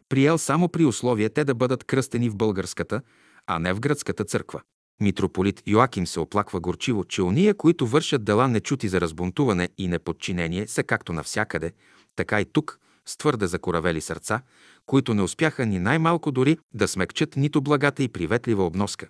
приел 0.09 0.39
само 0.39 0.69
при 0.69 0.85
условие 0.85 1.29
те 1.29 1.45
да 1.45 1.55
бъдат 1.55 1.85
кръстени 1.85 2.29
в 2.29 2.37
българската, 2.37 3.03
а 3.47 3.59
не 3.59 3.73
в 3.73 3.81
гръцката 3.81 4.25
църква. 4.25 4.61
Митрополит 5.01 5.63
Йоаким 5.67 6.07
се 6.07 6.21
оплаква 6.21 6.61
горчиво, 6.61 7.05
че 7.05 7.23
ония, 7.23 7.55
които 7.55 7.87
вършат 7.87 8.25
дела 8.25 8.49
нечути 8.49 8.89
за 8.89 9.01
разбунтуване 9.01 9.69
и 9.79 9.89
неподчинение, 9.89 10.67
са 10.67 10.83
както 10.83 11.13
навсякъде, 11.13 11.73
така 12.17 12.41
и 12.41 12.45
тук, 12.45 12.79
с 13.07 13.17
твърде 13.17 13.47
закоравели 13.47 14.01
сърца, 14.01 14.43
които 14.87 15.15
не 15.15 15.23
успяха 15.23 15.67
ни 15.67 15.79
най-малко 15.79 16.33
дори 16.33 16.59
да 16.75 16.89
смекчат 16.89 17.37
нито 17.37 17.63
благата 17.63 18.03
и 18.03 18.09
приветлива 18.09 18.67
обноска. 18.67 19.09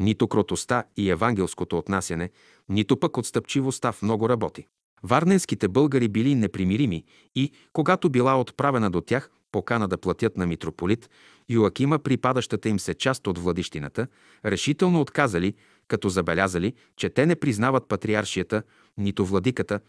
Нито 0.00 0.28
кротостта 0.28 0.84
и 0.96 1.10
евангелското 1.10 1.78
отнасяне, 1.78 2.30
нито 2.68 2.96
пък 2.96 3.16
отстъпчивостта 3.16 3.92
в 3.92 4.02
много 4.02 4.28
работи. 4.28 4.66
Варненските 5.02 5.68
българи 5.68 6.08
били 6.08 6.34
непримирими 6.34 7.04
и, 7.34 7.52
когато 7.72 8.10
била 8.10 8.40
отправена 8.40 8.90
до 8.90 9.00
тях 9.00 9.30
покана 9.52 9.88
да 9.88 9.98
платят 9.98 10.36
на 10.36 10.46
митрополит 10.46 11.10
Йоакима 11.48 11.98
припадащата 11.98 12.68
им 12.68 12.80
се 12.80 12.94
част 12.94 13.26
от 13.26 13.38
владищината, 13.38 14.06
решително 14.44 15.00
отказали, 15.00 15.54
като 15.88 16.08
забелязали, 16.08 16.74
че 16.96 17.10
те 17.10 17.26
не 17.26 17.36
признават 17.36 17.88
патриаршията, 17.88 18.62
нито 18.98 19.26
владиката, 19.26 19.80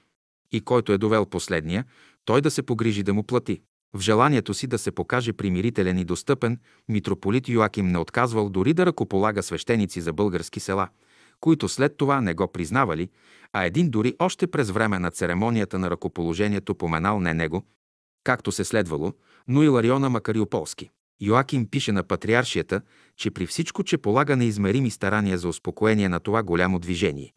и 0.52 0.62
който 0.62 0.94
е 0.94 0.98
довел 0.98 1.26
последния, 1.26 1.86
той 2.26 2.42
да 2.42 2.52
се 2.52 2.64
погрижи 2.64 3.04
да 3.04 3.14
му 3.14 3.24
плати. 3.24 3.62
В 3.94 4.00
желанието 4.00 4.54
си 4.54 4.68
да 4.68 4.78
се 4.78 4.92
покаже 4.92 5.34
примирителен 5.34 5.98
и 5.98 6.06
достъпен, 6.06 6.58
митрополит 6.90 7.50
Йоаким 7.50 7.88
не 7.88 7.98
отказвал 7.98 8.50
дори 8.50 8.74
да 8.74 8.86
ръкополага 8.86 9.44
свещеници 9.44 10.02
за 10.02 10.14
български 10.14 10.60
села, 10.60 10.88
които 11.40 11.70
след 11.70 11.98
това 11.98 12.22
не 12.22 12.34
го 12.34 12.48
признавали, 12.48 13.10
а 13.54 13.66
един 13.66 13.90
дори 13.90 14.16
още 14.20 14.48
през 14.48 14.70
време 14.70 15.00
на 15.00 15.12
церемонията 15.12 15.80
на 15.80 15.92
ръкоположението 15.92 16.76
поменал 16.76 17.20
не 17.20 17.34
него, 17.34 17.66
както 18.24 18.52
се 18.52 18.64
следвало, 18.64 19.14
но 19.48 19.64
и 19.64 19.68
Лариона 19.68 20.10
Макариополски. 20.10 20.90
Йоаким 21.22 21.68
пише 21.68 21.92
на 21.92 22.04
патриаршията, 22.04 22.82
че 23.18 23.32
при 23.32 23.46
всичко, 23.46 23.84
че 23.84 23.98
полага 23.98 24.36
неизмерими 24.36 24.92
старания 24.92 25.38
за 25.38 25.48
успокоение 25.48 26.10
на 26.10 26.20
това 26.20 26.44
голямо 26.44 26.80
движение, 26.80 27.34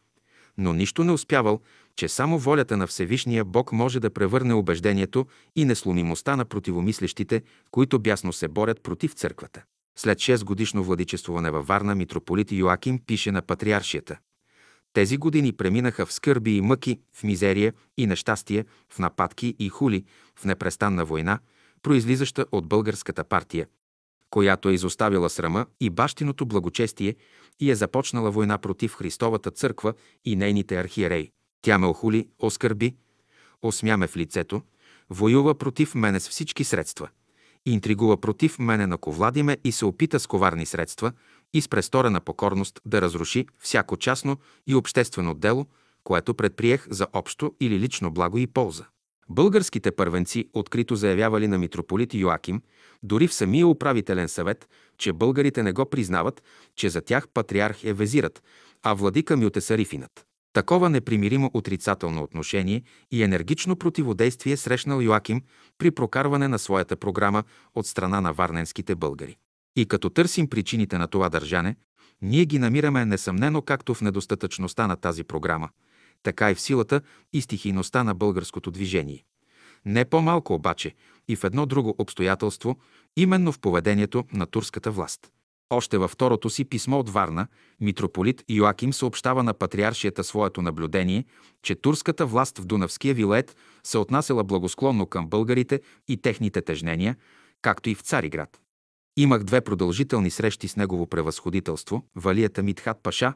но 0.58 0.72
нищо 0.72 1.04
не 1.04 1.12
успявал, 1.12 1.60
че 1.96 2.08
само 2.08 2.38
волята 2.38 2.76
на 2.76 2.86
Всевишния 2.86 3.44
Бог 3.44 3.72
може 3.72 4.00
да 4.00 4.10
превърне 4.10 4.54
убеждението 4.54 5.26
и 5.56 5.64
несломимостта 5.64 6.36
на 6.36 6.44
противомислещите, 6.44 7.42
които 7.70 7.98
бясно 7.98 8.32
се 8.32 8.48
борят 8.48 8.82
против 8.82 9.12
църквата. 9.12 9.62
След 9.96 10.18
6 10.18 10.44
годишно 10.44 10.84
владичествуване 10.84 11.50
във 11.50 11.66
Варна, 11.66 11.94
митрополит 11.94 12.52
Йоаким 12.52 12.98
пише 13.06 13.32
на 13.32 13.42
патриаршията. 13.42 14.18
Тези 14.92 15.16
години 15.16 15.52
преминаха 15.52 16.06
в 16.06 16.12
скърби 16.12 16.56
и 16.56 16.60
мъки, 16.60 17.00
в 17.12 17.22
мизерия 17.22 17.72
и 17.96 18.06
нещастие, 18.06 18.64
в 18.88 18.98
нападки 18.98 19.54
и 19.58 19.68
хули, 19.68 20.04
в 20.38 20.44
непрестанна 20.44 21.04
война, 21.04 21.38
произлизаща 21.82 22.46
от 22.52 22.68
българската 22.68 23.24
партия, 23.24 23.66
която 24.30 24.68
е 24.68 24.72
изоставила 24.72 25.30
срама 25.30 25.66
и 25.80 25.90
бащиното 25.90 26.46
благочестие 26.46 27.14
и 27.60 27.70
е 27.70 27.74
започнала 27.74 28.30
война 28.30 28.58
против 28.58 28.94
Христовата 28.94 29.50
църква 29.50 29.94
и 30.24 30.36
нейните 30.36 30.80
архиереи. 30.80 31.30
Тя 31.64 31.78
ме 31.78 31.86
охули, 31.86 32.28
оскърби, 32.38 32.94
осмяме 33.62 34.06
в 34.06 34.16
лицето, 34.16 34.62
воюва 35.10 35.54
против 35.54 35.94
мене 35.94 36.20
с 36.20 36.28
всички 36.28 36.64
средства. 36.64 37.08
Интригува 37.66 38.20
против 38.20 38.58
мене 38.58 38.86
на 38.86 38.98
ковладиме 38.98 39.58
и 39.64 39.72
се 39.72 39.84
опита 39.84 40.20
с 40.20 40.26
коварни 40.26 40.66
средства 40.66 41.12
и 41.52 41.60
с 41.60 41.68
престорена 41.68 42.20
покорност 42.20 42.80
да 42.86 43.02
разруши 43.02 43.46
всяко 43.58 43.96
частно 43.96 44.36
и 44.66 44.74
обществено 44.74 45.34
дело, 45.34 45.66
което 46.04 46.34
предприех 46.34 46.86
за 46.90 47.06
общо 47.12 47.54
или 47.60 47.78
лично 47.78 48.10
благо 48.10 48.38
и 48.38 48.46
полза. 48.46 48.84
Българските 49.28 49.90
първенци 49.90 50.48
открито 50.52 50.96
заявявали 50.96 51.48
на 51.48 51.58
митрополит 51.58 52.14
Йоаким, 52.14 52.62
дори 53.02 53.28
в 53.28 53.34
самия 53.34 53.66
управителен 53.66 54.28
съвет, 54.28 54.68
че 54.98 55.12
българите 55.12 55.62
не 55.62 55.72
го 55.72 55.90
признават, 55.90 56.42
че 56.76 56.88
за 56.88 57.00
тях 57.00 57.28
патриарх 57.28 57.84
е 57.84 57.92
везират, 57.92 58.42
а 58.82 58.94
владика 58.94 59.36
Мютесарифинът. 59.36 60.26
Такова 60.54 60.90
непримиримо 60.90 61.50
отрицателно 61.54 62.22
отношение 62.22 62.82
и 63.10 63.22
енергично 63.22 63.76
противодействие 63.76 64.56
срещнал 64.56 65.00
Йоаким 65.00 65.42
при 65.78 65.90
прокарване 65.90 66.48
на 66.48 66.58
своята 66.58 66.96
програма 66.96 67.44
от 67.74 67.86
страна 67.86 68.20
на 68.20 68.32
варненските 68.32 68.94
българи. 68.94 69.36
И 69.76 69.86
като 69.86 70.10
търсим 70.10 70.48
причините 70.48 70.98
на 70.98 71.08
това 71.08 71.28
държане, 71.28 71.76
ние 72.22 72.44
ги 72.44 72.58
намираме 72.58 73.04
несъмнено 73.04 73.62
както 73.62 73.94
в 73.94 74.00
недостатъчността 74.00 74.86
на 74.86 74.96
тази 74.96 75.24
програма, 75.24 75.68
така 76.22 76.50
и 76.50 76.54
в 76.54 76.60
силата 76.60 77.00
и 77.32 77.40
стихийността 77.40 78.04
на 78.04 78.14
българското 78.14 78.70
движение. 78.70 79.24
Не 79.84 80.04
по-малко 80.04 80.54
обаче 80.54 80.94
и 81.28 81.36
в 81.36 81.44
едно 81.44 81.66
друго 81.66 81.94
обстоятелство, 81.98 82.78
именно 83.16 83.52
в 83.52 83.58
поведението 83.58 84.24
на 84.32 84.46
турската 84.46 84.90
власт. 84.90 85.30
Още 85.70 85.98
във 85.98 86.10
второто 86.10 86.50
си 86.50 86.64
писмо 86.64 86.98
от 86.98 87.10
Варна, 87.10 87.46
митрополит 87.80 88.44
Йоаким 88.48 88.92
съобщава 88.92 89.42
на 89.42 89.54
патриаршията 89.54 90.24
своето 90.24 90.62
наблюдение, 90.62 91.24
че 91.62 91.74
турската 91.74 92.26
власт 92.26 92.58
в 92.58 92.64
Дунавския 92.64 93.14
вилет 93.14 93.56
се 93.84 93.98
отнасяла 93.98 94.44
благосклонно 94.44 95.06
към 95.06 95.28
българите 95.28 95.80
и 96.08 96.16
техните 96.16 96.62
тежнения, 96.62 97.16
както 97.62 97.90
и 97.90 97.94
в 97.94 98.00
Цариград. 98.00 98.60
Имах 99.16 99.44
две 99.44 99.60
продължителни 99.60 100.30
срещи 100.30 100.68
с 100.68 100.76
негово 100.76 101.06
превъзходителство, 101.06 102.04
валията 102.16 102.62
Митхат 102.62 103.02
Паша, 103.02 103.34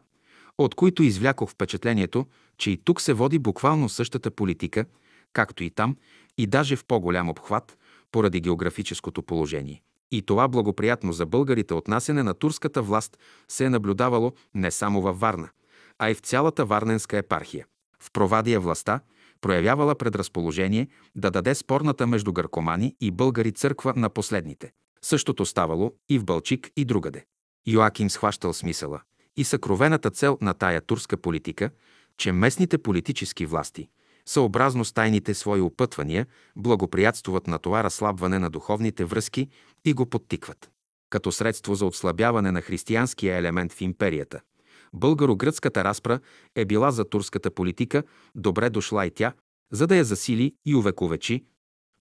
от 0.58 0.74
които 0.74 1.02
извлякох 1.02 1.50
впечатлението, 1.50 2.26
че 2.58 2.70
и 2.70 2.76
тук 2.76 3.00
се 3.00 3.12
води 3.12 3.38
буквално 3.38 3.88
същата 3.88 4.30
политика, 4.30 4.84
както 5.32 5.64
и 5.64 5.70
там, 5.70 5.96
и 6.38 6.46
даже 6.46 6.76
в 6.76 6.84
по-голям 6.84 7.28
обхват, 7.28 7.78
поради 8.12 8.40
географическото 8.40 9.22
положение. 9.22 9.82
И 10.12 10.22
това 10.22 10.48
благоприятно 10.48 11.12
за 11.12 11.26
българите 11.26 11.74
отнасяне 11.74 12.22
на 12.22 12.34
турската 12.34 12.82
власт 12.82 13.18
се 13.48 13.64
е 13.64 13.70
наблюдавало 13.70 14.32
не 14.54 14.70
само 14.70 15.02
във 15.02 15.20
Варна, 15.20 15.48
а 15.98 16.10
и 16.10 16.14
в 16.14 16.20
цялата 16.20 16.64
Варненска 16.64 17.18
епархия. 17.18 17.66
В 18.00 18.12
Провадия 18.12 18.60
властта 18.60 19.00
проявявала 19.40 19.94
предразположение 19.94 20.88
да 21.16 21.30
даде 21.30 21.54
спорната 21.54 22.06
между 22.06 22.32
гъркомани 22.32 22.96
и 23.00 23.10
българи 23.10 23.52
църква 23.52 23.92
на 23.96 24.08
последните. 24.08 24.72
Същото 25.02 25.46
ставало 25.46 25.92
и 26.08 26.18
в 26.18 26.24
Бълчик 26.24 26.70
и 26.76 26.84
другаде. 26.84 27.24
Йоаким 27.66 28.10
схващал 28.10 28.52
смисъла 28.52 29.00
и 29.36 29.44
съкровената 29.44 30.10
цел 30.10 30.38
на 30.40 30.54
тая 30.54 30.80
турска 30.80 31.16
политика, 31.16 31.70
че 32.16 32.32
местните 32.32 32.78
политически 32.78 33.46
власти, 33.46 33.88
съобразно 34.28 34.84
с 34.84 34.92
тайните 34.92 35.34
свои 35.34 35.60
опътвания, 35.60 36.26
благоприятствуват 36.56 37.46
на 37.46 37.58
това 37.58 37.84
разслабване 37.84 38.38
на 38.38 38.50
духовните 38.50 39.04
връзки 39.04 39.48
и 39.84 39.92
го 39.92 40.06
подтикват. 40.06 40.70
Като 41.10 41.32
средство 41.32 41.74
за 41.74 41.86
отслабяване 41.86 42.52
на 42.52 42.60
християнския 42.60 43.36
елемент 43.36 43.72
в 43.72 43.80
империята, 43.80 44.40
българо-гръцката 44.94 45.84
разпра 45.84 46.20
е 46.54 46.64
била 46.64 46.90
за 46.90 47.04
турската 47.04 47.50
политика, 47.50 48.02
добре 48.34 48.70
дошла 48.70 49.06
и 49.06 49.10
тя, 49.10 49.32
за 49.72 49.86
да 49.86 49.96
я 49.96 50.04
засили 50.04 50.54
и 50.66 50.74
увековечи, 50.74 51.44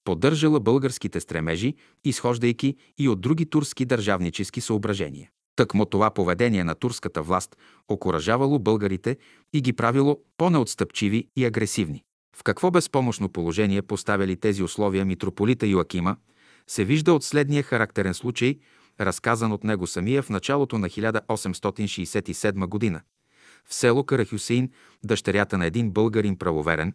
поддържала 0.03 0.59
българските 0.59 1.19
стремежи, 1.19 1.75
изхождайки 2.03 2.75
и 2.97 3.09
от 3.09 3.21
други 3.21 3.45
турски 3.45 3.85
държавнически 3.85 4.61
съображения. 4.61 5.29
Тъкмо 5.55 5.85
това 5.85 6.09
поведение 6.09 6.63
на 6.63 6.75
турската 6.75 7.21
власт 7.21 7.57
окоръжавало 7.87 8.59
българите 8.59 9.17
и 9.53 9.61
ги 9.61 9.73
правило 9.73 10.19
по-неотстъпчиви 10.37 11.27
и 11.35 11.45
агресивни. 11.45 12.03
В 12.37 12.43
какво 12.43 12.71
безпомощно 12.71 13.29
положение 13.29 13.81
поставяли 13.81 14.35
тези 14.35 14.63
условия 14.63 15.05
митрополита 15.05 15.67
Йоакима, 15.67 16.15
се 16.67 16.85
вижда 16.85 17.13
от 17.13 17.23
следния 17.23 17.63
характерен 17.63 18.13
случай, 18.13 18.59
разказан 18.99 19.51
от 19.51 19.63
него 19.63 19.87
самия 19.87 20.23
в 20.23 20.29
началото 20.29 20.77
на 20.77 20.89
1867 20.89 22.67
година. 22.67 23.01
В 23.65 23.73
село 23.73 24.03
Карахюсеин, 24.03 24.71
дъщерята 25.03 25.57
на 25.57 25.65
един 25.65 25.91
българин 25.91 26.37
правоверен, 26.37 26.93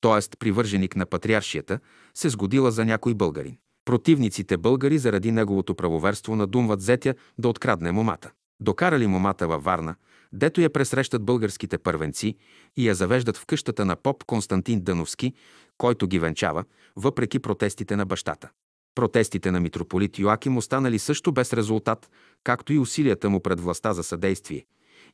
т.е. 0.00 0.36
привърженик 0.38 0.96
на 0.96 1.06
патриаршията, 1.06 1.78
се 2.14 2.28
сгодила 2.28 2.70
за 2.70 2.84
някой 2.84 3.14
българин. 3.14 3.56
Противниците 3.84 4.56
българи 4.56 4.98
заради 4.98 5.32
неговото 5.32 5.74
правоверство 5.74 6.36
надумват 6.36 6.80
зетя 6.80 7.14
да 7.38 7.48
открадне 7.48 7.92
момата. 7.92 8.30
Докарали 8.60 9.06
момата 9.06 9.48
във 9.48 9.64
Варна, 9.64 9.94
дето 10.34 10.60
я 10.60 10.70
пресрещат 10.70 11.24
българските 11.24 11.78
първенци 11.78 12.36
и 12.76 12.88
я 12.88 12.94
завеждат 12.94 13.36
в 13.36 13.46
къщата 13.46 13.84
на 13.84 13.96
поп 13.96 14.24
Константин 14.24 14.80
Дъновски, 14.80 15.32
който 15.78 16.06
ги 16.06 16.18
венчава, 16.18 16.64
въпреки 16.96 17.38
протестите 17.38 17.96
на 17.96 18.06
бащата. 18.06 18.50
Протестите 18.94 19.50
на 19.50 19.60
митрополит 19.60 20.18
Йоаким 20.18 20.56
останали 20.56 20.98
също 20.98 21.32
без 21.32 21.52
резултат, 21.52 22.10
както 22.44 22.72
и 22.72 22.78
усилията 22.78 23.30
му 23.30 23.40
пред 23.40 23.60
властта 23.60 23.92
за 23.92 24.02
съдействие. 24.02 24.66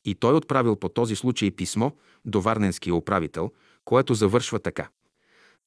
И 0.05 0.15
той 0.15 0.35
отправил 0.35 0.77
по 0.77 0.89
този 0.89 1.17
случай 1.17 1.51
писмо 1.51 1.91
до 2.25 2.41
Варненския 2.41 2.95
управител, 2.95 3.53
което 3.85 4.15
завършва 4.15 4.59
така. 4.59 4.89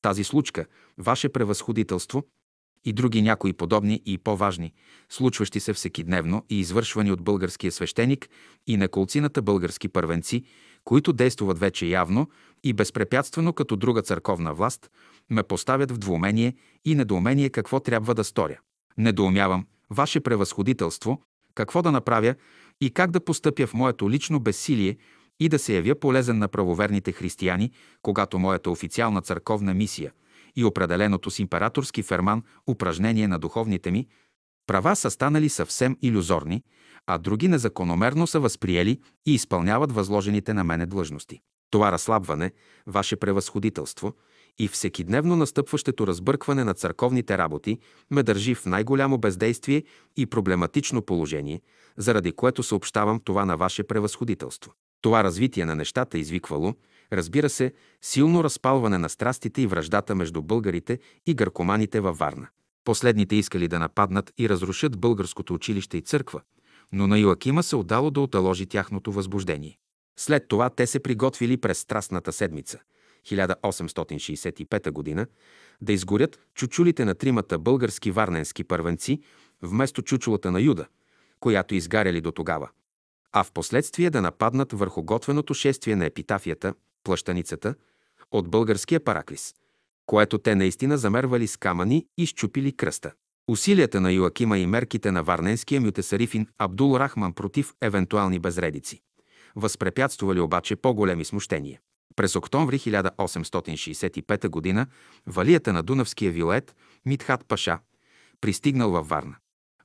Тази 0.01 0.23
случка, 0.23 0.65
Ваше 0.97 1.29
превъзходителство, 1.29 2.23
и 2.85 2.93
други 2.93 3.21
някои 3.21 3.53
подобни 3.53 4.01
и 4.05 4.17
по-важни, 4.17 4.73
случващи 5.09 5.59
се 5.59 5.73
всекидневно 5.73 6.45
и 6.49 6.59
извършвани 6.59 7.11
от 7.11 7.21
българския 7.21 7.71
свещеник 7.71 8.29
и 8.67 8.77
на 8.77 8.87
колцината 8.87 9.41
български 9.41 9.87
първенци, 9.87 10.43
които 10.83 11.13
действуват 11.13 11.59
вече 11.59 11.85
явно 11.85 12.29
и 12.63 12.73
безпрепятствено 12.73 13.53
като 13.53 13.75
друга 13.75 14.01
църковна 14.01 14.53
власт, 14.53 14.91
ме 15.29 15.43
поставят 15.43 15.91
в 15.91 15.97
двумение 15.97 16.55
и 16.85 16.95
недоумение 16.95 17.49
какво 17.49 17.79
трябва 17.79 18.15
да 18.15 18.23
сторя. 18.23 18.59
Недоумявам, 18.97 19.65
Ваше 19.89 20.19
превъзходителство, 20.19 21.21
какво 21.55 21.81
да 21.81 21.91
направя 21.91 22.35
и 22.81 22.89
как 22.89 23.11
да 23.11 23.25
постъпя 23.25 23.67
в 23.67 23.73
моето 23.73 24.09
лично 24.09 24.39
безсилие 24.39 24.97
и 25.39 25.49
да 25.49 25.59
се 25.59 25.75
явя 25.75 25.95
полезен 25.99 26.37
на 26.37 26.47
правоверните 26.47 27.11
християни, 27.11 27.71
когато 28.01 28.39
моята 28.39 28.71
официална 28.71 29.21
църковна 29.21 29.73
мисия 29.73 30.11
и 30.55 30.65
определеното 30.65 31.31
с 31.31 31.39
императорски 31.39 32.03
ферман 32.03 32.43
упражнение 32.67 33.27
на 33.27 33.39
духовните 33.39 33.91
ми 33.91 34.07
права 34.67 34.95
са 34.95 35.11
станали 35.11 35.49
съвсем 35.49 35.97
иллюзорни, 36.01 36.63
а 37.07 37.17
други 37.17 37.47
незакономерно 37.47 38.27
са 38.27 38.39
възприели 38.39 38.99
и 39.25 39.33
изпълняват 39.33 39.91
възложените 39.91 40.53
на 40.53 40.63
мене 40.63 40.85
длъжности. 40.85 41.41
Това 41.69 41.91
разслабване, 41.91 42.51
Ваше 42.87 43.15
превъзходителство, 43.15 44.13
и 44.59 44.67
всекидневно 44.67 45.35
настъпващето 45.35 46.07
разбъркване 46.07 46.63
на 46.63 46.73
църковните 46.73 47.37
работи 47.37 47.79
ме 48.11 48.23
държи 48.23 48.55
в 48.55 48.65
най-голямо 48.65 49.17
бездействие 49.17 49.83
и 50.17 50.25
проблематично 50.25 51.01
положение, 51.01 51.61
заради 51.97 52.31
което 52.31 52.63
съобщавам 52.63 53.19
това 53.19 53.45
на 53.45 53.57
Ваше 53.57 53.83
превъзходителство. 53.83 54.73
Това 55.01 55.23
развитие 55.23 55.65
на 55.65 55.75
нещата 55.75 56.17
извиквало, 56.17 56.73
разбира 57.17 57.49
се, 57.49 57.73
силно 58.01 58.43
разпалване 58.43 58.97
на 58.97 59.09
страстите 59.09 59.61
и 59.61 59.67
връждата 59.67 60.15
между 60.15 60.41
българите 60.41 60.99
и 61.25 61.33
гъркоманите 61.33 61.99
във 61.99 62.17
Варна. 62.17 62.47
Последните 62.83 63.35
искали 63.35 63.67
да 63.67 63.79
нападнат 63.79 64.33
и 64.37 64.49
разрушат 64.49 64.99
българското 64.99 65.53
училище 65.53 65.97
и 65.97 66.01
църква, 66.01 66.41
но 66.91 67.07
на 67.07 67.17
Йоакима 67.17 67.63
се 67.63 67.75
отдало 67.75 68.11
да 68.11 68.21
оталожи 68.21 68.65
тяхното 68.65 69.11
възбуждение. 69.11 69.77
След 70.19 70.47
това 70.47 70.69
те 70.69 70.87
се 70.87 70.99
приготвили 70.99 71.57
през 71.57 71.79
Страстната 71.79 72.31
седмица, 72.31 72.79
1865 73.25 75.15
г., 75.15 75.27
да 75.81 75.93
изгорят 75.93 76.39
чучулите 76.55 77.05
на 77.05 77.15
тримата 77.15 77.59
български 77.59 78.11
варненски 78.11 78.63
първенци 78.63 79.21
вместо 79.61 80.01
чучулата 80.01 80.51
на 80.51 80.61
Юда, 80.61 80.85
която 81.39 81.75
изгаряли 81.75 82.21
до 82.21 82.31
тогава, 82.31 82.69
а 83.31 83.43
в 83.43 83.51
последствие 83.51 84.09
да 84.09 84.21
нападнат 84.21 84.73
върху 84.73 85.03
готвеното 85.03 85.53
шествие 85.53 85.95
на 85.95 86.05
епитафията, 86.05 86.73
плащаницата, 87.03 87.75
от 88.31 88.49
българския 88.49 88.99
параклис, 88.99 89.53
което 90.05 90.37
те 90.37 90.55
наистина 90.55 90.97
замервали 90.97 91.47
с 91.47 91.57
камъни 91.57 92.07
и 92.17 92.25
щупили 92.25 92.77
кръста. 92.77 93.11
Усилията 93.47 94.01
на 94.01 94.11
Йоакима 94.11 94.57
и 94.57 94.65
мерките 94.65 95.11
на 95.11 95.23
варненския 95.23 95.81
мютесарифин 95.81 96.47
Абдул 96.57 96.97
Рахман 96.97 97.33
против 97.33 97.73
евентуални 97.81 98.39
безредици 98.39 99.01
възпрепятствали 99.55 100.39
обаче 100.39 100.75
по-големи 100.75 101.25
смущения. 101.25 101.79
През 102.15 102.35
октомври 102.35 102.79
1865 102.79 104.75
г. 104.75 104.87
валията 105.27 105.73
на 105.73 105.83
Дунавския 105.83 106.31
вилет 106.31 106.75
Митхат 107.05 107.45
Паша 107.47 107.79
пристигнал 108.41 108.91
във 108.91 109.07
Варна. 109.07 109.35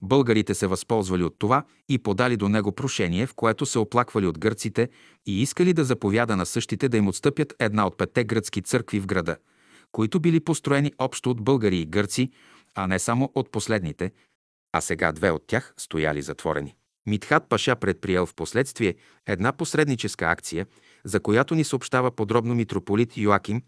Българите 0.03 0.55
се 0.55 0.67
възползвали 0.67 1.25
от 1.25 1.39
това 1.39 1.65
и 1.89 1.99
подали 1.99 2.37
до 2.37 2.49
него 2.49 2.73
прошение, 2.73 3.27
в 3.27 3.35
което 3.35 3.67
се 3.67 3.79
оплаквали 3.79 4.27
от 4.27 4.39
гърците 4.39 4.89
и 5.27 5.43
искали 5.43 5.73
да 5.73 5.85
заповяда 5.85 6.37
на 6.37 6.47
същите 6.47 6.89
да 6.89 6.97
им 6.97 7.09
отстъпят 7.09 7.55
една 7.59 7.87
от 7.87 7.99
петте 7.99 8.25
гръцки 8.25 8.63
църкви 8.63 9.01
в 9.01 9.07
града, 9.07 9.37
които 9.93 10.21
били 10.21 10.41
построени 10.41 10.93
общо 10.99 11.31
от 11.31 11.43
българи 11.43 11.81
и 11.81 11.87
гърци, 11.87 12.31
а 12.75 12.87
не 12.87 12.99
само 12.99 13.33
от 13.35 13.51
последните, 13.51 14.13
а 14.73 14.81
сега 14.81 15.13
две 15.13 15.31
от 15.31 15.47
тях 15.47 15.75
стояли 15.77 16.23
затворени. 16.23 16.75
Митхат 17.07 17.49
Паша 17.49 17.77
предприел 17.77 18.27
в 18.27 18.35
последствие 18.35 18.95
една 19.27 19.53
посредническа 19.53 20.25
акция, 20.25 20.67
за 21.05 21.21
която 21.21 21.55
ни 21.55 21.65
съобщава 21.65 22.11
подробно 22.11 22.55
митрополит 22.55 23.17
Йоаким, 23.17 23.63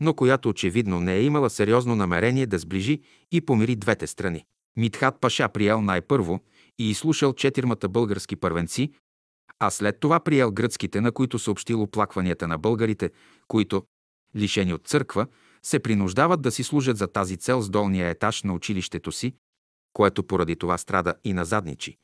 но 0.00 0.14
която 0.14 0.48
очевидно 0.48 1.00
не 1.00 1.14
е 1.14 1.22
имала 1.22 1.50
сериозно 1.50 1.96
намерение 1.96 2.46
да 2.46 2.58
сближи 2.58 3.00
и 3.32 3.40
помири 3.40 3.76
двете 3.76 4.06
страни. 4.06 4.44
Митхат 4.76 5.20
Паша 5.20 5.48
приел 5.48 5.80
най-първо 5.82 6.40
и 6.78 6.90
изслушал 6.90 7.32
четирмата 7.32 7.88
български 7.88 8.36
първенци, 8.36 8.92
а 9.58 9.70
след 9.70 10.00
това 10.00 10.20
приел 10.20 10.52
гръцките, 10.52 11.00
на 11.00 11.12
които 11.12 11.38
съобщил 11.38 11.82
оплакванията 11.82 12.48
на 12.48 12.58
българите, 12.58 13.10
които, 13.48 13.82
лишени 14.36 14.74
от 14.74 14.86
църква, 14.86 15.26
се 15.62 15.78
принуждават 15.78 16.42
да 16.42 16.50
си 16.50 16.62
служат 16.62 16.96
за 16.96 17.06
тази 17.06 17.36
цел 17.36 17.60
с 17.60 17.70
долния 17.70 18.08
етаж 18.08 18.42
на 18.42 18.52
училището 18.52 19.12
си, 19.12 19.34
което 19.92 20.22
поради 20.22 20.56
това 20.56 20.78
страда 20.78 21.14
и 21.24 21.32
назадничи 21.32 21.96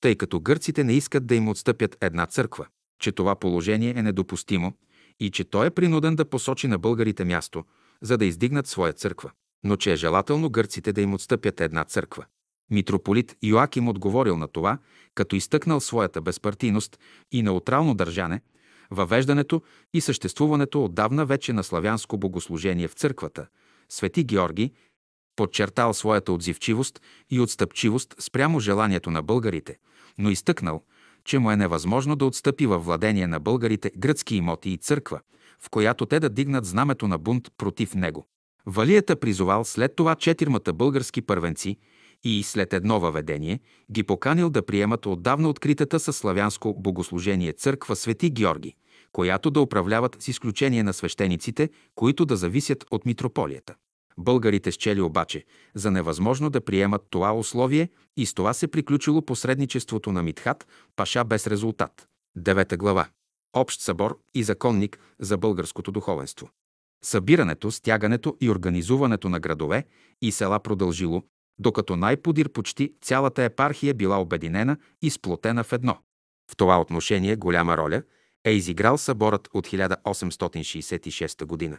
тъй 0.00 0.16
като 0.16 0.40
гърците 0.40 0.84
не 0.84 0.92
искат 0.92 1.26
да 1.26 1.34
им 1.34 1.48
отстъпят 1.48 1.96
една 2.00 2.26
църква, 2.26 2.66
че 3.00 3.12
това 3.12 3.34
положение 3.34 3.94
е 3.96 4.02
недопустимо 4.02 4.72
и 5.20 5.30
че 5.30 5.44
той 5.44 5.66
е 5.66 5.70
принуден 5.70 6.16
да 6.16 6.24
посочи 6.24 6.68
на 6.68 6.78
българите 6.78 7.24
място, 7.24 7.64
за 8.02 8.18
да 8.18 8.24
издигнат 8.24 8.66
своя 8.66 8.92
църква, 8.92 9.30
но 9.66 9.76
че 9.76 9.92
е 9.92 9.96
желателно 9.96 10.50
гърците 10.50 10.92
да 10.92 11.00
им 11.00 11.14
отстъпят 11.14 11.60
една 11.60 11.84
църква. 11.84 12.24
Митрополит 12.70 13.36
Йоаким 13.42 13.88
отговорил 13.88 14.36
на 14.36 14.48
това, 14.48 14.78
като 15.14 15.36
изтъкнал 15.36 15.80
своята 15.80 16.20
безпартийност 16.20 16.98
и 17.32 17.42
неутрално 17.42 17.94
държане, 17.94 18.40
въвеждането 18.90 19.62
и 19.94 20.00
съществуването 20.00 20.84
отдавна 20.84 21.26
вече 21.26 21.52
на 21.52 21.64
славянско 21.64 22.18
богослужение 22.18 22.88
в 22.88 22.92
църквата, 22.92 23.46
Свети 23.88 24.24
Георги 24.24 24.72
подчертал 25.36 25.94
своята 25.94 26.32
отзивчивост 26.32 27.00
и 27.30 27.40
отстъпчивост 27.40 28.14
спрямо 28.18 28.60
желанието 28.60 29.10
на 29.10 29.22
българите, 29.22 29.76
но 30.18 30.30
изтъкнал, 30.30 30.82
че 31.24 31.38
му 31.38 31.50
е 31.50 31.56
невъзможно 31.56 32.16
да 32.16 32.24
отстъпи 32.24 32.66
във 32.66 32.84
владение 32.84 33.26
на 33.26 33.40
българите 33.40 33.90
гръцки 33.96 34.36
имоти 34.36 34.70
и 34.70 34.76
църква, 34.76 35.20
в 35.60 35.70
която 35.70 36.06
те 36.06 36.20
да 36.20 36.28
дигнат 36.28 36.64
знамето 36.64 37.08
на 37.08 37.18
бунт 37.18 37.48
против 37.58 37.94
него. 37.94 38.28
Валията 38.66 39.16
призовал 39.16 39.64
след 39.64 39.96
това 39.96 40.14
четирмата 40.14 40.72
български 40.72 41.22
първенци 41.22 41.76
и 42.24 42.42
след 42.42 42.72
едно 42.72 43.00
въведение 43.00 43.60
ги 43.92 44.02
поканил 44.02 44.50
да 44.50 44.66
приемат 44.66 45.06
отдавна 45.06 45.48
откритата 45.48 46.00
със 46.00 46.16
славянско 46.16 46.74
богослужение 46.78 47.52
църква 47.52 47.96
Свети 47.96 48.30
Георги, 48.30 48.74
която 49.12 49.50
да 49.50 49.60
управляват 49.60 50.16
с 50.22 50.28
изключение 50.28 50.82
на 50.82 50.92
свещениците, 50.92 51.70
които 51.94 52.24
да 52.24 52.36
зависят 52.36 52.84
от 52.90 53.06
митрополията. 53.06 53.74
Българите 54.18 54.72
счели 54.72 55.00
обаче 55.00 55.44
за 55.74 55.90
невъзможно 55.90 56.50
да 56.50 56.60
приемат 56.60 57.02
това 57.10 57.34
условие 57.34 57.88
и 58.16 58.26
с 58.26 58.34
това 58.34 58.52
се 58.52 58.68
приключило 58.68 59.22
посредничеството 59.22 60.12
на 60.12 60.22
Митхат, 60.22 60.66
паша 60.96 61.24
без 61.24 61.46
резултат. 61.46 62.08
Девета 62.36 62.76
глава. 62.76 63.08
Общ 63.52 63.80
събор 63.80 64.18
и 64.34 64.42
законник 64.42 64.98
за 65.20 65.36
българското 65.36 65.92
духовенство. 65.92 66.48
Събирането, 67.06 67.70
стягането 67.70 68.36
и 68.40 68.50
организуването 68.50 69.28
на 69.28 69.40
градове 69.40 69.84
и 70.22 70.32
села 70.32 70.60
продължило, 70.60 71.22
докато 71.58 71.96
най-подир 71.96 72.48
почти 72.48 72.94
цялата 73.02 73.42
епархия 73.42 73.94
била 73.94 74.20
обединена 74.20 74.76
и 75.02 75.10
сплотена 75.10 75.64
в 75.64 75.72
едно. 75.72 75.98
В 76.50 76.56
това 76.56 76.80
отношение 76.80 77.36
голяма 77.36 77.76
роля 77.76 78.02
е 78.44 78.50
изиграл 78.50 78.98
съборът 78.98 79.48
от 79.54 79.66
1866 79.66 81.44
година. 81.44 81.78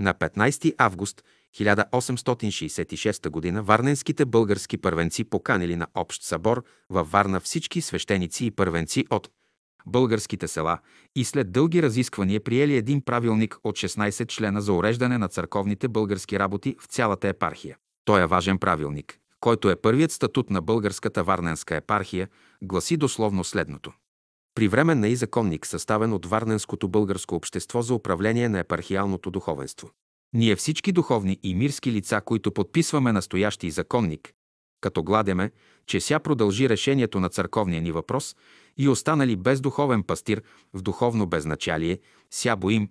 На 0.00 0.14
15 0.14 0.74
август 0.78 1.24
1866 1.56 3.54
г. 3.54 3.62
варненските 3.62 4.24
български 4.24 4.78
първенци 4.78 5.24
поканили 5.24 5.76
на 5.76 5.86
общ 5.94 6.22
събор 6.22 6.64
във 6.90 7.10
Варна 7.10 7.40
всички 7.40 7.80
свещеници 7.80 8.46
и 8.46 8.50
първенци 8.50 9.06
от 9.10 9.30
българските 9.86 10.48
села 10.48 10.78
и 11.16 11.24
след 11.24 11.52
дълги 11.52 11.82
разисквания 11.82 12.40
приели 12.40 12.76
един 12.76 13.00
правилник 13.00 13.58
от 13.64 13.76
16 13.76 14.28
члена 14.28 14.62
за 14.62 14.72
уреждане 14.72 15.18
на 15.18 15.28
църковните 15.28 15.88
български 15.88 16.38
работи 16.38 16.76
в 16.80 16.86
цялата 16.86 17.28
епархия. 17.28 17.76
Той 18.04 18.22
е 18.22 18.26
важен 18.26 18.58
правилник, 18.58 19.18
който 19.40 19.70
е 19.70 19.76
първият 19.76 20.12
статут 20.12 20.50
на 20.50 20.62
българската 20.62 21.24
варненска 21.24 21.76
епархия, 21.76 22.28
гласи 22.62 22.96
дословно 22.96 23.44
следното. 23.44 23.92
При 24.54 24.68
временна 24.68 25.08
и 25.08 25.16
законник, 25.16 25.66
съставен 25.66 26.12
от 26.12 26.26
Варненското 26.26 26.88
българско 26.88 27.34
общество 27.34 27.82
за 27.82 27.94
управление 27.94 28.48
на 28.48 28.58
епархиалното 28.58 29.30
духовенство. 29.30 29.90
Ние 30.32 30.56
всички 30.56 30.92
духовни 30.92 31.38
и 31.42 31.54
мирски 31.54 31.92
лица, 31.92 32.20
които 32.24 32.52
подписваме 32.52 33.12
настоящи 33.12 33.70
законник, 33.70 34.32
като 34.80 35.02
гладеме, 35.02 35.50
че 35.86 36.00
ся 36.00 36.20
продължи 36.20 36.68
решението 36.68 37.20
на 37.20 37.28
църковния 37.28 37.82
ни 37.82 37.92
въпрос 37.92 38.36
и 38.78 38.88
останали 38.88 39.36
без 39.36 39.60
духовен 39.60 40.02
пастир 40.02 40.42
в 40.74 40.82
духовно 40.82 41.26
безначалие, 41.26 41.98
ся 42.30 42.56
боим, 42.56 42.88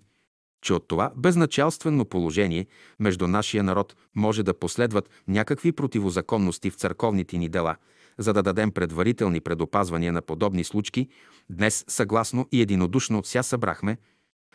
че 0.62 0.74
от 0.74 0.88
това 0.88 1.12
безначалствено 1.16 2.04
положение 2.04 2.66
между 3.00 3.28
нашия 3.28 3.62
народ 3.62 3.96
може 4.14 4.42
да 4.42 4.58
последват 4.58 5.10
някакви 5.28 5.72
противозаконности 5.72 6.70
в 6.70 6.74
църковните 6.74 7.38
ни 7.38 7.48
дела, 7.48 7.76
за 8.18 8.32
да 8.32 8.42
дадем 8.42 8.72
предварителни 8.72 9.40
предопазвания 9.40 10.12
на 10.12 10.22
подобни 10.22 10.64
случки, 10.64 11.08
днес 11.50 11.84
съгласно 11.88 12.48
и 12.52 12.60
единодушно 12.60 13.24
ся 13.24 13.42
събрахме– 13.42 13.98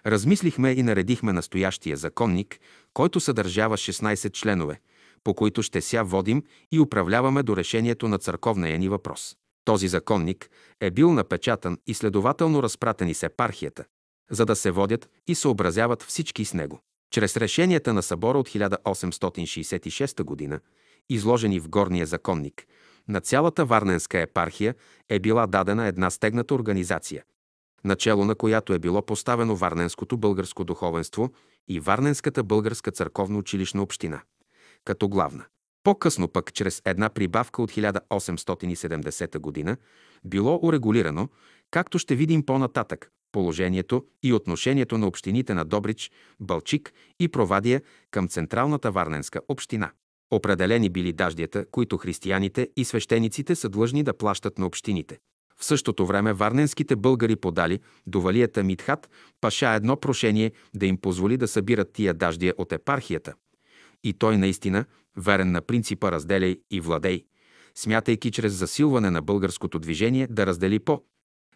Размислихме 0.05 0.71
и 0.71 0.83
наредихме 0.83 1.33
настоящия 1.33 1.97
законник, 1.97 2.59
който 2.93 3.19
съдържава 3.19 3.77
16 3.77 4.31
членове, 4.31 4.79
по 5.23 5.33
които 5.33 5.63
ще 5.63 5.81
ся 5.81 6.03
водим 6.03 6.43
и 6.71 6.79
управляваме 6.79 7.43
до 7.43 7.57
решението 7.57 8.07
на 8.07 8.17
църковния 8.17 8.79
ни 8.79 8.89
въпрос. 8.89 9.37
Този 9.65 9.87
законник 9.87 10.49
е 10.79 10.91
бил 10.91 11.13
напечатан 11.13 11.77
и 11.87 11.93
следователно 11.93 12.63
разпратен 12.63 13.07
из 13.07 13.23
епархията, 13.23 13.85
за 14.31 14.45
да 14.45 14.55
се 14.55 14.71
водят 14.71 15.09
и 15.27 15.35
съобразяват 15.35 16.03
всички 16.03 16.45
с 16.45 16.53
него. 16.53 16.79
Чрез 17.11 17.37
решенията 17.37 17.93
на 17.93 18.03
събора 18.03 18.37
от 18.37 18.49
1866 18.49 20.49
г., 20.49 20.59
изложени 21.09 21.59
в 21.59 21.69
горния 21.69 22.05
законник, 22.05 22.65
на 23.07 23.21
цялата 23.21 23.65
Варненска 23.65 24.19
епархия 24.19 24.75
е 25.09 25.19
била 25.19 25.47
дадена 25.47 25.87
една 25.87 26.09
стегната 26.09 26.55
организация, 26.55 27.23
начало 27.83 28.25
на 28.25 28.35
която 28.35 28.73
е 28.73 28.79
било 28.79 29.01
поставено 29.01 29.55
Варненското 29.55 30.17
българско 30.17 30.63
духовенство 30.63 31.29
и 31.67 31.79
Варненската 31.79 32.43
българска 32.43 32.91
църковна 32.91 33.37
училищна 33.37 33.81
община, 33.81 34.21
като 34.85 35.09
главна. 35.09 35.45
По-късно 35.83 36.27
пък, 36.27 36.53
чрез 36.53 36.81
една 36.85 37.09
прибавка 37.09 37.61
от 37.61 37.71
1870 37.71 39.65
г., 39.65 39.77
било 40.25 40.59
урегулирано, 40.63 41.29
както 41.71 41.99
ще 41.99 42.15
видим 42.15 42.45
по-нататък, 42.45 43.11
положението 43.31 44.05
и 44.23 44.33
отношението 44.33 44.97
на 44.97 45.07
общините 45.07 45.53
на 45.53 45.65
Добрич, 45.65 46.11
Балчик 46.39 46.93
и 47.19 47.27
Провадия 47.27 47.81
към 48.11 48.27
Централната 48.27 48.91
Варненска 48.91 49.41
община. 49.49 49.91
Определени 50.31 50.89
били 50.89 51.13
даждията, 51.13 51.65
които 51.71 51.97
християните 51.97 52.69
и 52.77 52.85
свещениците 52.85 53.55
са 53.55 53.69
длъжни 53.69 54.03
да 54.03 54.17
плащат 54.17 54.57
на 54.57 54.65
общините. 54.65 55.19
В 55.57 55.65
същото 55.65 56.05
време 56.05 56.33
варненските 56.33 56.95
българи 56.95 57.35
подали 57.35 57.79
до 58.07 58.21
валията 58.21 58.63
Митхат 58.63 59.09
паша 59.41 59.69
едно 59.69 59.95
прошение 59.97 60.51
да 60.75 60.85
им 60.85 60.97
позволи 60.97 61.37
да 61.37 61.47
събират 61.47 61.93
тия 61.93 62.13
даждия 62.13 62.53
от 62.57 62.71
епархията. 62.71 63.33
И 64.03 64.13
той 64.13 64.37
наистина, 64.37 64.85
верен 65.17 65.51
на 65.51 65.61
принципа 65.61 66.11
разделяй 66.11 66.59
и 66.71 66.81
владей, 66.81 67.25
смятайки 67.75 68.31
чрез 68.31 68.53
засилване 68.53 69.11
на 69.11 69.21
българското 69.21 69.79
движение 69.79 70.27
да 70.27 70.45
раздели 70.45 70.79
по 70.79 71.01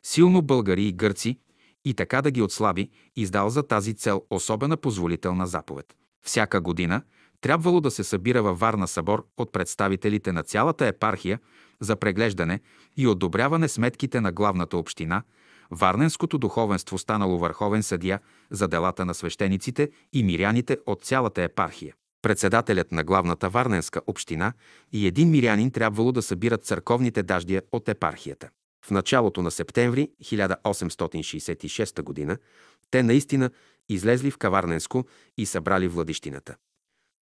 силно 0.04 0.42
българи 0.42 0.88
и 0.88 0.94
гърци 0.94 1.40
и 1.86 1.94
така 1.94 2.22
да 2.22 2.32
ги 2.32 2.42
отслаби, 2.42 2.90
издал 3.16 3.50
за 3.50 3.64
тази 3.64 3.94
цел 3.94 4.24
особена 4.30 4.78
позволителна 4.78 5.48
заповед. 5.48 5.96
Всяка 6.22 6.62
година 6.62 7.02
трябвало 7.42 7.82
да 7.82 7.92
се 7.92 8.04
събира 8.04 8.44
във 8.44 8.60
Варна 8.60 8.88
събор 8.88 9.28
от 9.38 9.52
представителите 9.52 10.32
на 10.32 10.44
цялата 10.44 10.88
епархия 10.88 11.40
за 11.80 11.96
преглеждане 11.96 12.60
и 12.98 13.08
одобряване 13.08 13.68
сметките 13.68 14.22
на 14.22 14.32
главната 14.32 14.78
община, 14.78 15.24
Варненското 15.72 16.38
духовенство 16.38 16.98
станало 16.98 17.40
върховен 17.40 17.84
съдия 17.84 18.20
за 18.52 18.68
делата 18.68 19.06
на 19.06 19.14
свещениците 19.14 19.90
и 20.14 20.24
миряните 20.24 20.78
от 20.86 21.02
цялата 21.02 21.44
епархия. 21.44 21.96
Председателят 22.26 22.92
на 22.92 23.04
главната 23.04 23.50
Варненска 23.50 24.02
община 24.08 24.54
и 24.92 25.08
един 25.08 25.30
мирянин 25.30 25.72
трябвало 25.72 26.12
да 26.12 26.22
събират 26.22 26.66
църковните 26.66 27.24
даждия 27.24 27.62
от 27.72 27.90
епархията. 27.90 28.50
В 28.86 28.92
началото 28.92 29.42
на 29.42 29.52
септември 29.52 30.10
1866 30.24 32.28
г. 32.28 32.38
те 32.92 33.04
наистина 33.04 33.50
излезли 33.90 34.32
в 34.32 34.38
Каварненско 34.38 35.06
и 35.38 35.46
събрали 35.46 35.88
владищината. 35.88 36.56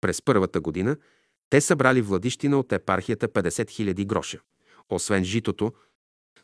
През 0.01 0.23
първата 0.23 0.61
година 0.61 0.97
те 1.51 1.61
събрали 1.61 2.03
владищина 2.03 2.59
от 2.59 2.73
епархията 2.73 3.29
50 3.29 3.49
000 3.49 4.07
гроша, 4.07 4.39
освен 4.91 5.25
житото, 5.25 5.73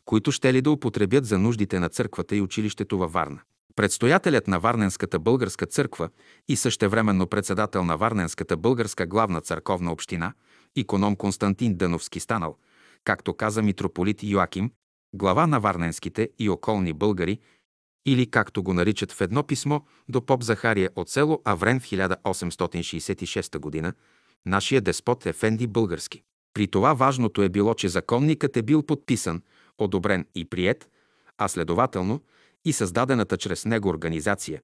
които 0.05 0.31
ще 0.31 0.53
ли 0.53 0.61
да 0.61 0.71
употребят 0.71 1.25
за 1.25 1.39
нуждите 1.39 1.79
на 1.79 1.89
църквата 1.89 2.35
и 2.35 2.41
училището 2.41 2.97
във 2.97 3.13
Варна. 3.13 3.41
Предстоятелят 3.75 4.47
на 4.47 4.59
Варненската 4.59 5.19
българска 5.19 5.65
църква 5.65 6.09
и 6.47 6.55
същевременно 6.55 7.27
председател 7.27 7.83
на 7.83 7.97
Варненската 7.97 8.57
българска 8.57 9.05
главна 9.05 9.41
църковна 9.41 9.91
община, 9.91 10.33
иконом 10.75 11.15
Константин 11.15 11.75
Дъновски 11.75 12.19
станал, 12.19 12.57
както 13.03 13.33
каза 13.33 13.61
митрополит 13.61 14.23
Йоаким, 14.23 14.71
глава 15.13 15.47
на 15.47 15.59
варненските 15.59 16.29
и 16.39 16.49
околни 16.49 16.93
българи, 16.93 17.39
или 18.05 18.31
както 18.31 18.63
го 18.63 18.73
наричат 18.73 19.11
в 19.11 19.21
едно 19.21 19.43
писмо 19.43 19.79
до 20.09 20.25
поп 20.25 20.43
Захария 20.43 20.89
от 20.95 21.09
село 21.09 21.41
Аврен 21.45 21.79
в 21.79 21.83
1866 21.83 23.81
г., 23.81 23.93
нашия 24.45 24.81
деспот 24.81 25.25
Ефенди 25.25 25.67
Български. 25.67 26.23
При 26.53 26.67
това 26.67 26.93
важното 26.93 27.41
е 27.41 27.49
било, 27.49 27.73
че 27.73 27.89
законникът 27.89 28.57
е 28.57 28.61
бил 28.61 28.83
подписан, 28.83 29.41
одобрен 29.77 30.25
и 30.35 30.45
прият, 30.45 30.89
а 31.37 31.47
следователно 31.47 32.21
и 32.65 32.73
създадената 32.73 33.37
чрез 33.37 33.65
него 33.65 33.89
организация, 33.89 34.61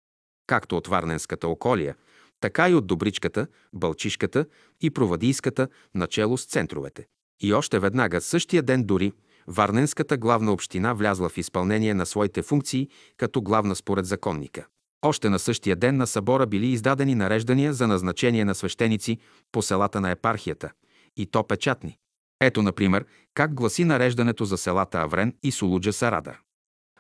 както 0.48 0.78
от 0.78 0.88
Варненската 0.88 1.48
околия, 1.48 1.95
така 2.40 2.69
и 2.69 2.73
от 2.73 2.88
Добричката, 2.88 3.48
Бълчишката 3.73 4.45
и 4.82 4.90
Провадийската, 4.90 5.68
начело 5.95 6.38
с 6.38 6.45
центровете. 6.45 7.06
И 7.41 7.53
още 7.53 7.80
веднага, 7.80 8.22
същия 8.22 8.64
ден 8.64 8.84
дори, 8.84 9.14
Варненската 9.48 10.18
главна 10.18 10.52
община 10.52 10.94
влязла 10.94 11.30
в 11.30 11.38
изпълнение 11.38 11.94
на 11.94 12.06
своите 12.06 12.41
функции 12.41 12.90
като 13.18 13.41
главна 13.41 13.76
според 13.76 14.06
законника. 14.06 14.65
Още 15.02 15.30
на 15.30 15.40
същия 15.40 15.76
ден 15.76 15.98
на 15.98 16.07
събора 16.07 16.45
били 16.45 16.68
издадени 16.68 17.15
нареждания 17.15 17.73
за 17.73 17.88
назначение 17.88 18.45
на 18.45 18.56
свещеници 18.56 19.18
по 19.52 19.61
селата 19.61 20.02
на 20.02 20.11
епархията, 20.11 20.72
и 21.18 21.26
то 21.26 21.44
печатни. 21.44 21.98
Ето, 22.41 22.61
например, 22.61 23.06
как 23.34 23.53
гласи 23.53 23.84
нареждането 23.84 24.45
за 24.45 24.57
селата 24.57 24.98
Аврен 24.98 25.36
и 25.44 25.52
Сулуджа 25.52 25.94
Сарадар. 25.94 26.40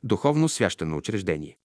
Духовно 0.03 0.49
священо 0.49 0.97
учреждение. 0.97 1.57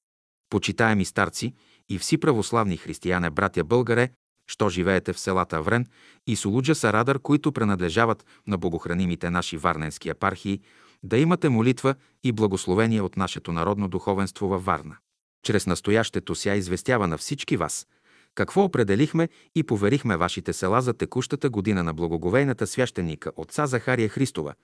Почитаеми 0.50 1.04
старци 1.04 1.54
и 1.88 1.98
вси 1.98 2.18
православни 2.18 2.76
християне, 2.76 3.30
братя 3.30 3.64
българе, 3.64 4.10
що 4.46 4.68
живеете 4.68 5.12
в 5.12 5.18
селата 5.18 5.56
Аврен 5.56 5.86
и 6.26 6.36
Сулуджа 6.36 6.74
Сарадар, 6.74 7.18
които 7.18 7.52
принадлежават 7.52 8.26
на 8.46 8.58
богохранимите 8.58 9.30
наши 9.30 9.56
варненски 9.56 10.08
епархии, 10.08 10.60
да 11.02 11.18
имате 11.18 11.48
молитва 11.48 11.94
и 12.24 12.32
благословение 12.32 13.00
от 13.02 13.16
нашето 13.16 13.52
народно 13.52 13.88
духовенство 13.88 14.48
във 14.48 14.64
Варна. 14.64 14.96
Чрез 15.42 15.66
настоящето 15.66 16.34
ся 16.34 16.54
известява 16.54 17.06
на 17.06 17.18
всички 17.18 17.56
вас, 17.56 17.86
какво 18.34 18.64
определихме 18.64 19.28
и 19.54 19.62
поверихме 19.62 20.16
вашите 20.16 20.52
села 20.52 20.82
за 20.82 20.94
текущата 20.94 21.50
година 21.50 21.82
на 21.82 21.94
благоговейната 21.94 22.66
священика 22.66 23.32
отца 23.36 23.66
Захария 23.66 24.08
Христова, 24.08 24.54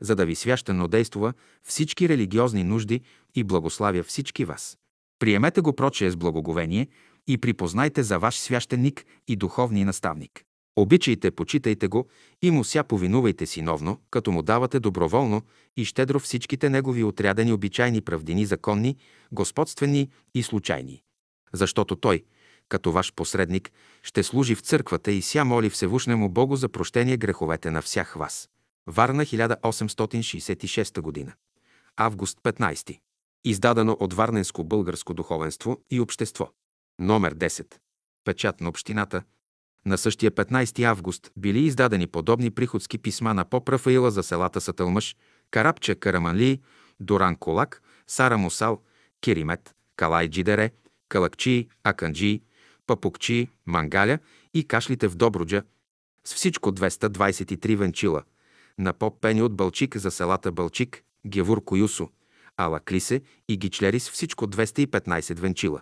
за 0.00 0.16
да 0.16 0.26
ви 0.26 0.34
священно 0.34 0.88
действува 0.88 1.32
всички 1.62 2.08
религиозни 2.08 2.64
нужди 2.64 3.00
и 3.34 3.44
благославя 3.44 4.02
всички 4.02 4.44
вас. 4.44 4.78
Приемете 5.18 5.60
го 5.60 5.72
прочее 5.72 6.10
с 6.10 6.16
благоговение 6.16 6.88
и 7.28 7.38
припознайте 7.38 8.02
за 8.02 8.18
ваш 8.18 8.38
священник 8.38 9.04
и 9.28 9.36
духовни 9.36 9.84
наставник. 9.84 10.44
Обичайте, 10.76 11.30
почитайте 11.30 11.88
го 11.88 12.08
и 12.42 12.50
му 12.50 12.64
ся 12.64 12.84
повинувайте 12.84 13.46
синовно, 13.46 14.00
като 14.10 14.32
му 14.32 14.42
давате 14.42 14.80
доброволно 14.80 15.42
и 15.76 15.84
щедро 15.84 16.18
всичките 16.18 16.70
негови 16.70 17.04
отрядени 17.04 17.52
обичайни 17.52 18.00
правдини 18.00 18.46
законни, 18.46 18.96
господствени 19.32 20.10
и 20.34 20.42
случайни. 20.42 21.02
Защото 21.52 21.96
той, 21.96 22.24
като 22.68 22.92
ваш 22.92 23.12
посредник, 23.12 23.72
ще 24.02 24.22
служи 24.22 24.54
в 24.54 24.60
църквата 24.60 25.12
и 25.12 25.22
ся 25.22 25.44
моли 25.44 25.70
Всевушнему 25.70 26.28
Богу 26.28 26.56
за 26.56 26.68
прощение 26.68 27.16
греховете 27.16 27.70
на 27.70 27.82
всях 27.82 28.14
вас. 28.14 28.48
Варна 28.86 29.24
1866 29.24 31.00
година. 31.00 31.32
Август 31.96 32.38
15. 32.42 33.00
Издадено 33.44 33.96
от 34.00 34.14
Варненско 34.14 34.64
българско 34.64 35.14
духовенство 35.14 35.80
и 35.90 36.00
общество. 36.00 36.48
Номер 36.98 37.34
10. 37.34 37.74
Печат 38.24 38.60
на 38.60 38.68
общината. 38.68 39.22
На 39.86 39.98
същия 39.98 40.30
15 40.30 40.82
август 40.84 41.30
били 41.36 41.58
издадени 41.58 42.06
подобни 42.06 42.50
приходски 42.50 42.98
писма 42.98 43.34
на 43.34 43.44
поп 43.44 43.68
Рафаила 43.68 44.10
за 44.10 44.22
селата 44.22 44.60
Сатълмъж, 44.60 45.16
Карапча, 45.50 45.94
Караманли, 45.94 46.60
Доран 47.00 47.36
Колак, 47.36 47.82
Сара 48.06 48.38
Мусал, 48.38 48.82
Керимет, 49.20 49.74
Калай 49.96 50.28
Джидере, 50.28 50.70
Калакчи, 51.08 51.68
Аканджи, 51.84 52.42
Папукчи, 52.86 53.48
Мангаля 53.66 54.18
и 54.54 54.64
кашлите 54.64 55.08
в 55.08 55.14
Добруджа, 55.14 55.62
с 56.24 56.34
всичко 56.34 56.72
223 56.72 57.76
венчила, 57.76 58.22
на 58.80 58.92
поп 58.92 59.20
Пени 59.20 59.42
от 59.42 59.56
Бълчик 59.56 59.96
за 59.96 60.10
селата 60.10 60.52
Бълчик, 60.52 61.02
Гевур 61.26 61.64
Коюсо, 61.64 62.08
Ала 62.56 62.80
Клисе 62.80 63.22
и 63.48 63.56
Гичлери 63.56 64.00
с 64.00 64.10
всичко 64.10 64.46
215 64.46 65.40
венчила 65.40 65.80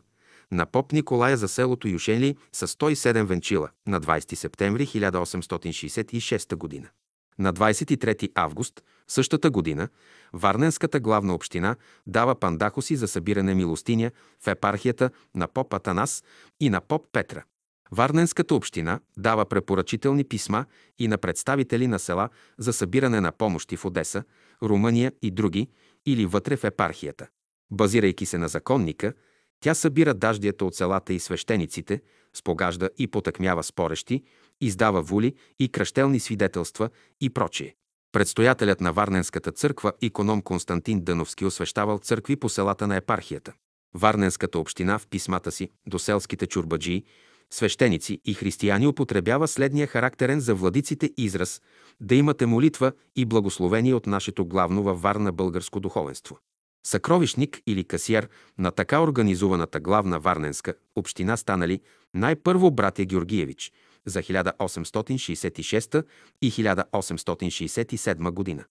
на 0.50 0.66
поп 0.66 0.92
Николая 0.92 1.36
за 1.36 1.48
селото 1.48 1.88
Юшенли 1.88 2.36
с 2.52 2.66
107 2.66 3.24
венчила 3.24 3.68
на 3.86 4.00
20 4.00 4.34
септември 4.34 4.86
1866 4.86 6.82
г. 6.82 6.90
На 7.38 7.52
23 7.52 8.32
август 8.34 8.82
същата 9.08 9.50
година 9.50 9.88
Варненската 10.32 11.00
главна 11.00 11.34
община 11.34 11.76
дава 12.06 12.34
пандахоси 12.34 12.96
за 12.96 13.08
събиране 13.08 13.54
милостиня 13.54 14.10
в 14.44 14.46
епархията 14.46 15.10
на 15.34 15.48
поп 15.48 15.74
Атанас 15.74 16.24
и 16.60 16.70
на 16.70 16.80
поп 16.80 17.06
Петра. 17.12 17.44
Варненската 17.92 18.54
община 18.54 19.00
дава 19.16 19.44
препоръчителни 19.44 20.24
писма 20.24 20.64
и 20.98 21.08
на 21.08 21.18
представители 21.18 21.86
на 21.86 21.98
села 21.98 22.28
за 22.58 22.72
събиране 22.72 23.20
на 23.20 23.32
помощи 23.32 23.76
в 23.76 23.84
Одеса, 23.84 24.24
Румъния 24.62 25.12
и 25.22 25.30
други, 25.30 25.68
или 26.06 26.26
вътре 26.26 26.56
в 26.56 26.64
епархията. 26.64 27.26
Базирайки 27.70 28.26
се 28.26 28.38
на 28.38 28.48
законника, 28.48 29.12
тя 29.60 29.74
събира 29.74 30.14
даждията 30.14 30.64
от 30.64 30.74
селата 30.74 31.12
и 31.12 31.18
свещениците, 31.18 32.00
спогажда 32.34 32.90
и 32.98 33.06
потъкмява 33.06 33.62
спорещи, 33.62 34.22
издава 34.60 35.02
воли 35.02 35.34
и 35.58 35.68
кръщелни 35.68 36.20
свидетелства 36.20 36.90
и 37.20 37.30
прочие. 37.30 37.74
Предстоятелят 38.12 38.80
на 38.80 38.92
Варненската 38.92 39.52
църква, 39.52 39.92
иконом 40.00 40.42
Константин 40.42 41.00
Дъновски, 41.00 41.44
освещавал 41.44 41.98
църкви 41.98 42.36
по 42.36 42.48
селата 42.48 42.86
на 42.86 42.96
епархията. 42.96 43.52
Варненската 43.94 44.58
община 44.58 44.98
в 44.98 45.06
писмата 45.06 45.52
си 45.52 45.70
до 45.86 45.98
селските 45.98 46.46
чурбаджии 46.46 47.04
свещеници 47.50 48.20
и 48.24 48.34
християни 48.34 48.86
употребява 48.86 49.48
следния 49.48 49.86
характерен 49.86 50.40
за 50.40 50.54
владиците 50.54 51.10
израз 51.16 51.62
да 52.00 52.14
имате 52.14 52.46
молитва 52.46 52.92
и 53.16 53.24
благословение 53.24 53.94
от 53.94 54.06
нашето 54.06 54.46
главно 54.46 54.82
във 54.82 55.02
Варна 55.02 55.32
българско 55.32 55.80
духовенство. 55.80 56.38
Съкровищник 56.86 57.62
или 57.66 57.84
касиер 57.84 58.28
на 58.58 58.70
така 58.70 59.00
организуваната 59.00 59.80
главна 59.80 60.20
Варненска 60.20 60.74
община 60.96 61.36
станали 61.36 61.80
най-първо 62.14 62.70
братя 62.70 63.04
Георгиевич 63.04 63.72
за 64.06 64.22
1866 64.22 66.04
и 66.42 66.52
1867 66.52 68.30
година, 68.30 68.64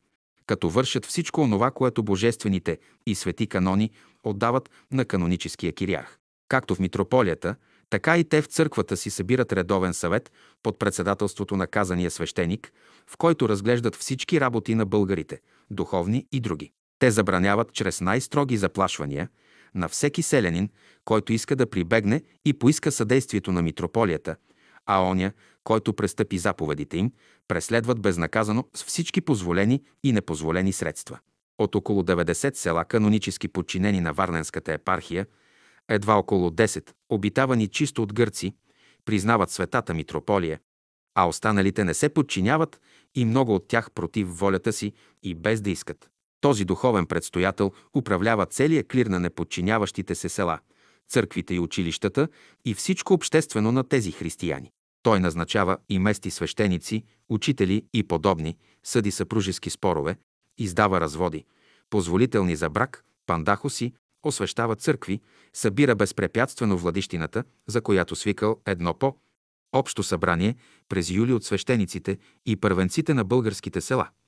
като 0.47 0.71
вършат 0.71 1.07
всичко 1.07 1.41
онова, 1.41 1.71
което 1.71 2.03
божествените 2.03 2.79
и 3.07 3.15
свети 3.15 3.47
канони 3.47 3.91
отдават 4.25 4.71
на 4.93 5.05
каноническия 5.05 5.73
кириарх. 5.73 6.19
Както 6.49 6.75
в 6.75 6.79
митрополията, 6.79 7.55
така 7.91 8.19
и 8.19 8.25
те 8.25 8.43
в 8.43 8.47
църквата 8.47 8.97
си 8.97 9.11
събират 9.11 9.53
редовен 9.53 9.95
съвет 9.95 10.33
под 10.63 10.79
председателството 10.79 11.57
на 11.57 11.67
казания 11.67 12.11
свещеник, 12.11 12.73
в 13.07 13.17
който 13.17 13.49
разглеждат 13.49 13.97
всички 13.97 14.41
работи 14.41 14.75
на 14.75 14.87
българите, 14.87 15.41
духовни 15.71 16.27
и 16.33 16.41
други. 16.41 16.73
Те 16.99 17.11
забраняват 17.11 17.73
чрез 17.73 18.01
най-строги 18.01 18.57
заплашвания 18.57 19.29
на 19.75 19.89
всеки 19.89 20.23
селянин, 20.23 20.69
който 21.05 21.33
иска 21.33 21.57
да 21.57 21.71
прибегне 21.71 22.23
и 22.45 22.53
поиска 22.53 22.93
съдействието 22.93 23.53
на 23.53 23.63
митрополията, 23.63 24.37
а 24.87 25.03
оня, 25.03 25.33
който 25.65 25.93
престъпи 25.93 26.39
заповедите 26.39 26.97
им, 26.97 27.13
преследват 27.49 28.01
безнаказано 28.01 28.65
с 28.75 28.85
всички 28.85 29.21
позволени 29.21 29.83
и 30.03 30.13
непозволени 30.13 30.73
средства. 30.73 31.19
От 31.59 31.75
около 31.75 32.03
90 32.03 32.55
села, 32.55 32.85
канонически 32.85 33.49
подчинени 33.49 34.01
на 34.01 34.13
Варненската 34.13 34.73
епархия, 34.73 35.27
едва 35.89 36.15
около 36.15 36.51
10, 36.51 36.91
обитавани 37.09 37.69
чисто 37.69 38.03
от 38.03 38.15
гърци, 38.15 38.55
признават 39.05 39.51
светата 39.51 39.95
митрополия, 39.95 40.61
а 41.15 41.29
останалите 41.29 41.85
не 41.85 41.95
се 41.95 42.09
подчиняват 42.09 42.81
и 43.15 43.25
много 43.25 43.55
от 43.55 43.69
тях 43.69 43.91
против 43.91 44.39
волята 44.39 44.73
си 44.73 44.93
и 45.23 45.35
без 45.35 45.61
да 45.61 45.71
искат. 45.71 46.11
Този 46.41 46.65
духовен 46.65 47.07
предстоятел 47.07 47.73
управлява 47.97 48.47
целия 48.47 48.85
клир 48.85 49.07
на 49.07 49.21
неподчиняващите 49.21 50.15
се 50.15 50.29
села, 50.29 50.59
църквите 51.09 51.55
и 51.55 51.59
училищата 51.59 52.29
и 52.65 52.75
всичко 52.75 53.15
обществено 53.15 53.73
на 53.73 53.85
тези 53.85 54.13
християни. 54.13 54.71
Той 55.03 55.21
назначава 55.21 55.77
и 55.89 55.99
мести 55.99 56.31
свещеници, 56.31 57.05
учители 57.29 57.85
и 57.95 58.03
подобни, 58.03 58.57
съди 58.85 59.11
съпружески 59.11 59.71
спорове, 59.71 60.17
издава 60.59 61.01
разводи, 61.01 61.45
позволителни 61.91 62.57
за 62.57 62.71
брак, 62.71 63.05
пандахоси, 63.27 63.93
освещава 64.23 64.77
църкви, 64.77 65.21
събира 65.53 65.95
безпрепятствено 65.95 66.79
владищината, 66.79 67.45
за 67.67 67.81
която 67.81 68.17
свикал 68.17 68.57
едно 68.67 68.95
по 68.95 69.17
общо 69.73 70.03
събрание 70.03 70.57
през 70.89 71.11
юли 71.11 71.33
от 71.33 71.45
свещениците 71.45 72.19
и 72.47 72.57
първенците 72.57 73.15
на 73.15 73.25
българските 73.25 73.81
села– 73.81 74.09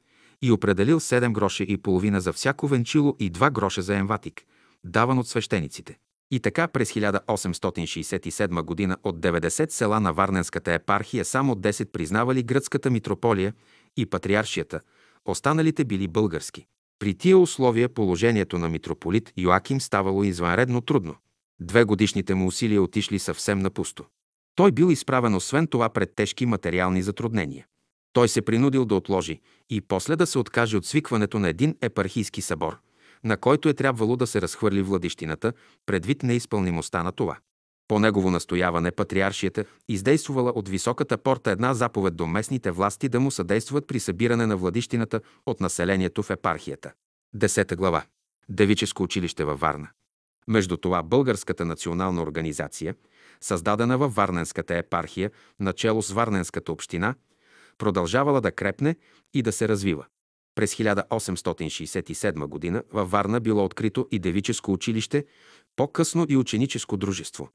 и 0.43 0.53
определил 0.53 1.01
7 1.01 1.33
гроша 1.33 1.65
и 1.65 1.77
половина 1.77 2.21
за 2.21 2.33
всяко 2.33 2.69
венчило 2.69 3.17
и 3.19 3.33
2 3.33 3.51
гроша 3.51 3.83
за 3.83 3.97
емватик, 3.97 4.43
даван 4.85 5.19
от 5.19 5.29
свещениците. 5.29 5.99
И 6.31 6.41
така 6.41 6.69
през 6.69 6.93
1867 6.93 8.63
година 8.63 8.97
от 9.03 9.21
90 9.21 9.71
села 9.71 10.01
на 10.01 10.13
Варненската 10.13 10.73
епархия 10.73 11.25
само 11.25 11.55
10 11.55 11.93
признавали 11.93 12.43
гръцката 12.43 12.91
митрополия 12.91 13.55
и 13.97 14.07
патриаршията, 14.07 14.81
останалите 15.25 15.85
били 15.85 16.09
български. 16.09 16.67
При 16.99 17.15
тия 17.15 17.39
условия 17.39 17.89
положението 17.89 18.59
на 18.59 18.69
митрополит 18.69 19.33
Йоаким 19.37 19.81
ставало 19.81 20.25
извънредно 20.25 20.81
трудно. 20.81 21.17
Две 21.61 21.85
годишните 21.85 22.35
му 22.35 22.47
усилия 22.47 22.83
отишли 22.83 23.19
съвсем 23.19 23.59
на 23.59 23.71
пусто. 23.71 24.05
Той 24.55 24.73
бил 24.73 24.91
изправен 24.91 25.35
освен 25.35 25.67
това 25.67 25.89
пред 25.89 26.15
тежки 26.15 26.47
материални 26.47 27.03
затруднения. 27.03 27.67
Той 28.13 28.29
се 28.29 28.43
принудил 28.43 28.85
да 28.85 28.95
отложи 28.95 29.41
и 29.71 29.81
после 29.81 30.17
да 30.17 30.27
се 30.27 30.39
откаже 30.39 30.77
от 30.77 30.87
свикването 30.87 31.39
на 31.39 31.49
един 31.49 31.77
епархийски 31.81 32.43
събор, 32.43 32.79
на 33.25 33.37
който 33.37 33.69
е 33.69 33.75
трябвало 33.75 34.17
да 34.17 34.27
се 34.27 34.43
разхвърли 34.43 34.83
владищината, 34.83 35.53
предвид 35.87 36.23
неизпълнимостта 36.23 37.03
на 37.03 37.13
това. 37.13 37.39
По 37.89 37.99
негово 37.99 38.31
настояване 38.31 38.91
патриаршията 38.91 39.65
издействувала 39.89 40.51
от 40.51 40.69
високата 40.69 41.19
порта 41.19 41.51
една 41.51 41.75
заповед 41.75 42.17
до 42.17 42.27
местните 42.27 42.71
власти 42.71 43.09
да 43.09 43.21
му 43.21 43.31
съдействат 43.31 43.87
при 43.87 44.01
събиране 44.01 44.47
на 44.47 44.57
владищината 44.57 45.21
от 45.47 45.61
населението 45.61 46.23
в 46.23 46.31
епархията. 46.31 46.93
Десета 47.35 47.77
глава. 47.77 48.03
Девическо 48.49 49.03
училище 49.03 49.45
във 49.45 49.61
Варна. 49.61 49.89
Между 50.49 50.77
това 50.77 51.03
Българската 51.03 51.65
национална 51.65 52.23
организация, 52.23 52.95
създадена 53.41 53.99
във 53.99 54.15
Варненската 54.15 54.77
епархия, 54.77 55.31
начало 55.61 56.03
с 56.03 56.13
Варненската 56.13 56.73
община– 56.73 57.15
продължавала 57.79 58.41
да 58.41 58.53
крепне 58.53 58.97
и 59.35 59.43
да 59.43 59.53
се 59.53 59.69
развива. 59.69 60.07
През 60.55 60.75
1867 60.75 62.73
г. 62.73 62.83
във 62.93 63.11
Варна 63.11 63.41
било 63.41 63.65
открито 63.65 64.09
и 64.11 64.19
девическо 64.19 64.73
училище, 64.73 65.25
по-късно 65.77 66.27
и 66.29 66.37
ученическо 66.37 66.97
дружество, 66.97 67.49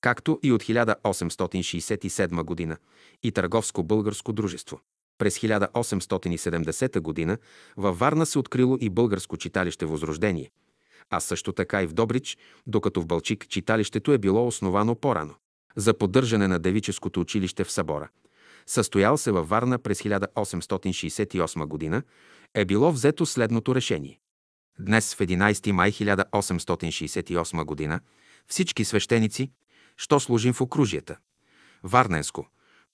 както 0.00 0.38
и 0.42 0.52
от 0.52 0.62
1867 0.62 2.68
г. 2.68 2.76
и 3.22 3.32
търговско-българско 3.32 4.32
дружество. 4.32 4.80
През 5.18 5.38
1870 5.38 7.26
г. 7.26 7.38
във 7.76 7.98
Варна 7.98 8.26
се 8.26 8.38
открило 8.38 8.78
и 8.80 8.90
българско 8.90 9.36
читалище 9.36 9.86
Възрождение, 9.86 10.50
а 11.10 11.20
също 11.20 11.52
така 11.52 11.82
и 11.82 11.86
в 11.86 11.92
Добрич, 11.92 12.38
докато 12.66 13.00
в 13.00 13.06
Балчик 13.06 13.48
читалището 13.48 14.12
е 14.12 14.18
било 14.18 14.46
основано 14.46 14.94
по-рано. 14.94 15.34
За 15.76 15.94
поддържане 15.94 16.48
на 16.48 16.58
девическото 16.58 17.20
училище 17.20 17.64
в 17.64 17.72
събора– 17.72 18.08
състоял 18.66 19.18
се 19.18 19.32
във 19.32 19.48
Варна 19.48 19.78
през 19.78 20.02
1868 20.02 21.90
г., 21.90 22.02
е 22.54 22.64
било 22.64 22.92
взето 22.92 23.26
следното 23.26 23.74
решение. 23.74 24.20
Днес, 24.78 25.14
в 25.14 25.18
11 25.18 25.72
май 25.72 25.92
1868 25.92 27.88
г., 27.88 28.00
всички 28.46 28.84
свещеници, 28.84 29.50
що 29.96 30.20
служим 30.20 30.52
в 30.52 30.60
окружията– 30.60 31.16
Варненско, 31.82 32.46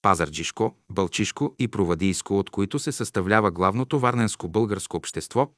Пазарджишко, 0.02 0.76
Бълчишко 0.90 1.54
и 1.58 1.68
Провадийско, 1.68 2.38
от 2.38 2.50
които 2.50 2.78
се 2.78 2.92
съставлява 2.92 3.50
главното 3.50 3.98
варненско 3.98 4.48
българско 4.48 4.96
общество, 4.96 5.50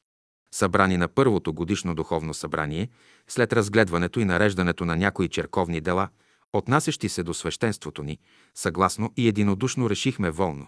събрани 0.51 0.97
на 0.97 1.07
първото 1.07 1.53
годишно 1.53 1.95
духовно 1.95 2.33
събрание, 2.33 2.89
след 3.27 3.53
разгледването 3.53 4.19
и 4.19 4.25
нареждането 4.25 4.85
на 4.85 4.95
някои 4.95 5.29
черковни 5.29 5.81
дела– 5.81 6.09
отнасящи 6.53 7.09
се 7.09 7.23
до 7.23 7.33
свещенството 7.33 8.03
ни, 8.03 8.19
съгласно 8.55 9.13
и 9.17 9.27
единодушно 9.27 9.89
решихме 9.89 10.29
волно, 10.29 10.67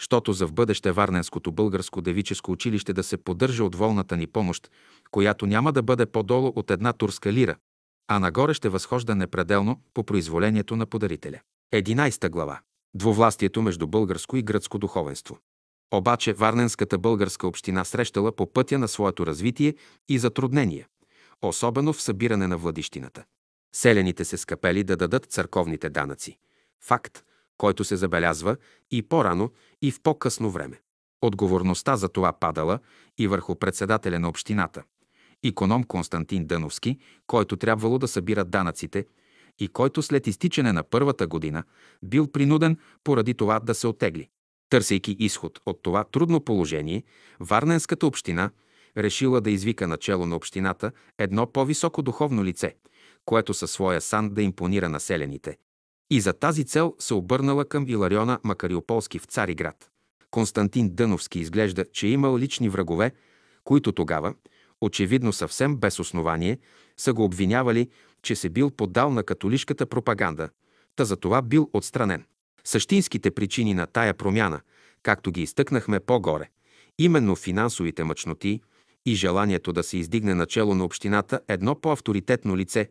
щото 0.00 0.32
за 0.32 0.46
в 0.46 0.52
бъдеще 0.52 0.92
Варненското 0.92 1.52
българско 1.52 2.00
девическо 2.00 2.52
училище 2.52 2.92
да 2.92 3.02
се 3.02 3.16
поддържа 3.16 3.64
от 3.64 3.74
волната 3.74 4.16
ни 4.16 4.26
помощ, 4.26 4.70
която 5.10 5.46
няма 5.46 5.72
да 5.72 5.82
бъде 5.82 6.06
по-долу 6.06 6.52
от 6.56 6.70
една 6.70 6.92
турска 6.92 7.32
лира, 7.32 7.56
а 8.08 8.18
нагоре 8.18 8.54
ще 8.54 8.68
възхожда 8.68 9.14
непределно 9.14 9.82
по 9.94 10.04
произволението 10.04 10.76
на 10.76 10.86
подарителя. 10.86 11.40
11 11.74 12.30
глава. 12.30 12.60
Двовластието 12.94 13.62
между 13.62 13.86
българско 13.86 14.36
и 14.36 14.42
гръцко 14.42 14.78
духовенство. 14.78 15.38
Обаче 15.92 16.32
Варненската 16.32 16.98
българска 16.98 17.46
община 17.46 17.84
срещала 17.84 18.32
по 18.36 18.52
пътя 18.52 18.78
на 18.78 18.88
своето 18.88 19.26
развитие 19.26 19.74
и 20.08 20.18
затруднения, 20.18 20.86
особено 21.42 21.92
в 21.92 22.02
събиране 22.02 22.46
на 22.46 22.56
владищината. 22.56 23.24
Селените 23.74 24.24
се 24.24 24.36
скъпели 24.36 24.84
да 24.84 24.96
дадат 24.96 25.26
църковните 25.26 25.90
данъци. 25.90 26.38
Факт, 26.84 27.24
който 27.60 27.84
се 27.84 27.96
забелязва 27.96 28.56
и 28.90 29.02
по-рано, 29.02 29.50
и 29.82 29.90
в 29.90 30.00
по-късно 30.02 30.50
време. 30.50 30.80
Отговорността 31.22 31.96
за 31.96 32.08
това 32.08 32.32
падала 32.32 32.78
и 33.18 33.26
върху 33.26 33.54
председателя 33.54 34.18
на 34.18 34.28
общината, 34.28 34.82
иконом 35.42 35.84
Константин 35.84 36.46
Дъновски, 36.46 36.98
който 37.26 37.56
трябвало 37.56 37.98
да 37.98 38.08
събира 38.08 38.44
данъците 38.44 39.06
и 39.58 39.68
който 39.68 40.02
след 40.02 40.26
изтичане 40.26 40.72
на 40.72 40.82
първата 40.82 41.26
година 41.26 41.64
бил 42.02 42.26
принуден 42.26 42.78
поради 43.04 43.34
това 43.34 43.60
да 43.60 43.74
се 43.74 43.86
отегли. 43.86 44.28
Търсейки 44.70 45.16
изход 45.18 45.60
от 45.66 45.82
това 45.82 46.04
трудно 46.04 46.40
положение, 46.40 47.02
Варненската 47.40 48.06
община 48.06 48.50
решила 48.96 49.40
да 49.40 49.50
извика 49.50 49.86
начало 49.86 50.26
на 50.26 50.36
общината 50.36 50.92
едно 51.18 51.46
по-високо 51.46 52.02
духовно 52.02 52.44
лице, 52.44 52.74
което 53.24 53.54
със 53.54 53.70
своя 53.70 54.00
сан 54.00 54.30
да 54.30 54.42
импонира 54.42 54.88
населените. 54.88 55.56
И 56.10 56.20
за 56.20 56.32
тази 56.32 56.64
цел 56.64 56.94
се 56.98 57.14
обърнала 57.14 57.64
към 57.64 57.84
Илариона 57.88 58.38
Макариополски 58.44 59.18
в 59.18 59.24
Цариград. 59.24 59.90
Константин 60.30 60.90
Дъновски 60.90 61.40
изглежда, 61.40 61.84
че 61.92 62.06
е 62.06 62.10
имал 62.10 62.38
лични 62.38 62.68
врагове, 62.68 63.12
които 63.64 63.92
тогава, 63.92 64.34
очевидно 64.80 65.32
съвсем 65.32 65.76
без 65.76 65.98
основание, 65.98 66.58
са 66.96 67.12
го 67.12 67.24
обвинявали, 67.24 67.88
че 68.22 68.36
се 68.36 68.48
бил 68.48 68.70
поддал 68.70 69.10
на 69.10 69.22
католишката 69.22 69.86
пропаганда, 69.86 70.48
та 70.96 71.04
за 71.04 71.16
това 71.16 71.42
бил 71.42 71.70
отстранен. 71.72 72.24
Същинските 72.64 73.30
причини 73.30 73.74
на 73.74 73.86
тая 73.86 74.14
промяна, 74.14 74.60
както 75.02 75.30
ги 75.30 75.42
изтъкнахме 75.42 76.00
по-горе, 76.00 76.50
именно 76.98 77.36
финансовите 77.36 78.04
мъчноти 78.04 78.60
и 79.06 79.14
желанието 79.14 79.72
да 79.72 79.82
се 79.82 79.96
издигне 79.96 80.34
начало 80.34 80.74
на 80.74 80.84
общината 80.84 81.40
едно 81.48 81.74
по-авторитетно 81.74 82.56
лице, 82.56 82.88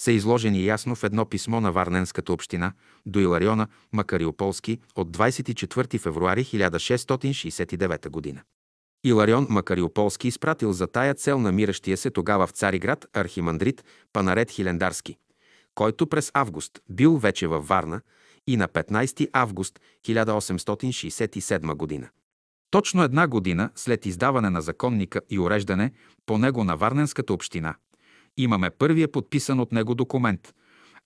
са 0.00 0.12
изложени 0.12 0.64
ясно 0.64 0.94
в 0.94 1.04
едно 1.04 1.26
писмо 1.26 1.60
на 1.60 1.72
Варненската 1.72 2.32
община 2.32 2.72
до 3.06 3.20
Илариона 3.20 3.68
Макариополски 3.92 4.78
от 4.94 5.16
24 5.16 5.98
февруари 5.98 6.44
1669 6.44 8.34
г. 8.34 8.42
Иларион 9.04 9.46
Макариополски 9.50 10.28
изпратил 10.28 10.72
за 10.72 10.86
тая 10.86 11.14
цел 11.14 11.38
намиращия 11.38 11.96
се 11.96 12.10
тогава 12.10 12.46
в 12.46 12.50
Цариград 12.50 13.06
архимандрит 13.12 13.84
Панарет 14.12 14.50
Хилендарски, 14.50 15.16
който 15.74 16.06
през 16.06 16.30
август 16.34 16.80
бил 16.90 17.16
вече 17.16 17.46
във 17.46 17.68
Варна 17.68 18.00
и 18.46 18.56
на 18.56 18.68
15 18.68 19.28
август 19.32 19.80
1867 20.06 22.00
г. 22.00 22.10
Точно 22.70 23.02
една 23.02 23.28
година 23.28 23.70
след 23.74 24.06
издаване 24.06 24.50
на 24.50 24.62
законника 24.62 25.20
и 25.30 25.38
уреждане 25.38 25.92
по 26.26 26.38
него 26.38 26.64
на 26.64 26.76
Варненската 26.76 27.32
община, 27.32 27.74
имаме 28.38 28.70
първия 28.70 29.12
подписан 29.12 29.60
от 29.60 29.72
него 29.72 29.94
документ, 29.94 30.54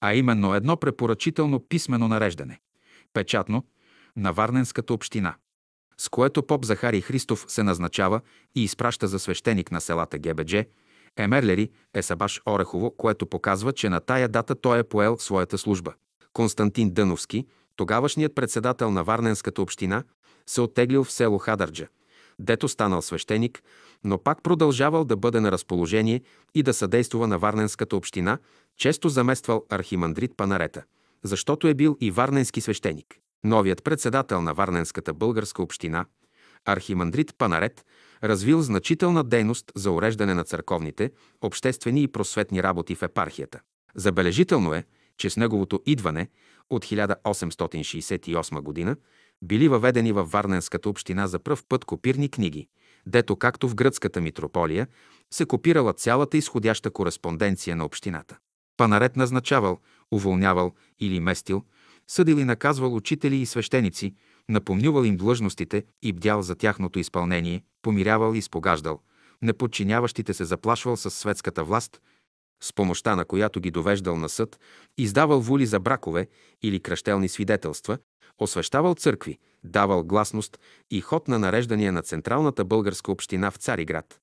а 0.00 0.14
именно 0.14 0.54
едно 0.54 0.76
препоръчително 0.76 1.60
писмено 1.60 2.08
нареждане, 2.08 2.60
печатно, 3.12 3.64
на 4.16 4.32
Варненската 4.32 4.94
община, 4.94 5.34
с 5.98 6.08
което 6.08 6.42
поп 6.42 6.64
Захари 6.64 7.00
Христов 7.00 7.44
се 7.48 7.62
назначава 7.62 8.20
и 8.54 8.64
изпраща 8.64 9.08
за 9.08 9.18
свещеник 9.18 9.70
на 9.70 9.80
селата 9.80 10.18
Гебедже, 10.18 10.66
Емерлери, 11.16 11.70
Есабаш 11.94 12.42
Орехово, 12.48 12.90
което 12.96 13.26
показва, 13.26 13.72
че 13.72 13.88
на 13.88 14.00
тая 14.00 14.28
дата 14.28 14.54
той 14.54 14.78
е 14.78 14.84
поел 14.84 15.16
своята 15.18 15.58
служба. 15.58 15.94
Константин 16.32 16.90
Дъновски, 16.90 17.46
тогавашният 17.76 18.34
председател 18.34 18.90
на 18.90 19.04
Варненската 19.04 19.62
община, 19.62 20.04
се 20.46 20.60
оттеглил 20.60 21.04
в 21.04 21.12
село 21.12 21.38
Хадърджа, 21.38 21.86
дето 22.42 22.68
станал 22.68 23.02
свещеник, 23.02 23.62
но 24.04 24.18
пак 24.18 24.42
продължавал 24.42 25.04
да 25.04 25.16
бъде 25.16 25.40
на 25.40 25.52
разположение 25.52 26.20
и 26.54 26.62
да 26.62 26.74
съдействува 26.74 27.26
на 27.26 27.38
Варненската 27.38 27.96
община, 27.96 28.38
често 28.76 29.08
замествал 29.08 29.66
архимандрит 29.70 30.36
Панарета, 30.36 30.82
защото 31.22 31.68
е 31.68 31.74
бил 31.74 31.96
и 32.00 32.10
варненски 32.10 32.60
свещеник. 32.60 33.06
Новият 33.44 33.84
председател 33.84 34.40
на 34.40 34.54
Варненската 34.54 35.14
българска 35.14 35.62
община, 35.62 36.04
архимандрит 36.64 37.34
Панарет, 37.38 37.84
развил 38.24 38.62
значителна 38.62 39.24
дейност 39.24 39.72
за 39.74 39.90
уреждане 39.90 40.34
на 40.34 40.44
църковните, 40.44 41.10
обществени 41.40 42.02
и 42.02 42.08
просветни 42.08 42.62
работи 42.62 42.94
в 42.94 43.02
епархията. 43.02 43.60
Забележително 43.94 44.74
е, 44.74 44.84
че 45.16 45.30
с 45.30 45.36
неговото 45.36 45.80
идване 45.86 46.28
от 46.70 46.84
1868 46.84 48.86
г. 48.86 48.96
били 49.42 49.68
въведени 49.68 50.12
във 50.12 50.30
Варненската 50.30 50.88
община 50.88 51.26
за 51.26 51.38
пръв 51.38 51.64
път 51.68 51.84
копирни 51.84 52.28
книги, 52.28 52.68
дето 53.06 53.36
както 53.36 53.68
в 53.68 53.74
гръцката 53.74 54.20
митрополия 54.20 54.86
се 55.32 55.46
копирала 55.46 55.92
цялата 55.92 56.36
изходяща 56.36 56.90
кореспонденция 56.90 57.76
на 57.76 57.84
общината. 57.84 58.38
Панарет 58.76 59.16
назначавал, 59.16 59.78
уволнявал 60.10 60.72
или 61.00 61.20
местил, 61.20 61.64
съдил 62.08 62.36
и 62.36 62.44
наказвал 62.44 62.96
учители 62.96 63.36
и 63.36 63.46
свещеници, 63.46 64.14
напомнювал 64.48 65.04
им 65.04 65.16
длъжностите 65.16 65.84
и 66.02 66.12
бдял 66.12 66.42
за 66.42 66.54
тяхното 66.54 66.98
изпълнение, 66.98 67.64
помирявал 67.82 68.34
и 68.34 68.42
спогаждал, 68.42 69.00
неподчиняващите 69.42 70.34
се 70.34 70.44
заплашвал 70.44 70.96
с 70.96 71.10
светската 71.10 71.64
власт, 71.64 72.00
с 72.62 72.72
помощта 72.72 73.16
на 73.16 73.24
която 73.24 73.60
ги 73.60 73.70
довеждал 73.70 74.16
на 74.16 74.28
съд, 74.28 74.60
издавал 74.98 75.40
воли 75.40 75.66
за 75.66 75.80
бракове 75.80 76.28
или 76.62 76.80
кръщелни 76.80 77.28
свидетелства, 77.28 77.98
освещавал 78.42 78.94
църкви, 78.94 79.38
давал 79.64 80.04
гласност 80.04 80.58
и 80.90 81.00
ход 81.00 81.28
на 81.28 81.38
нареждания 81.38 81.92
на 81.92 82.02
Централната 82.02 82.64
българска 82.64 83.12
община 83.12 83.50
в 83.50 83.56
Цариград. 83.56 84.20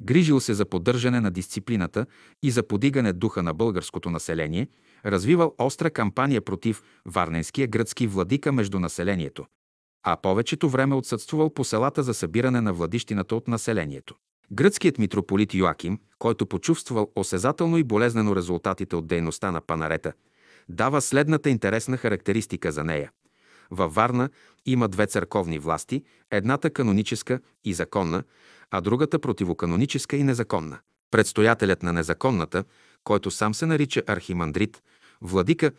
Грижил 0.00 0.40
се 0.40 0.54
за 0.54 0.64
поддържане 0.64 1.20
на 1.20 1.30
дисциплината 1.30 2.06
и 2.42 2.50
за 2.50 2.62
подигане 2.62 3.12
духа 3.12 3.42
на 3.42 3.54
българското 3.54 4.10
население, 4.10 4.68
развивал 5.06 5.54
остра 5.58 5.90
кампания 5.90 6.40
против 6.40 6.82
варненския 7.06 7.66
гръцки 7.66 8.06
владика 8.06 8.52
между 8.52 8.80
населението, 8.80 9.46
а 10.02 10.16
повечето 10.16 10.68
време 10.68 10.94
отсъствувал 10.94 11.50
по 11.50 11.64
селата 11.64 12.02
за 12.02 12.14
събиране 12.14 12.60
на 12.60 12.72
владищината 12.72 13.36
от 13.36 13.48
населението. 13.48 14.14
Гръцкият 14.52 14.98
митрополит 14.98 15.54
Йоаким, 15.54 15.98
който 16.18 16.46
почувствал 16.46 17.12
осезателно 17.16 17.78
и 17.78 17.84
болезнено 17.84 18.36
резултатите 18.36 18.96
от 18.96 19.06
дейността 19.06 19.50
на 19.50 19.60
Панарета, 19.60 20.12
дава 20.68 21.00
следната 21.00 21.50
интересна 21.50 21.96
характеристика 21.96 22.72
за 22.72 22.84
нея. 22.84 23.10
Във 23.70 23.94
Варна 23.94 24.30
има 24.66 24.88
две 24.88 25.06
църковни 25.06 25.58
власти, 25.58 26.02
едната 26.30 26.70
каноническа 26.70 27.40
и 27.64 27.74
законна, 27.74 28.22
а 28.70 28.80
другата 28.80 29.18
противоканоническа 29.18 30.16
и 30.16 30.22
незаконна. 30.22 30.78
Предстоятелят 31.10 31.82
на 31.82 31.92
незаконната, 31.92 32.64
който 33.04 33.30
сам 33.30 33.54
се 33.54 33.66
нарича 33.66 34.02
архимандрит, 34.06 34.82
владика 35.22 35.72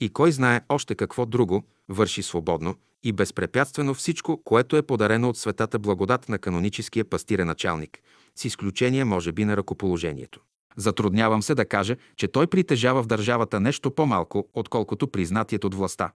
и 0.00 0.08
кой 0.08 0.32
знае 0.32 0.60
още 0.68 0.94
какво 0.94 1.26
друго, 1.26 1.64
върши 1.88 2.22
свободно 2.22 2.74
и 3.02 3.12
безпрепятствено 3.12 3.94
всичко, 3.94 4.42
което 4.44 4.76
е 4.76 4.82
подарено 4.82 5.28
от 5.28 5.38
светата 5.38 5.78
благодат 5.78 6.28
на 6.28 6.38
каноническия 6.38 7.04
пастирен 7.04 7.46
началник, 7.46 7.98
с 8.36 8.44
изключение, 8.44 9.04
може 9.04 9.32
би, 9.32 9.44
на 9.44 9.56
ръкоположението. 9.56 10.40
Затруднявам 10.76 11.42
се 11.42 11.54
да 11.54 11.64
кажа, 11.64 11.96
че 12.16 12.28
той 12.28 12.46
притежава 12.46 13.02
в 13.02 13.06
държавата 13.06 13.60
нещо 13.60 13.90
по-малко, 13.90 14.48
отколкото 14.54 15.08
признатият 15.08 15.64
от 15.64 15.74
властта. 15.74 16.12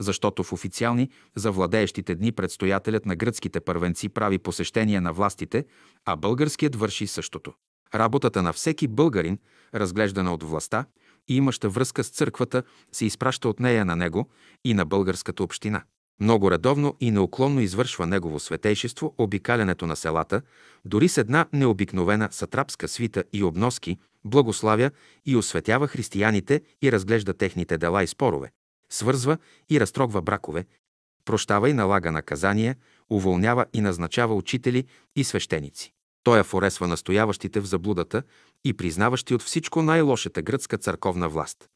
Защото 0.00 0.44
в 0.44 0.52
официални 0.52 1.10
за 1.36 1.52
владеещите 1.52 2.14
дни 2.14 2.32
предстоятелят 2.32 3.06
на 3.06 3.16
гръцките 3.16 3.60
първенци 3.60 4.08
прави 4.08 4.38
посещения 4.38 5.00
на 5.00 5.12
властите, 5.12 5.64
а 6.04 6.16
българският 6.16 6.76
върши 6.76 7.06
същото. 7.06 7.52
Работата 7.94 8.42
на 8.42 8.52
всеки 8.52 8.88
българин, 8.88 9.38
разглеждана 9.74 10.34
от 10.34 10.42
властта 10.42 10.84
и 11.28 11.36
имаща 11.36 11.68
връзка 11.68 12.04
с 12.04 12.08
църквата, 12.08 12.62
се 12.92 13.06
изпраща 13.06 13.48
от 13.48 13.60
нея 13.60 13.84
на 13.84 13.96
него 13.96 14.28
и 14.64 14.74
на 14.74 14.84
българската 14.84 15.42
община. 15.42 15.82
Много 16.20 16.50
редовно 16.50 16.96
и 17.00 17.10
неуклонно 17.10 17.60
извършва 17.60 18.06
негово 18.06 18.40
светейшество 18.40 19.14
обикалянето 19.18 19.86
на 19.86 19.96
селата, 19.96 20.42
дори 20.84 21.08
с 21.08 21.18
една 21.18 21.46
необикновена 21.52 22.28
сатрапска 22.30 22.88
свита 22.88 23.24
и 23.32 23.44
обноски, 23.44 23.98
благославя 24.24 24.90
и 25.26 25.36
осветява 25.36 25.88
християните 25.88 26.62
и 26.82 26.92
разглежда 26.92 27.34
техните 27.34 27.78
дела 27.78 28.02
и 28.02 28.06
спорове, 28.06 28.50
свързва 28.90 29.38
и 29.70 29.80
разтрогва 29.80 30.22
бракове, 30.22 30.66
прощава 31.24 31.70
и 31.70 31.72
налага 31.72 32.12
наказания, 32.12 32.76
уволнява 33.10 33.66
и 33.72 33.80
назначава 33.80 34.34
учители 34.34 34.84
и 35.16 35.24
свещеници. 35.24 35.92
Той 36.22 36.40
афоресва 36.40 36.88
настояващите 36.88 37.60
в 37.60 37.66
заблудата 37.66 38.22
и 38.64 38.74
признаващи 38.74 39.34
от 39.34 39.42
всичко 39.42 39.82
най-лошата 39.82 40.42
гръцка 40.42 40.78
църковна 40.78 41.28
власт. 41.28 41.68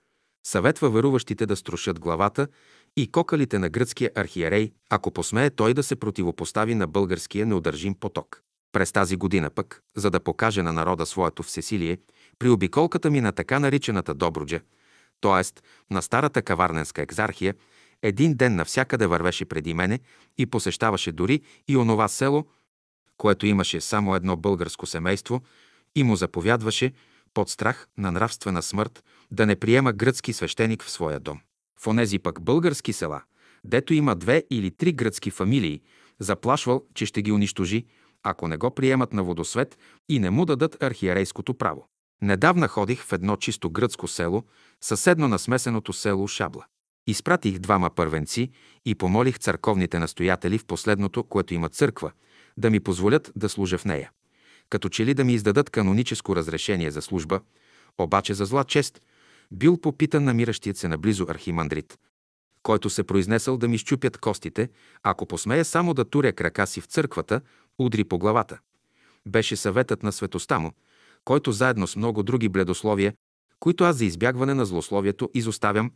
Съветва 0.47 0.91
веруващите 0.91 1.47
да 1.47 1.57
струшат 1.57 2.01
главата 2.01 2.49
и 2.97 3.11
кокалите 3.13 3.59
на 3.59 3.69
гръцкия 3.69 4.11
архиерей, 4.15 4.73
ако 4.91 5.11
посмее 5.11 5.51
той 5.51 5.75
да 5.75 5.83
се 5.83 5.97
противопостави 5.97 6.75
на 6.75 6.87
българския 6.87 7.47
неудържим 7.47 7.95
поток. 7.95 8.43
През 8.73 8.93
тази 8.93 9.17
година 9.17 9.51
пък, 9.51 9.83
за 9.97 10.11
да 10.11 10.21
покаже 10.21 10.63
на 10.63 10.73
народа 10.73 11.07
своето 11.07 11.43
всесилие, 11.43 11.99
при 12.39 12.49
обиколката 12.49 13.11
ми 13.11 13.21
на 13.21 13.33
така 13.33 13.59
наричаната 13.59 14.15
Добруджа, 14.15 14.61
т.е. 15.21 15.63
на 15.95 16.03
старата 16.03 16.43
каварненска 16.43 17.03
екзархия, 17.03 17.55
един 18.03 18.35
ден 18.35 18.57
навсякъде 18.57 19.07
вървеше 19.07 19.45
преди 19.45 19.75
мене 19.75 20.01
и 20.39 20.47
посещаваше 20.47 21.13
дори 21.13 21.41
и 21.69 21.77
онова 21.77 22.09
село, 22.09 22.47
което 23.17 23.47
имаше 23.47 23.81
само 23.81 24.15
едно 24.15 24.37
българско 24.37 24.87
семейство 24.87 25.43
и 25.95 26.03
му 26.03 26.17
заповядваше, 26.17 26.93
под 27.35 27.51
страх 27.51 27.89
на 27.99 28.13
нравствена 28.13 28.63
смърт, 28.63 29.05
да 29.31 29.47
не 29.47 29.57
приема 29.57 29.93
гръцки 29.93 30.33
свещеник 30.33 30.83
в 30.83 30.91
своя 30.91 31.21
дом. 31.21 31.41
В 31.81 31.87
онези 31.87 32.19
пък 32.19 32.41
български 32.41 32.93
села, 32.93 33.23
дето 33.65 33.95
има 33.95 34.17
две 34.17 34.45
или 34.51 34.71
три 34.71 34.93
гръцки 34.93 35.31
фамилии, 35.31 35.81
заплашвал, 36.19 36.85
че 36.95 37.07
ще 37.07 37.23
ги 37.23 37.33
унищожи, 37.33 37.87
ако 38.23 38.49
не 38.49 38.57
го 38.57 38.71
приемат 38.71 39.13
на 39.13 39.23
водосвет 39.23 39.79
и 40.09 40.19
не 40.19 40.31
му 40.31 40.45
дадат 40.45 40.83
архиерейското 40.83 41.55
право. 41.55 41.87
Недавна 42.23 42.69
ходих 42.69 43.05
в 43.05 43.13
едно 43.13 43.37
чисто 43.37 43.71
гръцко 43.71 44.09
село, 44.09 44.45
съседно 44.81 45.29
на 45.29 45.39
смесеното 45.39 45.93
село 45.93 46.29
Шабла. 46.29 46.65
Изпратих 47.07 47.59
двама 47.59 47.91
първенци 47.91 48.51
и 48.85 48.95
помолих 48.95 49.39
църковните 49.39 49.99
настоятели 49.99 50.59
в 50.59 50.65
последното, 50.65 51.25
което 51.25 51.55
има 51.55 51.69
църква, 51.69 52.13
да 52.57 52.71
ми 52.71 52.81
позволят 52.81 53.33
да 53.37 53.49
служа 53.49 53.79
в 53.79 53.85
нея. 53.85 54.11
Като 54.71 54.89
че 54.89 55.07
ли 55.07 55.15
да 55.15 55.25
ми 55.25 55.33
издадат 55.33 55.71
каноническо 55.71 56.37
разрешение 56.37 56.91
за 56.91 57.03
служба, 57.03 57.41
обаче 57.99 58.35
за 58.35 58.45
зла 58.45 58.65
чест, 58.65 59.03
бил 59.53 59.77
попитан 59.77 60.25
намиращият 60.25 60.77
се 60.77 60.89
наблизо 60.89 61.27
архимандрит, 61.29 61.99
който 62.63 62.91
се 62.91 63.05
произнесъл 63.05 63.57
да 63.59 63.69
ми 63.69 63.79
щупят 63.79 64.19
костите, 64.19 64.69
ако 65.03 65.27
посмея 65.27 65.65
само 65.65 65.95
да 65.95 66.05
туря 66.05 66.33
крака 66.33 66.67
си 66.67 66.81
в 66.81 66.87
църквата, 66.87 67.41
удри 67.79 68.05
по 68.05 68.19
главата. 68.19 68.59
Беше 69.29 69.57
съветът 69.57 70.03
на 70.03 70.13
светоста 70.13 70.59
му, 70.59 70.73
който 71.31 71.53
заедно 71.53 71.87
с 71.87 71.97
много 71.97 72.23
други 72.23 72.49
бледословия, 72.49 73.15
които 73.61 73.85
аз 73.85 73.97
за 73.97 74.05
избягване 74.05 74.55
на 74.55 74.67
злословието 74.67 75.31
изоставям, 75.35 75.91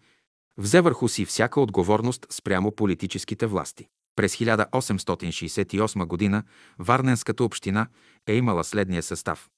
взе 0.59 0.81
върху 0.81 1.09
си 1.09 1.24
всяка 1.24 1.61
отговорност 1.61 2.27
спрямо 2.31 2.73
политическите 2.73 3.47
власти. 3.47 3.86
През 4.16 4.36
1868 4.36 6.31
г. 6.31 6.43
Варненската 6.78 7.44
община 7.44 7.86
е 8.27 8.35
имала 8.35 8.65
следния 8.65 9.02
състав. 9.02 9.48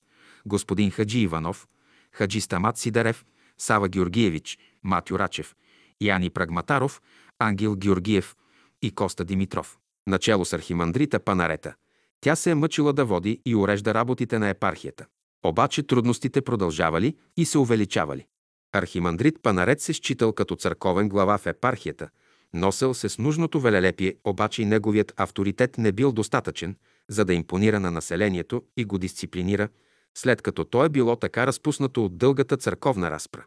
Господин 0.47 0.91
Хаджи 0.91 1.19
Иванов, 1.19 1.67
Хаджи 2.13 2.41
Стамат 2.41 2.79
Сидарев, 2.79 3.25
Сава 3.59 3.89
Георгиевич, 3.89 4.59
Матю 4.83 5.19
Рачев, 5.19 5.55
Яни 6.01 6.31
Прагматаров, 6.31 7.03
Ангел 7.39 7.77
Георгиев 7.77 8.37
и 8.83 8.91
Коста 8.91 9.25
Димитров. 9.25 9.79
Начало 10.07 10.45
с 10.45 10.53
архимандрита 10.53 11.21
Панарета. 11.21 11.75
Тя 12.21 12.37
се 12.37 12.51
е 12.51 12.55
мъчила 12.55 12.93
да 12.93 13.05
води 13.05 13.41
и 13.47 13.55
урежда 13.55 13.95
работите 13.95 14.39
на 14.39 14.49
епархията. 14.49 15.07
Обаче 15.45 15.83
трудностите 15.83 16.41
продължавали 16.41 17.17
и 17.37 17.45
се 17.45 17.59
увеличавали. 17.59 18.27
Архимандрит 18.73 19.43
Панарет 19.43 19.81
се 19.81 19.93
считал 19.93 20.33
като 20.33 20.57
църковен 20.57 21.09
глава 21.09 21.39
в 21.39 21.47
епархията, 21.47 22.09
носел 22.55 22.95
се 22.95 23.09
с 23.09 23.19
нужното 23.19 23.61
велелепие, 23.61 24.15
обаче 24.25 24.63
и 24.63 24.65
неговият 24.65 25.13
авторитет 25.17 25.79
не 25.79 25.93
бил 25.93 26.13
достатъчен, 26.13 26.77
за 27.09 27.25
да 27.25 27.35
импонира 27.35 27.81
на 27.81 27.91
населението 27.91 28.63
и 28.77 28.85
го 28.85 28.99
дисциплинира, 28.99 29.69
след 30.17 30.43
като 30.43 30.65
то 30.65 30.85
е 30.85 30.89
било 30.89 31.17
така 31.17 31.47
разпуснато 31.47 32.05
от 32.05 32.19
дългата 32.19 32.57
църковна 32.57 33.11
разпра. 33.11 33.45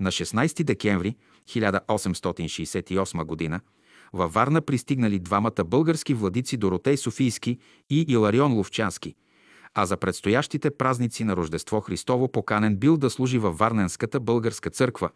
На 0.00 0.10
16 0.10 0.64
декември 0.64 1.16
1868 1.48 3.50
г. 3.50 3.60
във 4.12 4.32
Варна 4.32 4.60
пристигнали 4.60 5.18
двамата 5.18 5.64
български 5.64 6.14
владици 6.14 6.56
Доротей 6.56 6.96
Софийски 6.96 7.58
и 7.90 8.04
Иларион 8.08 8.52
Ловчански– 8.52 9.14
а 9.78 9.86
за 9.86 9.96
предстоящите 9.96 10.70
празници 10.70 11.24
на 11.24 11.36
Рождество 11.36 11.80
Христово 11.80 12.28
поканен 12.28 12.76
бил 12.76 12.96
да 12.96 13.10
служи 13.10 13.38
във 13.38 13.58
Варненската 13.58 14.20
българска 14.20 14.70
църква, 14.70 15.10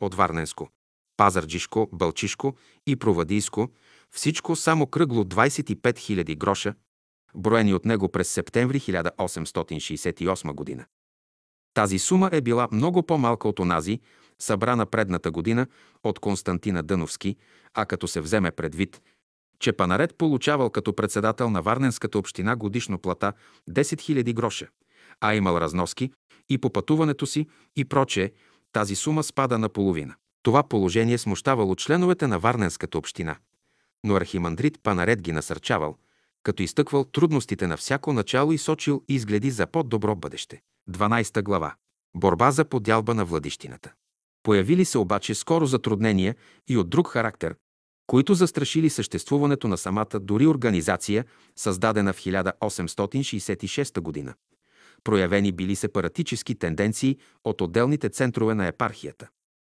от 0.00 0.14
Варненско, 0.14 0.68
Пазарджишко, 1.16 1.88
Бълчишко 1.92 2.56
и 2.86 2.96
Провадийско, 2.96 3.68
всичко 4.10 4.56
само 4.56 4.86
кръгло 4.86 5.24
25 5.24 5.76
000 5.76 6.36
гроша, 6.36 6.74
броени 7.34 7.74
от 7.74 7.84
него 7.84 8.08
през 8.08 8.28
септември 8.28 8.80
1868 8.80 10.52
година. 10.52 10.84
Тази 11.74 11.98
сума 11.98 12.30
е 12.32 12.40
била 12.40 12.68
много 12.72 13.02
по-малка 13.02 13.48
от 13.48 13.58
онази, 13.58 14.00
събрана 14.38 14.86
предната 14.86 15.30
година 15.30 15.66
от 16.04 16.18
Константина 16.18 16.82
Дъновски, 16.82 17.36
а 17.74 17.86
като 17.86 18.08
се 18.08 18.20
вземе 18.20 18.50
предвид, 18.50 19.02
че 19.60 19.72
Панарет 19.72 20.18
получавал 20.18 20.70
като 20.70 20.96
председател 20.96 21.50
на 21.50 21.62
Варненската 21.62 22.18
община 22.18 22.56
годишно 22.56 22.98
плата 22.98 23.32
10 23.70 23.82
000 23.82 24.34
гроша, 24.34 24.68
а 25.20 25.34
имал 25.34 25.56
разноски 25.56 26.12
и 26.48 26.58
по 26.58 26.70
пътуването 26.72 27.26
си 27.26 27.48
и 27.76 27.84
прочее, 27.84 28.32
тази 28.72 28.94
сума 28.94 29.22
спада 29.22 29.58
на 29.58 29.68
половина. 29.68 30.14
Това 30.42 30.62
положение 30.62 31.18
смущавало 31.18 31.74
членовете 31.74 32.26
на 32.26 32.38
Варненската 32.38 32.98
община. 32.98 33.36
Но 34.04 34.14
архимандрит 34.14 34.82
Панарет 34.82 35.22
ги 35.22 35.32
насърчавал, 35.32 35.96
като 36.42 36.62
изтъквал 36.62 37.04
трудностите 37.04 37.66
на 37.66 37.76
всяко 37.76 38.12
начало 38.12 38.52
и 38.52 38.58
сочил 38.58 39.04
изгледи 39.08 39.50
за 39.50 39.66
по-добро 39.66 40.14
бъдеще. 40.14 40.60
12 40.90 41.42
глава. 41.42 41.74
Борба 42.16 42.50
за 42.50 42.64
подялба 42.64 43.14
на 43.14 43.24
владищината. 43.24 43.92
Появили 44.42 44.84
се 44.84 44.98
обаче 44.98 45.34
скоро 45.34 45.66
затруднения 45.66 46.36
и 46.68 46.76
от 46.76 46.90
друг 46.90 47.08
характер, 47.08 47.54
които 48.08 48.34
застрашили 48.34 48.90
съществуването 48.90 49.68
на 49.68 49.78
самата 49.78 50.20
дори 50.20 50.46
организация, 50.46 51.24
създадена 51.56 52.12
в 52.12 52.20
1866 52.20 54.00
година. 54.00 54.34
Проявени 55.04 55.52
били 55.52 55.76
сепаратически 55.76 56.54
тенденции 56.54 57.18
от 57.44 57.60
отделните 57.60 58.08
центрове 58.08 58.54
на 58.54 58.66
епархията. 58.66 59.28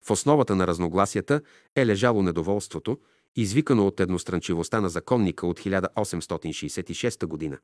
В 0.06 0.12
основата 0.12 0.56
на 0.56 0.68
разногласията 0.68 1.42
е 1.76 1.86
лежало 1.86 2.24
недоволството, 2.24 2.98
извикано 3.36 3.88
от 3.88 4.00
едностранчивостта 4.00 4.82
на 4.82 4.90
законника 4.90 5.48
от 5.48 5.60
1866 5.60 7.26
година, 7.26 7.58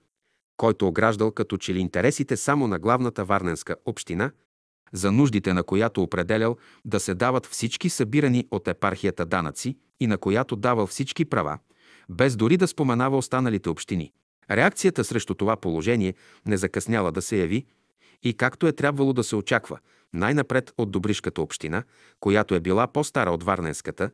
който 0.57 0.87
ограждал 0.87 1.31
като 1.31 1.57
че 1.57 1.73
ли 1.73 1.79
интересите 1.79 2.37
само 2.37 2.67
на 2.67 2.79
главната 2.79 3.25
варненска 3.25 3.75
община, 3.85 4.31
за 4.93 5.11
нуждите 5.11 5.53
на 5.53 5.63
която 5.63 6.03
определял 6.03 6.57
да 6.85 6.99
се 6.99 7.13
дават 7.13 7.45
всички 7.45 7.89
събирани 7.89 8.47
от 8.51 8.67
епархията 8.67 9.25
данъци 9.25 9.77
и 10.01 10.07
на 10.07 10.17
която 10.17 10.55
давал 10.55 10.87
всички 10.87 11.25
права, 11.25 11.59
без 12.09 12.35
дори 12.35 12.57
да 12.57 12.67
споменава 12.67 13.17
останалите 13.17 13.69
общини. 13.69 14.11
Реакцията 14.51 15.03
срещу 15.03 15.33
това 15.33 15.55
положение 15.55 16.13
не 16.45 16.57
закъсняла 16.57 17.11
да 17.11 17.21
се 17.21 17.37
яви 17.37 17.65
и 18.23 18.33
както 18.33 18.67
е 18.67 18.71
трябвало 18.71 19.13
да 19.13 19.23
се 19.23 19.35
очаква, 19.35 19.79
най-напред 20.13 20.73
от 20.77 20.91
Добришката 20.91 21.41
община, 21.41 21.83
която 22.19 22.55
е 22.55 22.59
била 22.59 22.87
по-стара 22.87 23.31
от 23.31 23.43
Варненската, 23.43 24.11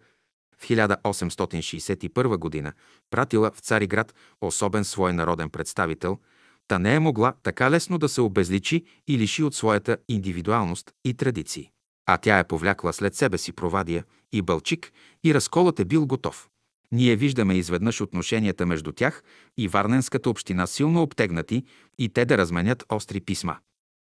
в 0.57 0.67
1861 0.67 2.37
година 2.37 2.73
пратила 3.11 3.51
в 3.51 3.59
Цариград 3.59 4.15
особен 4.41 4.83
свой 4.83 5.13
народен 5.13 5.49
представител– 5.49 6.17
Та 6.67 6.79
не 6.79 6.95
е 6.95 6.99
могла 6.99 7.33
така 7.43 7.71
лесно 7.71 7.97
да 7.97 8.09
се 8.09 8.21
обезличи 8.21 8.85
и 9.07 9.17
лиши 9.17 9.43
от 9.43 9.55
своята 9.55 9.97
индивидуалност 10.07 10.91
и 11.05 11.13
традиции. 11.13 11.71
А 12.07 12.17
тя 12.17 12.39
е 12.39 12.47
повлякла 12.47 12.93
след 12.93 13.15
себе 13.15 13.37
си 13.37 13.51
провадия 13.51 14.05
и 14.31 14.41
бълчик 14.41 14.91
и 15.23 15.33
разколът 15.33 15.79
е 15.79 15.85
бил 15.85 16.05
готов. 16.05 16.49
Ние 16.91 17.15
виждаме 17.15 17.55
изведнъж 17.55 18.01
отношенията 18.01 18.65
между 18.65 18.91
тях 18.91 19.23
и 19.57 19.67
Варненската 19.67 20.29
община 20.29 20.67
силно 20.67 21.01
обтегнати 21.01 21.63
и 21.97 22.09
те 22.09 22.25
да 22.25 22.37
разменят 22.37 22.85
остри 22.89 23.21
писма. 23.21 23.57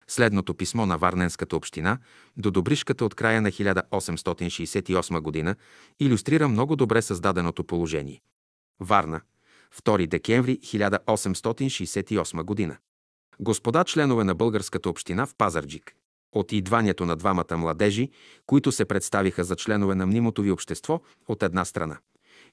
Следното 0.07 0.53
писмо 0.53 0.85
на 0.85 0.97
Варненската 0.97 1.55
община 1.55 1.97
до 2.37 2.51
Добришката 2.51 3.05
от 3.05 3.15
края 3.15 3.41
на 3.41 3.51
1868 3.51 5.19
година 5.19 5.55
иллюстрира 5.99 6.47
много 6.47 6.75
добре 6.75 7.01
създаденото 7.01 7.63
положение. 7.63 8.21
Варна, 8.79 9.21
2 9.83 10.07
декември 10.07 10.59
1868 10.59 12.43
година. 12.43 12.77
Господа 13.39 13.83
членове 13.83 14.23
на 14.23 14.35
българската 14.35 14.89
община 14.89 15.25
в 15.25 15.35
Пазарджик. 15.37 15.95
От 16.33 16.51
идванието 16.51 17.05
на 17.05 17.15
двамата 17.15 17.57
младежи, 17.57 18.09
които 18.45 18.71
се 18.71 18.85
представиха 18.85 19.43
за 19.43 19.55
членове 19.55 19.95
на 19.95 20.05
мнимото 20.05 20.41
ви 20.41 20.51
общество 20.51 21.01
от 21.27 21.43
една 21.43 21.65
страна 21.65 21.97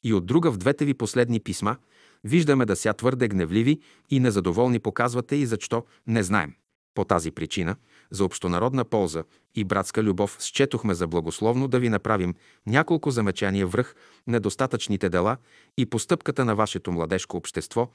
и 0.02 0.14
от 0.14 0.26
друга 0.26 0.50
в 0.50 0.56
двете 0.56 0.84
ви 0.84 0.94
последни 0.94 1.40
писма, 1.40 1.76
виждаме 2.24 2.66
да 2.66 2.76
ся 2.76 2.92
твърде 2.92 3.28
гневливи 3.28 3.80
и 4.10 4.20
незадоволни 4.20 4.78
показвате 4.78 5.36
и 5.36 5.46
защо 5.46 5.84
не 6.06 6.22
знаем. 6.22 6.54
По 6.94 7.04
тази 7.04 7.30
причина 7.30 7.76
за 8.10 8.24
общонародна 8.24 8.84
полза 8.84 9.24
и 9.54 9.64
братска 9.64 10.02
любов 10.02 10.36
счетохме 10.40 10.94
за 10.94 11.06
благословно 11.06 11.68
да 11.68 11.78
ви 11.78 11.88
направим 11.88 12.34
няколко 12.66 13.10
замечания 13.10 13.66
връх 13.66 13.94
недостатъчните 14.26 15.08
дела 15.08 15.36
и 15.78 15.86
постъпката 15.86 16.44
на 16.44 16.54
вашето 16.54 16.92
младежко 16.92 17.36
общество, 17.36 17.88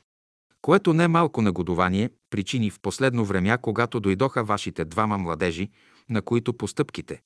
което 0.65 0.93
не 0.93 1.07
малко 1.07 1.41
нагодование 1.41 2.09
причини 2.29 2.69
в 2.69 2.79
последно 2.79 3.25
време, 3.25 3.57
когато 3.61 3.99
дойдоха 3.99 4.43
вашите 4.43 4.85
двама 4.85 5.17
младежи, 5.17 5.69
на 6.09 6.21
които 6.21 6.53
постъпките, 6.53 7.21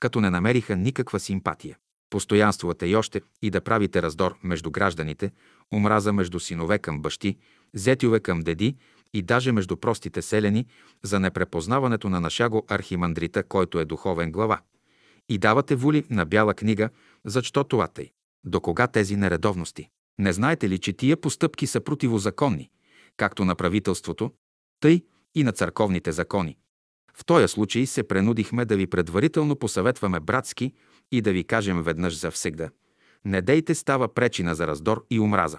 като 0.00 0.20
не 0.20 0.30
намериха 0.30 0.76
никаква 0.76 1.20
симпатия. 1.20 1.76
Постоянствувате 2.10 2.86
и 2.86 2.96
още 2.96 3.20
и 3.42 3.50
да 3.50 3.60
правите 3.60 4.02
раздор 4.02 4.34
между 4.42 4.70
гражданите, 4.70 5.30
омраза 5.74 6.12
между 6.12 6.40
синове 6.40 6.78
към 6.78 7.02
бащи, 7.02 7.36
зетюве 7.74 8.20
към 8.20 8.40
деди 8.40 8.76
и 9.14 9.22
даже 9.22 9.52
между 9.52 9.76
простите 9.76 10.22
селени 10.22 10.66
за 11.02 11.20
непрепознаването 11.20 12.08
на 12.08 12.20
нашаго 12.20 12.64
архимандрита, 12.68 13.42
който 13.42 13.80
е 13.80 13.84
духовен 13.84 14.32
глава. 14.32 14.60
И 15.28 15.38
давате 15.38 15.76
воли 15.76 16.04
на 16.10 16.26
бяла 16.26 16.54
книга, 16.54 16.90
защо 17.24 17.64
това 17.64 17.88
тъй. 17.88 18.10
До 18.44 18.60
кога 18.60 18.86
тези 18.86 19.16
нередовности? 19.16 19.88
Не 20.18 20.32
знаете 20.32 20.68
ли, 20.68 20.78
че 20.78 20.92
тия 20.92 21.16
постъпки 21.16 21.66
са 21.66 21.80
противозаконни, 21.80 22.70
както 23.18 23.44
на 23.44 23.54
правителството, 23.54 24.32
тъй 24.80 25.04
и 25.34 25.44
на 25.44 25.52
църковните 25.52 26.12
закони? 26.12 26.56
В 27.14 27.24
този 27.24 27.48
случай 27.48 27.86
се 27.86 28.08
принудихме 28.08 28.64
да 28.64 28.76
ви 28.76 28.86
предварително 28.86 29.56
посъветваме 29.56 30.20
братски 30.20 30.72
и 31.12 31.20
да 31.20 31.32
ви 31.32 31.44
кажем 31.44 31.82
веднъж 31.82 32.18
за 32.18 32.30
всегда. 32.30 32.70
Не 33.24 33.42
дейте 33.42 33.74
става 33.74 34.14
пречина 34.14 34.54
за 34.54 34.66
раздор 34.66 35.06
и 35.10 35.20
омраза. 35.20 35.58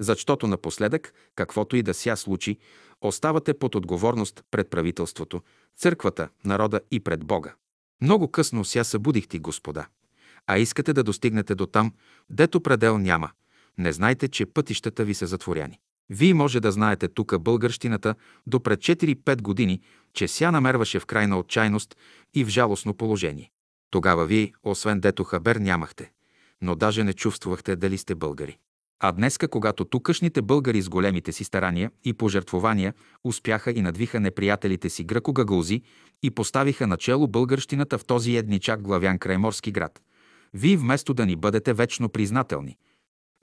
Защото 0.00 0.46
напоследък, 0.46 1.14
каквото 1.34 1.76
и 1.76 1.82
да 1.82 1.94
ся 1.94 2.16
случи, 2.16 2.58
оставате 3.00 3.54
под 3.54 3.74
отговорност 3.74 4.44
пред 4.50 4.70
правителството, 4.70 5.42
църквата, 5.76 6.28
народа 6.44 6.80
и 6.90 7.00
пред 7.00 7.24
Бога. 7.24 7.54
Много 8.02 8.28
късно 8.28 8.64
ся 8.64 8.84
събудихте, 8.84 9.38
Господа. 9.38 9.86
А 10.46 10.58
искате 10.58 10.92
да 10.92 11.02
достигнете 11.02 11.54
до 11.54 11.66
там, 11.66 11.92
дето 12.30 12.60
предел 12.60 12.98
няма. 12.98 13.30
Не 13.78 13.92
знайте, 13.92 14.28
че 14.28 14.46
пътищата 14.46 15.04
ви 15.04 15.14
са 15.14 15.26
затворяни. 15.26 15.80
Вие 16.12 16.34
може 16.34 16.60
да 16.60 16.72
знаете 16.72 17.08
тука 17.08 17.38
българщината 17.38 18.14
до 18.46 18.60
пред 18.60 18.80
4-5 18.80 19.42
години, 19.42 19.80
че 20.14 20.28
ся 20.28 20.50
намерваше 20.50 21.00
в 21.00 21.06
крайна 21.06 21.38
отчайност 21.38 21.96
и 22.34 22.44
в 22.44 22.48
жалостно 22.48 22.94
положение. 22.94 23.50
Тогава 23.90 24.26
вие, 24.26 24.52
освен 24.62 25.00
дето 25.00 25.24
хабер, 25.24 25.56
нямахте, 25.56 26.10
но 26.62 26.74
даже 26.74 27.04
не 27.04 27.12
чувствахте 27.12 27.76
дали 27.76 27.98
сте 27.98 28.14
българи. 28.14 28.58
А 29.00 29.12
днеска, 29.12 29.48
когато 29.48 29.84
тукашните 29.84 30.42
българи 30.42 30.82
с 30.82 30.88
големите 30.88 31.32
си 31.32 31.44
старания 31.44 31.90
и 32.04 32.12
пожертвования 32.12 32.94
успяха 33.24 33.70
и 33.70 33.82
надвиха 33.82 34.20
неприятелите 34.20 34.90
си 34.90 35.06
гръко-гагалзи 35.06 35.82
и 36.22 36.30
поставиха 36.30 36.86
начало 36.86 37.28
българщината 37.28 37.98
в 37.98 38.04
този 38.04 38.36
едничак 38.36 38.82
главян 38.82 39.18
крайморски 39.18 39.72
град, 39.72 40.02
вие 40.54 40.76
вместо 40.76 41.14
да 41.14 41.26
ни 41.26 41.36
бъдете 41.36 41.72
вечно 41.72 42.08
признателни, 42.08 42.76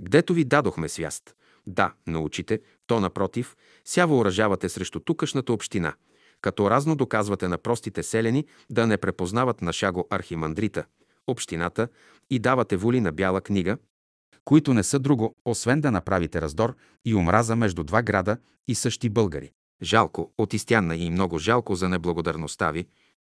гдето 0.01 0.33
ви 0.33 0.43
дадохме 0.43 0.89
свяст, 0.89 1.35
да, 1.67 1.93
научите, 2.07 2.61
то 2.87 2.99
напротив, 2.99 3.55
ся 3.85 4.05
въоръжавате 4.05 4.69
срещу 4.69 4.99
тукашната 4.99 5.53
община, 5.53 5.93
като 6.41 6.69
разно 6.69 6.95
доказвате 6.95 7.47
на 7.47 7.57
простите 7.57 8.03
селени 8.03 8.45
да 8.69 8.87
не 8.87 8.97
препознават 8.97 9.61
на 9.61 9.73
шаго 9.73 10.07
архимандрита, 10.09 10.85
общината 11.27 11.87
и 12.29 12.39
давате 12.39 12.77
воли 12.77 13.01
на 13.01 13.11
бяла 13.11 13.41
книга, 13.41 13.77
които 14.45 14.73
не 14.73 14.83
са 14.83 14.99
друго, 14.99 15.35
освен 15.45 15.81
да 15.81 15.91
направите 15.91 16.41
раздор 16.41 16.75
и 17.05 17.15
омраза 17.15 17.55
между 17.55 17.83
два 17.83 18.01
града 18.01 18.37
и 18.67 18.75
същи 18.75 19.09
българи. 19.09 19.51
Жалко, 19.81 20.31
отистянна 20.37 20.95
и 20.95 21.09
много 21.09 21.39
жалко 21.39 21.75
за 21.75 21.89
неблагодарността 21.89 22.71
ви, 22.71 22.87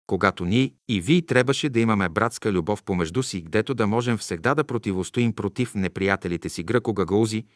когато 0.06 0.44
ние 0.44 0.74
и 0.88 1.00
вие 1.00 1.22
трябваше 1.22 1.68
да 1.68 1.80
имаме 1.80 2.08
братска 2.08 2.52
любов 2.52 2.82
помежду 2.82 3.22
си, 3.22 3.42
гдето 3.42 3.74
да 3.74 3.86
можем 3.86 4.18
всегда 4.18 4.54
да 4.54 4.64
противостоим 4.64 5.32
против 5.32 5.74
неприятелите 5.74 6.48
си 6.48 6.64
гръко-гагаузи, 6.64 7.46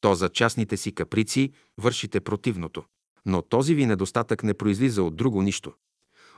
то 0.00 0.14
за 0.14 0.28
частните 0.28 0.76
си 0.76 0.92
каприци 0.92 1.52
вършите 1.78 2.20
противното. 2.20 2.84
Но 3.26 3.42
този 3.42 3.74
ви 3.74 3.86
недостатък 3.86 4.42
не 4.42 4.54
произлиза 4.54 5.02
от 5.02 5.16
друго 5.16 5.42
нищо. 5.42 5.72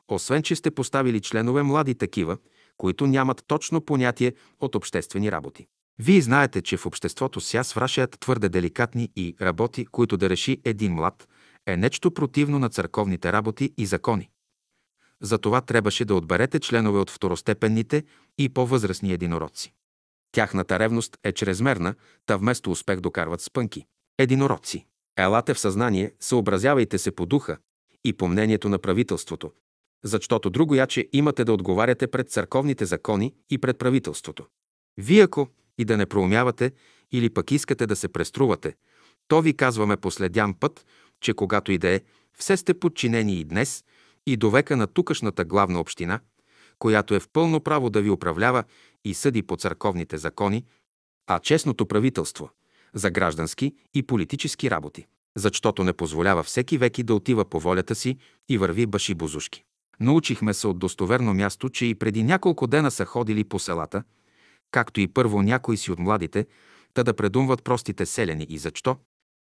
Освен, 0.09 0.43
че 0.43 0.56
сте 0.56 0.70
поставили 0.70 1.20
членове 1.20 1.62
млади 1.62 1.94
такива, 1.94 2.39
които 2.76 3.06
нямат 3.06 3.44
точно 3.47 3.80
понятие 3.80 4.35
от 4.60 4.74
обществени 4.74 5.32
работи. 5.32 5.66
Вие 5.98 6.20
знаете, 6.20 6.62
че 6.62 6.76
в 6.76 6.86
обществото 6.86 7.40
ся 7.40 7.64
сврашаят 7.64 8.16
твърде 8.20 8.48
деликатни 8.48 9.10
и 9.16 9.36
работи, 9.40 9.86
които 9.86 10.16
да 10.16 10.30
реши 10.30 10.60
един 10.64 10.93
млад, 10.93 11.28
е 11.66 11.76
нещо 11.76 12.10
противно 12.10 12.59
на 12.59 12.68
църковните 12.68 13.32
работи 13.32 13.72
и 13.78 13.86
закони. 13.86 14.28
Затова 15.20 15.60
трябваше 15.60 16.05
да 16.05 16.14
отберете 16.14 16.60
членове 16.60 16.98
от 16.98 17.10
второстепенните 17.10 18.05
и 18.39 18.48
по-възрастни 18.48 19.12
единородци. 19.12 19.72
Тяхната 20.33 20.79
ревност 20.79 21.19
е 21.25 21.33
чрезмерна, 21.33 21.95
та 22.27 22.37
вместо 22.37 22.71
успех 22.71 23.01
докарват 23.01 23.41
спънки. 23.41 23.87
Единородци. 24.19 24.87
Елате 25.17 25.55
в 25.55 25.59
съзнание, 25.59 26.13
съобразявайте 26.21 26.99
се 26.99 27.11
по 27.11 27.27
духа 27.27 27.59
и 28.05 28.13
по 28.13 28.29
мнението 28.29 28.69
на 28.69 28.79
правителството, 28.79 29.53
защото 30.05 30.51
друго 30.51 30.75
яче 30.75 31.09
имате 31.13 31.45
да 31.45 31.53
отговаряте 31.53 32.07
пред 32.07 32.31
църковните 32.31 32.85
закони 32.85 33.35
и 33.51 33.59
пред 33.59 33.79
правителството. 33.79 34.47
Вие 34.97 35.23
ако 35.23 35.49
и 35.79 35.85
да 35.85 35.97
не 35.97 36.07
проумявате 36.07 36.73
или 37.13 37.31
пък 37.31 37.51
искате 37.51 37.87
да 37.87 37.97
се 37.97 38.09
преструвате, 38.09 38.75
то 39.29 39.43
ви 39.43 39.57
казваме 39.57 39.97
последян 39.97 40.55
път, 40.55 40.87
че 41.21 41.35
когато 41.35 41.73
и 41.73 41.79
да 41.79 41.89
е, 41.89 42.01
все 42.39 42.57
сте 42.57 42.75
подчинени 42.75 43.41
и 43.41 43.45
днес, 43.45 43.85
и 44.27 44.37
до 44.37 44.51
века 44.51 44.77
на 44.77 44.87
тукашната 44.87 45.45
главна 45.45 45.81
община, 45.81 46.21
която 46.79 47.15
е 47.15 47.21
в 47.21 47.29
пълно 47.33 47.61
право 47.61 47.91
да 47.91 48.03
ви 48.03 48.11
управлява 48.11 48.65
и 49.05 49.15
съди 49.15 49.43
по 49.43 49.57
църковните 49.57 50.19
закони, 50.19 50.65
а 51.27 51.39
честното 51.39 51.87
правителство 51.87 52.51
за 52.95 53.11
граждански 53.11 53.75
и 53.95 54.03
политически 54.03 54.70
работи, 54.70 55.07
защото 55.37 55.85
не 55.85 55.93
позволява 55.93 56.43
всеки 56.43 56.79
веки 56.79 57.03
да 57.03 57.15
отива 57.15 57.45
по 57.45 57.61
волята 57.61 57.95
си 57.95 58.19
и 58.49 58.59
върви 58.59 58.87
башибозушки. 58.87 59.65
Научихме 60.01 60.55
се 60.55 60.66
от 60.66 60.79
достоверно 60.79 61.35
място, 61.35 61.69
че 61.69 61.87
и 61.87 61.95
преди 61.95 62.23
няколко 62.23 62.66
дена 62.66 62.91
са 62.91 63.05
ходили 63.05 63.45
по 63.45 63.59
селата, 63.59 64.03
както 64.70 65.01
и 65.01 65.09
първо 65.09 65.43
някои 65.43 65.77
си 65.77 65.93
от 65.93 65.99
младите, 65.99 66.47
та 66.95 67.03
да 67.03 67.15
предумват 67.15 67.65
простите 67.65 68.07
селени 68.07 68.47
и 68.51 68.59
защо? 68.59 68.97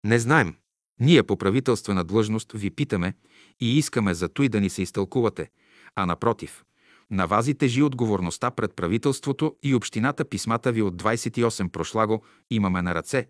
Не 0.04 0.18
знаем. 0.18 0.54
Ние 1.00 1.22
по 1.22 1.36
правителствена 1.36 2.04
длъжност 2.04 2.52
ви 2.52 2.70
питаме 2.70 3.14
и 3.60 3.78
искаме 3.78 4.14
за 4.14 4.28
той 4.28 4.48
да 4.48 4.60
ни 4.60 4.70
се 4.70 4.82
изтълкувате, 4.82 5.50
а 5.94 6.06
напротив, 6.06 6.64
на 7.10 7.26
вази 7.26 7.54
тежи 7.54 7.82
отговорността 7.82 8.50
пред 8.50 8.74
правителството 8.74 9.56
и 9.62 9.74
общината 9.74 10.24
писмата 10.24 10.72
ви 10.72 10.82
от 10.82 11.02
28 11.02 11.68
прошлаго 11.68 12.22
имаме 12.50 12.82
на 12.82 12.94
ръце. 12.94 13.26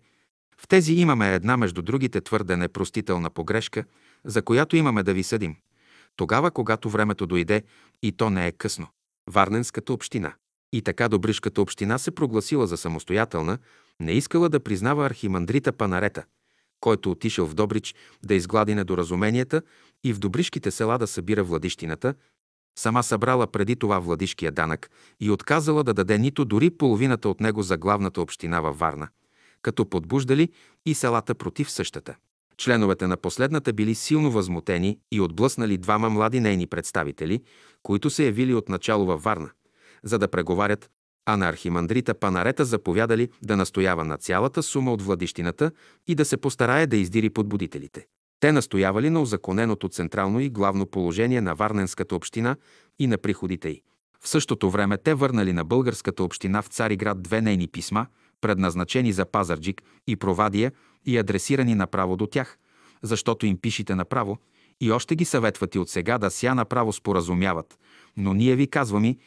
В 0.57 0.67
тези 0.67 0.93
имаме 0.93 1.33
една 1.33 1.57
между 1.57 1.81
другите 1.81 2.21
твърде 2.21 2.57
непростителна 2.57 3.29
погрешка, 3.29 3.83
за 4.25 4.41
която 4.41 4.75
имаме 4.75 5.03
да 5.03 5.13
ви 5.13 5.23
съдим. 5.23 5.55
Тогава, 6.15 6.51
когато 6.51 6.89
времето 6.89 7.27
дойде, 7.27 7.63
и 8.01 8.11
то 8.11 8.29
не 8.29 8.47
е 8.47 8.51
късно. 8.51 8.87
Варненската 9.29 9.93
община. 9.93 10.33
И 10.73 10.81
така 10.81 11.09
Добришката 11.09 11.61
община 11.61 11.97
се 11.97 12.11
прогласила 12.11 12.67
за 12.67 12.77
самостоятелна, 12.77 13.57
не 13.99 14.11
искала 14.11 14.49
да 14.49 14.59
признава 14.59 15.05
архимандрита 15.05 15.71
Панарета, 15.71 16.23
който 16.79 17.11
отишъл 17.11 17.45
в 17.45 17.53
Добрич 17.53 17.95
да 18.25 18.35
изглади 18.35 18.75
недоразуменията 18.75 19.61
и 20.03 20.13
в 20.13 20.19
Добришките 20.19 20.71
села 20.71 20.97
да 20.97 21.07
събира 21.07 21.43
владищината, 21.43 22.13
Сама 22.77 23.03
събрала 23.03 23.47
преди 23.47 23.75
това 23.75 23.99
владишкия 23.99 24.51
данък 24.51 24.89
и 25.19 25.31
отказала 25.31 25.83
да 25.83 25.93
даде 25.93 26.17
нито 26.17 26.45
дори 26.45 26.69
половината 26.69 27.29
от 27.29 27.41
него 27.41 27.63
за 27.63 27.77
главната 27.77 28.21
община 28.21 28.61
във 28.61 28.79
Варна, 28.79 29.07
като 29.61 29.89
подбуждали 29.89 30.49
и 30.85 30.93
селата 30.93 31.35
против 31.35 31.71
същата. 31.71 32.15
Членовете 32.57 33.07
на 33.07 33.17
последната 33.17 33.73
били 33.73 33.95
силно 33.95 34.31
възмутени 34.31 34.99
и 35.11 35.21
отблъснали 35.21 35.77
двама 35.77 36.09
млади 36.09 36.39
нейни 36.39 36.67
представители, 36.67 37.43
които 37.83 38.09
се 38.09 38.25
явили 38.25 38.53
от 38.53 38.69
начало 38.69 39.05
във 39.05 39.23
Варна, 39.23 39.49
за 40.03 40.19
да 40.19 40.27
преговарят, 40.27 40.89
а 41.25 41.37
на 41.37 41.49
архимандрита 41.49 42.13
Панарета 42.13 42.65
заповядали 42.65 43.29
да 43.43 43.57
настоява 43.57 44.05
на 44.05 44.17
цялата 44.17 44.63
сума 44.63 44.93
от 44.93 45.01
владищината 45.01 45.71
и 46.07 46.15
да 46.15 46.25
се 46.25 46.37
постарае 46.37 46.87
да 46.87 46.97
издири 46.97 47.29
подбудителите. 47.29 48.05
Те 48.39 48.51
настоявали 48.51 49.09
на 49.09 49.21
озаконеното 49.21 49.89
централно 49.89 50.39
и 50.39 50.49
главно 50.49 50.85
положение 50.85 51.41
на 51.41 51.55
Варненската 51.55 52.15
община 52.15 52.55
и 52.99 53.07
на 53.07 53.17
приходите 53.17 53.69
й. 53.69 53.81
В 54.19 54.27
същото 54.27 54.69
време 54.69 54.97
те 54.97 55.13
върнали 55.13 55.53
на 55.53 55.65
българската 55.65 56.23
община 56.23 56.61
в 56.61 56.67
Цариград 56.67 57.21
две 57.21 57.41
нейни 57.41 57.67
писма, 57.67 58.07
предназначени 58.41 59.13
за 59.13 59.25
Пазарджик 59.25 59.81
и 60.07 60.15
Провадия 60.15 60.71
и 61.05 61.17
адресирани 61.17 61.75
направо 61.75 62.17
до 62.17 62.27
тях, 62.27 62.57
защото 63.01 63.45
им 63.45 63.57
пишите 63.61 63.95
направо 63.95 64.37
и 64.81 64.91
още 64.91 65.15
ги 65.15 65.25
съветвате 65.25 65.79
от 65.79 65.89
сега 65.89 66.17
да 66.17 66.31
ся 66.31 66.55
направо 66.55 66.93
споразумяват. 66.93 67.79
Но 68.17 68.33
ние 68.33 68.55
ви 68.55 68.67
казваме, 68.67 69.17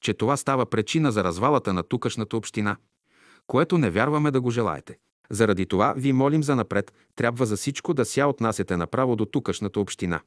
че 0.00 0.14
това 0.14 0.36
става 0.36 0.66
причина 0.66 1.12
за 1.12 1.24
развалата 1.24 1.72
на 1.72 1.82
тукашната 1.82 2.36
община, 2.36 2.76
което 3.46 3.78
не 3.78 3.90
вярваме 3.90 4.30
да 4.30 4.40
го 4.40 4.50
желаете. 4.50 4.98
Заради 5.30 5.66
това 5.66 5.94
ви 5.96 6.12
молим 6.12 6.42
за 6.42 6.56
напред, 6.56 6.92
трябва 7.16 7.46
за 7.46 7.56
всичко 7.56 7.94
да 7.94 8.04
ся 8.04 8.26
отнасяте 8.26 8.76
направо 8.76 9.16
до 9.16 9.26
тукашната 9.26 9.80
община, 9.80 10.20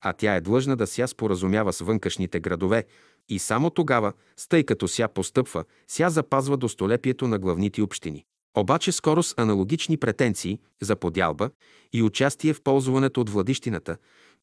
а 0.00 0.12
тя 0.12 0.34
е 0.34 0.40
длъжна 0.40 0.76
да 0.76 0.86
ся 0.86 1.08
споразумява 1.08 1.72
с 1.72 1.80
вънкашните 1.80 2.40
градове 2.40 2.84
и 3.28 3.38
само 3.38 3.70
тогава, 3.70 4.12
стъй 4.36 4.64
като 4.64 4.88
ся 4.88 5.08
постъпва, 5.08 5.64
ся 5.88 6.10
запазва 6.10 6.56
достолепието 6.56 7.28
на 7.28 7.38
главните 7.38 7.82
общини. 7.82 8.24
Обаче 8.56 8.92
скоро 8.92 9.22
с 9.22 9.34
аналогични 9.38 9.96
претенции 9.96 10.58
за 10.82 10.96
подялба 10.96 11.50
и 11.92 12.02
участие 12.02 12.54
в 12.54 12.62
ползването 12.62 13.20
от 13.20 13.30
владищината 13.30 13.96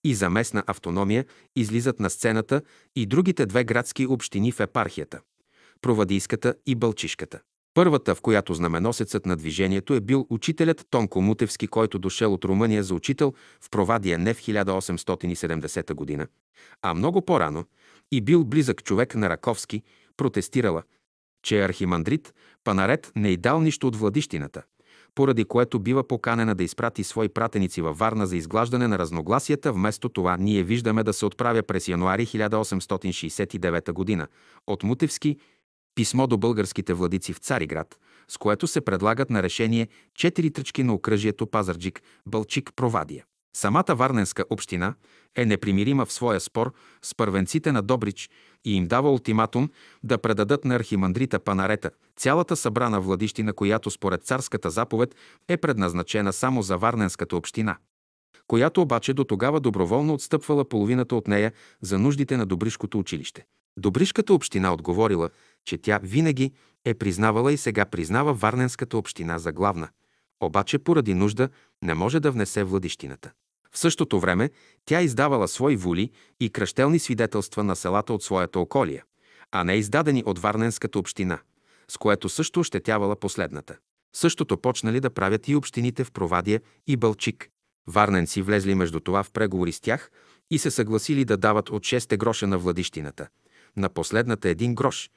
и 0.03 0.15
за 0.15 0.29
местна 0.29 0.63
автономия 0.67 1.25
излизат 1.55 1.99
на 1.99 2.09
сцената 2.09 2.61
и 2.95 3.05
другите 3.05 3.45
две 3.45 3.63
градски 3.63 4.07
общини 4.07 4.51
в 4.51 4.59
епархията– 4.59 5.19
Провадийската 5.81 6.55
и 6.65 6.75
Бълчишката. 6.75 7.39
Първата, 7.73 8.15
в 8.15 8.21
която 8.21 8.53
знаменосецът 8.53 9.25
на 9.25 9.35
движението 9.35 9.93
е 9.93 10.01
бил 10.01 10.27
учителят 10.29 10.87
Тонко 10.89 11.21
Мутевски, 11.21 11.67
който 11.67 11.99
дошел 11.99 12.33
от 12.33 12.45
Румъния 12.45 12.83
за 12.83 12.95
учител 12.95 13.33
в 13.61 13.69
Провадия 13.69 14.19
не 14.19 14.33
в 14.33 14.41
1870 14.41 15.93
година, 15.93 16.27
а 16.81 16.93
много 16.93 17.21
по-рано 17.21 17.65
и 18.11 18.21
бил 18.21 18.43
близък 18.43 18.83
човек 18.83 19.15
на 19.15 19.29
Раковски, 19.29 19.83
протестирала, 20.17 20.83
че 21.43 21.63
архимандрит 21.63 22.33
Панарет 22.63 23.11
не 23.15 23.29
й 23.29 23.37
дал 23.37 23.61
нищо 23.61 23.87
от 23.87 23.95
владищината, 23.95 24.63
поради 25.15 25.45
което 25.45 25.79
бива 25.79 26.07
поканена 26.07 26.55
да 26.55 26.63
изпрати 26.63 27.03
свои 27.03 27.29
пратеници 27.29 27.81
във 27.81 27.97
Варна 27.97 28.27
за 28.27 28.37
изглаждане 28.37 28.87
на 28.87 28.99
разногласията. 28.99 29.73
Вместо 29.73 30.09
това 30.09 30.37
ние 30.37 30.63
виждаме 30.63 31.03
да 31.03 31.13
се 31.13 31.25
отправя 31.25 31.63
през 31.63 31.87
януари 31.87 32.25
1869 32.25 33.91
година 33.91 34.27
от 34.67 34.83
Мутевски 34.83 35.37
писмо 35.99 36.27
до 36.27 36.37
българските 36.37 36.93
владици 36.93 37.33
в 37.33 37.37
Цариград, 37.37 37.99
с 38.27 38.37
което 38.37 38.67
се 38.67 38.81
предлагат 38.81 39.29
на 39.29 39.43
решение 39.43 39.87
четири 40.15 40.51
тръчки 40.51 40.83
на 40.83 40.93
окръжието 40.93 41.47
Пазарджик, 41.47 42.01
Бълчик, 42.25 42.71
Провадия. 42.75 43.25
Самата 43.55 43.95
Варненска 43.95 44.45
община 44.49 44.93
е 45.35 45.45
непримирима 45.45 46.05
в 46.05 46.13
своя 46.13 46.39
спор 46.39 46.73
с 47.01 47.15
първенците 47.15 47.71
на 47.71 47.81
Добрич 47.81 48.29
и 48.65 48.75
им 48.75 48.87
дава 48.87 49.11
ултиматум 49.11 49.69
да 50.03 50.17
предадат 50.17 50.65
на 50.65 50.75
архимандрита 50.75 51.39
Панарета 51.39 51.91
цялата 52.17 52.55
събрана 52.55 53.01
владищина, 53.01 53.53
която 53.53 53.91
според 53.91 54.23
царската 54.23 54.69
заповед 54.69 55.15
е 55.47 55.57
предназначена 55.57 56.33
само 56.33 56.61
за 56.61 56.77
Варненската 56.77 57.35
община, 57.35 57.77
която 58.47 58.81
обаче 58.81 59.13
до 59.13 59.23
тогава 59.23 59.59
доброволно 59.59 60.13
отстъпвала 60.13 60.69
половината 60.69 61.15
от 61.15 61.27
нея 61.27 61.53
за 61.81 61.99
нуждите 61.99 62.37
на 62.37 62.45
Добришкото 62.45 62.99
училище. 62.99 63.45
Добришката 63.79 64.33
община 64.33 64.73
отговорила, 64.73 65.29
че 65.65 65.77
тя 65.77 65.99
винаги 66.03 66.53
е 66.85 66.93
признавала 66.93 67.53
и 67.53 67.57
сега 67.57 67.85
признава 67.85 68.33
Варненската 68.33 68.97
община 68.97 69.39
за 69.39 69.51
главна, 69.51 69.89
обаче 70.39 70.79
поради 70.79 71.13
нужда 71.13 71.49
не 71.83 71.93
може 71.93 72.19
да 72.19 72.31
внесе 72.31 72.63
владищината. 72.63 73.31
В 73.71 73.79
същото 73.79 74.19
време 74.19 74.49
тя 74.85 75.01
издавала 75.01 75.47
свои 75.47 75.75
воли 75.75 76.11
и 76.39 76.49
кръщелни 76.49 76.99
свидетелства 76.99 77.63
на 77.63 77.75
селата 77.75 78.13
от 78.13 78.23
своята 78.23 78.59
околия, 78.59 79.03
а 79.51 79.63
не 79.63 79.75
издадени 79.75 80.23
от 80.25 80.39
Варненската 80.39 80.99
община, 80.99 81.39
с 81.87 81.97
което 81.97 82.29
също 82.29 82.59
ощетявала 82.59 83.15
последната. 83.15 83.77
Същото 84.15 84.57
почнали 84.57 84.99
да 84.99 85.09
правят 85.09 85.47
и 85.47 85.55
общините 85.55 86.03
в 86.03 86.11
Провадия 86.11 86.61
и 86.87 86.97
Бълчик. 86.97 87.49
Варненци 87.87 88.41
влезли 88.41 88.75
между 88.75 88.99
това 88.99 89.23
в 89.23 89.31
преговори 89.31 89.71
с 89.71 89.79
тях 89.79 90.11
и 90.51 90.57
се 90.57 90.71
съгласили 90.71 91.25
да 91.25 91.37
дават 91.37 91.69
от 91.69 91.83
6 91.83 92.17
гроша 92.17 92.47
на 92.47 92.57
владищината, 92.57 93.27
на 93.77 93.89
последната 93.89 94.49
един 94.49 94.75
грош, 94.75 95.09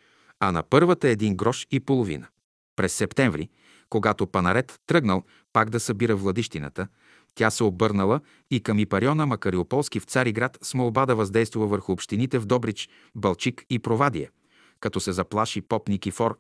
а 0.43 0.53
на 0.53 0.63
първата 0.63 1.09
един 1.09 1.37
грош 1.37 1.67
и 1.71 1.81
половина. 1.81 2.29
През 2.77 2.93
септември, 2.93 3.49
когато 3.89 4.27
Панарет 4.27 4.81
тръгнал 4.87 5.23
пак 5.53 5.71
да 5.71 5.81
събира 5.81 6.17
владищината, 6.17 6.89
тя 7.35 7.51
се 7.51 7.65
обърнала 7.65 8.21
и 8.51 8.61
към 8.61 8.79
Ипариона 8.79 9.27
Макариополски 9.27 10.01
в 10.01 10.05
Цариград 10.05 10.59
с 10.63 10.75
молба 10.75 11.07
да 11.07 11.15
въздействува 11.15 11.67
върху 11.67 11.93
общините 11.93 12.39
в 12.39 12.47
Добрич, 12.47 12.89
Балчик 13.15 13.65
и 13.71 13.79
Провадия, 13.79 14.31
като 14.81 15.01
се 15.01 15.13
заплаши 15.13 15.63
поп 15.63 15.89
Никифор, 15.89 16.39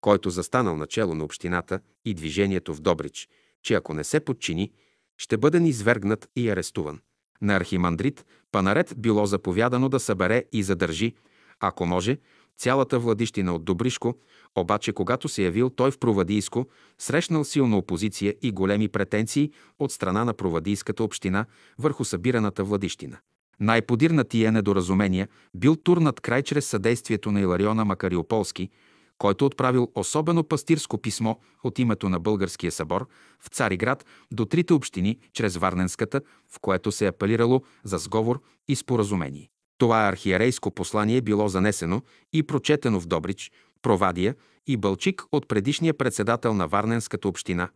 който 0.00 0.30
застанал 0.30 0.76
начало 0.76 1.14
на 1.14 1.24
общината 1.24 1.80
и 2.04 2.14
движението 2.14 2.74
в 2.74 2.80
Добрич, 2.80 3.28
че 3.62 3.74
ако 3.74 3.94
не 3.94 4.04
се 4.04 4.20
подчини, 4.20 4.72
ще 5.18 5.36
бъде 5.36 5.60
низвергнат 5.60 6.28
и 6.36 6.50
арестуван. 6.50 7.00
На 7.42 7.56
архимандрит 7.56 8.26
Панарет 8.52 8.94
било 8.96 9.26
заповядано 9.26 9.88
да 9.88 10.00
събере 10.00 10.44
и 10.52 10.62
задържи, 10.62 11.14
ако 11.60 11.86
може, 11.86 12.18
цялата 12.58 12.98
владищина 12.98 13.54
от 13.54 13.64
Добришко, 13.64 14.14
обаче 14.56 14.92
когато 14.92 15.28
се 15.28 15.42
явил 15.42 15.70
той 15.70 15.90
в 15.90 15.98
Провадийско, 15.98 16.66
срещнал 16.98 17.44
силна 17.44 17.78
опозиция 17.78 18.34
и 18.42 18.52
големи 18.52 18.88
претенции 18.88 19.52
от 19.78 19.92
страна 19.92 20.24
на 20.24 20.34
Провадийската 20.34 21.04
община 21.04 21.46
върху 21.78 22.04
събираната 22.04 22.64
владищина. 22.64 23.18
Най-подир 23.60 24.10
на 24.10 24.24
тия 24.24 24.52
недоразумения 24.52 25.28
бил 25.54 25.76
турнат 25.76 26.20
край 26.20 26.42
чрез 26.42 26.66
съдействието 26.66 27.32
на 27.32 27.40
Илариона 27.40 27.84
Макариополски, 27.84 28.70
който 29.18 29.46
отправил 29.46 29.92
особено 29.94 30.44
пастирско 30.44 30.98
писмо 30.98 31.34
от 31.64 31.78
името 31.78 32.08
на 32.08 32.20
Българския 32.20 32.72
събор 32.72 33.08
в 33.40 33.48
Цариград 33.48 34.06
до 34.32 34.44
трите 34.44 34.74
общини 34.74 35.18
чрез 35.32 35.56
Варненската, 35.56 36.20
в 36.48 36.60
което 36.60 36.92
се 36.92 37.06
апелирало 37.06 37.62
за 37.84 37.98
сговор 37.98 38.40
и 38.68 38.76
споразумение. 38.76 39.50
Това 39.78 40.08
архиерейско 40.08 40.70
послание 40.70 41.20
било 41.20 41.48
занесено 41.48 42.02
и 42.32 42.42
прочетено 42.42 43.00
в 43.00 43.06
Добрич, 43.06 43.52
Провадия 43.82 44.34
и 44.66 44.76
Бълчик 44.76 45.24
от 45.32 45.48
предишния 45.48 45.94
председател 45.94 46.54
на 46.54 46.68
Варненската 46.68 47.28
община, 47.28 47.68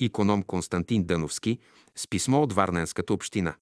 иконом 0.00 0.42
Константин 0.42 1.04
Дъновски, 1.04 1.58
с 1.96 2.08
писмо 2.08 2.42
от 2.42 2.52
Варненската 2.52 3.14
община, 3.14 3.54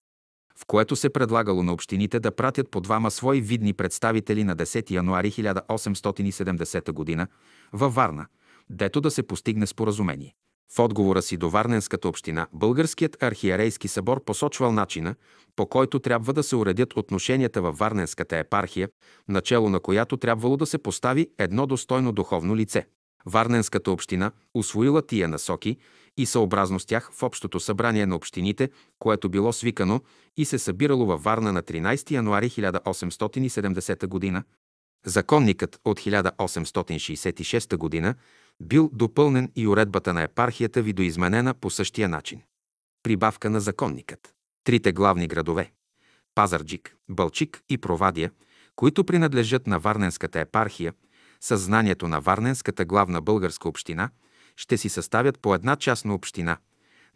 в 0.56 0.66
което 0.66 0.96
се 0.96 1.10
предлагало 1.10 1.62
на 1.62 1.72
общините 1.72 2.20
да 2.20 2.32
пратят 2.32 2.70
по 2.70 2.80
двама 2.80 3.10
свои 3.10 3.40
видни 3.40 3.72
представители 3.72 4.44
на 4.44 4.56
10 4.56 4.90
януари 4.90 5.30
1870 5.30 7.16
г. 7.16 7.26
във 7.72 7.94
Варна, 7.94 8.26
дето 8.70 9.00
да 9.00 9.10
се 9.10 9.22
постигне 9.22 9.66
споразумение. 9.66 10.34
В 10.72 10.78
отговора 10.78 11.22
си 11.22 11.36
до 11.36 11.50
Варненската 11.50 12.08
община, 12.08 12.46
Българският 12.52 13.22
архиерейски 13.22 13.88
събор 13.88 14.24
посочвал 14.24 14.72
начина, 14.72 15.14
по 15.56 15.66
който 15.66 15.98
трябва 15.98 16.32
да 16.32 16.42
се 16.42 16.56
уредят 16.56 16.96
отношенията 16.96 17.62
във 17.62 17.78
Варненската 17.78 18.36
епархия, 18.36 18.88
начало 19.28 19.68
на 19.68 19.80
която 19.80 20.16
трябвало 20.16 20.56
да 20.56 20.66
се 20.66 20.78
постави 20.78 21.28
едно 21.38 21.66
достойно 21.66 22.12
духовно 22.12 22.56
лице. 22.56 22.86
Варненската 23.26 23.90
община 23.90 24.32
усвоила 24.54 25.06
тия 25.06 25.28
насоки 25.28 25.76
и 26.16 26.26
съобразно 26.26 26.80
с 26.80 26.86
тях 26.86 27.10
в 27.12 27.22
Общото 27.22 27.60
събрание 27.60 28.06
на 28.06 28.16
общините, 28.16 28.70
което 28.98 29.28
било 29.28 29.52
свикано 29.52 30.00
и 30.36 30.44
се 30.44 30.58
събирало 30.58 31.06
във 31.06 31.22
Варна 31.22 31.52
на 31.52 31.62
13 31.62 32.10
януари 32.10 32.50
1870 32.50 34.32
г. 34.32 34.42
Законникът 35.06 35.80
от 35.84 36.00
1866 36.00 38.02
г. 38.02 38.14
бил 38.60 38.90
допълнен 38.92 39.52
и 39.56 39.66
уредбата 39.68 40.12
на 40.12 40.22
епархията 40.22 40.82
видоизменена 40.82 41.54
по 41.54 41.70
същия 41.70 42.08
начин. 42.08 42.42
Прибавка 43.02 43.50
на 43.50 43.60
законникът. 43.60 44.34
Трите 44.64 44.92
главни 44.92 45.28
градове– 45.28 45.72
Пазарджик, 46.34 46.96
Бълчик 47.08 47.62
и 47.68 47.78
Провадия, 47.78 48.30
които 48.76 49.04
принадлежат 49.04 49.66
на 49.66 49.78
Варненската 49.78 50.40
епархия, 50.40 50.92
съзнанието 51.40 52.08
на 52.08 52.20
Варненската 52.20 52.84
главна 52.84 53.20
българска 53.20 53.68
община, 53.68 54.10
ще 54.56 54.76
си 54.76 54.88
съставят 54.88 55.38
по 55.38 55.54
една 55.54 55.76
частна 55.76 56.14
община, 56.14 56.56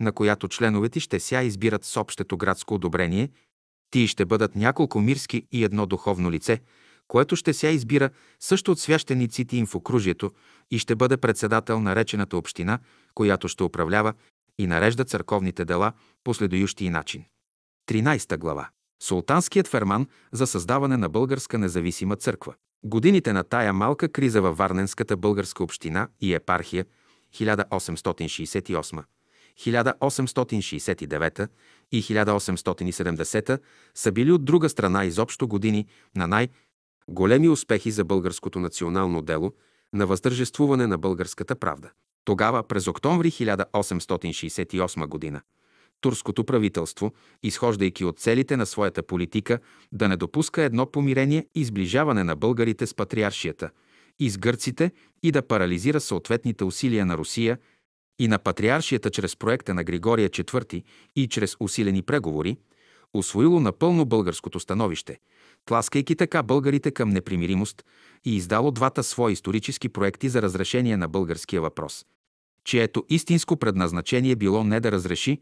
на 0.01 0.13
която 0.13 0.49
членовете 0.49 1.01
ще 1.01 1.21
ся 1.21 1.43
избират 1.43 1.85
с 1.85 1.97
общето 1.97 2.37
градско 2.37 2.75
одобрение, 2.75 3.31
тии 3.91 4.09
ще 4.09 4.25
бъдат 4.25 4.57
няколко 4.57 5.01
мирски 5.01 5.47
и 5.53 5.65
едно 5.65 5.87
духовно 5.87 6.31
лице, 6.31 6.61
което 7.13 7.37
ще 7.37 7.53
ся 7.53 7.69
избира 7.69 8.11
също 8.41 8.73
от 8.73 8.81
священиците 8.81 9.57
им 9.57 9.67
в 9.67 9.75
окружието 9.75 10.33
и 10.71 10.79
ще 10.79 10.95
бъде 10.95 11.17
председател 11.17 11.81
на 11.81 11.97
речената 11.97 12.37
община, 12.37 12.79
която 13.15 13.49
ще 13.49 13.63
управлява 13.63 14.15
и 14.59 14.67
нарежда 14.67 15.05
църковните 15.05 15.65
дела 15.65 15.93
по 16.25 16.35
следующия 16.35 16.91
начин. 16.91 17.25
13 17.89 18.39
глава. 18.39 18.69
Султанският 19.03 19.69
ферман 19.69 20.07
за 20.33 20.47
създаване 20.47 20.97
на 20.97 21.09
българска 21.09 21.59
независима 21.59 22.17
църква. 22.17 22.55
Годините 22.85 23.33
на 23.33 23.45
тая 23.45 23.73
малка 23.73 24.09
криза 24.09 24.43
във 24.43 24.57
Варненската 24.57 25.17
българска 25.17 25.65
община 25.65 26.09
и 26.21 26.35
епархия 26.35 26.85
1868, 27.35 29.05
1869 29.59 31.49
и 31.93 32.03
1870 32.03 33.61
са 33.95 34.13
били 34.13 34.33
от 34.33 34.45
друга 34.45 34.69
страна 34.69 35.05
изобщо 35.05 35.49
години 35.49 35.87
на 36.17 36.27
най-големи 37.09 37.49
успехи 37.49 37.91
за 37.91 38.05
българското 38.05 38.61
национално 38.61 39.23
дело 39.23 39.53
на 39.93 40.07
въздържествуване 40.07 40.87
на 40.87 40.99
българската 40.99 41.57
правда. 41.57 41.91
Тогава, 42.25 42.63
през 42.63 42.87
октомври 42.87 43.31
1868 43.31 45.07
година, 45.07 45.41
турското 46.01 46.45
правителство, 46.45 47.13
изхождайки 47.43 48.05
от 48.05 48.19
целите 48.19 48.57
на 48.57 48.67
своята 48.67 49.03
политика 49.03 49.59
да 49.93 50.09
не 50.09 50.17
допуска 50.17 50.63
едно 50.63 50.87
помирение 50.87 51.47
и 51.55 51.65
сближаване 51.65 52.25
на 52.25 52.37
българите 52.37 52.87
с 52.87 52.95
патриаршията 52.95 53.71
и 54.19 54.31
с 54.31 54.39
гърците 54.39 54.91
и 55.23 55.33
да 55.33 55.43
парализира 55.43 56.01
съответните 56.01 56.65
усилия 56.65 57.07
на 57.07 57.19
Русия 57.19 57.59
и 58.19 58.29
на 58.29 58.39
патриаршията 58.39 59.11
чрез 59.11 59.37
проекта 59.37 59.75
на 59.75 59.85
Григория 59.85 60.31
IV 60.31 60.85
и 61.17 61.29
чрез 61.29 61.57
усилени 61.61 62.03
преговори, 62.03 62.57
освоило 63.15 63.61
напълно 63.61 64.05
българското 64.05 64.61
становище, 64.61 65.19
тласкайки 65.65 66.17
така 66.17 66.43
българите 66.43 66.91
към 66.91 67.11
непримиримост 67.11 67.85
и 68.25 68.37
издало 68.37 68.71
двата 68.71 69.03
свои 69.03 69.33
исторически 69.33 69.89
проекти 69.89 70.29
за 70.29 70.43
разрешение 70.43 70.97
на 70.97 71.09
българския 71.09 71.61
въпрос, 71.61 72.05
чието 72.65 73.05
истинско 73.09 73.57
предназначение 73.57 74.37
било 74.37 74.65
не 74.65 74.81
да 74.81 74.93
разреши, 74.93 75.39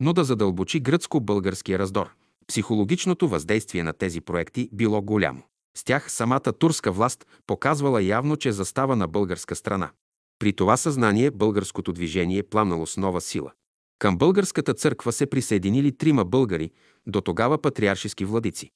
но 0.00 0.12
да 0.12 0.24
задълбочи 0.24 0.80
гръцко-българския 0.80 1.78
раздор. 1.78 2.10
Психологичното 2.46 3.28
въздействие 3.28 3.82
на 3.82 3.92
тези 3.92 4.20
проекти 4.20 4.68
било 4.72 5.02
голямо. 5.02 5.42
С 5.76 5.84
тях 5.84 6.12
самата 6.12 6.52
турска 6.58 6.92
власт 6.92 7.26
показвала 7.46 8.02
явно, 8.02 8.36
че 8.36 8.52
застава 8.52 8.96
на 8.96 9.08
българска 9.08 9.56
страна. 9.56 9.90
При 10.38 10.52
това 10.52 10.76
съзнание 10.76 11.30
българското 11.30 11.92
движение 11.92 12.42
пламнало 12.42 12.86
с 12.86 12.96
нова 12.96 13.20
сила. 13.20 13.52
Към 13.98 14.18
българската 14.18 14.74
църква 14.74 15.12
се 15.12 15.26
присъединили 15.26 15.96
трима 15.96 16.24
българи, 16.24 16.70
до 17.06 17.20
тогава 17.20 17.58
патриаршески 17.58 18.24
владици. 18.24 18.70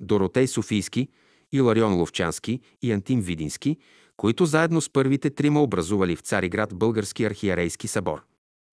Доротей 0.00 0.46
Софийски, 0.46 1.08
Иларион 1.52 1.94
Ловчански 1.94 2.60
и 2.82 2.92
Антим 2.92 3.20
Видински, 3.20 3.76
които 4.16 4.46
заедно 4.46 4.80
с 4.80 4.90
първите 4.90 5.30
трима 5.30 5.62
образували 5.62 6.16
в 6.16 6.20
Цариград 6.20 6.74
Български 6.74 7.24
архиерейски 7.24 7.88
събор. 7.88 8.22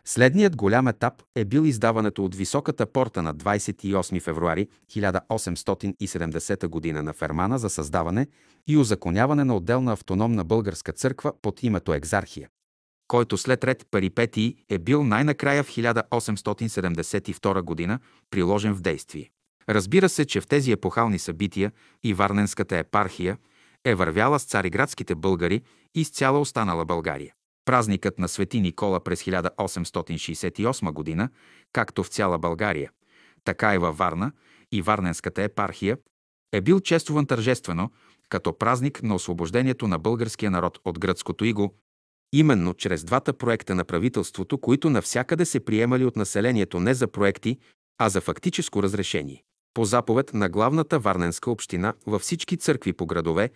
Следният 0.06 0.56
голям 0.56 0.88
етап 0.88 1.14
е 1.36 1.46
бил 1.46 1.62
издаването 1.62 2.26
от 2.26 2.36
Високата 2.36 2.86
порта 2.86 3.22
на 3.22 3.36
28 3.36 4.22
февруари 4.22 4.68
1870 4.92 6.94
г. 6.94 7.04
на 7.04 7.14
Фермана 7.14 7.60
за 7.60 7.70
създаване 7.70 8.28
и 8.68 8.78
узаконяване 8.78 9.44
на 9.44 9.56
отделна 9.56 9.94
автономна 9.94 10.44
българска 10.44 10.92
църква 10.92 11.34
под 11.42 11.64
името 11.64 11.94
Екзархия, 11.94 12.50
който 13.08 13.38
след 13.38 13.64
ред 13.64 13.88
парипетии 13.92 14.56
е 14.70 14.78
бил 14.78 15.04
най-накрая 15.04 15.64
в 15.64 15.70
1872 15.70 17.88
г. 17.88 18.00
приложен 18.30 18.74
в 18.74 18.82
действие. 18.82 19.30
Разбира 19.70 20.10
се, 20.10 20.26
че 20.26 20.42
в 20.42 20.48
тези 20.48 20.72
епохални 20.72 21.20
събития 21.20 21.72
и 22.04 22.14
Варненската 22.14 22.78
епархия 22.78 23.38
е 23.86 23.96
вървяла 23.96 24.40
с 24.40 24.46
цариградските 24.46 25.16
българи 25.16 25.62
и 25.96 26.06
с 26.06 26.10
цяла 26.10 26.40
останала 26.40 26.86
България. 26.86 27.34
Празникът 27.66 28.20
на 28.20 28.28
Свети 28.28 28.62
Никола 28.62 29.04
през 29.04 29.24
1868 29.24 31.18
г., 31.18 31.30
както 31.74 32.04
в 32.04 32.08
цяла 32.08 32.40
България, 32.40 32.92
така 33.44 33.76
и 33.76 33.78
във 33.78 33.98
Варна 33.98 34.32
и 34.72 34.82
Варненската 34.82 35.44
епархия, 35.44 35.98
е 36.52 36.62
бил 36.62 36.80
чествуван 36.80 37.26
тържествено 37.26 37.92
като 38.30 38.58
празник 38.58 39.04
на 39.04 39.16
освобождението 39.16 39.88
на 39.88 40.00
българския 40.00 40.52
народ 40.52 40.80
от 40.86 41.00
гръцкото 41.00 41.46
иго, 41.46 41.76
именно 42.34 42.74
чрез 42.74 43.04
двата 43.04 43.34
проекта 43.34 43.76
на 43.76 43.84
правителството, 43.84 44.58
които 44.58 44.90
навсякъде 44.90 45.46
се 45.46 45.60
приемали 45.60 46.06
от 46.06 46.16
населението 46.16 46.80
не 46.80 46.94
за 46.94 47.08
проекти, 47.08 47.58
а 47.98 48.10
за 48.10 48.22
фактическо 48.22 48.84
разрешение. 48.84 49.44
По 49.74 49.86
заповед 49.86 50.34
на 50.34 50.50
главната 50.50 51.00
Варненска 51.00 51.52
община 51.52 51.94
във 52.08 52.22
всички 52.22 52.58
църкви 52.58 52.94
по 52.94 53.06
градове 53.06 53.50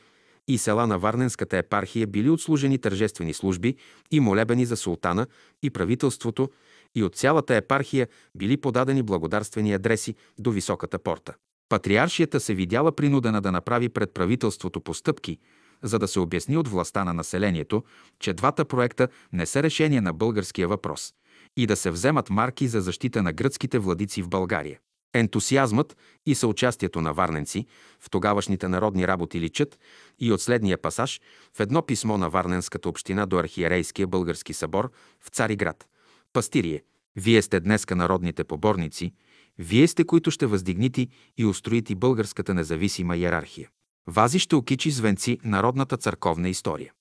и 0.48 0.57
села 0.57 0.88
на 0.88 0.99
Варненската 0.99 1.57
епархия 1.57 2.07
били 2.07 2.30
отслужени 2.30 2.77
тържествени 2.77 3.34
служби 3.34 3.76
и 4.11 4.19
молебени 4.19 4.65
за 4.65 4.77
султана 4.77 5.27
и 5.64 5.69
правителството 5.69 6.49
и 6.95 7.03
от 7.03 7.15
цялата 7.15 7.56
епархия 7.56 8.07
били 8.35 8.57
подадени 8.57 9.03
благодарствени 9.03 9.73
адреси 9.73 10.15
до 10.39 10.52
Високата 10.52 10.99
порта. 10.99 11.34
Патриаршията 11.69 12.39
се 12.39 12.53
видяла 12.53 12.91
принудена 12.91 13.41
да 13.41 13.52
направи 13.52 13.89
пред 13.89 14.14
правителството 14.14 14.81
постъпки, 14.81 15.38
за 15.84 15.99
да 15.99 16.07
се 16.07 16.19
обясни 16.19 16.57
от 16.57 16.68
властта 16.68 17.03
на 17.03 17.14
населението, 17.14 17.84
че 18.19 18.34
двата 18.34 18.65
проекта 18.65 19.07
не 19.34 19.45
са 19.45 19.64
решение 19.64 20.02
на 20.02 20.14
българския 20.14 20.68
въпрос 20.68 21.14
и 21.57 21.68
да 21.68 21.76
се 21.76 21.91
вземат 21.91 22.30
марки 22.30 22.68
за 22.68 22.81
защита 22.81 23.23
на 23.23 23.34
гръцките 23.34 23.80
владици 23.80 24.22
в 24.22 24.30
България. 24.30 24.80
Ентусиазмът 25.13 25.97
и 26.25 26.35
съучастието 26.35 27.01
на 27.01 27.13
варненци 27.13 27.65
в 27.99 28.09
тогавашните 28.09 28.67
народни 28.67 29.07
работи 29.07 29.39
личат 29.39 29.79
и 30.19 30.31
от 30.31 30.41
следния 30.41 30.77
пасаж 30.77 31.21
в 31.57 31.59
едно 31.59 31.81
писмо 31.81 32.17
на 32.17 32.29
Варненската 32.29 32.89
община 32.89 33.25
до 33.25 33.38
архиерейския 33.38 34.07
български 34.07 34.53
събор 34.53 34.91
в 35.21 35.29
Цариград. 35.29 35.88
Пастирие, 36.34 36.84
вие 37.15 37.41
сте 37.41 37.59
днеска 37.59 37.95
народните 37.95 38.43
поборници, 38.43 39.13
вие 39.57 39.88
сте, 39.88 40.03
които 40.03 40.31
ще 40.31 40.45
въздигнити 40.45 41.07
и 41.38 41.45
устроити 41.45 41.95
българската 41.95 42.53
независима 42.53 43.17
иерархия. 43.17 43.69
Вази 44.07 44.39
ще 44.39 44.55
окичи 44.55 44.91
звенци 44.91 45.39
народната 45.43 45.97
църковна 45.97 46.49
история. 46.49 46.93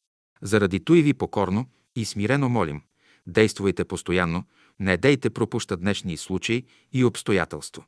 Заради 0.43 0.85
той 0.85 1.03
ви 1.03 1.15
покорно 1.15 1.67
и 1.97 2.05
смирено 2.05 2.49
молим, 2.49 2.83
действуйте 3.27 3.85
постоянно, 3.85 4.45
не 4.81 4.97
дейте 4.97 5.31
пропуща 5.31 5.77
днешни 5.77 6.17
случаи 6.17 6.65
и 6.93 7.05
обстоятелство. 7.05 7.85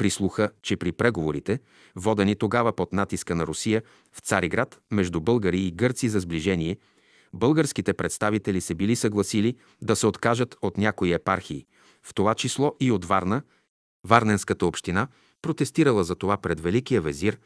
Прислуха, 0.00 0.50
че 0.62 0.76
при 0.76 0.92
преговорите, 0.92 1.58
водени 1.96 2.36
тогава 2.36 2.72
под 2.72 2.92
натиска 2.92 3.34
на 3.34 3.46
Русия 3.46 3.82
в 4.12 4.20
Цариград 4.20 4.80
между 4.90 5.20
българи 5.20 5.60
и 5.60 5.70
гърци 5.70 6.08
за 6.08 6.20
сближение, 6.20 6.76
българските 7.32 7.94
представители 7.94 8.60
се 8.60 8.74
били 8.74 8.96
съгласили 8.96 9.56
да 9.82 9.96
се 9.96 10.06
откажат 10.06 10.56
от 10.62 10.78
някои 10.78 11.12
епархии, 11.12 11.66
в 12.02 12.14
това 12.14 12.34
число 12.34 12.76
и 12.80 12.90
от 12.92 13.04
Варна. 13.04 13.42
Варненската 14.04 14.66
община 14.66 15.08
протестирала 15.42 16.04
за 16.04 16.14
това 16.14 16.36
пред 16.36 16.60
Великия 16.60 17.00
везир 17.00 17.38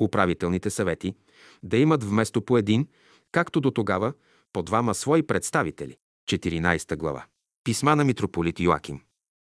Управителните 0.00 0.70
съвети 0.70 1.14
да 1.62 1.76
имат 1.76 2.04
вместо 2.04 2.42
по 2.42 2.58
един, 2.58 2.88
както 3.32 3.60
до 3.60 3.70
тогава, 3.70 4.12
по 4.52 4.62
двама 4.62 4.94
свои 4.94 5.22
представители. 5.22 5.96
14 6.28 6.96
глава. 6.96 7.24
Писма 7.64 7.96
на 7.96 8.04
митрополит 8.04 8.60
Йоаким. 8.60 9.00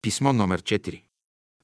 Писмо 0.01 0.33
номер 0.33 0.61
4. 0.61 1.03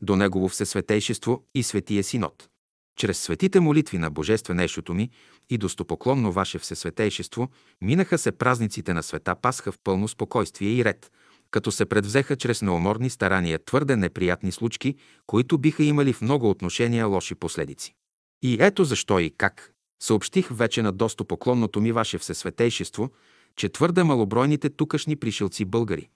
До 0.02 0.16
негово 0.16 0.48
всесветейшество 0.48 1.44
и 1.56 1.64
светия 1.64 2.04
синод. 2.04 2.50
Чрез 2.98 3.20
светите 3.20 3.60
молитви 3.60 3.98
на 3.98 4.12
Божественейшото 4.12 4.94
ми 4.94 5.10
и 5.50 5.58
достопоклонно 5.58 6.32
Ваше 6.32 6.60
Всесветейшество 6.60 7.50
минаха 7.82 8.18
се 8.18 8.32
празниците 8.32 8.94
на 8.94 9.04
света 9.04 9.36
Пасха 9.36 9.72
в 9.72 9.80
пълно 9.84 10.08
спокойствие 10.08 10.70
и 10.70 10.86
ред– 10.86 11.12
като 11.56 11.72
се 11.72 11.86
предвзеха 11.86 12.36
чрез 12.36 12.62
неуморни 12.62 13.10
старания 13.10 13.66
твърде 13.66 13.96
неприятни 13.96 14.52
случки, 14.52 14.96
които 15.28 15.58
биха 15.58 15.84
имали 15.84 16.14
в 16.14 16.22
много 16.22 16.50
отношения 16.50 17.06
лоши 17.06 17.36
последици. 17.36 17.96
И 18.42 18.58
ето 18.60 18.84
защо 18.84 19.20
и 19.20 19.30
как. 19.38 19.72
Съобщих 20.02 20.48
вече 20.52 20.82
на 20.82 20.92
доста 20.92 21.26
поклонното 21.26 21.82
ми 21.82 21.92
ваше 21.92 22.18
всесветейшество, 22.18 23.10
че 23.56 23.70
твърде 23.70 24.04
малобройните 24.04 24.70
тукашни 24.70 25.16
пришелци 25.16 25.66
българи. 25.66 26.10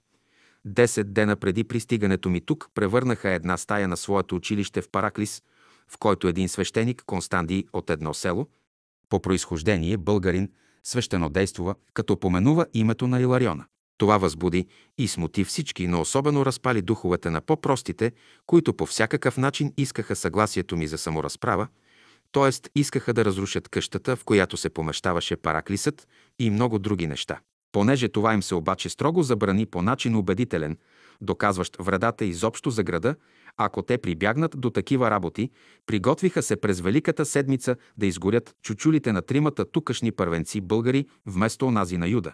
Десет 0.65 1.13
дена 1.13 1.35
преди 1.35 1.63
пристигането 1.63 2.29
ми 2.29 2.41
тук 2.41 2.69
превърнаха 2.75 3.29
една 3.29 3.57
стая 3.57 3.87
на 3.87 3.97
своето 3.97 4.35
училище 4.35 4.81
в 4.81 4.89
Параклис, 4.89 5.41
в 5.87 5.97
който 5.97 6.27
един 6.27 6.49
свещеник, 6.49 7.03
Констандий 7.05 7.63
от 7.73 7.89
едно 7.89 8.13
село, 8.13 8.47
по 9.09 9.21
происхождение 9.21 9.97
българин, 9.97 10.51
свещено 10.83 11.29
действува, 11.29 11.75
като 11.93 12.19
поменува 12.19 12.65
името 12.73 13.07
на 13.07 13.21
Илариона. 13.21 13.65
Това 13.99 14.17
възбуди 14.17 14.67
и 14.97 15.07
смути 15.07 15.43
всички, 15.43 15.87
но 15.87 16.01
особено 16.01 16.45
разпали 16.45 16.81
духовете 16.81 17.29
на 17.29 17.41
по-простите, 17.41 18.11
които 18.45 18.73
по 18.73 18.85
всякакъв 18.85 19.37
начин 19.37 19.73
искаха 19.77 20.15
съгласието 20.15 20.77
ми 20.77 20.87
за 20.87 20.97
саморазправа, 20.97 21.67
т.е. 22.31 22.79
искаха 22.79 23.13
да 23.13 23.25
разрушат 23.25 23.69
къщата, 23.69 24.15
в 24.15 24.23
която 24.23 24.57
се 24.57 24.69
помещаваше 24.69 25.35
параклисът 25.35 26.07
и 26.39 26.49
много 26.49 26.79
други 26.79 27.07
неща. 27.07 27.39
Понеже 27.71 28.09
това 28.09 28.33
им 28.33 28.43
се 28.43 28.55
обаче 28.55 28.89
строго 28.89 29.23
забрани 29.23 29.65
по 29.65 29.81
начин 29.81 30.15
убедителен, 30.15 30.77
доказващ 31.21 31.77
вредата 31.79 32.25
изобщо 32.25 32.69
за 32.69 32.83
града, 32.83 33.15
ако 33.57 33.81
те 33.81 33.97
прибягнат 33.97 34.55
до 34.57 34.69
такива 34.69 35.11
работи, 35.11 35.49
приготвиха 35.85 36.43
се 36.43 36.55
през 36.55 36.81
Великата 36.81 37.25
седмица 37.25 37.75
да 37.97 38.05
изгорят 38.05 38.55
чучулите 38.61 39.11
на 39.11 39.21
тримата 39.21 39.71
тукашни 39.71 40.11
първенци 40.11 40.61
българи 40.61 41.05
вместо 41.25 41.67
онази 41.67 41.97
на 41.97 42.07
Юда 42.07 42.33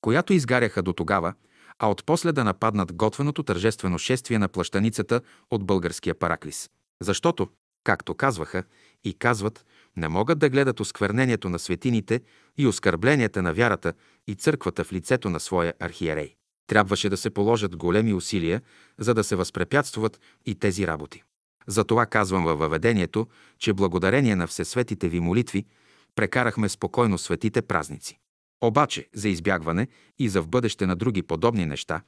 която 0.00 0.32
изгаряха 0.32 0.82
до 0.82 0.92
тогава, 0.92 1.34
а 1.78 1.90
отпосле 1.90 2.32
да 2.32 2.44
нападнат 2.44 2.92
готвеното 2.92 3.42
тържествено 3.42 3.98
шествие 3.98 4.38
на 4.38 4.48
плащаницата 4.48 5.20
от 5.50 5.64
българския 5.64 6.14
параклис. 6.14 6.70
Защото, 7.02 7.48
както 7.84 8.14
казваха 8.14 8.64
и 9.04 9.14
казват, 9.14 9.64
не 9.96 10.08
могат 10.08 10.38
да 10.38 10.48
гледат 10.48 10.80
осквернението 10.80 11.48
на 11.48 11.58
светините 11.58 12.20
и 12.58 12.66
оскърбленията 12.66 13.42
на 13.42 13.54
вярата 13.54 13.92
и 14.26 14.34
църквата 14.34 14.84
в 14.84 14.92
лицето 14.92 15.30
на 15.30 15.40
своя 15.40 15.74
архиерей. 15.80 16.34
Трябваше 16.66 17.08
да 17.08 17.16
се 17.16 17.30
положат 17.30 17.76
големи 17.76 18.14
усилия, 18.14 18.62
за 18.98 19.14
да 19.14 19.24
се 19.24 19.36
възпрепятстват 19.36 20.20
и 20.46 20.54
тези 20.54 20.86
работи. 20.86 21.22
Затова 21.66 22.06
казвам 22.06 22.44
във 22.44 22.58
въведението, 22.58 23.26
че 23.58 23.72
благодарение 23.72 24.36
на 24.36 24.46
всесветите 24.46 25.08
ви 25.08 25.20
молитви 25.20 25.64
прекарахме 26.14 26.68
спокойно 26.68 27.18
светите 27.18 27.62
празници. 27.62 28.18
Обаче, 28.60 29.08
за 29.14 29.28
избягване 29.28 29.88
и 30.18 30.28
за 30.28 30.42
в 30.42 30.48
бъдеще 30.48 30.86
на 30.86 30.96
други 30.96 31.22
подобни 31.22 31.66
неща, 31.66 32.02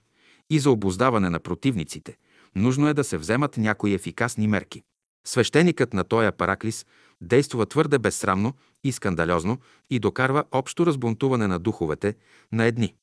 и 0.50 0.58
за 0.58 0.70
обоздаване 0.70 1.30
на 1.30 1.40
противниците, 1.40 2.16
нужно 2.54 2.88
е 2.88 2.94
да 2.94 3.04
се 3.04 3.18
вземат 3.18 3.56
някои 3.56 3.94
ефикасни 3.94 4.48
мерки. 4.48 4.82
Свещеникът 5.24 5.94
на 5.94 6.04
този 6.04 6.30
параклис 6.38 6.86
действа 7.20 7.66
твърде 7.66 7.98
безсрамно 7.98 8.54
и 8.84 8.92
скандалезно 8.92 9.58
и 9.90 9.98
докарва 9.98 10.44
общо 10.52 10.86
разбунтуване 10.86 11.46
на 11.46 11.58
духовете 11.58 12.14
на 12.52 12.64
едни, 12.64 12.94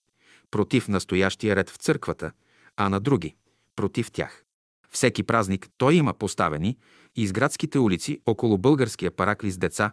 против 0.52 0.88
настоящия 0.88 1.56
ред 1.56 1.70
в 1.70 1.76
църквата, 1.76 2.32
а 2.78 2.90
на 2.90 3.00
други, 3.00 3.36
против 3.76 4.12
тях. 4.12 4.44
Всеки 4.90 5.24
празник 5.24 5.68
той 5.78 5.96
има 5.96 6.14
поставени 6.14 6.78
из 7.16 7.32
градските 7.32 7.80
улици 7.80 8.22
около 8.26 8.58
българския 8.58 9.12
параклис 9.12 9.58
деца, 9.58 9.92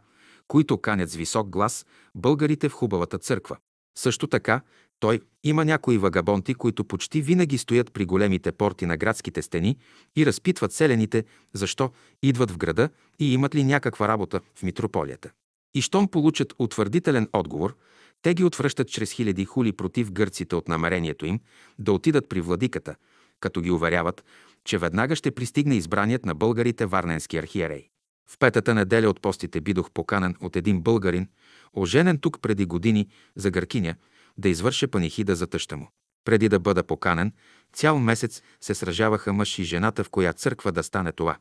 които 0.48 0.78
канят 0.78 1.10
с 1.10 1.14
висок 1.14 1.48
глас 1.48 1.86
българите 2.14 2.68
в 2.68 2.72
хубавата 2.72 3.18
църква. 3.18 3.56
Също 3.98 4.26
така, 4.26 4.60
той 5.00 5.20
има 5.44 5.64
някои 5.64 5.98
вагабонти, 5.98 6.54
които 6.54 6.84
почти 6.84 7.22
винаги 7.22 7.58
стоят 7.58 7.92
при 7.92 8.04
големите 8.04 8.52
порти 8.52 8.86
на 8.86 8.96
градските 8.96 9.42
стени 9.42 9.78
и 10.16 10.26
разпитват 10.26 10.72
селените, 10.72 11.24
защо 11.52 11.90
идват 12.22 12.50
в 12.50 12.58
града 12.58 12.88
и 13.18 13.34
имат 13.34 13.54
ли 13.54 13.64
някаква 13.64 14.08
работа 14.08 14.40
в 14.54 14.62
митрополията. 14.62 15.30
И 15.74 15.82
щом 15.82 16.08
получат 16.08 16.54
утвърдителен 16.58 17.28
отговор, 17.32 17.76
те 18.22 18.34
ги 18.34 18.44
отвръщат 18.44 18.88
чрез 18.88 19.12
хиляди 19.12 19.44
хули 19.44 19.72
против 19.72 20.12
гърците 20.12 20.56
от 20.56 20.68
намерението 20.68 21.26
им 21.26 21.40
да 21.78 21.92
отидат 21.92 22.28
при 22.28 22.40
владиката, 22.40 22.94
като 23.40 23.60
ги 23.60 23.70
уверяват, 23.70 24.24
че 24.64 24.78
веднага 24.78 25.16
ще 25.16 25.30
пристигне 25.30 25.74
избраният 25.74 26.24
на 26.24 26.34
българите 26.34 26.86
варненски 26.86 27.36
архиерей. 27.36 27.88
В 28.26 28.38
петата 28.38 28.74
неделя 28.74 29.08
от 29.08 29.20
постите 29.20 29.60
бидох 29.60 29.90
поканен 29.90 30.36
от 30.40 30.56
един 30.56 30.80
българин, 30.80 31.28
оженен 31.72 32.18
тук 32.18 32.40
преди 32.42 32.66
години 32.66 33.08
за 33.36 33.50
гъркиня, 33.50 33.94
да 34.38 34.48
извърша 34.48 34.88
панихида 34.88 35.36
за 35.36 35.46
тъща 35.46 35.76
му. 35.76 35.88
Преди 36.24 36.48
да 36.48 36.58
бъда 36.58 36.82
поканен, 36.82 37.32
цял 37.72 37.98
месец 37.98 38.42
се 38.60 38.74
сражаваха 38.74 39.32
мъж 39.32 39.58
и 39.58 39.64
жената 39.64 40.04
в 40.04 40.10
коя 40.10 40.32
църква 40.32 40.72
да 40.72 40.82
стане 40.82 41.12
това. 41.12 41.36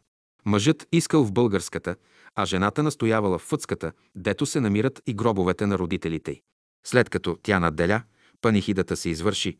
Мъжът 0.45 0.87
искал 0.91 1.23
в 1.23 1.31
българската, 1.31 1.95
а 2.35 2.45
жената 2.45 2.83
настоявала 2.83 3.39
в 3.39 3.41
фътската, 3.41 3.91
дето 4.15 4.45
се 4.45 4.59
намират 4.59 5.01
и 5.07 5.13
гробовете 5.13 5.65
на 5.65 5.77
родителите 5.77 6.31
й. 6.31 6.41
След 6.85 7.09
като 7.09 7.37
тя 7.43 7.59
наделя, 7.59 8.01
панихидата 8.41 8.95
се 8.97 9.09
извърши, 9.09 9.57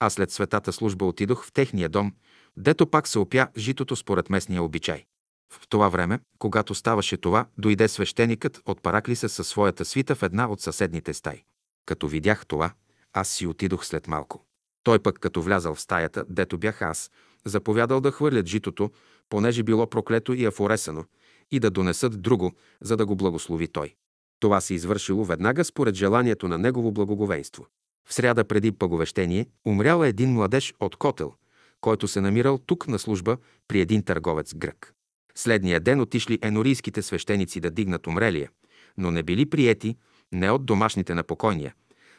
а 0.00 0.10
след 0.10 0.30
светата 0.30 0.72
служба 0.72 1.04
отидох 1.04 1.46
в 1.46 1.52
техния 1.52 1.88
дом, 1.88 2.12
дето 2.56 2.86
пак 2.86 3.08
се 3.08 3.18
опя 3.18 3.48
житото 3.56 3.96
според 3.96 4.30
местния 4.30 4.62
обичай. 4.62 5.04
В 5.52 5.68
това 5.68 5.88
време, 5.88 6.20
когато 6.38 6.74
ставаше 6.74 7.16
това, 7.16 7.46
дойде 7.58 7.88
свещеникът 7.88 8.60
от 8.66 8.82
Параклиса 8.82 9.28
със 9.28 9.48
своята 9.48 9.84
свита 9.84 10.14
в 10.14 10.22
една 10.22 10.50
от 10.50 10.60
съседните 10.60 11.14
стаи. 11.14 11.44
Като 11.86 12.08
видях 12.08 12.46
това, 12.46 12.72
аз 13.12 13.28
си 13.28 13.46
отидох 13.46 13.86
след 13.86 14.06
малко. 14.06 14.44
Той 14.82 14.98
пък, 14.98 15.18
като 15.18 15.42
влязал 15.42 15.74
в 15.74 15.80
стаята, 15.80 16.24
дето 16.28 16.58
бях 16.58 16.82
аз, 16.82 17.10
заповядал 17.44 18.00
да 18.00 18.12
хвърлят 18.12 18.46
житото, 18.46 18.90
понеже 19.28 19.62
било 19.62 19.86
проклето 19.86 20.32
и 20.32 20.44
афоресано, 20.44 21.04
и 21.50 21.60
да 21.60 21.70
донесат 21.70 22.22
друго, 22.22 22.52
за 22.80 22.96
да 22.96 23.06
го 23.06 23.16
благослови 23.16 23.68
той. 23.68 23.94
Това 24.40 24.60
се 24.60 24.74
извършило 24.74 25.24
веднага 25.24 25.64
според 25.64 25.94
желанието 25.94 26.48
на 26.48 26.58
негово 26.58 26.92
благоговейство. 26.92 27.66
В 28.08 28.14
сряда 28.14 28.44
преди 28.44 28.72
пъговещение 28.72 29.46
умрял 29.64 30.02
един 30.02 30.32
младеж 30.32 30.74
от 30.80 30.96
Котел, 30.96 31.34
който 31.80 32.08
се 32.08 32.20
намирал 32.20 32.58
тук 32.58 32.88
на 32.88 32.98
служба 32.98 33.36
при 33.68 33.80
един 33.80 34.02
търговец 34.02 34.54
грък. 34.54 34.95
Следния 35.36 35.80
ден 35.80 36.00
отишли 36.00 36.38
енорийските 36.42 37.02
свещеници 37.02 37.60
да 37.60 37.70
дигнат 37.70 38.06
умрелия, 38.06 38.50
но 38.98 39.10
не 39.10 39.22
били 39.22 39.50
приети 39.50 39.96
не 40.32 40.50
от 40.50 40.66
домашните 40.66 41.14
на 41.14 41.22
покойния, 41.22 41.74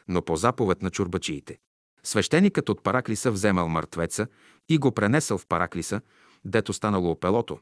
но 0.08 0.22
по 0.22 0.36
заповед 0.36 0.82
на 0.82 0.90
чурбачиите. 0.90 1.58
Свещеникът 2.02 2.68
от 2.68 2.82
Параклиса 2.82 3.30
вземал 3.30 3.68
мъртвеца 3.68 4.26
и 4.68 4.78
го 4.78 4.92
пренесъл 4.92 5.38
в 5.38 5.46
Параклиса, 5.46 6.00
дето 6.44 6.72
станало 6.72 7.10
опелото, 7.10 7.58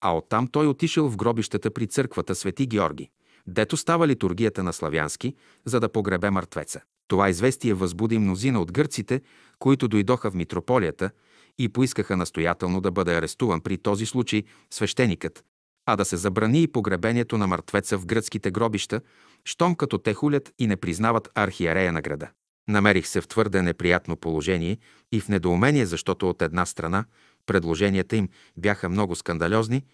а 0.00 0.16
оттам 0.16 0.48
той 0.48 0.66
отишъл 0.66 1.08
в 1.08 1.16
гробищата 1.16 1.70
при 1.70 1.86
църквата 1.86 2.34
Свети 2.34 2.66
Георги, 2.66 3.10
дето 3.46 3.76
става 3.76 4.08
литургията 4.08 4.62
на 4.62 4.72
славянски, 4.72 5.34
за 5.64 5.80
да 5.80 5.88
погребе 5.88 6.30
мъртвеца. 6.30 6.80
Това 7.08 7.28
известие 7.28 7.74
възбуди 7.74 8.18
мнозина 8.18 8.60
от 8.60 8.72
гърците, 8.72 9.20
които 9.58 9.88
дойдоха 9.88 10.30
в 10.30 10.34
митрополията 10.34 11.10
и 11.58 11.68
поискаха 11.68 12.16
настоятелно 12.16 12.80
да 12.80 12.90
бъде 12.90 13.16
арестуван 13.16 13.60
при 13.60 13.78
този 13.78 14.06
случай 14.06 14.42
свещеникът, 14.70 15.44
а 15.86 15.96
да 15.96 16.04
се 16.04 16.16
забрани 16.16 16.62
и 16.62 16.68
погребението 16.68 17.38
на 17.38 17.46
мъртвеца 17.46 17.98
в 17.98 18.06
гръцките 18.06 18.50
гробища, 18.50 19.00
щом 19.44 19.74
като 19.74 19.98
те 19.98 20.14
хулят 20.14 20.52
и 20.58 20.66
не 20.66 20.76
признават 20.76 21.28
архиерея 21.34 21.92
на 21.92 22.02
града. 22.02 22.30
Намерих 22.68 23.06
се 23.06 23.20
в 23.20 23.28
твърде 23.28 23.62
неприятно 23.62 24.16
положение 24.16 24.78
и 25.12 25.20
в 25.20 25.28
недоумение, 25.28 25.86
защото 25.86 26.30
от 26.30 26.42
една 26.42 26.66
страна 26.66 27.04
предложенията 27.46 28.16
им 28.16 28.28
бяха 28.56 28.88
много 28.88 29.16
скандалозни, 29.16 29.84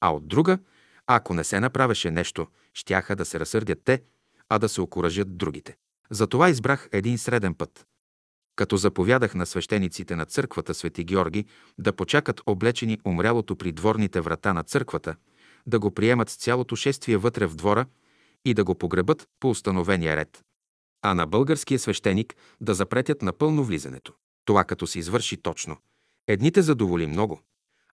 а 0.00 0.10
от 0.10 0.28
друга, 0.28 0.58
ако 1.06 1.34
не 1.34 1.44
се 1.44 1.60
направеше 1.60 2.10
нещо, 2.10 2.46
щяха 2.74 3.16
да 3.16 3.24
се 3.24 3.40
разсърдят 3.40 3.78
те, 3.84 4.02
а 4.48 4.58
да 4.58 4.68
се 4.68 4.80
окоръжат 4.80 5.36
другите. 5.36 5.76
Затова 6.10 6.48
избрах 6.48 6.88
един 6.92 7.18
среден 7.18 7.54
път. 7.54 7.86
Като 8.58 8.76
заповядах 8.76 9.34
на 9.34 9.46
свещениците 9.46 10.16
на 10.16 10.24
църквата 10.24 10.74
Свети 10.74 11.04
Георги 11.04 11.44
да 11.78 11.92
почакат 11.92 12.40
облечени 12.46 12.98
умрялото 13.04 13.56
при 13.56 13.72
дворните 13.72 14.20
врата 14.20 14.52
на 14.52 14.62
църквата, 14.62 15.16
да 15.66 15.78
го 15.78 15.90
приемат 15.90 16.30
с 16.30 16.36
цялото 16.36 16.76
шествие 16.76 17.16
вътре 17.16 17.46
в 17.46 17.54
двора 17.54 17.86
и 18.44 18.54
да 18.54 18.64
го 18.64 18.74
погребат 18.74 19.28
по 19.40 19.50
установения 19.50 20.16
ред. 20.16 20.42
А 21.02 21.14
на 21.14 21.26
българския 21.26 21.78
свещеник 21.78 22.36
да 22.60 22.74
запретят 22.74 23.22
напълно 23.22 23.64
влизането. 23.64 24.12
Това 24.44 24.64
като 24.64 24.86
се 24.86 24.98
извърши 24.98 25.36
точно. 25.36 25.76
Едните 26.26 26.62
задоволи 26.62 27.06
много, 27.06 27.40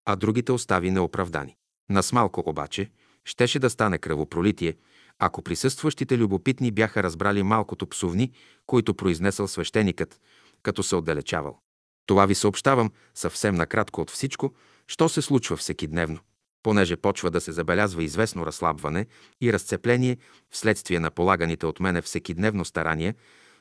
а 0.05 0.15
другите 0.15 0.51
остави 0.51 0.91
неоправдани. 0.91 1.55
На 1.89 2.03
смалко 2.03 2.43
обаче 2.45 2.91
щеше 3.25 3.59
да 3.59 3.69
стане 3.69 3.97
кръвопролитие, 3.97 4.75
ако 5.19 5.41
присъстващите 5.41 6.17
любопитни 6.17 6.71
бяха 6.71 7.03
разбрали 7.03 7.43
малкото 7.43 7.87
псовни, 7.87 8.31
които 8.65 8.93
произнесъл 8.93 9.47
свещеникът, 9.47 10.19
като 10.65 10.83
се 10.83 10.95
отдалечавал. 10.95 11.59
Това 12.05 12.25
ви 12.25 12.35
съобщавам 12.35 12.91
съвсем 13.13 13.55
накратко 13.55 14.01
от 14.01 14.11
всичко, 14.11 14.53
що 14.87 15.09
се 15.09 15.21
случва 15.21 15.57
всекидневно. 15.57 16.19
Понеже 16.63 16.95
почва 16.95 17.31
да 17.31 17.41
се 17.41 17.51
забелязва 17.51 18.03
известно 18.03 18.45
разслабване 18.45 19.05
и 19.41 19.53
разцепление 19.53 20.17
вследствие 20.49 20.99
на 20.99 21.11
полаганите 21.11 21.65
от 21.65 21.79
мене 21.79 22.01
всекидневно 22.01 22.65
старания, 22.65 23.15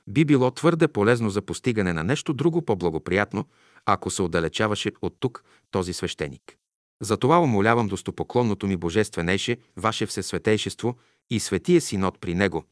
би 0.09 0.25
било 0.25 0.51
твърде 0.51 0.89
полезно 0.89 1.31
за 1.31 1.43
постигане 1.43 1.93
на 1.93 2.05
нещо 2.05 2.33
друго 2.33 2.63
по-благоприятно, 2.63 3.45
ако 3.87 4.11
се 4.11 4.23
отдалечаваше 4.23 4.93
от 5.03 5.17
тук 5.21 5.45
този 5.71 5.93
свещеник. 5.93 6.57
Затова 7.03 7.39
умолявам 7.39 7.89
достопоклонното 7.89 8.67
ми 8.67 8.77
Божественейше, 8.77 9.57
Ваше 9.77 10.07
Всесветейшество 10.07 10.97
и 11.31 11.41
Светия 11.41 11.81
Синод 11.81 12.21
при 12.21 12.35
Него, 12.35 12.65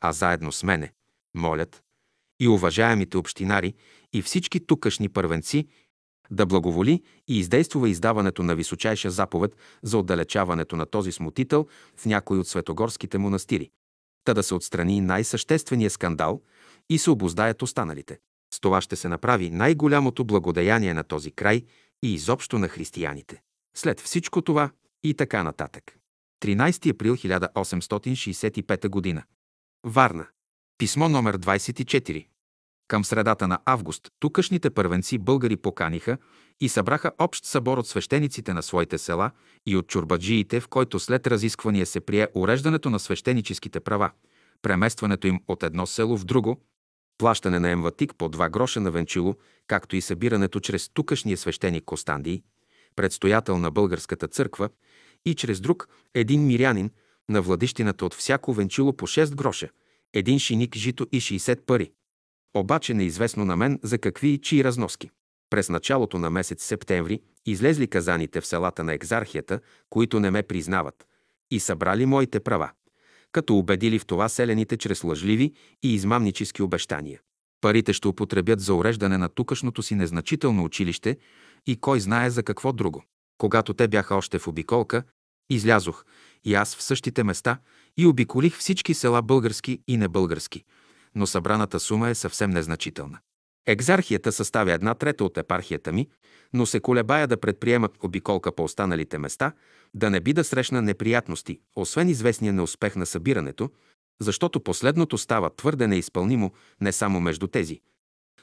а 0.00 0.12
заедно 0.12 0.52
с 0.52 0.62
мене, 0.62 0.92
молят, 1.34 1.82
и 2.42 2.48
уважаемите 2.48 3.16
общинари 3.16 3.74
и 4.12 4.22
всички 4.22 4.66
тукашни 4.66 5.08
първенци 5.08 5.66
да 6.30 6.46
благоволи 6.46 7.02
и 7.28 7.38
издействува 7.38 7.88
издаването 7.88 8.42
на 8.42 8.54
височайша 8.54 9.10
заповед 9.10 9.56
за 9.82 9.98
отдалечаването 9.98 10.76
на 10.76 10.86
този 10.86 11.12
смутител 11.12 11.66
в 11.96 12.06
някой 12.06 12.38
от 12.38 12.48
светогорските 12.48 13.18
монастири, 13.18 13.70
та 14.24 14.34
да 14.34 14.42
се 14.42 14.54
отстрани 14.54 15.00
най-съществения 15.00 15.90
скандал 15.90 16.42
и 16.90 16.98
се 16.98 17.10
обоздаят 17.10 17.62
останалите. 17.62 18.18
С 18.54 18.60
това 18.60 18.80
ще 18.80 18.96
се 18.96 19.08
направи 19.08 19.50
най-голямото 19.50 20.24
благодеяние 20.24 20.94
на 20.94 21.04
този 21.04 21.30
край 21.30 21.62
и 22.02 22.14
изобщо 22.14 22.58
на 22.58 22.68
християните. 22.68 23.42
След 23.76 24.00
всичко 24.00 24.42
това 24.42 24.70
и 25.02 25.14
така 25.14 25.42
нататък. 25.42 25.96
13 26.44 26.90
април 26.90 27.16
1865 27.16 29.14
г. 29.14 29.24
Варна. 29.84 30.26
Писмо 30.78 31.08
номер 31.08 31.38
24. 31.38 32.31
Към 32.92 33.04
средата 33.04 33.48
на 33.48 33.58
август 33.64 34.08
тукашните 34.20 34.70
първенци 34.70 35.18
българи 35.18 35.56
поканиха 35.56 36.18
и 36.60 36.68
събраха 36.68 37.12
общ 37.18 37.44
събор 37.44 37.78
от 37.78 37.88
свещениците 37.88 38.54
на 38.54 38.62
своите 38.62 38.98
села 38.98 39.30
и 39.66 39.76
от 39.76 39.86
чурбаджиите, 39.86 40.60
в 40.60 40.68
който 40.68 40.98
след 40.98 41.26
разисквания 41.26 41.86
се 41.86 42.00
прие 42.00 42.28
уреждането 42.34 42.90
на 42.90 42.98
свещеническите 42.98 43.80
права, 43.80 44.10
преместването 44.62 45.26
им 45.26 45.40
от 45.48 45.62
едно 45.62 45.86
село 45.86 46.16
в 46.16 46.24
друго, 46.24 46.60
плащане 47.18 47.58
на 47.58 47.70
емватик 47.70 48.14
по 48.18 48.28
два 48.28 48.48
гроша 48.48 48.80
на 48.80 48.90
венчило, 48.90 49.34
както 49.66 49.96
и 49.96 50.00
събирането 50.00 50.60
чрез 50.60 50.88
тукашния 50.88 51.36
свещеник 51.36 51.84
Костандий, 51.84 52.42
предстоятел 52.96 53.58
на 53.58 53.70
българската 53.70 54.28
църква, 54.28 54.68
и 55.24 55.34
чрез 55.34 55.60
друг, 55.60 55.88
един 56.14 56.46
мирянин, 56.46 56.90
на 57.28 57.42
владищината 57.42 58.06
от 58.06 58.14
всяко 58.14 58.52
венчило 58.52 58.96
по 58.96 59.06
6 59.06 59.34
гроша, 59.34 59.68
един 60.12 60.38
шиник 60.38 60.76
жито 60.76 61.06
и 61.12 61.20
60 61.20 61.60
пари. 61.66 61.92
Обаче 62.54 62.94
неизвестно 62.94 63.44
на 63.44 63.56
мен 63.56 63.78
за 63.82 63.98
какви 63.98 64.28
и 64.28 64.38
чии 64.38 64.64
разноски. 64.64 65.10
През 65.50 65.68
началото 65.68 66.18
на 66.18 66.30
месец 66.30 66.64
септември 66.64 67.20
излезли 67.46 67.86
казаните 67.86 68.40
в 68.40 68.46
селата 68.46 68.84
на 68.84 68.92
екзархията, 68.94 69.60
които 69.90 70.20
не 70.20 70.30
ме 70.30 70.42
признават, 70.42 71.06
и 71.50 71.60
събрали 71.60 72.06
моите 72.06 72.40
права, 72.40 72.70
като 73.32 73.58
убедили 73.58 73.98
в 73.98 74.06
това 74.06 74.28
селените 74.28 74.76
чрез 74.76 75.04
лъжливи 75.04 75.52
и 75.82 75.94
измамнически 75.94 76.62
обещания. 76.62 77.20
Парите 77.60 77.92
ще 77.92 78.08
употребят 78.08 78.60
за 78.60 78.74
уреждане 78.74 79.18
на 79.18 79.28
тукашното 79.28 79.82
си 79.82 79.94
незначително 79.94 80.64
училище 80.64 81.16
и 81.66 81.76
кой 81.76 82.00
знае 82.00 82.30
за 82.30 82.42
какво 82.42 82.72
друго. 82.72 83.04
Когато 83.38 83.74
те 83.74 83.88
бяха 83.88 84.14
още 84.14 84.38
в 84.38 84.48
обиколка, 84.48 85.02
излязох 85.50 86.04
и 86.44 86.54
аз 86.54 86.76
в 86.76 86.82
същите 86.82 87.24
места 87.24 87.58
и 87.96 88.06
обиколих 88.06 88.56
всички 88.56 88.94
села 88.94 89.22
български 89.22 89.78
и 89.88 89.96
небългарски, 89.96 90.64
но 91.14 91.26
събраната 91.26 91.80
сума 91.80 92.08
е 92.08 92.14
съвсем 92.14 92.50
незначителна. 92.50 93.18
Екзархията 93.66 94.32
съставя 94.32 94.72
една 94.72 94.94
трета 94.94 95.24
от 95.24 95.38
епархията 95.38 95.92
ми, 95.92 96.08
но 96.52 96.66
се 96.66 96.80
колебая 96.80 97.26
да 97.26 97.40
предприема 97.40 97.88
обиколка 98.02 98.52
по 98.52 98.64
останалите 98.64 99.18
места, 99.18 99.52
да 99.94 100.10
не 100.10 100.20
би 100.20 100.32
да 100.32 100.44
срещна 100.44 100.82
неприятности, 100.82 101.60
освен 101.76 102.08
известния 102.08 102.52
неуспех 102.52 102.96
на 102.96 103.06
събирането, 103.06 103.70
защото 104.20 104.60
последното 104.60 105.18
става 105.18 105.50
твърде 105.56 105.86
неизпълнимо 105.86 106.52
не 106.80 106.92
само 106.92 107.20
между 107.20 107.46
тези, 107.46 107.80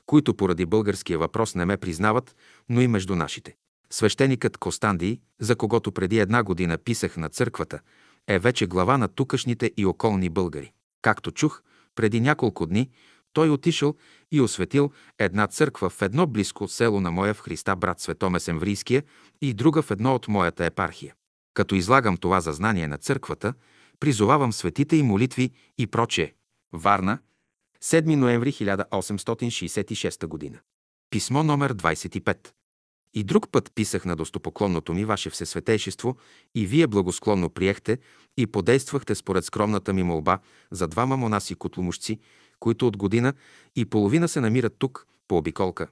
които 0.06 0.34
поради 0.34 0.66
българския 0.66 1.18
въпрос 1.18 1.56
не 1.56 1.66
ме 1.66 1.78
признават, 1.78 2.36
но 2.70 2.82
и 2.82 2.88
между 2.88 3.16
нашите. 3.16 3.56
Свещеникът 3.90 4.58
Костандий, 4.58 5.20
за 5.40 5.56
когото 5.56 5.92
преди 5.92 6.20
една 6.20 6.44
година 6.44 6.78
писах 6.78 7.18
на 7.18 7.30
църквата, 7.30 7.80
е 8.28 8.40
вече 8.40 8.68
глава 8.68 8.98
на 8.98 9.08
тукашните 9.08 9.72
и 9.78 9.86
околни 9.86 10.30
българи. 10.30 10.72
Както 11.02 11.32
чух, 11.32 11.62
преди 11.96 12.22
няколко 12.22 12.66
дни 12.66 12.90
той 13.34 13.50
отишъл 13.50 13.96
и 14.32 14.42
осветил 14.42 14.92
една 15.20 15.48
църква 15.48 15.90
в 15.90 16.02
едно 16.02 16.28
близко 16.28 16.68
село 16.68 17.02
на 17.02 17.12
моя 17.12 17.34
в 17.34 17.40
Христа 17.40 17.76
брат 17.76 18.00
Светоме 18.00 18.40
Семврийския 18.40 19.04
и 19.42 19.54
друга 19.54 19.82
в 19.82 19.92
едно 19.92 20.16
от 20.16 20.28
моята 20.28 20.66
епархия. 20.66 21.16
Като 21.54 21.76
излагам 21.76 22.18
това 22.18 22.42
за 22.42 22.54
знание 22.54 22.88
на 22.88 22.98
църквата, 22.98 23.54
призовавам 24.00 24.54
светите 24.54 24.96
и 24.96 25.04
молитви 25.04 25.52
и 25.78 25.88
прочее. 25.88 26.34
Варна, 26.74 27.20
7 27.84 28.16
ноември 28.16 28.52
1866 28.52 30.52
г. 30.52 30.60
Писмо 31.10 31.44
номер 31.44 31.74
25. 31.74 32.50
И 33.14 33.24
друг 33.24 33.50
път 33.52 33.72
писах 33.76 34.06
на 34.06 34.16
достопоклонното 34.16 34.94
ми 34.94 35.06
Ваше 35.06 35.30
Всесветейшество 35.30 36.18
и 36.56 36.66
Вие 36.66 36.88
благосклонно 36.88 37.50
приехте 37.50 37.98
и 38.38 38.48
подействахте 38.48 39.16
според 39.16 39.46
скромната 39.46 39.94
ми 39.94 40.04
молба 40.04 40.40
за 40.72 40.88
двама 40.88 41.18
монаси-котломушци, 41.18 42.20
които 42.60 42.88
от 42.88 42.98
година 42.98 43.34
и 43.76 43.86
половина 43.86 44.28
се 44.28 44.42
намират 44.42 44.76
тук, 44.80 45.08
по 45.28 45.38
обиколка. 45.38 45.88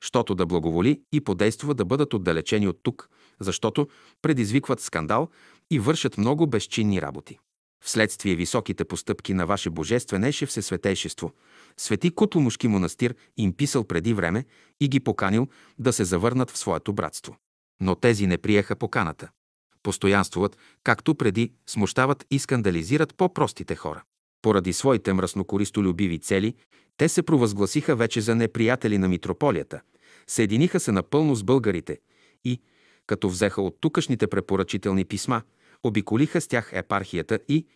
Щото 0.00 0.34
да 0.34 0.46
благоволи 0.46 1.02
и 1.12 1.20
подейства 1.20 1.74
да 1.74 1.84
бъдат 1.84 2.14
отдалечени 2.14 2.68
от 2.68 2.78
тук, 2.82 3.08
защото 3.40 3.88
предизвикват 4.22 4.80
скандал 4.80 5.28
и 5.70 5.78
вършат 5.78 6.18
много 6.18 6.46
безчинни 6.46 7.02
работи. 7.02 7.38
Вследствие 7.84 8.34
високите 8.34 8.84
постъпки 8.84 9.34
на 9.34 9.46
Ваше 9.46 9.70
Божественеше 9.70 10.46
Всесветейшество, 10.46 11.32
Свети 11.76 12.10
Кутломушки 12.10 12.68
монастир 12.68 13.14
им 13.36 13.52
писал 13.52 13.84
преди 13.84 14.14
време 14.14 14.44
и 14.80 14.88
ги 14.88 15.00
поканил 15.00 15.48
да 15.78 15.92
се 15.92 16.04
завърнат 16.04 16.50
в 16.50 16.58
своето 16.58 16.92
братство. 16.92 17.36
Но 17.80 17.94
тези 17.94 18.26
не 18.26 18.38
приеха 18.38 18.76
поканата. 18.76 19.28
Постоянствуват, 19.82 20.56
както 20.82 21.14
преди, 21.14 21.52
смущават 21.66 22.26
и 22.30 22.38
скандализират 22.38 23.14
по-простите 23.14 23.74
хора. 23.74 24.02
Поради 24.42 24.72
своите 24.72 25.12
мръснокористолюбиви 25.12 26.18
цели, 26.18 26.54
те 26.96 27.08
се 27.08 27.22
провъзгласиха 27.22 27.96
вече 27.96 28.20
за 28.20 28.34
неприятели 28.34 28.98
на 28.98 29.08
митрополията, 29.08 29.80
съединиха 30.26 30.80
се 30.80 30.92
напълно 30.92 31.34
с 31.34 31.44
българите 31.44 31.98
и, 32.44 32.60
като 33.06 33.28
взеха 33.28 33.62
от 33.62 33.76
тукашните 33.80 34.26
препоръчителни 34.26 35.04
писма, 35.04 35.42
обиколиха 35.84 36.40
с 36.40 36.48
тях 36.48 36.70
епархията 36.72 37.38
и, 37.48 37.66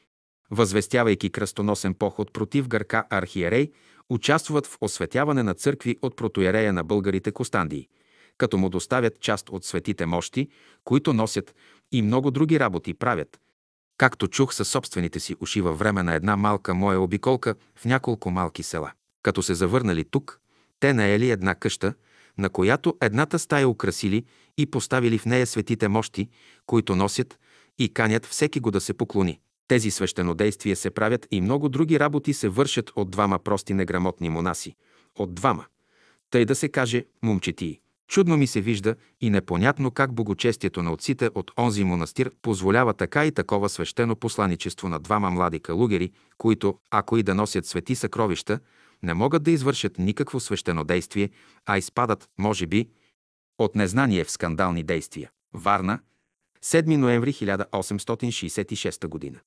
възвестявайки 0.51 1.31
кръстоносен 1.31 1.95
поход 1.95 2.33
против 2.33 2.69
гърка 2.69 3.05
архиерей, 3.11 3.71
участват 4.11 4.67
в 4.67 4.79
осветяване 4.81 5.43
на 5.43 5.55
църкви 5.55 5.97
от 6.03 6.17
протоерея 6.17 6.73
на 6.73 6.85
българите 6.85 7.33
Костандии, 7.33 7.89
като 8.39 8.59
му 8.59 8.69
доставят 8.69 9.21
част 9.21 9.49
от 9.49 9.65
светите 9.65 10.07
мощи, 10.07 10.49
които 10.85 11.13
носят 11.13 11.55
и 11.93 12.03
много 12.03 12.31
други 12.31 12.61
работи 12.61 12.95
правят, 12.95 13.41
както 13.99 14.29
чух 14.29 14.55
със 14.55 14.69
собствените 14.69 15.21
си 15.21 15.37
уши 15.41 15.61
във 15.61 15.79
време 15.79 16.03
на 16.03 16.15
една 16.15 16.37
малка 16.37 16.75
моя 16.75 17.01
обиколка 17.01 17.55
в 17.77 17.85
няколко 17.85 18.31
малки 18.31 18.63
села. 18.63 18.93
Като 19.23 19.43
се 19.43 19.55
завърнали 19.55 20.05
тук, 20.05 20.41
те 20.81 20.93
наели 20.93 21.31
една 21.31 21.55
къща, 21.55 21.95
на 22.39 22.51
която 22.51 22.97
едната 23.01 23.39
стая 23.39 23.69
украсили 23.69 24.25
и 24.59 24.67
поставили 24.67 25.19
в 25.19 25.27
нея 25.27 25.47
светите 25.47 25.89
мощи, 25.89 26.29
които 26.67 26.97
носят 26.97 27.39
и 27.79 27.95
канят 27.95 28.27
всеки 28.27 28.61
го 28.61 28.71
да 28.71 28.81
се 28.81 28.95
поклони. 28.95 29.41
Тези 29.69 29.91
свещенодействия 29.91 30.77
се 30.77 30.91
правят 30.91 31.27
и 31.31 31.41
много 31.41 31.69
други 31.69 32.01
работи 32.01 32.35
се 32.35 32.49
вършат 32.49 32.91
от 32.97 33.11
двама 33.11 33.39
прости 33.39 33.75
неграмотни 33.75 34.29
монаси. 34.29 34.75
От 35.19 35.35
двама. 35.35 35.65
Тъй 36.31 36.45
да 36.45 36.55
се 36.55 36.69
каже 36.69 37.05
момчетии. 37.23 37.81
Чудно 38.09 38.37
ми 38.37 38.47
се 38.47 38.61
вижда 38.61 38.97
и 39.21 39.31
непонятно 39.31 39.91
как 39.91 40.13
богочестието 40.13 40.83
на 40.83 40.93
отците 40.93 41.31
от 41.35 41.51
онзи 41.59 41.85
монастир 41.85 42.31
позволява 42.43 42.95
така 42.95 43.27
и 43.27 43.33
такова 43.33 43.69
свещено 43.69 44.17
посланичество 44.17 44.89
на 44.89 44.99
двама 44.99 45.31
млади 45.31 45.61
калугери, 45.61 46.13
които, 46.39 46.79
ако 46.91 47.17
и 47.17 47.23
да 47.23 47.35
носят 47.35 47.67
свети 47.67 47.95
съкровища, 47.95 48.61
не 49.03 49.15
могат 49.15 49.43
да 49.43 49.51
извършат 49.51 49.99
никакво 49.99 50.41
свещено 50.41 50.85
действие, 50.85 51.31
а 51.67 51.79
изпадат, 51.79 52.29
може 52.39 52.67
би, 52.67 52.89
от 53.59 53.75
незнание 53.75 54.25
в 54.25 54.31
скандални 54.31 54.83
действия. 54.83 55.31
Варна, 55.55 55.99
7 56.65 56.97
ноември 56.97 57.33
1866 57.33 59.33
г. 59.33 59.41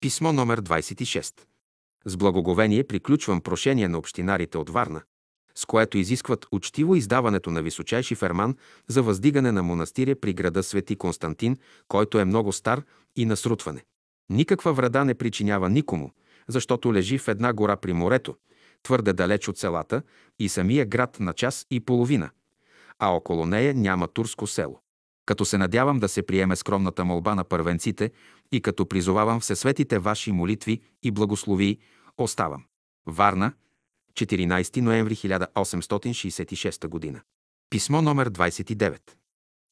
Писмо 0.00 0.32
номер 0.32 0.62
26. 0.62 1.34
С 2.04 2.16
благоговение 2.16 2.84
приключвам 2.84 3.40
прошение 3.40 3.88
на 3.88 3.98
общинарите 3.98 4.58
от 4.58 4.70
Варна, 4.70 5.02
с 5.54 5.66
което 5.66 5.98
изискват 5.98 6.46
учтиво 6.52 6.96
издаването 6.96 7.50
на 7.50 7.62
височайши 7.62 8.14
ферман 8.14 8.56
за 8.88 9.02
въздигане 9.02 9.52
на 9.52 9.62
монастиря 9.62 10.16
при 10.16 10.34
града 10.34 10.62
Свети 10.62 10.96
Константин, 10.96 11.56
който 11.88 12.18
е 12.18 12.24
много 12.24 12.52
стар 12.52 12.82
и 13.16 13.24
на 13.24 13.36
срутване. 13.36 13.84
Никаква 14.28 14.72
вреда 14.72 15.04
не 15.04 15.14
причинява 15.14 15.70
никому, 15.70 16.10
защото 16.48 16.94
лежи 16.94 17.18
в 17.18 17.28
една 17.28 17.52
гора 17.52 17.76
при 17.76 17.92
морето, 17.92 18.36
твърде 18.82 19.12
далеч 19.12 19.48
от 19.48 19.58
селата 19.58 20.02
и 20.38 20.48
самия 20.48 20.86
град 20.86 21.20
на 21.20 21.32
час 21.32 21.66
и 21.70 21.80
половина, 21.80 22.30
а 22.98 23.08
около 23.08 23.46
нея 23.46 23.74
няма 23.74 24.08
турско 24.08 24.46
село. 24.46 24.80
Като 25.26 25.44
се 25.44 25.58
надявам 25.58 25.98
да 25.98 26.08
се 26.08 26.22
приеме 26.22 26.56
скромната 26.56 27.04
молба 27.04 27.34
на 27.34 27.44
първенците 27.44 28.10
и 28.52 28.60
като 28.60 28.86
призовавам 28.86 29.40
всесветите 29.40 29.98
ваши 29.98 30.32
молитви 30.32 30.80
и 31.02 31.10
благослови, 31.10 31.78
оставам. 32.18 32.64
Варна, 33.06 33.52
14 34.14 34.80
ноември 34.80 35.16
1866 35.16 37.12
г. 37.12 37.22
Писмо 37.70 38.02
номер 38.02 38.30
29. 38.30 38.98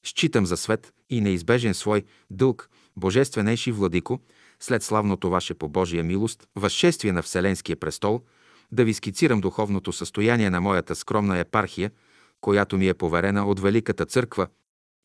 Считам 0.07 0.47
за 0.47 0.57
свет 0.57 0.93
и 1.11 1.21
неизбежен 1.21 1.75
свой 1.75 2.05
дълг, 2.31 2.71
Божественейши 2.97 3.73
Владико, 3.73 4.21
след 4.61 4.83
славното 4.83 5.31
ваше 5.31 5.55
по 5.55 5.69
Божия 5.69 6.05
милост, 6.05 6.49
възшествие 6.57 7.13
на 7.13 7.23
Вселенския 7.23 7.77
престол, 7.77 8.23
да 8.73 8.85
ви 8.85 8.95
скицирам 8.95 9.41
духовното 9.41 9.93
състояние 9.93 10.51
на 10.51 10.61
моята 10.61 10.95
скромна 10.95 11.39
епархия, 11.39 11.91
която 12.41 12.77
ми 12.77 12.89
е 12.89 12.95
поверена 12.95 13.47
от 13.47 13.61
Великата 13.61 14.07
църква, 14.07 14.49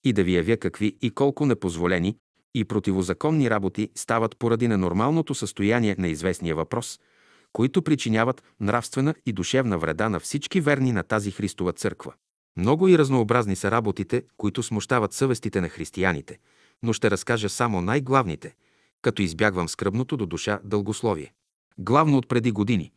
и 0.03 0.13
да 0.13 0.23
ви 0.23 0.35
явя 0.35 0.57
какви 0.57 0.97
и 1.01 1.11
колко 1.11 1.45
непозволени 1.45 2.17
и 2.55 2.65
противозаконни 2.65 3.49
работи 3.49 3.89
стават 3.95 4.37
поради 4.37 4.67
ненормалното 4.67 5.35
състояние 5.35 5.95
на 5.99 6.07
известния 6.07 6.55
въпрос– 6.55 6.99
които 7.53 7.81
причиняват 7.81 8.43
нравствена 8.59 9.15
и 9.25 9.33
душевна 9.33 9.77
вреда 9.77 10.09
на 10.09 10.19
всички 10.19 10.61
верни 10.61 10.91
на 10.91 11.03
тази 11.03 11.31
Христова 11.31 11.73
църква. 11.73 12.13
Много 12.57 12.87
и 12.87 12.97
разнообразни 12.97 13.55
са 13.55 13.71
работите, 13.71 14.23
които 14.37 14.63
смущават 14.63 15.13
съвестите 15.13 15.61
на 15.61 15.69
християните, 15.69 16.39
но 16.83 16.93
ще 16.93 17.11
разкажа 17.11 17.49
само 17.49 17.81
най-главните, 17.81 18.55
като 19.01 19.21
избягвам 19.21 19.69
скръбното 19.69 20.17
до 20.17 20.25
душа 20.25 20.59
дългословие. 20.63 21.33
Главно 21.77 22.17
от 22.17 22.27
преди 22.27 22.51
години, 22.51 22.91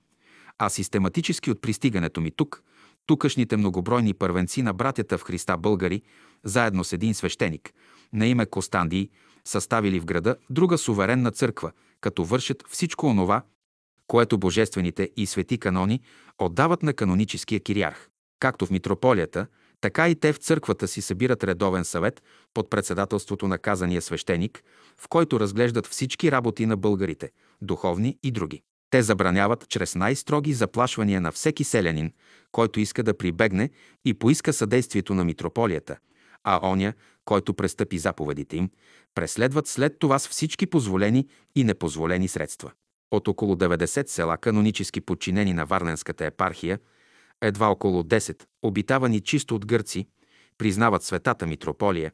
а 0.59 0.69
систематически 0.69 1.51
от 1.51 1.61
пристигането 1.61 2.20
ми 2.20 2.31
тук, 2.31 2.62
тукашните 3.07 3.57
многобройни 3.57 4.15
първенци 4.15 4.62
на 4.62 4.73
братята 4.73 5.19
в 5.19 5.23
Христа 5.23 5.57
българи, 5.57 6.03
заедно 6.45 6.85
с 6.85 6.93
един 6.93 7.15
свещеник, 7.15 7.73
на 8.12 8.27
име 8.27 8.47
Костандий, 8.47 9.09
съставили 9.45 10.01
в 10.01 10.05
града 10.05 10.37
друга 10.51 10.78
суверенна 10.78 11.31
църква, 11.31 11.73
като 12.01 12.24
вършат 12.24 12.65
всичко 12.69 13.07
онова, 13.07 13.43
което 14.07 14.39
божествените 14.39 15.11
и 15.16 15.27
свети 15.27 15.59
канони 15.59 16.01
отдават 16.39 16.83
на 16.83 16.93
каноническия 16.93 17.61
кириарх. 17.61 18.09
Както 18.41 18.66
в 18.66 18.70
митрополията, 18.70 19.47
Така 19.81 20.09
и 20.09 20.15
те 20.15 20.33
в 20.33 20.37
църквата 20.37 20.89
си 20.89 21.03
събират 21.03 21.45
редовен 21.45 21.85
съвет 21.85 22.23
под 22.55 22.70
председателството 22.70 23.49
на 23.49 23.59
казания 23.59 24.03
свещеник, 24.03 24.62
в 24.99 25.09
който 25.09 25.41
разглеждат 25.41 25.87
всички 25.87 26.33
работи 26.33 26.66
на 26.66 26.77
българите, 26.77 27.31
духовни 27.62 28.19
и 28.23 28.31
други. 28.31 28.62
Те 28.97 29.02
забраняват 29.02 29.68
чрез 29.68 29.94
най-строги 29.94 30.52
заплашвания 30.52 31.20
на 31.20 31.32
всеки 31.32 31.64
селянин, 31.64 32.12
който 32.52 32.81
иска 32.81 33.02
да 33.02 33.18
прибегне 33.18 33.70
и 34.05 34.14
поиска 34.14 34.52
съдействието 34.52 35.14
на 35.14 35.24
митрополията, 35.24 35.97
а 36.44 36.60
оня, 36.62 36.93
който 37.24 37.55
престъпи 37.55 37.98
заповедите 37.98 38.56
им, 38.56 38.70
преследват 39.14 39.66
след 39.66 39.98
това 39.98 40.18
с 40.18 40.28
всички 40.28 40.66
позволени 40.66 41.28
и 41.55 41.64
непозволени 41.64 42.28
средства. 42.28 42.73
От 43.10 43.28
около 43.28 43.55
90 43.55 44.09
села, 44.09 44.36
канонически 44.36 45.01
подчинени 45.01 45.52
на 45.52 45.66
Варненската 45.66 46.27
епархия, 46.27 46.78
едва 47.43 47.66
около 47.68 48.02
10, 48.02 48.44
обитавани 48.62 49.20
чисто 49.20 49.55
от 49.55 49.66
гърци, 49.66 50.09
признават 50.59 51.02
светата 51.02 51.47
митрополия, 51.47 52.12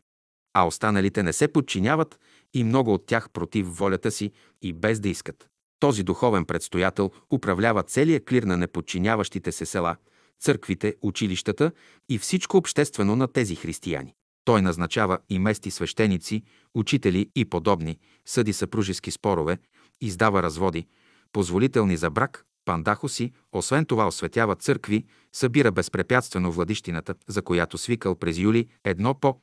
а 0.55 0.67
останалите 0.67 1.23
не 1.23 1.33
се 1.33 1.49
подчиняват 1.49 2.19
и 2.55 2.65
много 2.65 2.95
от 2.95 3.07
тях 3.07 3.31
против 3.31 3.67
волята 3.79 4.11
си 4.11 4.33
и 4.63 4.73
без 4.73 5.01
да 5.01 5.09
искат. 5.09 5.52
Този 5.83 6.03
духовен 6.03 6.45
предстоятел 6.45 7.11
управлява 7.31 7.83
целия 7.83 8.25
клир 8.25 8.43
на 8.43 8.57
неподчиняващите 8.57 9.53
се 9.53 9.67
села, 9.67 9.97
църквите, 10.41 10.95
училищата 11.03 11.73
и 12.09 12.19
всичко 12.19 12.57
обществено 12.57 13.17
на 13.17 13.29
тези 13.29 13.55
християни. 13.57 14.15
Той 14.45 14.63
назначава 14.63 15.19
и 15.29 15.39
мести 15.39 15.71
свещеници, 15.71 16.43
учители 16.75 17.31
и 17.35 17.45
подобни, 17.45 17.99
съди 18.27 18.53
съпружески 18.53 19.11
спорове, 19.11 19.59
издава 20.01 20.43
разводи, 20.43 20.87
позволителни 21.33 21.97
за 21.97 22.11
брак, 22.11 22.45
пандахоси, 22.65 23.33
освен 23.53 23.85
това 23.85 24.07
осветява 24.07 24.57
църкви, 24.57 25.05
събира 25.33 25.73
безпрепятствено 25.73 26.53
владищината, 26.53 27.15
за 27.29 27.43
която 27.43 27.79
свикал 27.79 28.15
през 28.15 28.39
юли 28.39 28.67
едно 28.85 29.15
по 29.15 29.37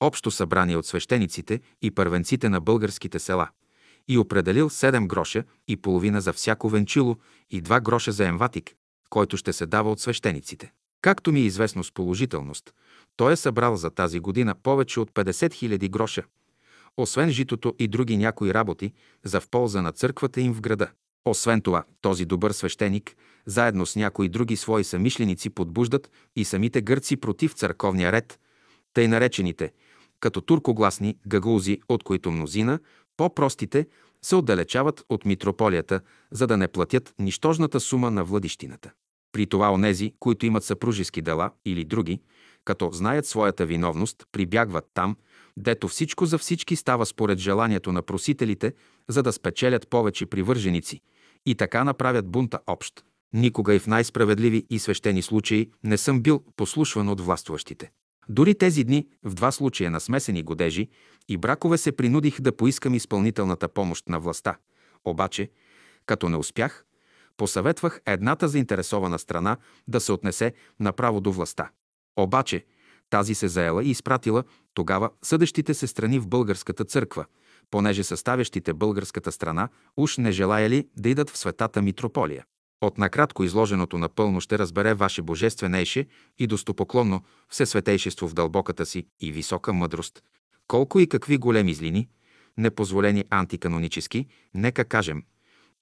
общо 0.00 0.30
събрание 0.30 0.76
от 0.76 0.86
свещениците 0.86 1.60
и 1.82 1.90
първенците 1.90 2.48
на 2.48 2.60
българските 2.60 3.18
села 3.18 3.48
и 4.08 4.18
определил 4.18 4.70
7 4.70 5.06
гроша 5.06 5.44
и 5.68 5.76
половина 5.76 6.20
за 6.20 6.32
всяко 6.32 6.68
венчило 6.68 7.16
и 7.50 7.62
2 7.62 7.80
гроша 7.80 8.12
за 8.12 8.26
емватик, 8.26 8.74
който 9.10 9.36
ще 9.36 9.52
се 9.52 9.66
дава 9.66 9.90
от 9.90 10.00
свещениците. 10.00 10.72
Както 11.02 11.32
ми 11.32 11.40
е 11.40 11.44
известно 11.44 11.84
с 11.84 11.92
положителност, 11.92 12.74
той 13.16 13.32
е 13.32 13.36
събрал 13.36 13.76
за 13.76 13.90
тази 13.90 14.20
година 14.20 14.54
повече 14.54 15.00
от 15.00 15.10
50 15.10 15.32
000 15.32 15.90
гроша, 15.90 16.22
освен 16.96 17.30
житото 17.30 17.74
и 17.78 17.88
други 17.88 18.16
някои 18.16 18.54
работи, 18.54 18.92
за 19.24 19.40
в 19.40 19.48
полза 19.48 19.82
на 19.82 19.92
църквата 19.92 20.40
им 20.40 20.54
в 20.54 20.60
града. 20.60 20.90
Освен 21.24 21.60
това, 21.60 21.84
този 22.00 22.24
добър 22.24 22.52
свещеник, 22.52 23.16
заедно 23.46 23.86
с 23.86 23.96
някои 23.96 24.28
други 24.28 24.56
свои 24.56 24.84
самишленици, 24.84 25.50
подбуждат 25.50 26.10
и 26.36 26.44
самите 26.44 26.82
гърци 26.82 27.16
против 27.16 27.52
църковния 27.52 28.12
ред, 28.12 28.40
тъй 28.94 29.08
наречените, 29.08 29.72
като 30.20 30.40
туркогласни 30.40 31.16
гагулзи, 31.26 31.80
от 31.88 32.02
които 32.02 32.30
мнозина, 32.30 32.78
по-простите, 33.18 33.86
се 34.22 34.36
отдалечават 34.36 35.04
от 35.08 35.24
митрополията, 35.24 36.00
за 36.30 36.46
да 36.46 36.56
не 36.56 36.68
платят 36.68 37.14
нищожната 37.18 37.80
сума 37.80 38.10
на 38.10 38.24
владищината. 38.24 38.90
При 39.32 39.46
това 39.46 39.72
онези, 39.72 40.12
които 40.20 40.46
имат 40.46 40.64
съпружески 40.64 41.22
дела 41.22 41.50
или 41.64 41.84
други, 41.84 42.20
като 42.64 42.90
знаят 42.92 43.26
своята 43.26 43.66
виновност, 43.66 44.24
прибягват 44.32 44.84
там, 44.94 45.16
дето 45.56 45.88
всичко 45.88 46.26
за 46.26 46.38
всички 46.38 46.76
става 46.76 47.06
според 47.06 47.38
желанието 47.38 47.92
на 47.92 48.02
просителите, 48.02 48.72
за 49.08 49.22
да 49.22 49.32
спечелят 49.32 49.88
повече 49.88 50.26
привърженици 50.26 51.00
и 51.46 51.54
така 51.54 51.84
направят 51.84 52.28
бунта 52.28 52.58
общ. 52.66 53.04
Никога 53.32 53.74
и 53.74 53.78
в 53.78 53.86
най-справедливи 53.86 54.66
и 54.70 54.78
свещени 54.78 55.22
случаи 55.22 55.70
не 55.84 55.98
съм 55.98 56.22
бил 56.22 56.44
послушван 56.56 57.08
от 57.08 57.20
властващите. 57.20 57.90
Дори 58.28 58.54
тези 58.54 58.84
дни, 58.84 59.08
в 59.24 59.34
два 59.34 59.52
случая 59.52 59.90
на 59.90 60.00
смесени 60.00 60.42
годежи 60.42 60.88
и 61.28 61.36
бракове 61.36 61.78
се 61.78 61.92
принудих 61.92 62.40
да 62.40 62.56
поискам 62.56 62.94
изпълнителната 62.94 63.68
помощ 63.68 64.08
на 64.08 64.20
властта. 64.20 64.56
Обаче, 65.04 65.50
като 66.06 66.28
не 66.28 66.36
успях, 66.36 66.84
посъветвах 67.36 68.00
едната 68.06 68.48
заинтересована 68.48 69.18
страна 69.18 69.56
да 69.88 70.00
се 70.00 70.12
отнесе 70.12 70.52
направо 70.80 71.20
до 71.20 71.32
властта. 71.32 71.70
Обаче, 72.16 72.64
тази 73.10 73.34
се 73.34 73.48
заела 73.48 73.84
и 73.84 73.90
изпратила 73.90 74.44
тогава 74.74 75.10
съдещите 75.22 75.74
се 75.74 75.86
страни 75.86 76.18
в 76.18 76.28
българската 76.28 76.84
църква, 76.84 77.24
понеже 77.70 78.04
съставящите 78.04 78.72
българската 78.72 79.32
страна 79.32 79.68
уж 79.96 80.16
не 80.16 80.32
желаяли 80.32 80.88
да 80.96 81.08
идат 81.08 81.30
в 81.30 81.38
светата 81.38 81.82
митрополия. 81.82 82.44
От 82.80 82.98
накратко 82.98 83.44
изложеното 83.44 83.98
напълно 83.98 84.40
ще 84.40 84.58
разбере 84.58 84.94
Ваше 84.94 85.22
Божественейше 85.22 86.06
и 86.38 86.46
достопоклонно 86.46 87.22
всесветейшество 87.48 88.28
в 88.28 88.34
дълбоката 88.34 88.86
си 88.86 89.06
и 89.20 89.32
висока 89.32 89.72
мъдрост, 89.72 90.22
колко 90.68 91.00
и 91.00 91.06
какви 91.06 91.38
големи 91.38 91.74
злини, 91.74 92.08
непозволени 92.56 93.24
антиканонически, 93.30 94.26
нека 94.54 94.84
кажем, 94.84 95.22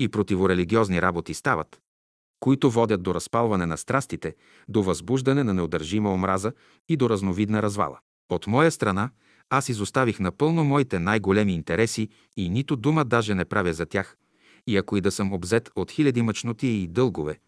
и 0.00 0.08
противорелигиозни 0.08 1.02
работи 1.02 1.34
стават, 1.34 1.80
които 2.40 2.70
водят 2.70 3.02
до 3.02 3.14
разпалване 3.14 3.66
на 3.66 3.76
страстите, 3.76 4.34
до 4.68 4.82
възбуждане 4.82 5.44
на 5.44 5.54
неудържима 5.54 6.12
омраза 6.12 6.52
и 6.88 6.96
до 6.96 7.10
разновидна 7.10 7.62
развала. 7.62 7.98
От 8.28 8.46
моя 8.46 8.70
страна, 8.70 9.10
аз 9.50 9.68
изоставих 9.68 10.20
напълно 10.20 10.64
моите 10.64 10.98
най-големи 10.98 11.54
интереси 11.54 12.08
и 12.36 12.48
нито 12.48 12.76
дума 12.76 13.04
даже 13.04 13.34
не 13.34 13.44
правя 13.44 13.72
за 13.72 13.86
тях, 13.86 14.16
и 14.66 14.76
ако 14.76 14.96
и 14.96 15.00
да 15.00 15.10
съм 15.10 15.32
обзет 15.32 15.70
от 15.76 15.90
хиляди 15.90 16.22
мъчноти 16.22 16.66
и 16.66 16.88
дългове, 16.88 17.38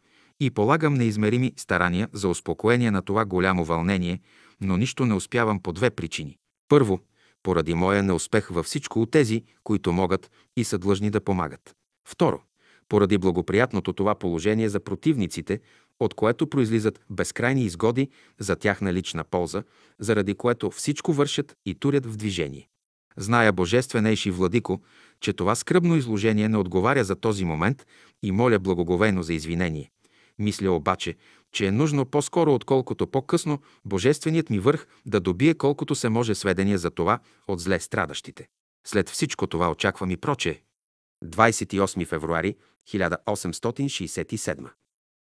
и 0.40 0.50
полагам 0.50 0.94
неизмерими 0.94 1.52
старания 1.56 2.08
за 2.12 2.28
успокоение 2.28 2.90
на 2.90 3.02
това 3.02 3.24
голямо 3.24 3.64
вълнение, 3.64 4.20
но 4.60 4.76
нищо 4.76 5.06
не 5.06 5.14
успявам 5.14 5.62
по 5.62 5.72
две 5.72 5.90
причини. 5.90 6.38
Първо, 6.68 7.00
поради 7.42 7.74
моя 7.74 8.02
неуспех 8.02 8.48
във 8.48 8.66
всичко 8.66 9.02
от 9.02 9.10
тези, 9.10 9.44
които 9.64 9.92
могат 9.92 10.30
и 10.56 10.64
са 10.64 10.78
длъжни 10.78 11.10
да 11.10 11.20
помагат. 11.20 11.74
Второ, 12.08 12.42
поради 12.88 13.18
благоприятното 13.18 13.92
това 13.92 14.14
положение 14.14 14.68
за 14.68 14.80
противниците, 14.80 15.60
от 16.00 16.14
което 16.14 16.50
произлизат 16.50 17.00
безкрайни 17.10 17.64
изгоди 17.64 18.08
за 18.38 18.56
тяхна 18.56 18.92
лична 18.92 19.24
полза, 19.24 19.62
заради 19.98 20.34
което 20.34 20.70
всичко 20.70 21.12
вършат 21.12 21.56
и 21.66 21.74
турят 21.74 22.06
в 22.06 22.16
движение. 22.16 22.68
Зная, 23.16 23.52
Божественейши 23.52 24.30
Владико, 24.30 24.82
че 25.20 25.32
това 25.32 25.54
скръбно 25.54 25.96
изложение 25.96 26.48
не 26.48 26.56
отговаря 26.56 27.04
за 27.04 27.16
този 27.16 27.44
момент 27.44 27.86
и 28.22 28.32
моля 28.32 28.58
благоговейно 28.58 29.22
за 29.22 29.34
извинение. 29.34 29.90
Мисля 30.38 30.70
обаче, 30.70 31.16
че 31.52 31.66
е 31.66 31.72
нужно 31.72 32.04
по-скоро, 32.04 32.54
отколкото 32.54 33.06
по-късно, 33.06 33.58
Божественият 33.84 34.50
ми 34.50 34.58
върх 34.58 34.86
да 35.06 35.20
добие 35.20 35.54
колкото 35.54 35.94
се 35.94 36.08
може 36.08 36.34
сведения 36.34 36.78
за 36.78 36.90
това 36.90 37.18
от 37.48 37.60
зле 37.60 37.80
страдащите. 37.80 38.48
След 38.86 39.08
всичко 39.08 39.46
това 39.46 39.70
очаквам 39.70 40.10
и 40.10 40.16
проче. 40.16 40.62
28 41.24 42.06
февруари 42.06 42.56
1867 42.88 44.68